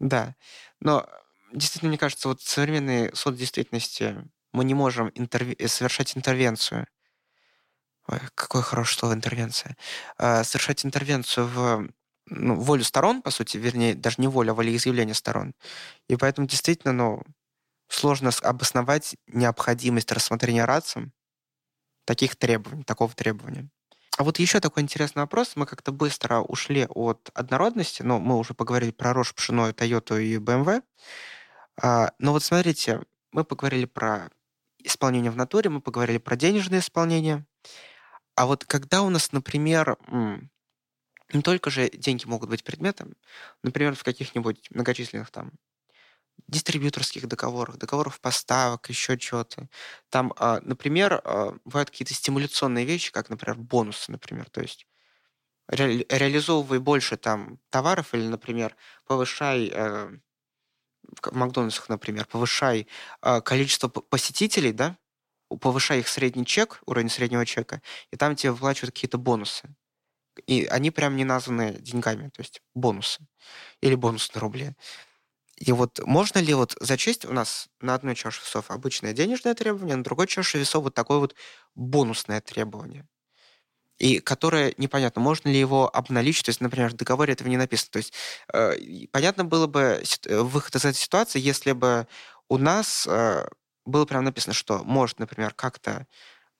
Да, 0.00 0.34
но 0.80 1.08
действительно, 1.52 1.90
мне 1.90 1.98
кажется, 1.98 2.28
вот 2.28 2.40
в 2.40 2.48
современной 2.48 3.14
соцдействительности 3.14 4.28
мы 4.52 4.64
не 4.64 4.74
можем 4.74 5.10
интерв... 5.14 5.48
совершать 5.66 6.16
интервенцию. 6.16 6.86
Ой, 8.08 8.20
какое 8.34 8.62
хорошее 8.62 8.98
слово 8.98 9.12
интервенция. 9.14 9.76
Э, 10.18 10.42
совершать 10.44 10.84
интервенцию 10.84 11.46
в 11.46 11.88
ну, 12.26 12.54
волю 12.54 12.84
сторон, 12.84 13.22
по 13.22 13.30
сути, 13.30 13.56
вернее, 13.56 13.94
даже 13.94 14.16
не 14.18 14.28
волю, 14.28 14.52
а 14.52 14.54
волеизъявление 14.54 15.14
сторон. 15.14 15.54
И 16.08 16.16
поэтому 16.16 16.46
действительно, 16.46 16.92
ну, 16.92 17.22
сложно 17.88 18.30
обосновать 18.42 19.16
необходимость 19.26 20.12
рассмотрения 20.12 20.64
рацием 20.64 21.12
таких 22.04 22.36
требований, 22.36 22.84
такого 22.84 23.12
требования. 23.12 23.68
А 24.16 24.24
вот 24.24 24.38
еще 24.38 24.60
такой 24.60 24.82
интересный 24.82 25.22
вопрос. 25.22 25.52
Мы 25.56 25.66
как-то 25.66 25.92
быстро 25.92 26.40
ушли 26.40 26.86
от 26.88 27.30
однородности, 27.34 28.02
но 28.02 28.18
мы 28.18 28.36
уже 28.36 28.54
поговорили 28.54 28.90
про 28.90 29.12
Рош, 29.12 29.34
Пшено, 29.34 29.72
Тойоту 29.72 30.18
и 30.18 30.36
BMW. 30.36 30.82
А, 31.82 32.12
но 32.18 32.32
вот 32.32 32.42
смотрите, 32.42 33.02
мы 33.32 33.44
поговорили 33.44 33.84
про 33.86 34.30
исполнение 34.82 35.30
в 35.30 35.36
натуре, 35.36 35.70
мы 35.70 35.80
поговорили 35.80 36.18
про 36.18 36.36
денежное 36.36 36.80
исполнение. 36.80 37.46
А 38.36 38.46
вот 38.46 38.64
когда 38.64 39.02
у 39.02 39.10
нас, 39.10 39.32
например, 39.32 39.98
не 41.32 41.42
только 41.42 41.70
же 41.70 41.88
деньги 41.90 42.24
могут 42.26 42.48
быть 42.50 42.64
предметом, 42.64 43.14
например, 43.62 43.94
в 43.94 44.02
каких-нибудь 44.02 44.68
многочисленных 44.70 45.30
там 45.30 45.52
дистрибьюторских 46.48 47.28
договорах, 47.28 47.78
договорах 47.78 48.20
поставок, 48.20 48.88
еще 48.90 49.18
чего-то. 49.18 49.68
Там, 50.10 50.32
а, 50.36 50.60
например, 50.62 51.20
а, 51.24 51.54
бывают 51.64 51.90
какие-то 51.90 52.14
стимуляционные 52.14 52.84
вещи, 52.86 53.12
как, 53.12 53.30
например, 53.30 53.56
бонусы, 53.58 54.10
например. 54.12 54.50
То 54.50 54.60
есть 54.62 54.86
ре- 55.68 56.06
реализовывай 56.08 56.80
больше 56.80 57.16
там 57.16 57.60
товаров 57.70 58.14
или, 58.14 58.26
например, 58.28 58.76
повышай 59.06 59.70
э, 59.72 60.10
в 61.22 61.32
Макдональдсах, 61.34 61.88
например, 61.88 62.26
повышай 62.26 62.86
э, 63.22 63.40
количество 63.42 63.88
посетителей, 63.88 64.72
да, 64.72 64.96
повышай 65.60 66.00
их 66.00 66.08
средний 66.08 66.46
чек, 66.46 66.80
уровень 66.86 67.10
среднего 67.10 67.46
чека, 67.46 67.82
и 68.12 68.16
там 68.16 68.36
тебе 68.36 68.52
выплачивают 68.52 68.94
какие-то 68.94 69.18
бонусы. 69.18 69.74
И 70.46 70.66
они 70.66 70.90
прям 70.90 71.16
не 71.16 71.24
названы 71.24 71.74
деньгами, 71.80 72.28
то 72.30 72.40
есть 72.42 72.62
бонусы. 72.74 73.26
Или 73.82 73.94
бонус 73.96 74.34
на 74.34 74.40
рубли. 74.40 74.74
И 75.56 75.72
вот 75.72 76.00
можно 76.06 76.38
ли 76.40 76.54
вот 76.54 76.76
зачесть 76.80 77.24
у 77.26 77.32
нас 77.32 77.68
на 77.80 77.94
одной 77.94 78.14
чаше 78.16 78.42
весов 78.42 78.70
обычное 78.70 79.12
денежное 79.12 79.54
требование, 79.54 79.96
на 79.96 80.04
другой 80.04 80.26
чаше 80.26 80.58
весов 80.58 80.84
вот 80.84 80.94
такое 80.94 81.18
вот 81.18 81.36
бонусное 81.76 82.40
требование? 82.40 83.06
И 84.00 84.18
которое 84.18 84.74
непонятно, 84.78 85.20
можно 85.20 85.50
ли 85.50 85.58
его 85.58 85.94
обналичить, 85.94 86.46
то 86.46 86.48
есть, 86.50 86.60
например, 86.62 86.90
в 86.90 86.94
договоре 86.94 87.34
этого 87.34 87.48
не 87.48 87.58
написано. 87.58 87.90
То 87.92 87.98
есть 87.98 88.14
э, 88.52 89.06
понятно 89.12 89.44
было 89.44 89.66
бы 89.66 90.02
э, 90.26 90.40
выход 90.40 90.74
из 90.74 90.84
этой 90.86 90.96
ситуации, 90.96 91.38
если 91.38 91.72
бы 91.72 92.08
у 92.48 92.56
нас 92.56 93.06
э, 93.06 93.46
было 93.84 94.06
прям 94.06 94.24
написано, 94.24 94.54
что 94.54 94.82
может, 94.84 95.18
например, 95.18 95.52
как-то 95.54 96.06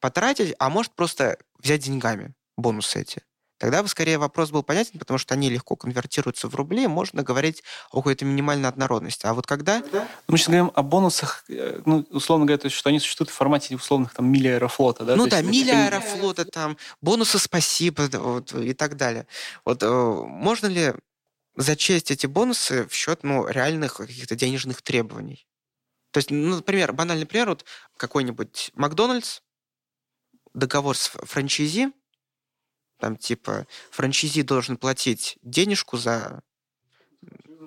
потратить, 0.00 0.54
а 0.58 0.68
может 0.68 0.94
просто 0.94 1.38
взять 1.58 1.82
деньгами 1.82 2.34
бонусы 2.58 3.00
эти. 3.00 3.22
Тогда 3.60 3.82
бы 3.82 3.88
скорее 3.88 4.16
вопрос 4.16 4.50
был 4.50 4.62
понятен, 4.62 4.98
потому 4.98 5.18
что 5.18 5.34
они 5.34 5.50
легко 5.50 5.76
конвертируются 5.76 6.48
в 6.48 6.54
рубли, 6.54 6.86
можно 6.86 7.22
говорить 7.22 7.62
о 7.90 7.98
какой-то 7.98 8.24
минимальной 8.24 8.70
однородности. 8.70 9.26
А 9.26 9.34
вот 9.34 9.46
когда... 9.46 9.82
Ну, 9.92 10.06
мы 10.28 10.38
сейчас 10.38 10.46
говорим 10.46 10.72
о 10.74 10.82
бонусах, 10.82 11.44
э, 11.50 11.82
ну, 11.84 12.06
условно 12.08 12.46
говоря, 12.46 12.56
то 12.56 12.68
есть, 12.68 12.76
что 12.76 12.88
они 12.88 12.98
существуют 12.98 13.28
в 13.28 13.34
формате 13.34 13.76
условных 13.76 14.14
там 14.14 14.32
мили 14.32 14.48
аэрофлота, 14.48 15.04
да? 15.04 15.14
Ну 15.14 15.24
то 15.24 15.32
да, 15.32 15.38
есть, 15.40 15.50
мили 15.50 15.72
аэрофлота, 15.72 16.46
там, 16.46 16.78
бонусы 17.02 17.38
спасибо 17.38 18.08
вот, 18.14 18.54
и 18.54 18.72
так 18.72 18.96
далее. 18.96 19.26
Вот 19.66 19.82
э, 19.82 19.88
можно 19.90 20.66
ли 20.66 20.94
зачесть 21.54 22.10
эти 22.10 22.26
бонусы 22.26 22.88
в 22.88 22.94
счет 22.94 23.24
ну, 23.24 23.46
реальных 23.46 23.98
каких-то 23.98 24.36
денежных 24.36 24.80
требований? 24.80 25.46
То 26.12 26.18
есть, 26.18 26.30
ну, 26.30 26.56
например, 26.56 26.94
банальный 26.94 27.26
пример, 27.26 27.50
вот 27.50 27.66
какой-нибудь 27.98 28.70
Макдональдс, 28.74 29.40
договор 30.54 30.96
с 30.96 31.08
франчайзи, 31.08 31.92
там 33.00 33.16
типа 33.16 33.66
франчайзи 33.90 34.42
должен 34.42 34.76
платить 34.76 35.38
денежку 35.42 35.96
за 35.96 36.42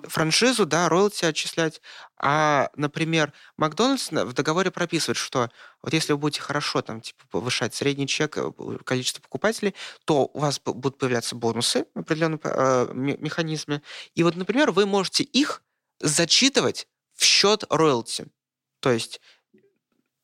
франшизу, 0.08 0.66
да, 0.66 0.88
роялти 0.88 1.24
отчислять. 1.24 1.80
А, 2.16 2.70
например, 2.76 3.32
Макдональдс 3.56 4.10
в 4.10 4.32
договоре 4.32 4.70
прописывает, 4.70 5.16
что 5.16 5.50
вот 5.82 5.92
если 5.92 6.12
вы 6.12 6.18
будете 6.18 6.40
хорошо 6.40 6.82
там, 6.82 7.00
типа, 7.00 7.24
повышать 7.30 7.74
средний 7.74 8.06
чек, 8.06 8.36
э, 8.36 8.50
количество 8.84 9.20
покупателей, 9.22 9.74
то 10.04 10.30
у 10.32 10.38
вас 10.38 10.60
будут 10.60 10.98
появляться 10.98 11.34
бонусы 11.36 11.86
в 11.94 12.00
определенном 12.00 12.40
э, 12.42 12.90
механизме. 12.92 13.82
И 14.14 14.22
вот, 14.22 14.36
например, 14.36 14.70
вы 14.70 14.86
можете 14.86 15.24
их 15.24 15.62
зачитывать 16.00 16.86
в 17.14 17.24
счет 17.24 17.64
роялти. 17.70 18.26
То 18.80 18.90
есть 18.90 19.20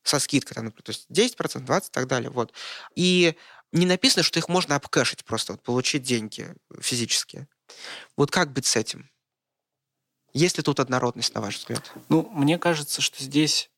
со 0.03 0.19
скидкой, 0.19 0.55
там, 0.55 0.65
например, 0.66 0.82
то 0.82 0.93
есть 0.93 1.07
10%, 1.11 1.65
20% 1.65 1.87
и 1.87 1.91
так 1.91 2.07
далее. 2.07 2.31
Вот. 2.31 2.53
И 2.95 3.37
не 3.72 3.86
написано, 3.86 4.22
что 4.22 4.38
их 4.38 4.48
можно 4.48 4.76
обкэшить 4.76 5.24
просто, 5.24 5.52
вот, 5.52 5.62
получить 5.62 6.02
деньги 6.02 6.55
физические. 6.80 7.48
Вот 8.16 8.30
как 8.30 8.52
быть 8.52 8.66
с 8.66 8.76
этим? 8.76 9.10
Есть 10.32 10.59
ли 10.59 10.62
тут 10.62 10.80
однородность, 10.80 11.34
на 11.34 11.40
ваш 11.40 11.59
взгляд? 11.59 11.92
Ну, 12.09 12.28
мне 12.32 12.59
кажется, 12.59 13.01
что 13.01 13.22
здесь 13.22 13.70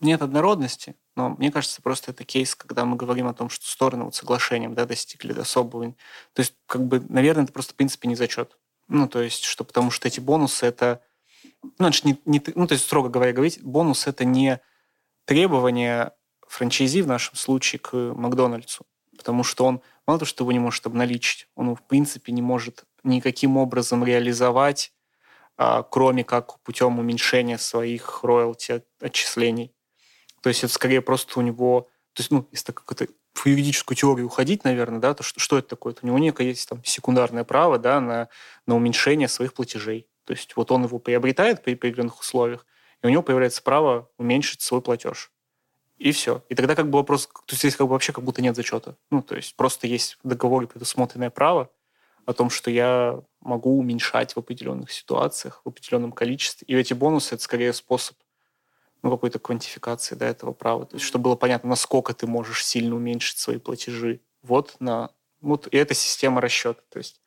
нет 0.00 0.22
однородности, 0.22 0.96
но 1.14 1.30
мне 1.30 1.52
кажется, 1.52 1.82
просто 1.82 2.10
это 2.10 2.24
кейс, 2.24 2.54
когда 2.54 2.84
мы 2.84 2.96
говорим 2.96 3.28
о 3.28 3.34
том, 3.34 3.48
что 3.48 3.66
стороны 3.66 4.04
вот 4.04 4.14
соглашением 4.14 4.74
да, 4.74 4.86
достигли 4.86 5.32
до 5.32 5.42
особого. 5.42 5.94
То 6.32 6.40
есть, 6.40 6.54
как 6.66 6.84
бы, 6.84 7.00
наверное, 7.08 7.44
это 7.44 7.52
просто, 7.52 7.74
в 7.74 7.76
принципе, 7.76 8.08
не 8.08 8.16
зачет. 8.16 8.56
Ну, 8.88 9.08
то 9.08 9.22
есть, 9.22 9.44
что 9.44 9.64
потому 9.64 9.90
что 9.90 10.08
эти 10.08 10.20
бонусы 10.20 10.66
это... 10.66 11.02
Ну, 11.78 11.88
это 11.88 11.98
не, 12.04 12.18
не, 12.24 12.42
ну, 12.54 12.66
то 12.66 12.72
есть, 12.72 12.84
строго 12.84 13.08
говоря, 13.08 13.32
говорить, 13.32 13.62
бонус 13.62 14.06
это 14.06 14.24
не 14.24 14.60
требование 15.24 16.12
франчайзи 16.48 17.02
в 17.02 17.06
нашем 17.06 17.36
случае 17.36 17.78
к 17.78 17.94
Макдональдсу 17.94 18.84
потому 19.22 19.44
что 19.44 19.64
он 19.64 19.80
мало 20.04 20.18
того, 20.18 20.26
что 20.26 20.42
его 20.42 20.50
не 20.50 20.58
может 20.58 20.84
обналичить, 20.84 21.46
он 21.54 21.76
в 21.76 21.82
принципе, 21.82 22.32
не 22.32 22.42
может 22.42 22.84
никаким 23.04 23.56
образом 23.56 24.04
реализовать, 24.04 24.92
а, 25.56 25.84
кроме 25.84 26.24
как 26.24 26.58
путем 26.60 26.98
уменьшения 26.98 27.56
своих 27.56 28.24
роялти 28.24 28.82
отчислений. 29.00 29.72
То 30.42 30.48
есть 30.48 30.64
это 30.64 30.72
скорее 30.72 31.02
просто 31.02 31.38
у 31.38 31.42
него, 31.42 31.88
то 32.14 32.20
есть, 32.20 32.32
ну, 32.32 32.48
если 32.50 32.66
так 32.66 32.84
как 32.84 33.00
это 33.00 33.12
в 33.32 33.46
юридическую 33.46 33.96
теорию 33.96 34.26
уходить, 34.26 34.64
наверное, 34.64 34.98
да, 34.98 35.14
то 35.14 35.22
что, 35.22 35.38
что 35.38 35.56
это 35.56 35.68
такое? 35.68 35.94
у 36.02 36.06
него 36.06 36.18
некое 36.18 36.48
есть 36.48 36.68
там 36.68 36.82
секундарное 36.84 37.44
право, 37.44 37.78
да, 37.78 38.00
на, 38.00 38.28
на 38.66 38.74
уменьшение 38.74 39.28
своих 39.28 39.54
платежей. 39.54 40.08
То 40.24 40.32
есть 40.32 40.56
вот 40.56 40.72
он 40.72 40.84
его 40.84 40.98
приобретает 40.98 41.62
при 41.62 41.74
определенных 41.74 42.20
условиях, 42.20 42.66
и 43.02 43.06
у 43.06 43.10
него 43.10 43.22
появляется 43.22 43.62
право 43.62 44.10
уменьшить 44.18 44.62
свой 44.62 44.82
платеж 44.82 45.30
и 45.98 46.12
все. 46.12 46.42
И 46.48 46.54
тогда 46.54 46.74
как 46.74 46.90
бы 46.90 46.98
вопрос, 46.98 47.26
то 47.26 47.42
есть 47.50 47.60
здесь 47.60 47.76
как 47.76 47.86
бы 47.86 47.92
вообще 47.92 48.12
как 48.12 48.24
будто 48.24 48.42
нет 48.42 48.56
зачета. 48.56 48.96
Ну, 49.10 49.22
то 49.22 49.36
есть 49.36 49.54
просто 49.56 49.86
есть 49.86 50.18
в 50.22 50.28
договоре 50.28 50.66
предусмотренное 50.66 51.30
право 51.30 51.70
о 52.26 52.32
том, 52.32 52.50
что 52.50 52.70
я 52.70 53.20
могу 53.40 53.78
уменьшать 53.78 54.34
в 54.34 54.38
определенных 54.38 54.92
ситуациях, 54.92 55.60
в 55.64 55.68
определенном 55.68 56.12
количестве. 56.12 56.64
И 56.66 56.76
эти 56.76 56.94
бонусы— 56.94 57.34
это 57.36 57.42
скорее 57.42 57.72
способ 57.72 58.16
ну, 59.02 59.10
какой-то 59.10 59.38
квантификации 59.38 60.14
да, 60.14 60.26
этого 60.26 60.52
права. 60.52 60.86
То 60.86 60.96
есть, 60.96 61.06
чтобы 61.06 61.24
было 61.24 61.36
понятно, 61.36 61.70
насколько 61.70 62.14
ты 62.14 62.26
можешь 62.26 62.64
сильно 62.64 62.94
уменьшить 62.94 63.38
свои 63.38 63.58
платежи. 63.58 64.20
Вот 64.42 64.76
на... 64.78 65.10
Вот, 65.40 65.66
и 65.72 65.76
это 65.76 65.94
система 65.94 66.40
расчета. 66.40 66.80
То 66.88 66.98
есть, 66.98 67.20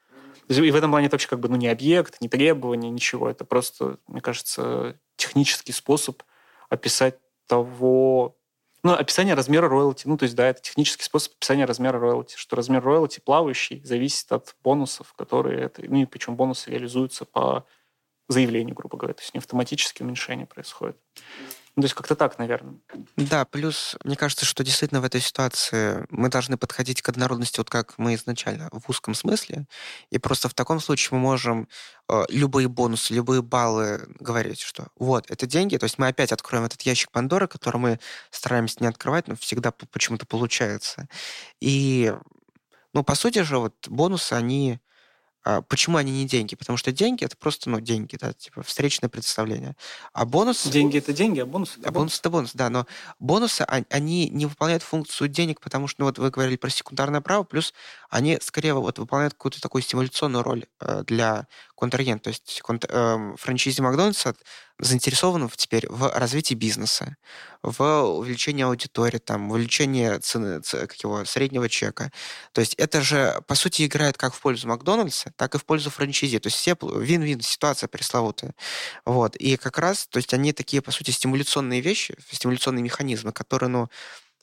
и 0.48 0.72
в 0.72 0.76
этом 0.76 0.92
плане 0.92 1.08
это 1.08 1.16
вообще 1.16 1.28
как 1.28 1.40
бы 1.40 1.50
ну, 1.50 1.58
не 1.58 1.68
объект, 1.68 2.22
не 2.22 2.30
требование, 2.30 2.90
ничего. 2.92 3.30
Это 3.30 3.44
просто, 3.44 3.98
мне 4.08 4.22
кажется, 4.22 4.98
технический 5.18 5.74
способ 5.74 6.24
описать 6.70 7.20
того, 7.48 8.38
ну, 8.86 8.94
описание 8.94 9.34
размера 9.34 9.68
роялти. 9.68 10.08
Ну, 10.08 10.16
то 10.16 10.24
есть, 10.24 10.36
да, 10.36 10.48
это 10.48 10.62
технический 10.62 11.04
способ 11.04 11.34
описания 11.34 11.66
размера 11.66 12.00
роялти, 12.00 12.36
что 12.38 12.56
размер 12.56 12.84
роялти 12.84 13.20
плавающий 13.20 13.82
зависит 13.84 14.32
от 14.32 14.56
бонусов, 14.64 15.12
которые 15.14 15.64
это... 15.64 15.82
Ну, 15.84 16.04
и 16.04 16.06
причем 16.06 16.36
бонусы 16.36 16.70
реализуются 16.70 17.26
по 17.26 17.66
заявлению, 18.28 18.76
грубо 18.76 18.96
говоря. 18.96 19.16
То 19.16 19.24
есть 19.24 19.34
не 19.34 19.40
автоматически 19.40 20.04
уменьшение 20.04 20.46
происходит. 20.46 20.98
Ну, 21.76 21.82
то 21.82 21.86
есть 21.86 21.96
как-то 21.96 22.16
так, 22.16 22.40
наверное. 22.40 22.76
Да, 23.18 23.44
плюс 23.44 23.98
мне 24.06 24.16
кажется, 24.16 24.46
что 24.46 24.64
действительно 24.64 25.02
в 25.02 25.06
этой 25.06 25.20
ситуации 25.20 26.06
мы 26.10 26.30
должны 26.30 26.58
подходить 26.58 27.02
к 27.02 27.10
однородности 27.10 27.58
вот 27.58 27.70
как 27.70 27.98
мы 27.98 28.16
изначально, 28.16 28.70
в 28.72 28.90
узком 28.90 29.14
смысле. 29.14 29.68
И 30.10 30.18
просто 30.18 30.48
в 30.48 30.54
таком 30.54 30.80
случае 30.80 31.18
мы 31.18 31.20
можем 31.20 31.68
э, 32.08 32.24
любые 32.30 32.70
бонусы, 32.70 33.14
любые 33.14 33.42
баллы 33.42 34.08
говорить, 34.22 34.62
что 34.62 34.88
вот, 34.98 35.30
это 35.30 35.46
деньги. 35.48 35.76
То 35.76 35.84
есть 35.84 35.98
мы 35.98 36.08
опять 36.08 36.32
откроем 36.32 36.64
этот 36.64 36.82
ящик 36.84 37.12
Пандоры, 37.12 37.50
который 37.50 37.78
мы 37.78 38.00
стараемся 38.32 38.78
не 38.80 38.88
открывать, 38.88 39.28
но 39.28 39.36
всегда 39.36 39.72
почему-то 39.72 40.26
получается. 40.26 41.10
И, 41.60 42.14
ну, 42.94 43.04
по 43.04 43.16
сути 43.16 43.42
же, 43.42 43.58
вот 43.58 43.90
бонусы, 43.90 44.32
они 44.32 44.80
почему 45.68 45.98
они 45.98 46.12
не 46.12 46.26
деньги? 46.26 46.56
Потому 46.56 46.78
что 46.78 46.92
деньги 46.92 47.24
это 47.24 47.38
просто, 47.38 47.70
ну, 47.70 47.80
деньги, 47.80 48.18
да, 48.20 48.34
типа 48.34 48.64
встречное 48.64 49.10
представление. 49.10 49.76
А 50.14 50.26
бонус... 50.26 50.66
Деньги 50.66 50.98
это 50.98 51.14
деньги, 51.14 51.40
а 51.40 51.46
бонус 51.46 51.78
это 51.78 51.90
а 51.90 51.92
бонус. 51.92 52.20
это 52.20 52.30
бонус, 52.30 52.52
да. 52.54 52.70
Но 52.70 52.88
бонусы, 53.20 53.62
они 53.62 54.30
не 54.30 54.46
выполняют 54.46 54.84
функцию 54.84 55.28
денег, 55.28 55.62
потому 55.62 55.88
что, 55.88 56.02
ну, 56.02 56.06
вот 56.08 56.18
вы 56.18 56.32
говорили 56.32 56.56
про 56.56 56.70
секундарное 56.70 57.22
право, 57.22 57.44
плюс 57.44 57.74
они 58.10 58.40
скорее 58.42 58.74
вот 58.74 58.98
выполняют 58.98 59.34
какую-то 59.34 59.62
такую 59.62 59.82
стимуляционную 59.82 60.44
роль 60.44 60.66
э, 60.80 61.04
для 61.06 61.48
контрагента. 61.76 62.26
То 62.26 62.30
есть 62.30 62.62
конт, 62.62 62.86
э, 62.88 63.36
франчайзи 63.38 63.82
Макдональдса 63.82 64.36
заинтересован 64.80 65.50
теперь 65.56 65.88
в 65.90 66.10
развитии 66.10 66.54
бизнеса, 66.54 67.18
в 67.62 67.84
увеличении 68.04 68.64
аудитории, 68.64 69.18
там, 69.18 69.50
в 69.50 69.54
увеличении 69.54 70.18
цены, 70.20 70.62
как 70.62 70.94
его, 70.96 71.26
среднего 71.26 71.70
чека. 71.70 72.12
То 72.52 72.62
есть 72.62 72.74
это 72.76 73.02
же, 73.02 73.42
по 73.48 73.56
сути, 73.56 73.86
играет 73.86 74.18
как 74.18 74.34
в 74.34 74.42
пользу 74.42 74.68
Макдональдса, 74.68 75.32
так 75.36 75.56
и 75.56 75.58
в 75.58 75.66
пользу 75.66 75.90
франчайзи. 75.90 76.40
То 76.40 76.48
есть 76.48 76.58
все 76.58 76.76
вин-вин 76.82 77.42
ситуация 77.42 77.88
пресловутая. 77.88 78.54
Вот. 79.06 79.36
И 79.38 79.58
как 79.58 79.80
раз, 79.80 80.08
то 80.08 80.18
есть 80.18 80.34
они 80.34 80.52
такие, 80.54 80.82
по 80.82 80.92
сути, 80.92 81.12
стимуляционные 81.12 81.82
вещи, 81.82 82.16
стимуляционные 82.30 82.84
механизмы, 82.84 83.32
которые, 83.32 83.70
ну, 83.70 83.90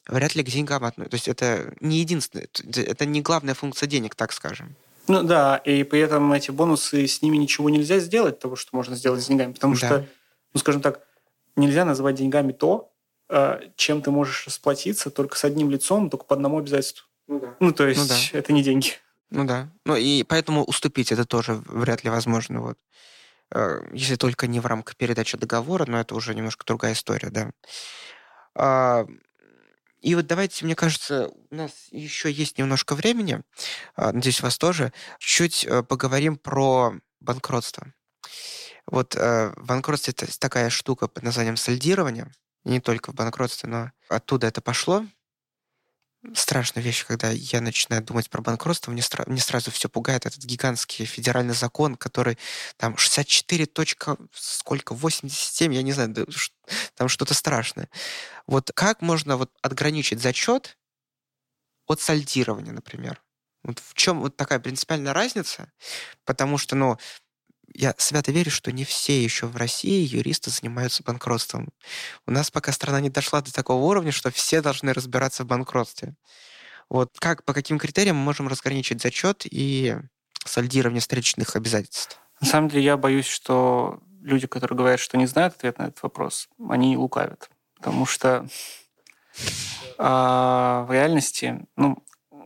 вряд 0.09 0.35
ли 0.35 0.43
к 0.43 0.49
деньгам 0.49 0.85
относятся. 0.85 1.11
То 1.11 1.15
есть 1.15 1.29
это 1.29 1.75
не 1.81 1.99
единственное, 1.99 2.49
это 2.77 3.07
не 3.07 3.21
главная 3.21 3.55
функция 3.55 3.87
денег, 3.87 4.15
так 4.15 4.33
скажем. 4.33 4.75
Ну 5.09 5.23
да, 5.23 5.57
и 5.57 5.83
при 5.83 6.01
этом 6.01 6.33
эти 6.33 6.51
бонусы, 6.51 7.07
с 7.07 7.23
ними 7.23 7.37
ничего 7.37 7.71
нельзя 7.71 7.99
сделать, 7.99 8.39
того, 8.39 8.57
что 8.57 8.71
можно 8.73 8.95
сделать 8.95 9.23
с 9.23 9.27
деньгами, 9.27 9.53
потому 9.53 9.75
да. 9.75 9.79
что, 9.79 10.07
ну 10.55 10.61
скажем 10.61 10.83
так, 10.83 11.07
нельзя 11.57 11.85
называть 11.85 12.17
деньгами 12.17 12.53
то, 12.53 12.93
э, 13.29 13.71
чем 13.77 14.03
ты 14.03 14.11
можешь 14.11 14.47
расплатиться 14.47 15.11
только 15.11 15.37
с 15.37 15.45
одним 15.45 15.71
лицом, 15.71 16.11
только 16.11 16.25
по 16.25 16.35
одному 16.35 16.59
обязательству. 16.59 17.07
Ну, 17.29 17.41
да. 17.41 17.57
ну 17.61 17.73
то 17.73 17.87
есть 17.87 18.01
ну, 18.01 18.09
да. 18.09 18.39
это 18.39 18.53
не 18.53 18.63
деньги. 18.63 18.93
Ну 19.31 19.45
да. 19.45 19.71
Ну 19.87 19.97
и 19.97 20.23
поэтому 20.25 20.65
уступить 20.65 21.13
это 21.13 21.25
тоже 21.25 21.55
вряд 21.67 22.05
ли 22.05 22.11
возможно. 22.11 22.61
Вот. 22.61 22.79
Э, 23.51 23.81
если 23.93 24.17
только 24.17 24.47
не 24.47 24.61
в 24.61 24.67
рамках 24.67 24.97
передачи 24.97 25.37
договора, 25.37 25.85
но 25.87 26.01
это 26.01 26.15
уже 26.15 26.35
немножко 26.35 26.65
другая 26.67 26.93
история, 26.95 27.31
да. 27.31 27.51
А, 28.55 29.07
и 30.01 30.15
вот 30.15 30.27
давайте, 30.27 30.65
мне 30.65 30.75
кажется, 30.75 31.31
у 31.51 31.55
нас 31.55 31.71
еще 31.91 32.31
есть 32.31 32.59
немножко 32.59 32.95
времени, 32.95 33.43
а, 33.95 34.13
надеюсь, 34.13 34.41
у 34.41 34.45
вас 34.45 34.59
тоже, 34.59 34.93
чуть 35.19 35.65
э, 35.65 35.83
поговорим 35.83 36.37
про 36.37 36.95
банкротство. 37.21 37.87
Вот 38.93 39.17
э, 39.17 39.55
банкротство– 39.57 40.11
это 40.13 40.39
такая 40.39 40.69
штука 40.69 41.09
под 41.09 41.23
названием 41.23 41.57
сальдирование. 41.57 42.31
не 42.65 42.79
только 42.79 43.11
в 43.11 43.15
банкротстве, 43.15 43.69
но 43.71 43.91
оттуда 44.09 44.47
это 44.47 44.61
пошло 44.61 45.05
страшная 46.35 46.83
вещь, 46.83 47.05
когда 47.07 47.31
я 47.31 47.61
начинаю 47.61 48.03
думать 48.03 48.31
про 48.31 48.43
банкротство, 48.43 48.91
мне, 48.93 49.01
стра- 49.01 49.29
мне 49.29 49.41
сразу 49.41 49.71
все 49.71 49.89
пугает. 49.89 50.27
Этот 50.27 50.45
гигантский 50.45 51.05
федеральный 51.05 51.55
закон, 51.55 51.97
который 51.97 52.39
там 52.77 52.97
64 52.97 53.67
точка, 53.67 54.17
сколько, 54.33 54.95
87, 54.95 55.75
я 55.75 55.83
не 55.83 55.93
знаю, 55.93 56.15
там 56.95 57.09
что-то 57.09 57.35
страшное. 57.35 57.89
Вот 58.47 58.71
как 58.75 59.01
можно 59.01 59.37
вот 59.37 59.51
отграничить 59.63 60.21
зачет 60.21 60.79
от 61.87 62.01
сальдирования, 62.01 62.73
например? 62.73 63.23
Вот 63.65 63.79
в 63.79 63.95
чем 63.95 64.21
вот 64.21 64.37
такая 64.37 64.59
принципиальная 64.59 65.13
разница? 65.13 65.73
Потому 66.25 66.59
что, 66.59 66.75
ну, 66.77 66.99
я 67.75 67.95
свято 67.99 68.33
верю, 68.33 68.51
что 68.51 68.73
не 68.73 68.85
все 68.85 69.23
еще 69.23 69.47
в 69.47 69.57
России 69.57 70.07
юристы 70.07 70.51
занимаются 70.51 71.03
банкротством. 71.03 71.69
У 72.27 72.31
нас 72.31 72.51
пока 72.51 72.73
страна 72.73 73.01
не 73.01 73.11
дошла 73.11 73.41
до 73.41 73.53
такого 73.53 73.85
уровня, 73.85 74.13
что 74.13 74.31
все 74.31 74.61
должны 74.61 74.93
разбираться 74.93 75.45
в 75.45 75.47
банкротстве. 75.47 76.15
Вот 76.89 77.11
как, 77.19 77.45
по 77.45 77.55
каким 77.55 77.79
критериям 77.79 78.17
мы 78.17 78.25
можем 78.25 78.49
разграничить 78.49 79.01
зачет 79.01 79.43
и 79.45 79.97
сальдирование 80.45 81.01
встречных 81.01 81.57
обязательств? 81.57 82.19
На 82.41 82.47
самом 82.47 82.69
деле 82.69 82.85
я 82.85 82.97
боюсь, 82.97 83.27
что 83.27 84.01
люди, 84.21 84.47
которые 84.47 84.77
говорят, 84.77 85.01
что 85.01 85.17
не 85.17 85.27
знают 85.27 85.55
ответ 85.55 85.79
на 85.79 85.85
этот 85.85 86.03
вопрос, 86.03 86.49
они 86.69 86.97
лукавят. 86.97 87.49
Потому 87.77 88.07
что 88.07 88.47
а, 89.99 90.85
в 90.89 90.93
реальности, 90.93 91.67
ну, 91.77 92.03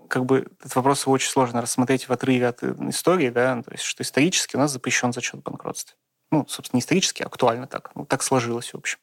как 0.09 0.25
бы 0.25 0.49
этот 0.61 0.75
вопрос 0.77 1.07
очень 1.07 1.31
сложно 1.31 1.61
рассмотреть 1.61 2.09
в 2.09 2.13
отрыве 2.13 2.49
от 2.49 2.63
э, 2.63 2.75
истории, 2.89 3.31
да, 3.31 3.63
то 3.63 3.73
есть 3.73 3.85
что 3.85 4.03
исторически 4.03 4.57
у 4.57 4.59
нас 4.59 4.73
запрещен 4.73 5.13
зачет 5.13 5.41
в 5.41 5.43
банкротстве. 5.43 5.97
Ну, 6.31 6.45
собственно, 6.49 6.79
не 6.79 6.81
исторически, 6.81 7.23
а 7.23 7.27
актуально 7.27 7.67
так. 7.67 7.93
Ну, 7.95 8.05
так 8.05 8.23
сложилось, 8.23 8.73
в 8.73 8.77
общем, 8.77 8.99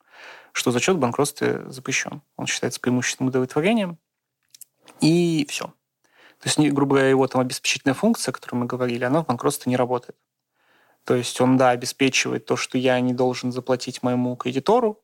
что 0.52 0.72
зачет 0.72 0.98
в 0.98 1.00
банкротстве 1.00 1.64
запрещен. 1.68 2.22
Он 2.36 2.48
считается 2.48 2.80
преимущественным 2.80 3.30
удовлетворением, 3.30 3.98
и 5.00 5.46
все. 5.50 5.74
То 6.40 6.50
есть, 6.50 6.60
грубо 6.74 6.96
говоря, 6.96 7.10
его 7.10 7.26
там 7.28 7.40
обеспечительная 7.42 7.94
функция, 7.94 8.32
о 8.32 8.34
которой 8.34 8.56
мы 8.56 8.66
говорили, 8.66 9.06
она 9.06 9.24
в 9.24 9.28
банкротстве 9.28 9.70
не 9.70 9.78
работает. 9.78 10.18
То 11.06 11.16
есть 11.16 11.40
он, 11.42 11.58
да, 11.58 11.70
обеспечивает 11.70 12.46
то, 12.46 12.56
что 12.56 12.78
я 12.78 13.00
не 13.00 13.14
должен 13.14 13.52
заплатить 13.52 14.04
моему 14.04 14.36
кредитору, 14.36 15.02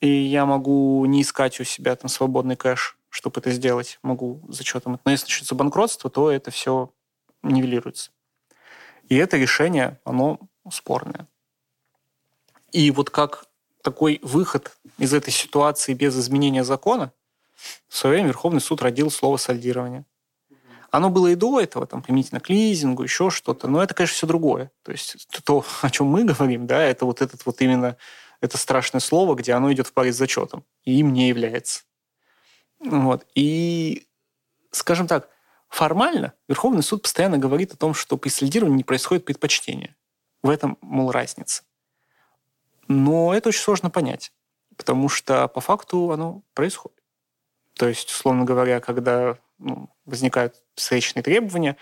и 0.00 0.08
я 0.08 0.44
могу 0.46 1.04
не 1.06 1.22
искать 1.22 1.60
у 1.60 1.64
себя 1.64 1.96
там 1.96 2.08
свободный 2.08 2.56
кэш, 2.56 2.98
чтобы 3.14 3.40
это 3.40 3.52
сделать, 3.52 4.00
могу 4.02 4.42
зачетом. 4.48 4.98
Но 5.04 5.10
если 5.12 5.26
начнется 5.26 5.54
банкротство, 5.54 6.10
то 6.10 6.32
это 6.32 6.50
все 6.50 6.92
нивелируется. 7.44 8.10
И 9.08 9.14
это 9.14 9.36
решение, 9.36 10.00
оно 10.04 10.40
спорное. 10.68 11.28
И 12.72 12.90
вот 12.90 13.10
как 13.10 13.44
такой 13.82 14.18
выход 14.22 14.76
из 14.98 15.14
этой 15.14 15.30
ситуации 15.30 15.94
без 15.94 16.18
изменения 16.18 16.64
закона, 16.64 17.12
в 17.88 17.96
свое 17.96 18.16
время 18.16 18.28
Верховный 18.28 18.60
суд 18.60 18.82
родил 18.82 19.12
слово 19.12 19.36
«сальдирование». 19.36 20.04
Оно 20.90 21.08
было 21.08 21.28
и 21.28 21.36
до 21.36 21.60
этого, 21.60 21.86
там, 21.86 22.02
применительно 22.02 22.40
к 22.40 22.48
лизингу, 22.48 23.04
еще 23.04 23.30
что-то, 23.30 23.68
но 23.68 23.80
это, 23.80 23.94
конечно, 23.94 24.16
все 24.16 24.26
другое. 24.26 24.72
То 24.82 24.90
есть 24.90 25.28
то, 25.44 25.64
о 25.82 25.90
чем 25.90 26.08
мы 26.08 26.24
говорим, 26.24 26.66
да, 26.66 26.82
это 26.82 27.04
вот 27.04 27.22
этот 27.22 27.46
вот 27.46 27.60
именно 27.60 27.96
это 28.40 28.58
страшное 28.58 29.00
слово, 29.00 29.36
где 29.36 29.52
оно 29.52 29.72
идет 29.72 29.86
в 29.86 29.92
паре 29.92 30.12
с 30.12 30.16
зачетом, 30.16 30.64
и 30.82 30.98
им 30.98 31.12
не 31.12 31.28
является. 31.28 31.84
Вот. 32.80 33.26
И, 33.34 34.06
скажем 34.70 35.06
так, 35.06 35.28
формально 35.68 36.34
Верховный 36.48 36.82
суд 36.82 37.02
постоянно 37.02 37.38
говорит 37.38 37.72
о 37.72 37.76
том, 37.76 37.94
что 37.94 38.16
при 38.16 38.28
следировании 38.28 38.78
не 38.78 38.84
происходит 38.84 39.24
предпочтение. 39.24 39.96
В 40.42 40.50
этом, 40.50 40.78
мол, 40.80 41.10
разница. 41.10 41.62
Но 42.86 43.34
это 43.34 43.48
очень 43.48 43.62
сложно 43.62 43.90
понять, 43.90 44.32
потому 44.76 45.08
что 45.08 45.48
по 45.48 45.60
факту 45.60 46.10
оно 46.10 46.42
происходит. 46.52 47.02
То 47.74 47.88
есть, 47.88 48.10
условно 48.10 48.44
говоря, 48.44 48.80
когда 48.80 49.38
ну, 49.58 49.88
возникают 50.04 50.62
встречные 50.74 51.22
требования, 51.22 51.76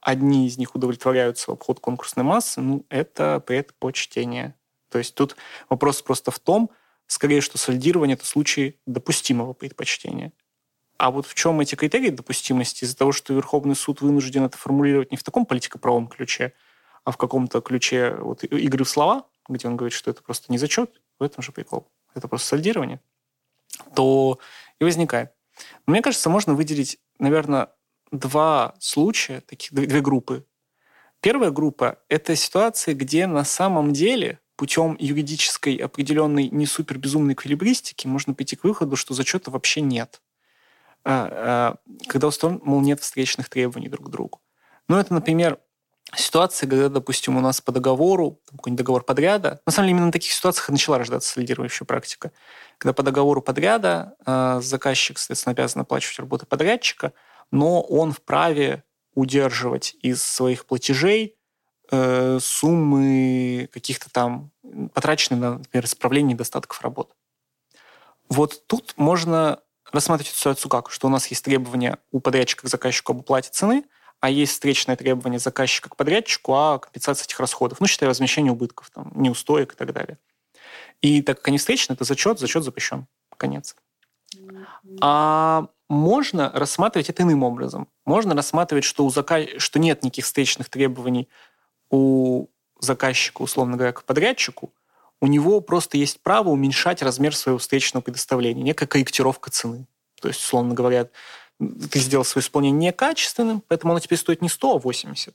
одни 0.00 0.46
из 0.46 0.58
них 0.58 0.74
удовлетворяются 0.74 1.50
в 1.50 1.54
обход 1.54 1.80
конкурсной 1.80 2.24
массы, 2.24 2.60
ну, 2.60 2.84
это 2.88 3.40
предпочтение. 3.40 4.54
То 4.90 4.98
есть 4.98 5.14
тут 5.14 5.36
вопрос 5.68 6.02
просто 6.02 6.30
в 6.30 6.38
том, 6.38 6.70
скорее, 7.08 7.40
что 7.40 7.58
сольдирование– 7.58 8.14
это 8.16 8.24
случай 8.24 8.78
допустимого 8.86 9.54
предпочтения. 9.54 10.32
А 10.98 11.10
вот 11.10 11.26
в 11.26 11.34
чем 11.34 11.60
эти 11.60 11.74
критерии 11.74 12.10
допустимости? 12.10 12.84
Из-за 12.84 12.96
того, 12.96 13.12
что 13.12 13.32
Верховный 13.32 13.74
суд 13.74 14.00
вынужден 14.00 14.44
это 14.44 14.56
формулировать 14.56 15.10
не 15.10 15.16
в 15.16 15.22
таком 15.24 15.46
политико-правом 15.46 16.08
ключе, 16.08 16.52
а 17.04 17.10
в 17.10 17.16
каком-то 17.16 17.60
ключе 17.60 18.16
вот, 18.20 18.44
игры 18.44 18.84
в 18.84 18.88
слова, 18.88 19.26
где 19.48 19.66
он 19.68 19.76
говорит, 19.76 19.94
что 19.94 20.10
это 20.10 20.22
просто 20.22 20.52
не 20.52 20.58
зачет, 20.58 21.00
в 21.18 21.22
этом 21.22 21.42
же 21.42 21.52
прикол. 21.52 21.88
Это 22.14 22.28
просто 22.28 22.48
сольдирование. 22.48 23.00
То 23.94 24.38
и 24.80 24.84
возникает. 24.84 25.32
Но 25.86 25.92
мне 25.92 26.02
кажется, 26.02 26.30
можно 26.30 26.54
выделить, 26.54 26.98
наверное, 27.18 27.70
два 28.10 28.74
случая, 28.80 29.40
таких 29.40 29.72
две 29.72 30.00
группы. 30.00 30.44
Первая 31.20 31.50
группа– 31.50 31.98
это 32.08 32.36
ситуации, 32.36 32.92
где 32.94 33.26
на 33.26 33.44
самом 33.44 33.92
деле 33.92 34.40
путем 34.58 34.96
юридической 34.98 35.76
определенной 35.76 36.48
не 36.48 36.66
супер 36.66 36.98
безумной 36.98 37.34
эквилибристики 37.34 38.08
можно 38.08 38.34
прийти 38.34 38.56
к 38.56 38.64
выходу, 38.64 38.96
что 38.96 39.14
зачета 39.14 39.52
вообще 39.52 39.80
нет. 39.80 40.20
А, 41.04 41.28
а, 41.30 42.06
когда 42.08 42.26
у 42.26 42.30
сторон, 42.32 42.60
мол, 42.64 42.80
нет 42.80 43.00
встречных 43.00 43.48
требований 43.48 43.88
друг 43.88 44.08
к 44.08 44.10
другу. 44.10 44.40
Ну, 44.88 44.96
это, 44.96 45.14
например, 45.14 45.60
ситуация, 46.12 46.68
когда, 46.68 46.88
допустим, 46.88 47.36
у 47.36 47.40
нас 47.40 47.60
по 47.60 47.70
договору, 47.70 48.40
какой-нибудь 48.50 48.78
договор 48.78 49.04
подряда, 49.04 49.60
на 49.64 49.70
самом 49.70 49.86
деле 49.86 49.92
именно 49.92 50.06
на 50.06 50.12
таких 50.12 50.32
ситуациях 50.32 50.68
начала 50.70 50.98
рождаться 50.98 51.30
солидирующая 51.30 51.86
практика, 51.86 52.32
когда 52.78 52.92
по 52.92 53.04
договору 53.04 53.40
подряда 53.40 54.16
э, 54.26 54.60
заказчик, 54.60 55.18
соответственно, 55.18 55.52
обязан 55.52 55.82
оплачивать 55.82 56.18
работы 56.18 56.46
подрядчика, 56.46 57.12
но 57.52 57.80
он 57.80 58.10
вправе 58.10 58.82
удерживать 59.14 59.94
из 60.02 60.20
своих 60.20 60.66
платежей 60.66 61.37
э, 61.90 62.38
суммы 62.40 63.68
каких-то 63.72 64.10
там 64.10 64.50
потраченных 64.94 65.40
на, 65.40 65.58
например, 65.58 65.84
исправление 65.84 66.34
недостатков 66.34 66.80
работ. 66.82 67.14
Вот 68.28 68.66
тут 68.66 68.94
можно 68.96 69.60
рассматривать 69.90 70.32
ситуацию 70.34 70.68
как? 70.70 70.90
Что 70.90 71.06
у 71.06 71.10
нас 71.10 71.26
есть 71.28 71.44
требования 71.44 71.98
у 72.10 72.20
подрядчика 72.20 72.66
к 72.66 72.70
заказчику 72.70 73.12
об 73.12 73.20
уплате 73.20 73.50
цены, 73.52 73.84
а 74.20 74.30
есть 74.30 74.52
встречное 74.52 74.96
требование 74.96 75.38
заказчика 75.38 75.88
к 75.88 75.96
подрядчику 75.96 76.54
о 76.54 76.78
компенсации 76.78 77.24
этих 77.24 77.40
расходов, 77.40 77.80
ну, 77.80 77.86
считая 77.86 78.08
возмещение 78.08 78.52
убытков, 78.52 78.90
там, 78.90 79.12
неустоек 79.14 79.72
и 79.72 79.76
так 79.76 79.92
далее. 79.92 80.18
И 81.00 81.22
так 81.22 81.38
как 81.38 81.48
они 81.48 81.58
встречны, 81.58 81.92
это 81.92 82.04
зачет, 82.04 82.38
зачет 82.38 82.64
запрещен. 82.64 83.06
Конец. 83.36 83.76
А 85.00 85.68
можно 85.88 86.50
рассматривать 86.52 87.08
это 87.08 87.22
иным 87.22 87.44
образом. 87.44 87.88
Можно 88.04 88.34
рассматривать, 88.34 88.84
что, 88.84 89.04
у 89.04 89.10
зака... 89.10 89.58
что 89.58 89.78
нет 89.78 90.02
никаких 90.02 90.24
встречных 90.24 90.68
требований 90.68 91.28
у 91.90 92.46
заказчика, 92.80 93.42
условно 93.42 93.76
говоря, 93.76 93.92
к 93.92 94.04
подрядчику, 94.04 94.72
у 95.20 95.26
него 95.26 95.60
просто 95.60 95.96
есть 95.96 96.20
право 96.20 96.50
уменьшать 96.50 97.02
размер 97.02 97.34
своего 97.34 97.58
встречного 97.58 98.02
предоставления, 98.02 98.62
некая 98.62 98.86
корректировка 98.86 99.50
цены. 99.50 99.86
То 100.20 100.28
есть, 100.28 100.40
условно 100.40 100.74
говоря, 100.74 101.08
ты 101.58 101.98
сделал 101.98 102.24
свое 102.24 102.42
исполнение 102.42 102.88
некачественным, 102.88 103.62
поэтому 103.66 103.92
оно 103.92 104.00
теперь 104.00 104.18
стоит 104.18 104.42
не 104.42 104.48
100, 104.48 104.76
а 104.76 104.78
80. 104.78 105.34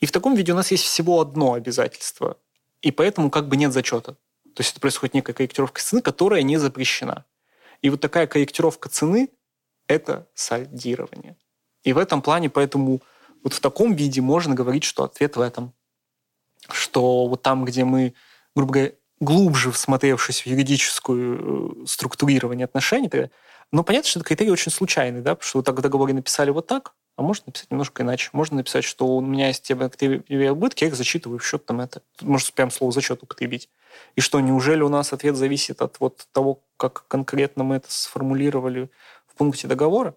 И 0.00 0.06
в 0.06 0.12
таком 0.12 0.34
виде 0.34 0.52
у 0.52 0.56
нас 0.56 0.70
есть 0.70 0.84
всего 0.84 1.20
одно 1.20 1.54
обязательство, 1.54 2.38
и 2.80 2.92
поэтому 2.92 3.30
как 3.30 3.48
бы 3.48 3.56
нет 3.56 3.72
зачета. 3.72 4.12
То 4.54 4.60
есть 4.62 4.72
это 4.72 4.80
происходит 4.80 5.14
некая 5.14 5.34
корректировка 5.34 5.82
цены, 5.82 6.00
которая 6.00 6.42
не 6.42 6.56
запрещена. 6.56 7.24
И 7.82 7.90
вот 7.90 8.00
такая 8.00 8.26
корректировка 8.26 8.88
цены– 8.88 9.28
это 9.86 10.26
сальдирование. 10.34 11.36
И 11.84 11.92
в 11.92 11.98
этом 11.98 12.22
плане, 12.22 12.50
поэтому 12.50 13.00
вот 13.42 13.52
в 13.54 13.60
таком 13.60 13.94
виде 13.94 14.20
можно 14.20 14.54
говорить, 14.54 14.84
что 14.84 15.04
ответ 15.04 15.36
в 15.36 15.40
этом. 15.40 15.72
Что 16.70 17.26
вот 17.26 17.42
там, 17.42 17.64
где 17.64 17.84
мы, 17.84 18.14
грубо 18.54 18.72
говоря, 18.72 18.92
глубже 19.20 19.72
всмотревшись 19.72 20.42
в 20.42 20.46
юридическую 20.46 21.82
э, 21.82 21.86
структурирование 21.86 22.64
отношений, 22.64 23.10
но 23.72 23.84
понятно, 23.84 24.08
что 24.08 24.20
это 24.20 24.28
критерий 24.28 24.50
очень 24.50 24.72
случайный, 24.72 25.20
да, 25.20 25.34
потому 25.34 25.48
что 25.48 25.62
так 25.62 25.76
в 25.76 25.82
договоре 25.82 26.14
написали 26.14 26.50
вот 26.50 26.66
так, 26.66 26.94
а 27.16 27.22
можно 27.22 27.44
написать 27.46 27.70
немножко 27.70 28.02
иначе. 28.02 28.30
Можно 28.32 28.58
написать, 28.58 28.84
что 28.84 29.16
у 29.16 29.20
меня 29.20 29.48
есть 29.48 29.64
те 29.64 29.74
убытки, 29.74 30.84
я 30.84 30.88
их 30.88 30.94
зачитываю 30.94 31.40
в 31.40 31.46
счет 31.46 31.66
там 31.66 31.80
это. 31.80 32.00
Можно 32.20 32.52
прям 32.54 32.70
слово 32.70 32.92
зачет 32.92 33.22
употребить. 33.22 33.68
И 34.14 34.20
что, 34.20 34.38
неужели 34.40 34.82
у 34.82 34.88
нас 34.88 35.12
ответ 35.12 35.34
зависит 35.34 35.82
от 35.82 35.98
вот 35.98 36.28
того, 36.32 36.62
как 36.76 37.06
конкретно 37.08 37.64
мы 37.64 37.76
это 37.76 37.90
сформулировали 37.90 38.88
в 39.26 39.34
пункте 39.34 39.66
договора? 39.66 40.14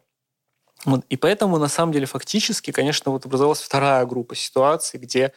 Вот. 0.86 1.06
И 1.10 1.18
поэтому, 1.18 1.58
на 1.58 1.68
самом 1.68 1.94
деле, 1.94 2.06
фактически, 2.06 2.72
конечно, 2.72 3.12
вот 3.12 3.26
образовалась 3.26 3.62
вторая 3.62 4.06
группа 4.06 4.36
ситуаций, 4.36 5.00
где 5.00 5.34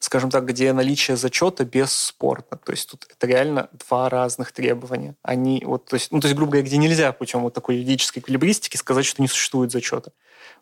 скажем 0.00 0.30
так, 0.30 0.46
где 0.46 0.72
наличие 0.72 1.16
зачета 1.16 1.64
бесспорно. 1.64 2.58
То 2.64 2.72
есть 2.72 2.90
тут 2.90 3.06
это 3.08 3.26
реально 3.26 3.68
два 3.72 4.08
разных 4.08 4.50
требования. 4.50 5.14
Они 5.22 5.62
вот, 5.64 5.84
то 5.84 5.94
есть, 5.94 6.10
ну, 6.10 6.20
то 6.20 6.26
есть, 6.26 6.36
грубо 6.36 6.52
говоря, 6.52 6.66
где 6.66 6.78
нельзя 6.78 7.12
путем 7.12 7.42
вот 7.42 7.52
такой 7.52 7.76
юридической 7.76 8.20
эквилибристики 8.20 8.78
сказать, 8.78 9.04
что 9.04 9.20
не 9.20 9.28
существует 9.28 9.70
зачета. 9.70 10.12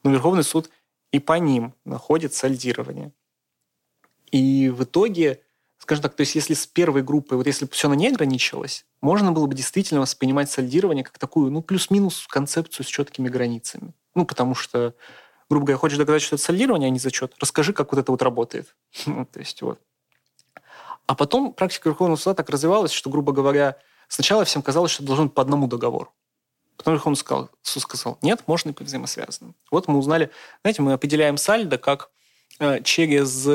Но 0.02 0.10
Верховный 0.10 0.42
суд 0.42 0.70
и 1.12 1.20
по 1.20 1.38
ним 1.38 1.72
находит 1.84 2.34
сальдирование. 2.34 3.12
И 4.32 4.68
в 4.70 4.82
итоге, 4.82 5.40
скажем 5.78 6.02
так, 6.02 6.16
то 6.16 6.22
есть 6.22 6.34
если 6.34 6.54
с 6.54 6.66
первой 6.66 7.02
группой, 7.02 7.38
вот 7.38 7.46
если 7.46 7.64
бы 7.64 7.70
все 7.70 7.86
оно 7.86 7.94
не 7.94 8.08
ограничивалось, 8.08 8.84
можно 9.00 9.30
было 9.30 9.46
бы 9.46 9.54
действительно 9.54 10.00
воспринимать 10.00 10.50
сальдирование 10.50 11.04
как 11.04 11.16
такую, 11.16 11.52
ну, 11.52 11.62
плюс-минус 11.62 12.26
концепцию 12.28 12.84
с 12.84 12.88
четкими 12.88 13.28
границами. 13.28 13.94
Ну, 14.18 14.24
потому 14.24 14.56
что 14.56 14.94
грубо 15.48 15.66
говоря, 15.66 15.78
хочешь 15.78 15.96
доказать, 15.96 16.22
что 16.22 16.34
это 16.34 16.44
солидирование, 16.44 16.88
а 16.88 16.90
не 16.90 16.98
зачет, 16.98 17.34
расскажи, 17.38 17.72
как 17.72 17.92
вот 17.92 18.00
это 18.00 18.10
вот 18.10 18.20
работает. 18.20 18.74
Ну, 19.06 19.24
то 19.24 19.38
есть 19.38 19.62
вот. 19.62 19.80
А 21.06 21.14
потом 21.14 21.52
практика 21.52 21.88
Верховного 21.88 22.16
суда 22.16 22.34
так 22.34 22.50
развивалась, 22.50 22.90
что, 22.90 23.10
грубо 23.10 23.32
говоря, 23.32 23.76
сначала 24.08 24.44
всем 24.44 24.60
казалось, 24.60 24.90
что 24.90 25.04
быть 25.04 25.34
по 25.34 25.40
одному 25.40 25.68
договору. 25.68 26.12
Потом 26.76 26.94
Верховный 26.94 27.16
сказал, 27.16 27.48
суд 27.62 27.84
сказал, 27.84 28.18
нет, 28.22 28.42
можно 28.48 28.70
и 28.70 28.72
по 28.72 28.82
взаимосвязанным. 28.82 29.54
Вот 29.70 29.86
мы 29.86 29.98
узнали, 30.00 30.30
знаете, 30.62 30.82
мы 30.82 30.94
определяем 30.94 31.36
сальдо 31.36 31.78
как 31.78 32.10
э, 32.58 32.82
через 32.82 33.48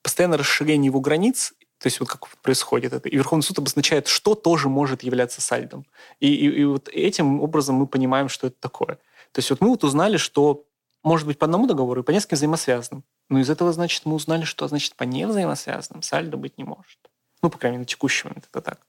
постоянное 0.00 0.38
расширение 0.38 0.86
его 0.86 1.00
границ, 1.00 1.54
то 1.78 1.88
есть 1.88 1.98
вот 1.98 2.08
как 2.08 2.28
происходит 2.38 2.92
это. 2.92 3.08
И 3.08 3.16
Верховный 3.16 3.42
суд 3.42 3.58
обозначает, 3.58 4.06
что 4.06 4.36
тоже 4.36 4.68
может 4.68 5.02
являться 5.02 5.40
сальдом. 5.40 5.86
И, 6.20 6.32
и, 6.32 6.60
и 6.60 6.64
вот 6.64 6.88
этим 6.88 7.42
образом 7.42 7.74
мы 7.74 7.88
понимаем, 7.88 8.28
что 8.28 8.46
это 8.46 8.56
такое. 8.60 8.98
То 9.34 9.40
есть 9.40 9.50
вот 9.50 9.60
мы 9.60 9.70
вот 9.70 9.82
узнали, 9.82 10.16
что 10.16 10.64
может 11.02 11.26
быть 11.26 11.38
по 11.40 11.46
одному 11.46 11.66
договору 11.66 12.00
и 12.00 12.04
по 12.04 12.12
нескольким 12.12 12.36
взаимосвязанным. 12.36 13.02
Но 13.28 13.40
из 13.40 13.50
этого, 13.50 13.72
значит, 13.72 14.06
мы 14.06 14.14
узнали, 14.14 14.44
что, 14.44 14.68
значит, 14.68 14.94
по 14.94 15.02
невзаимосвязанным 15.02 16.02
сальдо 16.02 16.36
быть 16.36 16.56
не 16.56 16.62
может. 16.62 16.98
Ну, 17.42 17.50
по 17.50 17.58
крайней 17.58 17.78
мере, 17.78 17.82
на 17.82 17.86
текущий 17.86 18.28
момент 18.28 18.48
это 18.48 18.60
так. 18.60 18.86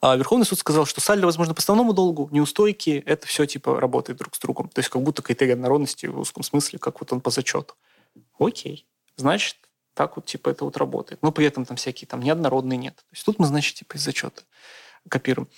А 0.00 0.16
Верховный 0.16 0.46
суд 0.46 0.58
сказал, 0.58 0.86
что 0.86 1.02
сальдо, 1.02 1.26
возможно, 1.26 1.52
по 1.52 1.60
основному 1.60 1.92
долгу, 1.92 2.30
неустойки, 2.32 3.02
это 3.04 3.26
все 3.26 3.44
типа 3.44 3.78
работает 3.78 4.18
друг 4.18 4.34
с 4.34 4.38
другом. 4.38 4.70
То 4.70 4.78
есть 4.78 4.88
как 4.88 5.02
будто 5.02 5.20
критерий 5.20 5.52
однородности 5.52 6.06
в 6.06 6.18
узком 6.18 6.42
смысле, 6.42 6.78
как 6.78 7.00
вот 7.00 7.12
он 7.12 7.20
по 7.20 7.30
зачету. 7.30 7.74
Окей. 8.38 8.86
Значит, 9.16 9.56
так 9.92 10.16
вот 10.16 10.24
типа 10.24 10.48
это 10.48 10.64
вот 10.64 10.78
работает. 10.78 11.22
Но 11.22 11.30
при 11.30 11.44
этом 11.44 11.66
там 11.66 11.76
всякие 11.76 12.08
там 12.08 12.22
неоднородные 12.22 12.78
нет. 12.78 12.96
То 12.96 13.12
есть 13.12 13.26
тут 13.26 13.38
мы, 13.38 13.46
значит, 13.46 13.74
типа 13.76 13.96
из 13.96 14.00
зачета 14.02 14.42
копируем. 15.08 15.48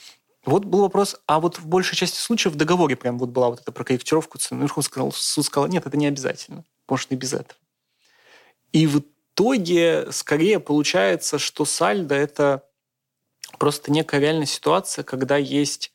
Вот 0.49 0.65
был 0.65 0.81
вопрос, 0.81 1.21
а 1.27 1.41
вот 1.41 1.59
в 1.59 1.67
большей 1.67 1.95
части 1.95 2.17
случаев 2.17 2.55
в 2.55 2.57
договоре 2.57 2.97
прям 2.97 3.19
вот 3.19 3.29
была 3.29 3.51
вот 3.51 3.61
эта 3.61 3.71
прокорректировка 3.71 4.39
цены. 4.39 4.63
Верховный 4.63 4.87
сказал, 4.87 5.13
суд 5.13 5.45
сказал, 5.45 5.69
нет, 5.69 5.87
это 5.87 5.99
не 5.99 6.07
обязательно. 6.07 6.65
Можно 6.89 7.15
и 7.15 7.19
без 7.19 7.35
этого. 7.35 7.59
И 8.73 8.87
в 8.87 9.01
итоге 9.01 10.11
скорее 10.11 10.59
получается, 10.59 11.39
что 11.39 11.67
сальдо– 11.67 12.15
это 12.17 12.65
просто 13.59 13.93
некая 13.93 14.23
реальная 14.23 14.47
ситуация, 14.47 15.05
когда 15.05 15.37
есть, 15.37 15.93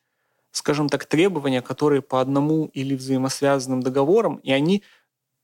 скажем 0.52 0.88
так, 0.88 1.06
требования, 1.06 1.64
которые 1.64 2.04
по 2.04 2.22
одному 2.22 2.66
или 2.76 2.96
взаимосвязанным 2.96 3.82
договорам, 3.82 4.36
и 4.44 4.52
они 4.52 4.84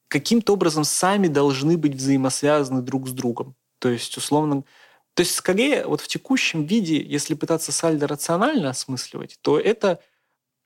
каким-то 0.07 0.53
образом 0.53 0.84
сами 0.84 1.27
должны 1.27 1.80
быть 1.80 1.95
взаимосвязаны 1.95 2.84
друг 2.84 3.07
с 3.07 3.11
другом. 3.11 3.56
То 3.80 3.90
есть, 3.90 4.15
условно, 4.18 4.65
то 5.14 5.22
есть, 5.22 5.36
скорее, 5.36 5.86
вот 5.86 6.02
в 6.02 6.07
текущем 6.07 6.65
виде, 6.65 7.02
если 7.02 7.34
пытаться 7.34 7.72
сальдо 7.72 8.07
рационально 8.07 8.69
осмысливать, 8.69 9.38
то 9.41 9.60
это 9.60 9.99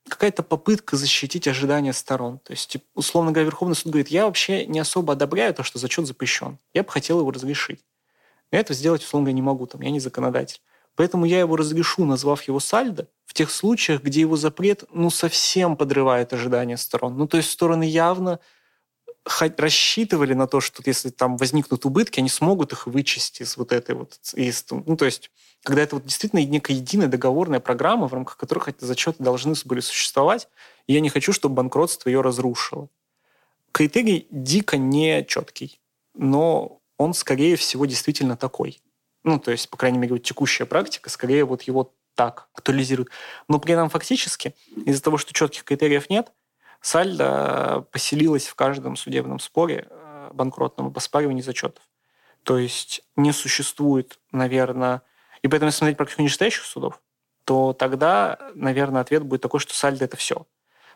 какая-то 0.08 0.44
попытка 0.44 0.98
защитить 0.98 1.48
ожидания 1.48 1.94
сторон. 1.94 2.40
То 2.40 2.52
есть, 2.52 2.78
условно 2.94 3.32
говоря, 3.32 3.46
Верховный 3.46 3.76
суд 3.76 3.92
говорит, 3.92 4.10
я 4.10 4.26
вообще 4.26 4.66
не 4.66 4.80
особо 4.80 5.14
одобряю 5.14 5.54
то, 5.54 5.64
что 5.64 5.80
зачет 5.80 6.06
запрещен. 6.06 6.60
Я 6.74 6.84
бы 6.84 6.92
хотел 6.92 7.20
его 7.20 7.32
разрешить. 7.32 7.84
Я 8.52 8.60
это 8.60 8.74
сделать, 8.74 9.02
условно 9.04 9.26
говоря, 9.26 9.36
не 9.36 9.42
могу, 9.42 9.66
там, 9.66 9.82
я 9.82 9.90
не 9.90 10.00
законодатель. 10.00 10.60
Поэтому 10.96 11.26
я 11.26 11.40
его 11.40 11.56
разрешу, 11.56 12.06
назвав 12.06 12.44
его 12.44 12.60
сальдо, 12.60 13.08
в 13.26 13.34
тех 13.34 13.50
случаях, 13.50 14.04
где 14.04 14.22
его 14.22 14.36
запрет 14.36 14.84
ну, 14.94 15.10
совсем 15.10 15.76
подрывает 15.76 16.34
ожидания 16.34 16.78
сторон. 16.78 17.18
Ну, 17.18 17.28
то 17.28 17.38
есть 17.38 17.50
стороны 17.50 17.84
явно 17.84 18.40
рассчитывали 19.26 20.34
на 20.34 20.48
то, 20.48 20.60
что 20.60 20.84
если 20.86 21.10
там 21.10 21.38
возникнут 21.38 21.86
убытки, 21.86 22.20
они 22.20 22.30
смогут 22.30 22.74
их 22.74 22.88
вычесть 22.88 23.42
из 23.42 23.58
вот 23.58 23.72
этой 23.72 23.96
вот... 23.96 24.20
Из, 24.34 24.66
ну, 24.70 24.98
то 24.98 25.06
есть, 25.06 25.32
когда 25.64 25.82
это 25.82 25.96
вот 25.96 26.06
действительно 26.06 26.44
некая 26.44 26.74
единая 26.74 27.08
договорная 27.08 27.60
программа, 27.60 28.08
в 28.08 28.14
рамках 28.14 28.38
которых 28.38 28.68
эти 28.68 28.84
зачеты 28.84 29.24
должны 29.24 29.56
были 29.66 29.80
существовать, 29.80 30.50
и 30.88 30.94
я 30.94 31.00
не 31.00 31.10
хочу, 31.10 31.32
чтобы 31.32 31.56
банкротство 31.56 32.10
ее 32.10 32.22
разрушило. 32.22 32.90
Критерий 33.72 34.28
дико 34.30 34.78
не 34.78 35.26
четкий, 35.26 35.80
но 36.14 36.82
он, 36.98 37.14
скорее 37.14 37.56
всего, 37.56 37.86
действительно 37.86 38.38
такой. 38.38 38.82
Ну, 39.24 39.40
то 39.40 39.52
есть, 39.52 39.70
по 39.70 39.78
крайней 39.78 39.98
мере, 39.98 40.14
вот 40.14 40.24
текущая 40.24 40.66
практика 40.66 41.10
скорее 41.10 41.46
вот 41.46 41.64
его 41.64 41.94
так 42.16 42.50
актуализирует. 42.54 43.10
Но 43.48 43.60
при 43.60 43.74
этом 43.74 43.90
фактически, 43.90 44.54
из-за 44.86 45.02
того, 45.02 45.18
что 45.18 45.34
четких 45.34 45.64
критериев 45.64 46.10
нет, 46.10 46.32
сальдо 46.84 47.88
поселилась 47.92 48.46
в 48.46 48.56
каждом 48.56 48.98
судебном 48.98 49.40
споре 49.40 49.88
э, 49.90 50.30
банкротном 50.34 50.88
об 50.88 50.98
оспаривании 50.98 51.42
зачетов. 51.42 51.82
То 52.44 52.58
есть 52.58 53.02
не 53.16 53.32
существует, 53.32 54.20
наверное... 54.32 55.02
И 55.42 55.48
поэтому, 55.48 55.70
если 55.70 55.80
смотреть 55.80 55.98
практику 55.98 56.22
нижестоящих 56.22 56.66
судов, 56.66 57.02
то 57.46 57.72
тогда, 57.74 58.38
наверное, 58.54 59.02
ответ 59.02 59.24
будет 59.24 59.42
такой, 59.42 59.62
что 59.62 59.74
сальдо– 59.74 60.06
это 60.06 60.18
все. 60.18 60.46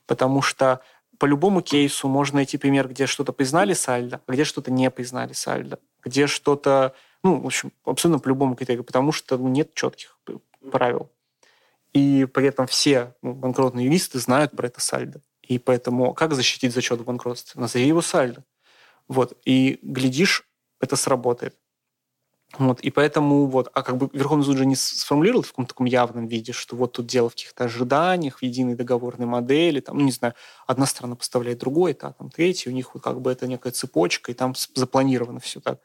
Потому 0.05 0.41
что 0.41 0.81
по 1.17 1.25
любому 1.25 1.61
кейсу 1.61 2.09
можно 2.09 2.37
найти 2.37 2.57
пример, 2.57 2.89
где 2.89 3.07
что-то 3.07 3.31
признали 3.31 3.73
сальдо, 3.73 4.21
а 4.27 4.31
где 4.31 4.43
что-то 4.43 4.71
не 4.71 4.91
признали 4.91 5.31
сальдо, 5.31 5.79
где 6.03 6.27
что-то, 6.27 6.95
ну, 7.23 7.39
в 7.39 7.45
общем, 7.45 7.71
абсолютно 7.85 8.19
по 8.19 8.27
любому 8.27 8.55
критерию, 8.55 8.83
потому 8.83 9.13
что 9.13 9.37
ну, 9.37 9.47
нет 9.47 9.73
четких 9.73 10.19
правил. 10.69 11.09
И 11.93 12.25
при 12.25 12.47
этом 12.47 12.67
все 12.67 13.15
ну, 13.21 13.33
банкротные 13.33 13.85
юристы 13.85 14.19
знают 14.19 14.51
про 14.51 14.67
это 14.67 14.81
сальдо. 14.81 15.21
И 15.47 15.59
поэтому 15.59 16.13
как 16.13 16.33
защитить 16.33 16.73
зачет 16.73 16.99
в 16.99 17.05
банкротстве? 17.05 17.59
Назови 17.59 17.87
его 17.87 18.01
сальдо. 18.01 18.43
Вот. 19.07 19.37
И 19.45 19.79
глядишь, 19.81 20.47
это 20.79 20.95
сработает. 20.95 21.55
Вот, 22.57 22.79
и 22.79 22.91
поэтому 22.91 23.45
вот, 23.47 23.69
а 23.73 23.83
как 23.83 23.97
бы 23.97 24.09
Верховный 24.13 24.45
суд 24.45 24.57
же 24.57 24.65
не 24.65 24.75
сформулировал 24.75 25.43
в 25.43 25.49
каком-то 25.49 25.73
таком 25.73 25.85
явном 25.85 26.27
виде, 26.27 26.53
что 26.53 26.77
вот 26.77 26.93
тут 26.93 27.05
дело 27.05 27.29
в 27.29 27.33
каких-то 27.33 27.65
ожиданиях, 27.65 28.39
в 28.39 28.41
единой 28.41 28.75
договорной 28.75 29.27
модели, 29.27 29.81
там, 29.81 29.97
ну, 29.97 30.05
не 30.05 30.13
знаю, 30.13 30.33
одна 30.65 30.85
сторона 30.85 31.15
поставляет 31.15 31.59
другой, 31.59 31.93
та, 31.93 32.13
там, 32.13 32.29
третья, 32.29 32.71
у 32.71 32.73
них 32.73 32.93
вот 32.93 33.03
как 33.03 33.19
бы 33.19 33.31
это 33.31 33.47
некая 33.47 33.73
цепочка, 33.73 34.31
и 34.31 34.33
там 34.33 34.55
запланировано 34.75 35.41
все 35.41 35.59
так. 35.59 35.79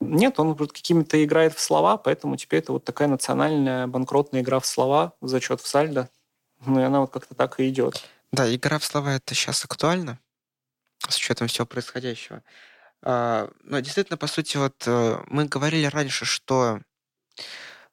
Нет, 0.00 0.38
он 0.38 0.52
вот 0.54 0.72
какими-то 0.72 1.24
играет 1.24 1.54
в 1.54 1.60
слова, 1.60 1.96
поэтому 1.96 2.36
теперь 2.36 2.58
это 2.60 2.72
вот 2.72 2.84
такая 2.84 3.08
национальная 3.08 3.86
банкротная 3.86 4.42
игра 4.42 4.60
в 4.60 4.66
слова, 4.66 5.14
зачет 5.22 5.62
в 5.62 5.66
сальдо, 5.66 6.10
ну, 6.66 6.80
и 6.80 6.82
она 6.82 7.00
вот 7.00 7.12
как-то 7.12 7.34
так 7.34 7.60
и 7.60 7.68
идет. 7.70 8.04
Да, 8.34 8.52
игра 8.52 8.80
в 8.80 8.84
слова 8.84 9.14
это 9.14 9.32
сейчас 9.32 9.64
актуально, 9.64 10.18
с 11.08 11.16
учетом 11.18 11.46
всего 11.46 11.66
происходящего. 11.66 12.42
А, 13.00 13.48
но 13.62 13.78
действительно, 13.78 14.16
по 14.16 14.26
сути, 14.26 14.56
вот 14.56 14.82
э, 14.86 15.22
мы 15.28 15.44
говорили 15.44 15.86
раньше, 15.86 16.24
что 16.24 16.80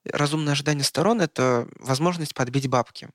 разумное 0.04 0.54
ожидание 0.54 0.84
сторон— 0.84 1.22
это 1.22 1.68
возможность 1.76 2.34
подбить 2.34 2.68
бабки. 2.68 3.10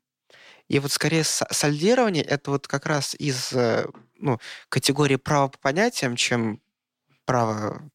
И 0.68 0.78
вот 0.78 0.92
скорее 0.92 1.24
сальдирование 1.24 2.22
это 2.22 2.52
вот 2.52 2.68
как 2.68 2.86
раз 2.86 3.16
из 3.16 3.52
э, 3.52 3.88
ну, 4.20 4.38
категории 4.68 5.16
права 5.16 5.48
по 5.48 5.58
понятиям, 5.58 6.14
чем 6.14 6.62
право 7.24 7.90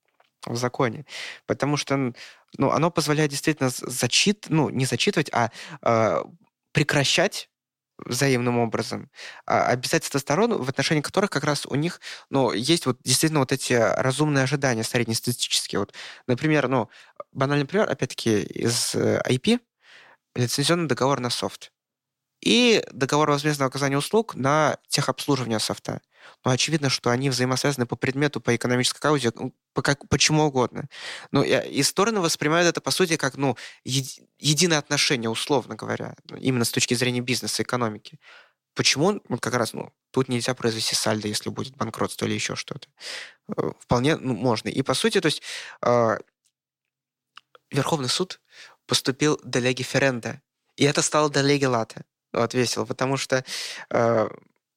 в 0.45 0.57
законе. 0.57 1.05
Потому 1.45 1.77
что 1.77 2.11
ну, 2.57 2.71
оно 2.71 2.91
позволяет 2.91 3.31
действительно 3.31 3.69
зачит, 3.69 4.47
ну, 4.49 4.69
не 4.69 4.83
зачитывать, 4.83 5.29
а 5.31 5.51
э, 5.83 6.21
прекращать 6.73 7.47
взаимным 8.05 8.59
образом 8.59 9.09
а 9.45 9.65
обязательства 9.67 10.19
сторон, 10.19 10.61
в 10.61 10.69
отношении 10.69 11.01
которых 11.01 11.29
как 11.29 11.43
раз 11.43 11.65
у 11.65 11.75
них 11.75 11.99
ну, 12.29 12.51
есть 12.51 12.85
вот 12.85 12.99
действительно 13.03 13.39
вот 13.39 13.51
эти 13.51 13.73
разумные 13.73 14.43
ожидания 14.43 14.83
среднестатистические. 14.83 15.79
Вот, 15.79 15.93
например, 16.27 16.67
ну, 16.67 16.89
банальный 17.31 17.65
пример, 17.65 17.89
опять-таки, 17.89 18.41
из 18.41 18.95
IP, 18.95 19.59
лицензионный 20.35 20.87
договор 20.87 21.19
на 21.19 21.29
софт 21.29 21.71
и 22.41 22.83
договор 22.91 23.31
возмездного 23.31 23.69
оказания 23.69 23.97
услуг 23.97 24.35
на 24.35 24.77
техобслуживание 24.87 25.59
софта. 25.59 26.01
Но 26.43 26.51
очевидно, 26.51 26.89
что 26.89 27.09
они 27.09 27.29
взаимосвязаны 27.29 27.85
по 27.85 27.95
предмету, 27.95 28.41
по 28.41 28.55
экономической 28.55 28.99
каузе, 28.99 29.31
ну, 29.35 29.53
по 29.73 29.81
как, 29.81 30.07
почему 30.09 30.43
угодно. 30.43 30.87
Ну, 31.31 31.43
и, 31.43 31.83
стороны 31.83 32.19
воспринимают 32.19 32.67
это, 32.67 32.81
по 32.81 32.91
сути, 32.91 33.17
как 33.17 33.37
ну, 33.37 33.57
еди, 33.83 34.27
единое 34.39 34.77
отношение, 34.77 35.29
условно 35.29 35.75
говоря, 35.75 36.15
ну, 36.29 36.37
именно 36.37 36.65
с 36.65 36.71
точки 36.71 36.93
зрения 36.93 37.21
бизнеса, 37.21 37.63
экономики. 37.63 38.19
Почему? 38.73 39.21
Вот 39.27 39.41
как 39.41 39.53
раз, 39.55 39.73
ну, 39.73 39.91
тут 40.11 40.29
нельзя 40.29 40.53
произвести 40.53 40.95
сальдо, 40.95 41.27
если 41.27 41.49
будет 41.49 41.75
банкротство 41.75 42.25
или 42.25 42.33
еще 42.33 42.55
что-то. 42.55 42.87
Э, 43.57 43.71
вполне 43.79 44.17
ну, 44.17 44.33
можно. 44.33 44.69
И, 44.69 44.81
по 44.81 44.93
сути, 44.93 45.19
то 45.19 45.27
есть 45.27 45.41
э, 45.81 46.17
Верховный 47.69 48.09
суд 48.09 48.41
поступил 48.85 49.39
делеги 49.43 49.83
ференда, 49.83 50.41
и 50.75 50.85
это 50.85 51.01
стало 51.01 51.31
делеги 51.31 51.65
лата 51.65 52.05
отвесил, 52.33 52.85
потому 52.85 53.17
что 53.17 53.43
э, 53.89 54.29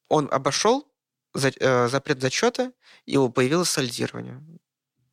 он 0.09 0.29
обошел 0.31 0.87
э, 1.35 1.87
запрет 1.87 2.21
зачета, 2.21 2.71
и 3.05 3.17
появилось 3.29 3.69
сальдирование. 3.69 4.41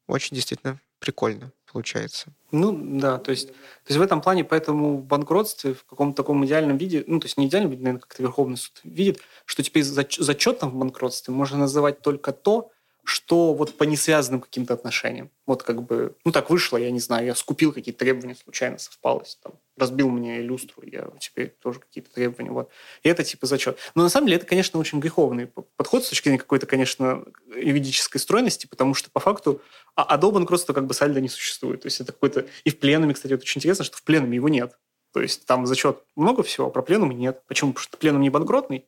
Очень 0.07 0.37
действительно 0.37 0.81
прикольно 0.99 1.53
получается. 1.73 2.33
Ну 2.51 2.99
да, 3.01 3.19
то 3.19 3.31
есть, 3.31 3.49
то 3.49 3.89
есть 3.89 3.99
в 3.99 4.03
этом 4.03 4.21
плане, 4.21 4.45
поэтому 4.45 4.99
в 4.99 5.05
банкротстве 5.05 5.75
в 5.75 5.85
каком-то 5.85 6.23
таком 6.23 6.45
идеальном 6.45 6.77
виде, 6.77 7.03
ну 7.07 7.19
то 7.19 7.27
есть 7.27 7.39
не 7.39 7.47
идеальном 7.47 7.71
виде, 7.71 7.83
наверное, 7.83 8.03
как-то 8.03 8.23
Верховный 8.23 8.59
суд 8.59 8.79
видит, 8.85 9.21
что 9.47 9.63
теперь 9.63 9.83
зачетом 9.83 10.71
в 10.71 10.75
банкротстве 10.75 11.33
можно 11.33 11.59
называть 11.59 12.03
только 12.03 12.33
то, 12.33 12.71
что 13.05 13.55
вот 13.55 13.77
по 13.77 13.85
несвязанным 13.85 14.41
каким-то 14.41 14.75
отношениям. 14.75 15.31
Вот 15.47 15.63
как 15.63 15.83
бы, 15.83 16.15
ну 16.25 16.31
так 16.31 16.51
вышло, 16.51 16.77
я 16.77 16.91
не 16.91 17.01
знаю, 17.01 17.27
я 17.27 17.35
скупил 17.35 17.73
какие-то 17.73 17.99
требования, 17.99 18.37
случайно 18.37 18.79
совпалось, 18.79 19.39
там, 19.43 19.55
разбил 19.77 20.09
мне 20.09 20.41
люстру, 20.41 20.83
я 20.87 21.09
теперь 21.19 21.57
тоже 21.61 21.81
какие-то 21.81 22.11
требования, 22.13 22.51
вот. 22.51 22.71
И 23.03 23.09
это 23.09 23.25
типа 23.25 23.47
зачет. 23.47 23.79
Но 23.95 24.05
на 24.05 24.09
самом 24.09 24.29
деле 24.29 24.37
это, 24.37 24.47
конечно, 24.47 24.79
очень 24.79 25.01
греховный 25.01 25.49
подход 25.77 26.05
с 26.05 26.11
точки 26.11 26.25
зрения 26.25 26.39
какой-то, 26.39 26.67
конечно, 26.67 27.25
юридической 27.57 28.19
стройности, 28.19 28.67
потому 28.67 28.95
что 28.95 29.11
по 29.11 29.21
факту 29.21 29.61
а, 29.97 30.17
до 30.17 30.33
как 30.33 30.87
бы 30.87 30.95
сальдо 30.95 31.21
не 31.21 31.29
существует. 31.29 31.83
То 31.83 31.87
есть 31.87 32.01
это 32.01 32.13
какой-то... 32.13 32.47
И 32.65 32.71
в 32.71 32.79
пленуме, 32.79 33.15
кстати, 33.15 33.33
это 33.33 33.43
очень 33.43 33.59
интересно, 33.59 33.85
что 33.85 33.97
в 33.97 34.03
пленуме 34.05 34.37
его 34.37 34.49
нет. 34.49 34.79
То 35.13 35.21
есть 35.21 35.45
там 35.45 35.67
зачет 35.67 36.03
много 36.17 36.43
всего, 36.43 36.69
а 36.69 36.71
про 36.71 36.83
пленум 36.83 37.11
нет. 37.11 37.43
Почему? 37.47 37.73
Потому 37.73 37.83
что 37.83 37.99
пленум 37.99 38.23
не 38.23 38.31
банкротный. 38.31 38.87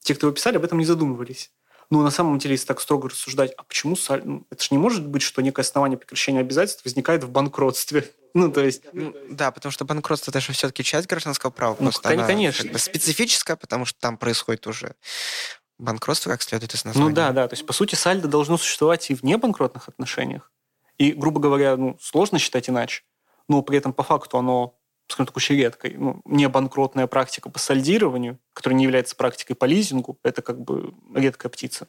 Те, 0.00 0.14
кто 0.14 0.26
его 0.26 0.34
писали, 0.34 0.56
об 0.56 0.64
этом 0.64 0.78
не 0.78 0.84
задумывались. 0.84 1.52
Ну, 1.92 2.02
на 2.02 2.10
самом 2.10 2.38
деле, 2.38 2.54
если 2.54 2.68
так 2.68 2.80
строго 2.80 3.10
рассуждать, 3.10 3.52
а 3.58 3.64
почему 3.64 3.96
саль... 3.96 4.22
ну, 4.24 4.46
это 4.48 4.62
же 4.62 4.68
не 4.70 4.78
может 4.78 5.06
быть, 5.06 5.20
что 5.20 5.42
некое 5.42 5.60
основание 5.60 5.98
прекращения 5.98 6.40
обязательств 6.40 6.86
возникает 6.86 7.22
в 7.22 7.30
банкротстве. 7.30 8.10
Ну, 8.34 8.50
то 8.50 8.64
есть... 8.64 8.84
Ну, 8.94 9.14
да, 9.28 9.50
потому 9.50 9.70
что 9.72 9.84
банкротство 9.84 10.30
это 10.30 10.40
же 10.40 10.54
все-таки 10.54 10.82
часть 10.82 11.06
гражданского 11.06 11.50
права. 11.50 11.76
Ну, 11.78 11.90
просто 11.90 12.16
конечно. 12.16 12.62
Она, 12.62 12.68
как 12.70 12.72
бы, 12.72 12.78
специфическая, 12.78 13.56
потому 13.58 13.84
что 13.84 14.00
там 14.00 14.16
происходит 14.16 14.66
уже 14.66 14.94
банкротство, 15.78 16.30
как 16.30 16.40
следует 16.40 16.72
из 16.72 16.86
названия. 16.86 17.10
Ну 17.10 17.14
да, 17.14 17.32
да. 17.32 17.46
То 17.46 17.52
есть, 17.52 17.66
по 17.66 17.74
сути, 17.74 17.94
сальдо 17.94 18.28
должно 18.28 18.56
существовать 18.56 19.10
и 19.10 19.14
в 19.14 19.22
небанкротных 19.22 19.86
отношениях. 19.86 20.50
И, 20.96 21.12
грубо 21.12 21.40
говоря, 21.40 21.76
ну, 21.76 21.98
сложно 22.00 22.38
считать 22.38 22.70
иначе. 22.70 23.02
Но 23.48 23.60
при 23.60 23.76
этом 23.76 23.92
по 23.92 24.02
факту 24.02 24.38
оно 24.38 24.78
скажем 25.12 25.26
так, 25.26 25.36
очень 25.36 25.56
редкой. 25.56 25.94
Ну, 25.96 26.20
не 26.24 26.48
банкротная 26.48 27.06
практика 27.06 27.48
по 27.48 27.58
сальдированию, 27.58 28.38
которая 28.52 28.76
не 28.76 28.84
является 28.84 29.14
практикой 29.16 29.54
по 29.54 29.64
лизингу, 29.64 30.18
это 30.22 30.42
как 30.42 30.60
бы 30.60 30.94
редкая 31.14 31.50
птица. 31.50 31.88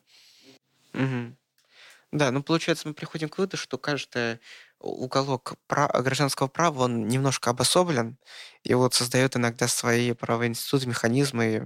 Угу. 0.94 1.36
Да, 2.12 2.30
ну 2.30 2.44
получается, 2.44 2.88
мы 2.88 2.94
приходим 2.94 3.28
к 3.28 3.40
выводу, 3.40 3.58
что 3.58 3.80
каждый 3.80 4.40
уголок 4.80 5.56
прав... 5.68 5.90
гражданского 6.04 6.48
права, 6.48 6.84
он 6.84 7.08
немножко 7.08 7.50
обособлен, 7.50 8.18
и 8.64 8.74
вот 8.76 8.94
создает 8.94 9.36
иногда 9.36 9.68
свои 9.68 10.12
правовые 10.12 10.50
институты, 10.50 10.88
механизмы, 10.88 11.46
и 11.46 11.62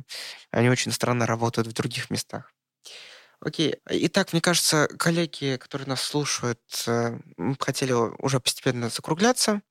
они 0.52 0.70
очень 0.70 0.94
странно 0.94 1.26
работают 1.26 1.68
в 1.68 1.74
других 1.74 2.10
местах. 2.10 2.54
Окей. 3.40 3.76
Итак, 3.90 4.34
мне 4.34 4.42
кажется, 4.42 4.88
коллеги, 4.98 5.58
которые 5.58 5.88
нас 5.88 6.02
слушают, 6.02 6.60
э, 6.88 7.20
хотели 7.60 7.92
уже 7.92 8.40
постепенно 8.40 8.90
закругляться. 8.90 9.62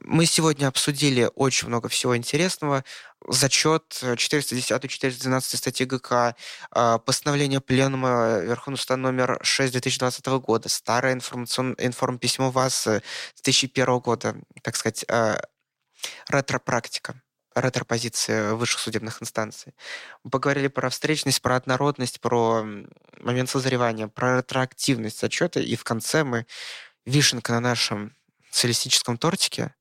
Мы 0.00 0.24
сегодня 0.26 0.68
обсудили 0.68 1.30
очень 1.34 1.68
много 1.68 1.88
всего 1.88 2.16
интересного. 2.16 2.84
Зачет 3.28 4.00
410-412 4.02 5.56
статьи 5.56 5.86
ГК, 5.86 6.34
а, 6.70 6.98
постановление 6.98 7.60
Пленума 7.60 8.38
Верховного 8.40 8.80
суда 8.80 8.96
номер 8.96 9.38
6 9.42 9.72
2020 9.72 10.38
года, 10.38 10.68
старое 10.68 11.12
информационное 11.12 11.76
информписьмо 11.78 12.50
ВАЗ 12.50 12.88
2001 13.34 14.00
года, 14.00 14.36
так 14.62 14.76
сказать, 14.76 15.04
а, 15.08 15.40
ретро-практика 16.28 17.20
ретро-позиции 17.54 18.52
высших 18.52 18.80
судебных 18.80 19.22
инстанций. 19.22 19.74
Мы 20.24 20.30
поговорили 20.30 20.68
про 20.68 20.88
встречность, 20.88 21.42
про 21.42 21.56
однородность, 21.56 22.20
про 22.20 22.64
момент 23.20 23.50
созревания, 23.50 24.08
про 24.08 24.38
ретроактивность 24.38 25.20
зачета, 25.20 25.60
и 25.60 25.76
в 25.76 25.84
конце 25.84 26.24
мы 26.24 26.46
вишенка 27.04 27.52
на 27.52 27.60
нашем 27.60 28.16
социалистическом 28.52 29.16
тортике. 29.16 29.74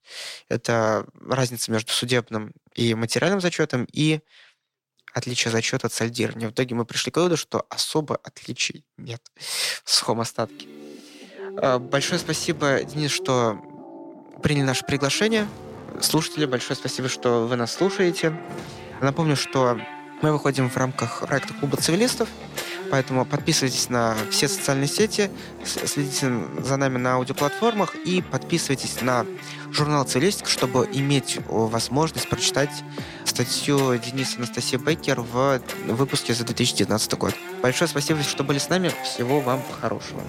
Это 0.47 1.05
разница 1.19 1.71
между 1.71 1.91
судебным 1.91 2.53
и 2.73 2.95
материальным 2.95 3.41
зачетом 3.41 3.85
и 3.91 4.21
отличие 5.13 5.51
зачета 5.51 5.87
от 5.87 5.93
сальдирования. 5.93 6.47
В 6.47 6.51
итоге 6.51 6.73
мы 6.73 6.85
пришли 6.85 7.11
к 7.11 7.17
выводу, 7.17 7.35
что 7.35 7.65
особо 7.69 8.15
отличий 8.23 8.85
нет 8.97 9.21
в 9.83 9.91
сухом 9.91 10.21
остатке. 10.21 10.67
А, 11.57 11.79
большое 11.79 12.19
спасибо, 12.19 12.81
Денис, 12.83 13.11
что 13.11 13.59
приняли 14.41 14.63
наше 14.63 14.85
приглашение. 14.85 15.47
Слушатели, 15.99 16.45
большое 16.45 16.77
спасибо, 16.77 17.09
что 17.09 17.45
вы 17.45 17.57
нас 17.57 17.73
слушаете. 17.73 18.33
Напомню, 19.01 19.35
что 19.35 19.79
мы 20.21 20.31
выходим 20.31 20.69
в 20.69 20.77
рамках 20.77 21.27
проекта 21.27 21.53
Клуба 21.53 21.75
цивилистов. 21.75 22.29
Поэтому 22.91 23.25
подписывайтесь 23.25 23.89
на 23.89 24.15
все 24.29 24.49
социальные 24.49 24.87
сети, 24.87 25.31
следите 25.63 26.29
за 26.61 26.75
нами 26.77 26.97
на 26.97 27.15
аудиоплатформах 27.15 27.95
и 27.95 28.21
подписывайтесь 28.21 29.01
на 29.01 29.25
журнал 29.71 30.03
«Целестик», 30.03 30.49
чтобы 30.49 30.87
иметь 30.91 31.39
возможность 31.47 32.27
прочитать 32.27 32.83
статью 33.23 33.97
Дениса 33.97 34.37
Анастасии 34.37 34.75
Беккер 34.75 35.21
в 35.21 35.61
выпуске 35.87 36.33
за 36.33 36.43
2019 36.43 37.13
год. 37.17 37.33
Большое 37.63 37.87
спасибо, 37.87 38.21
что 38.23 38.43
были 38.43 38.57
с 38.57 38.67
нами. 38.67 38.91
Всего 39.05 39.39
вам 39.39 39.63
хорошего. 39.79 40.21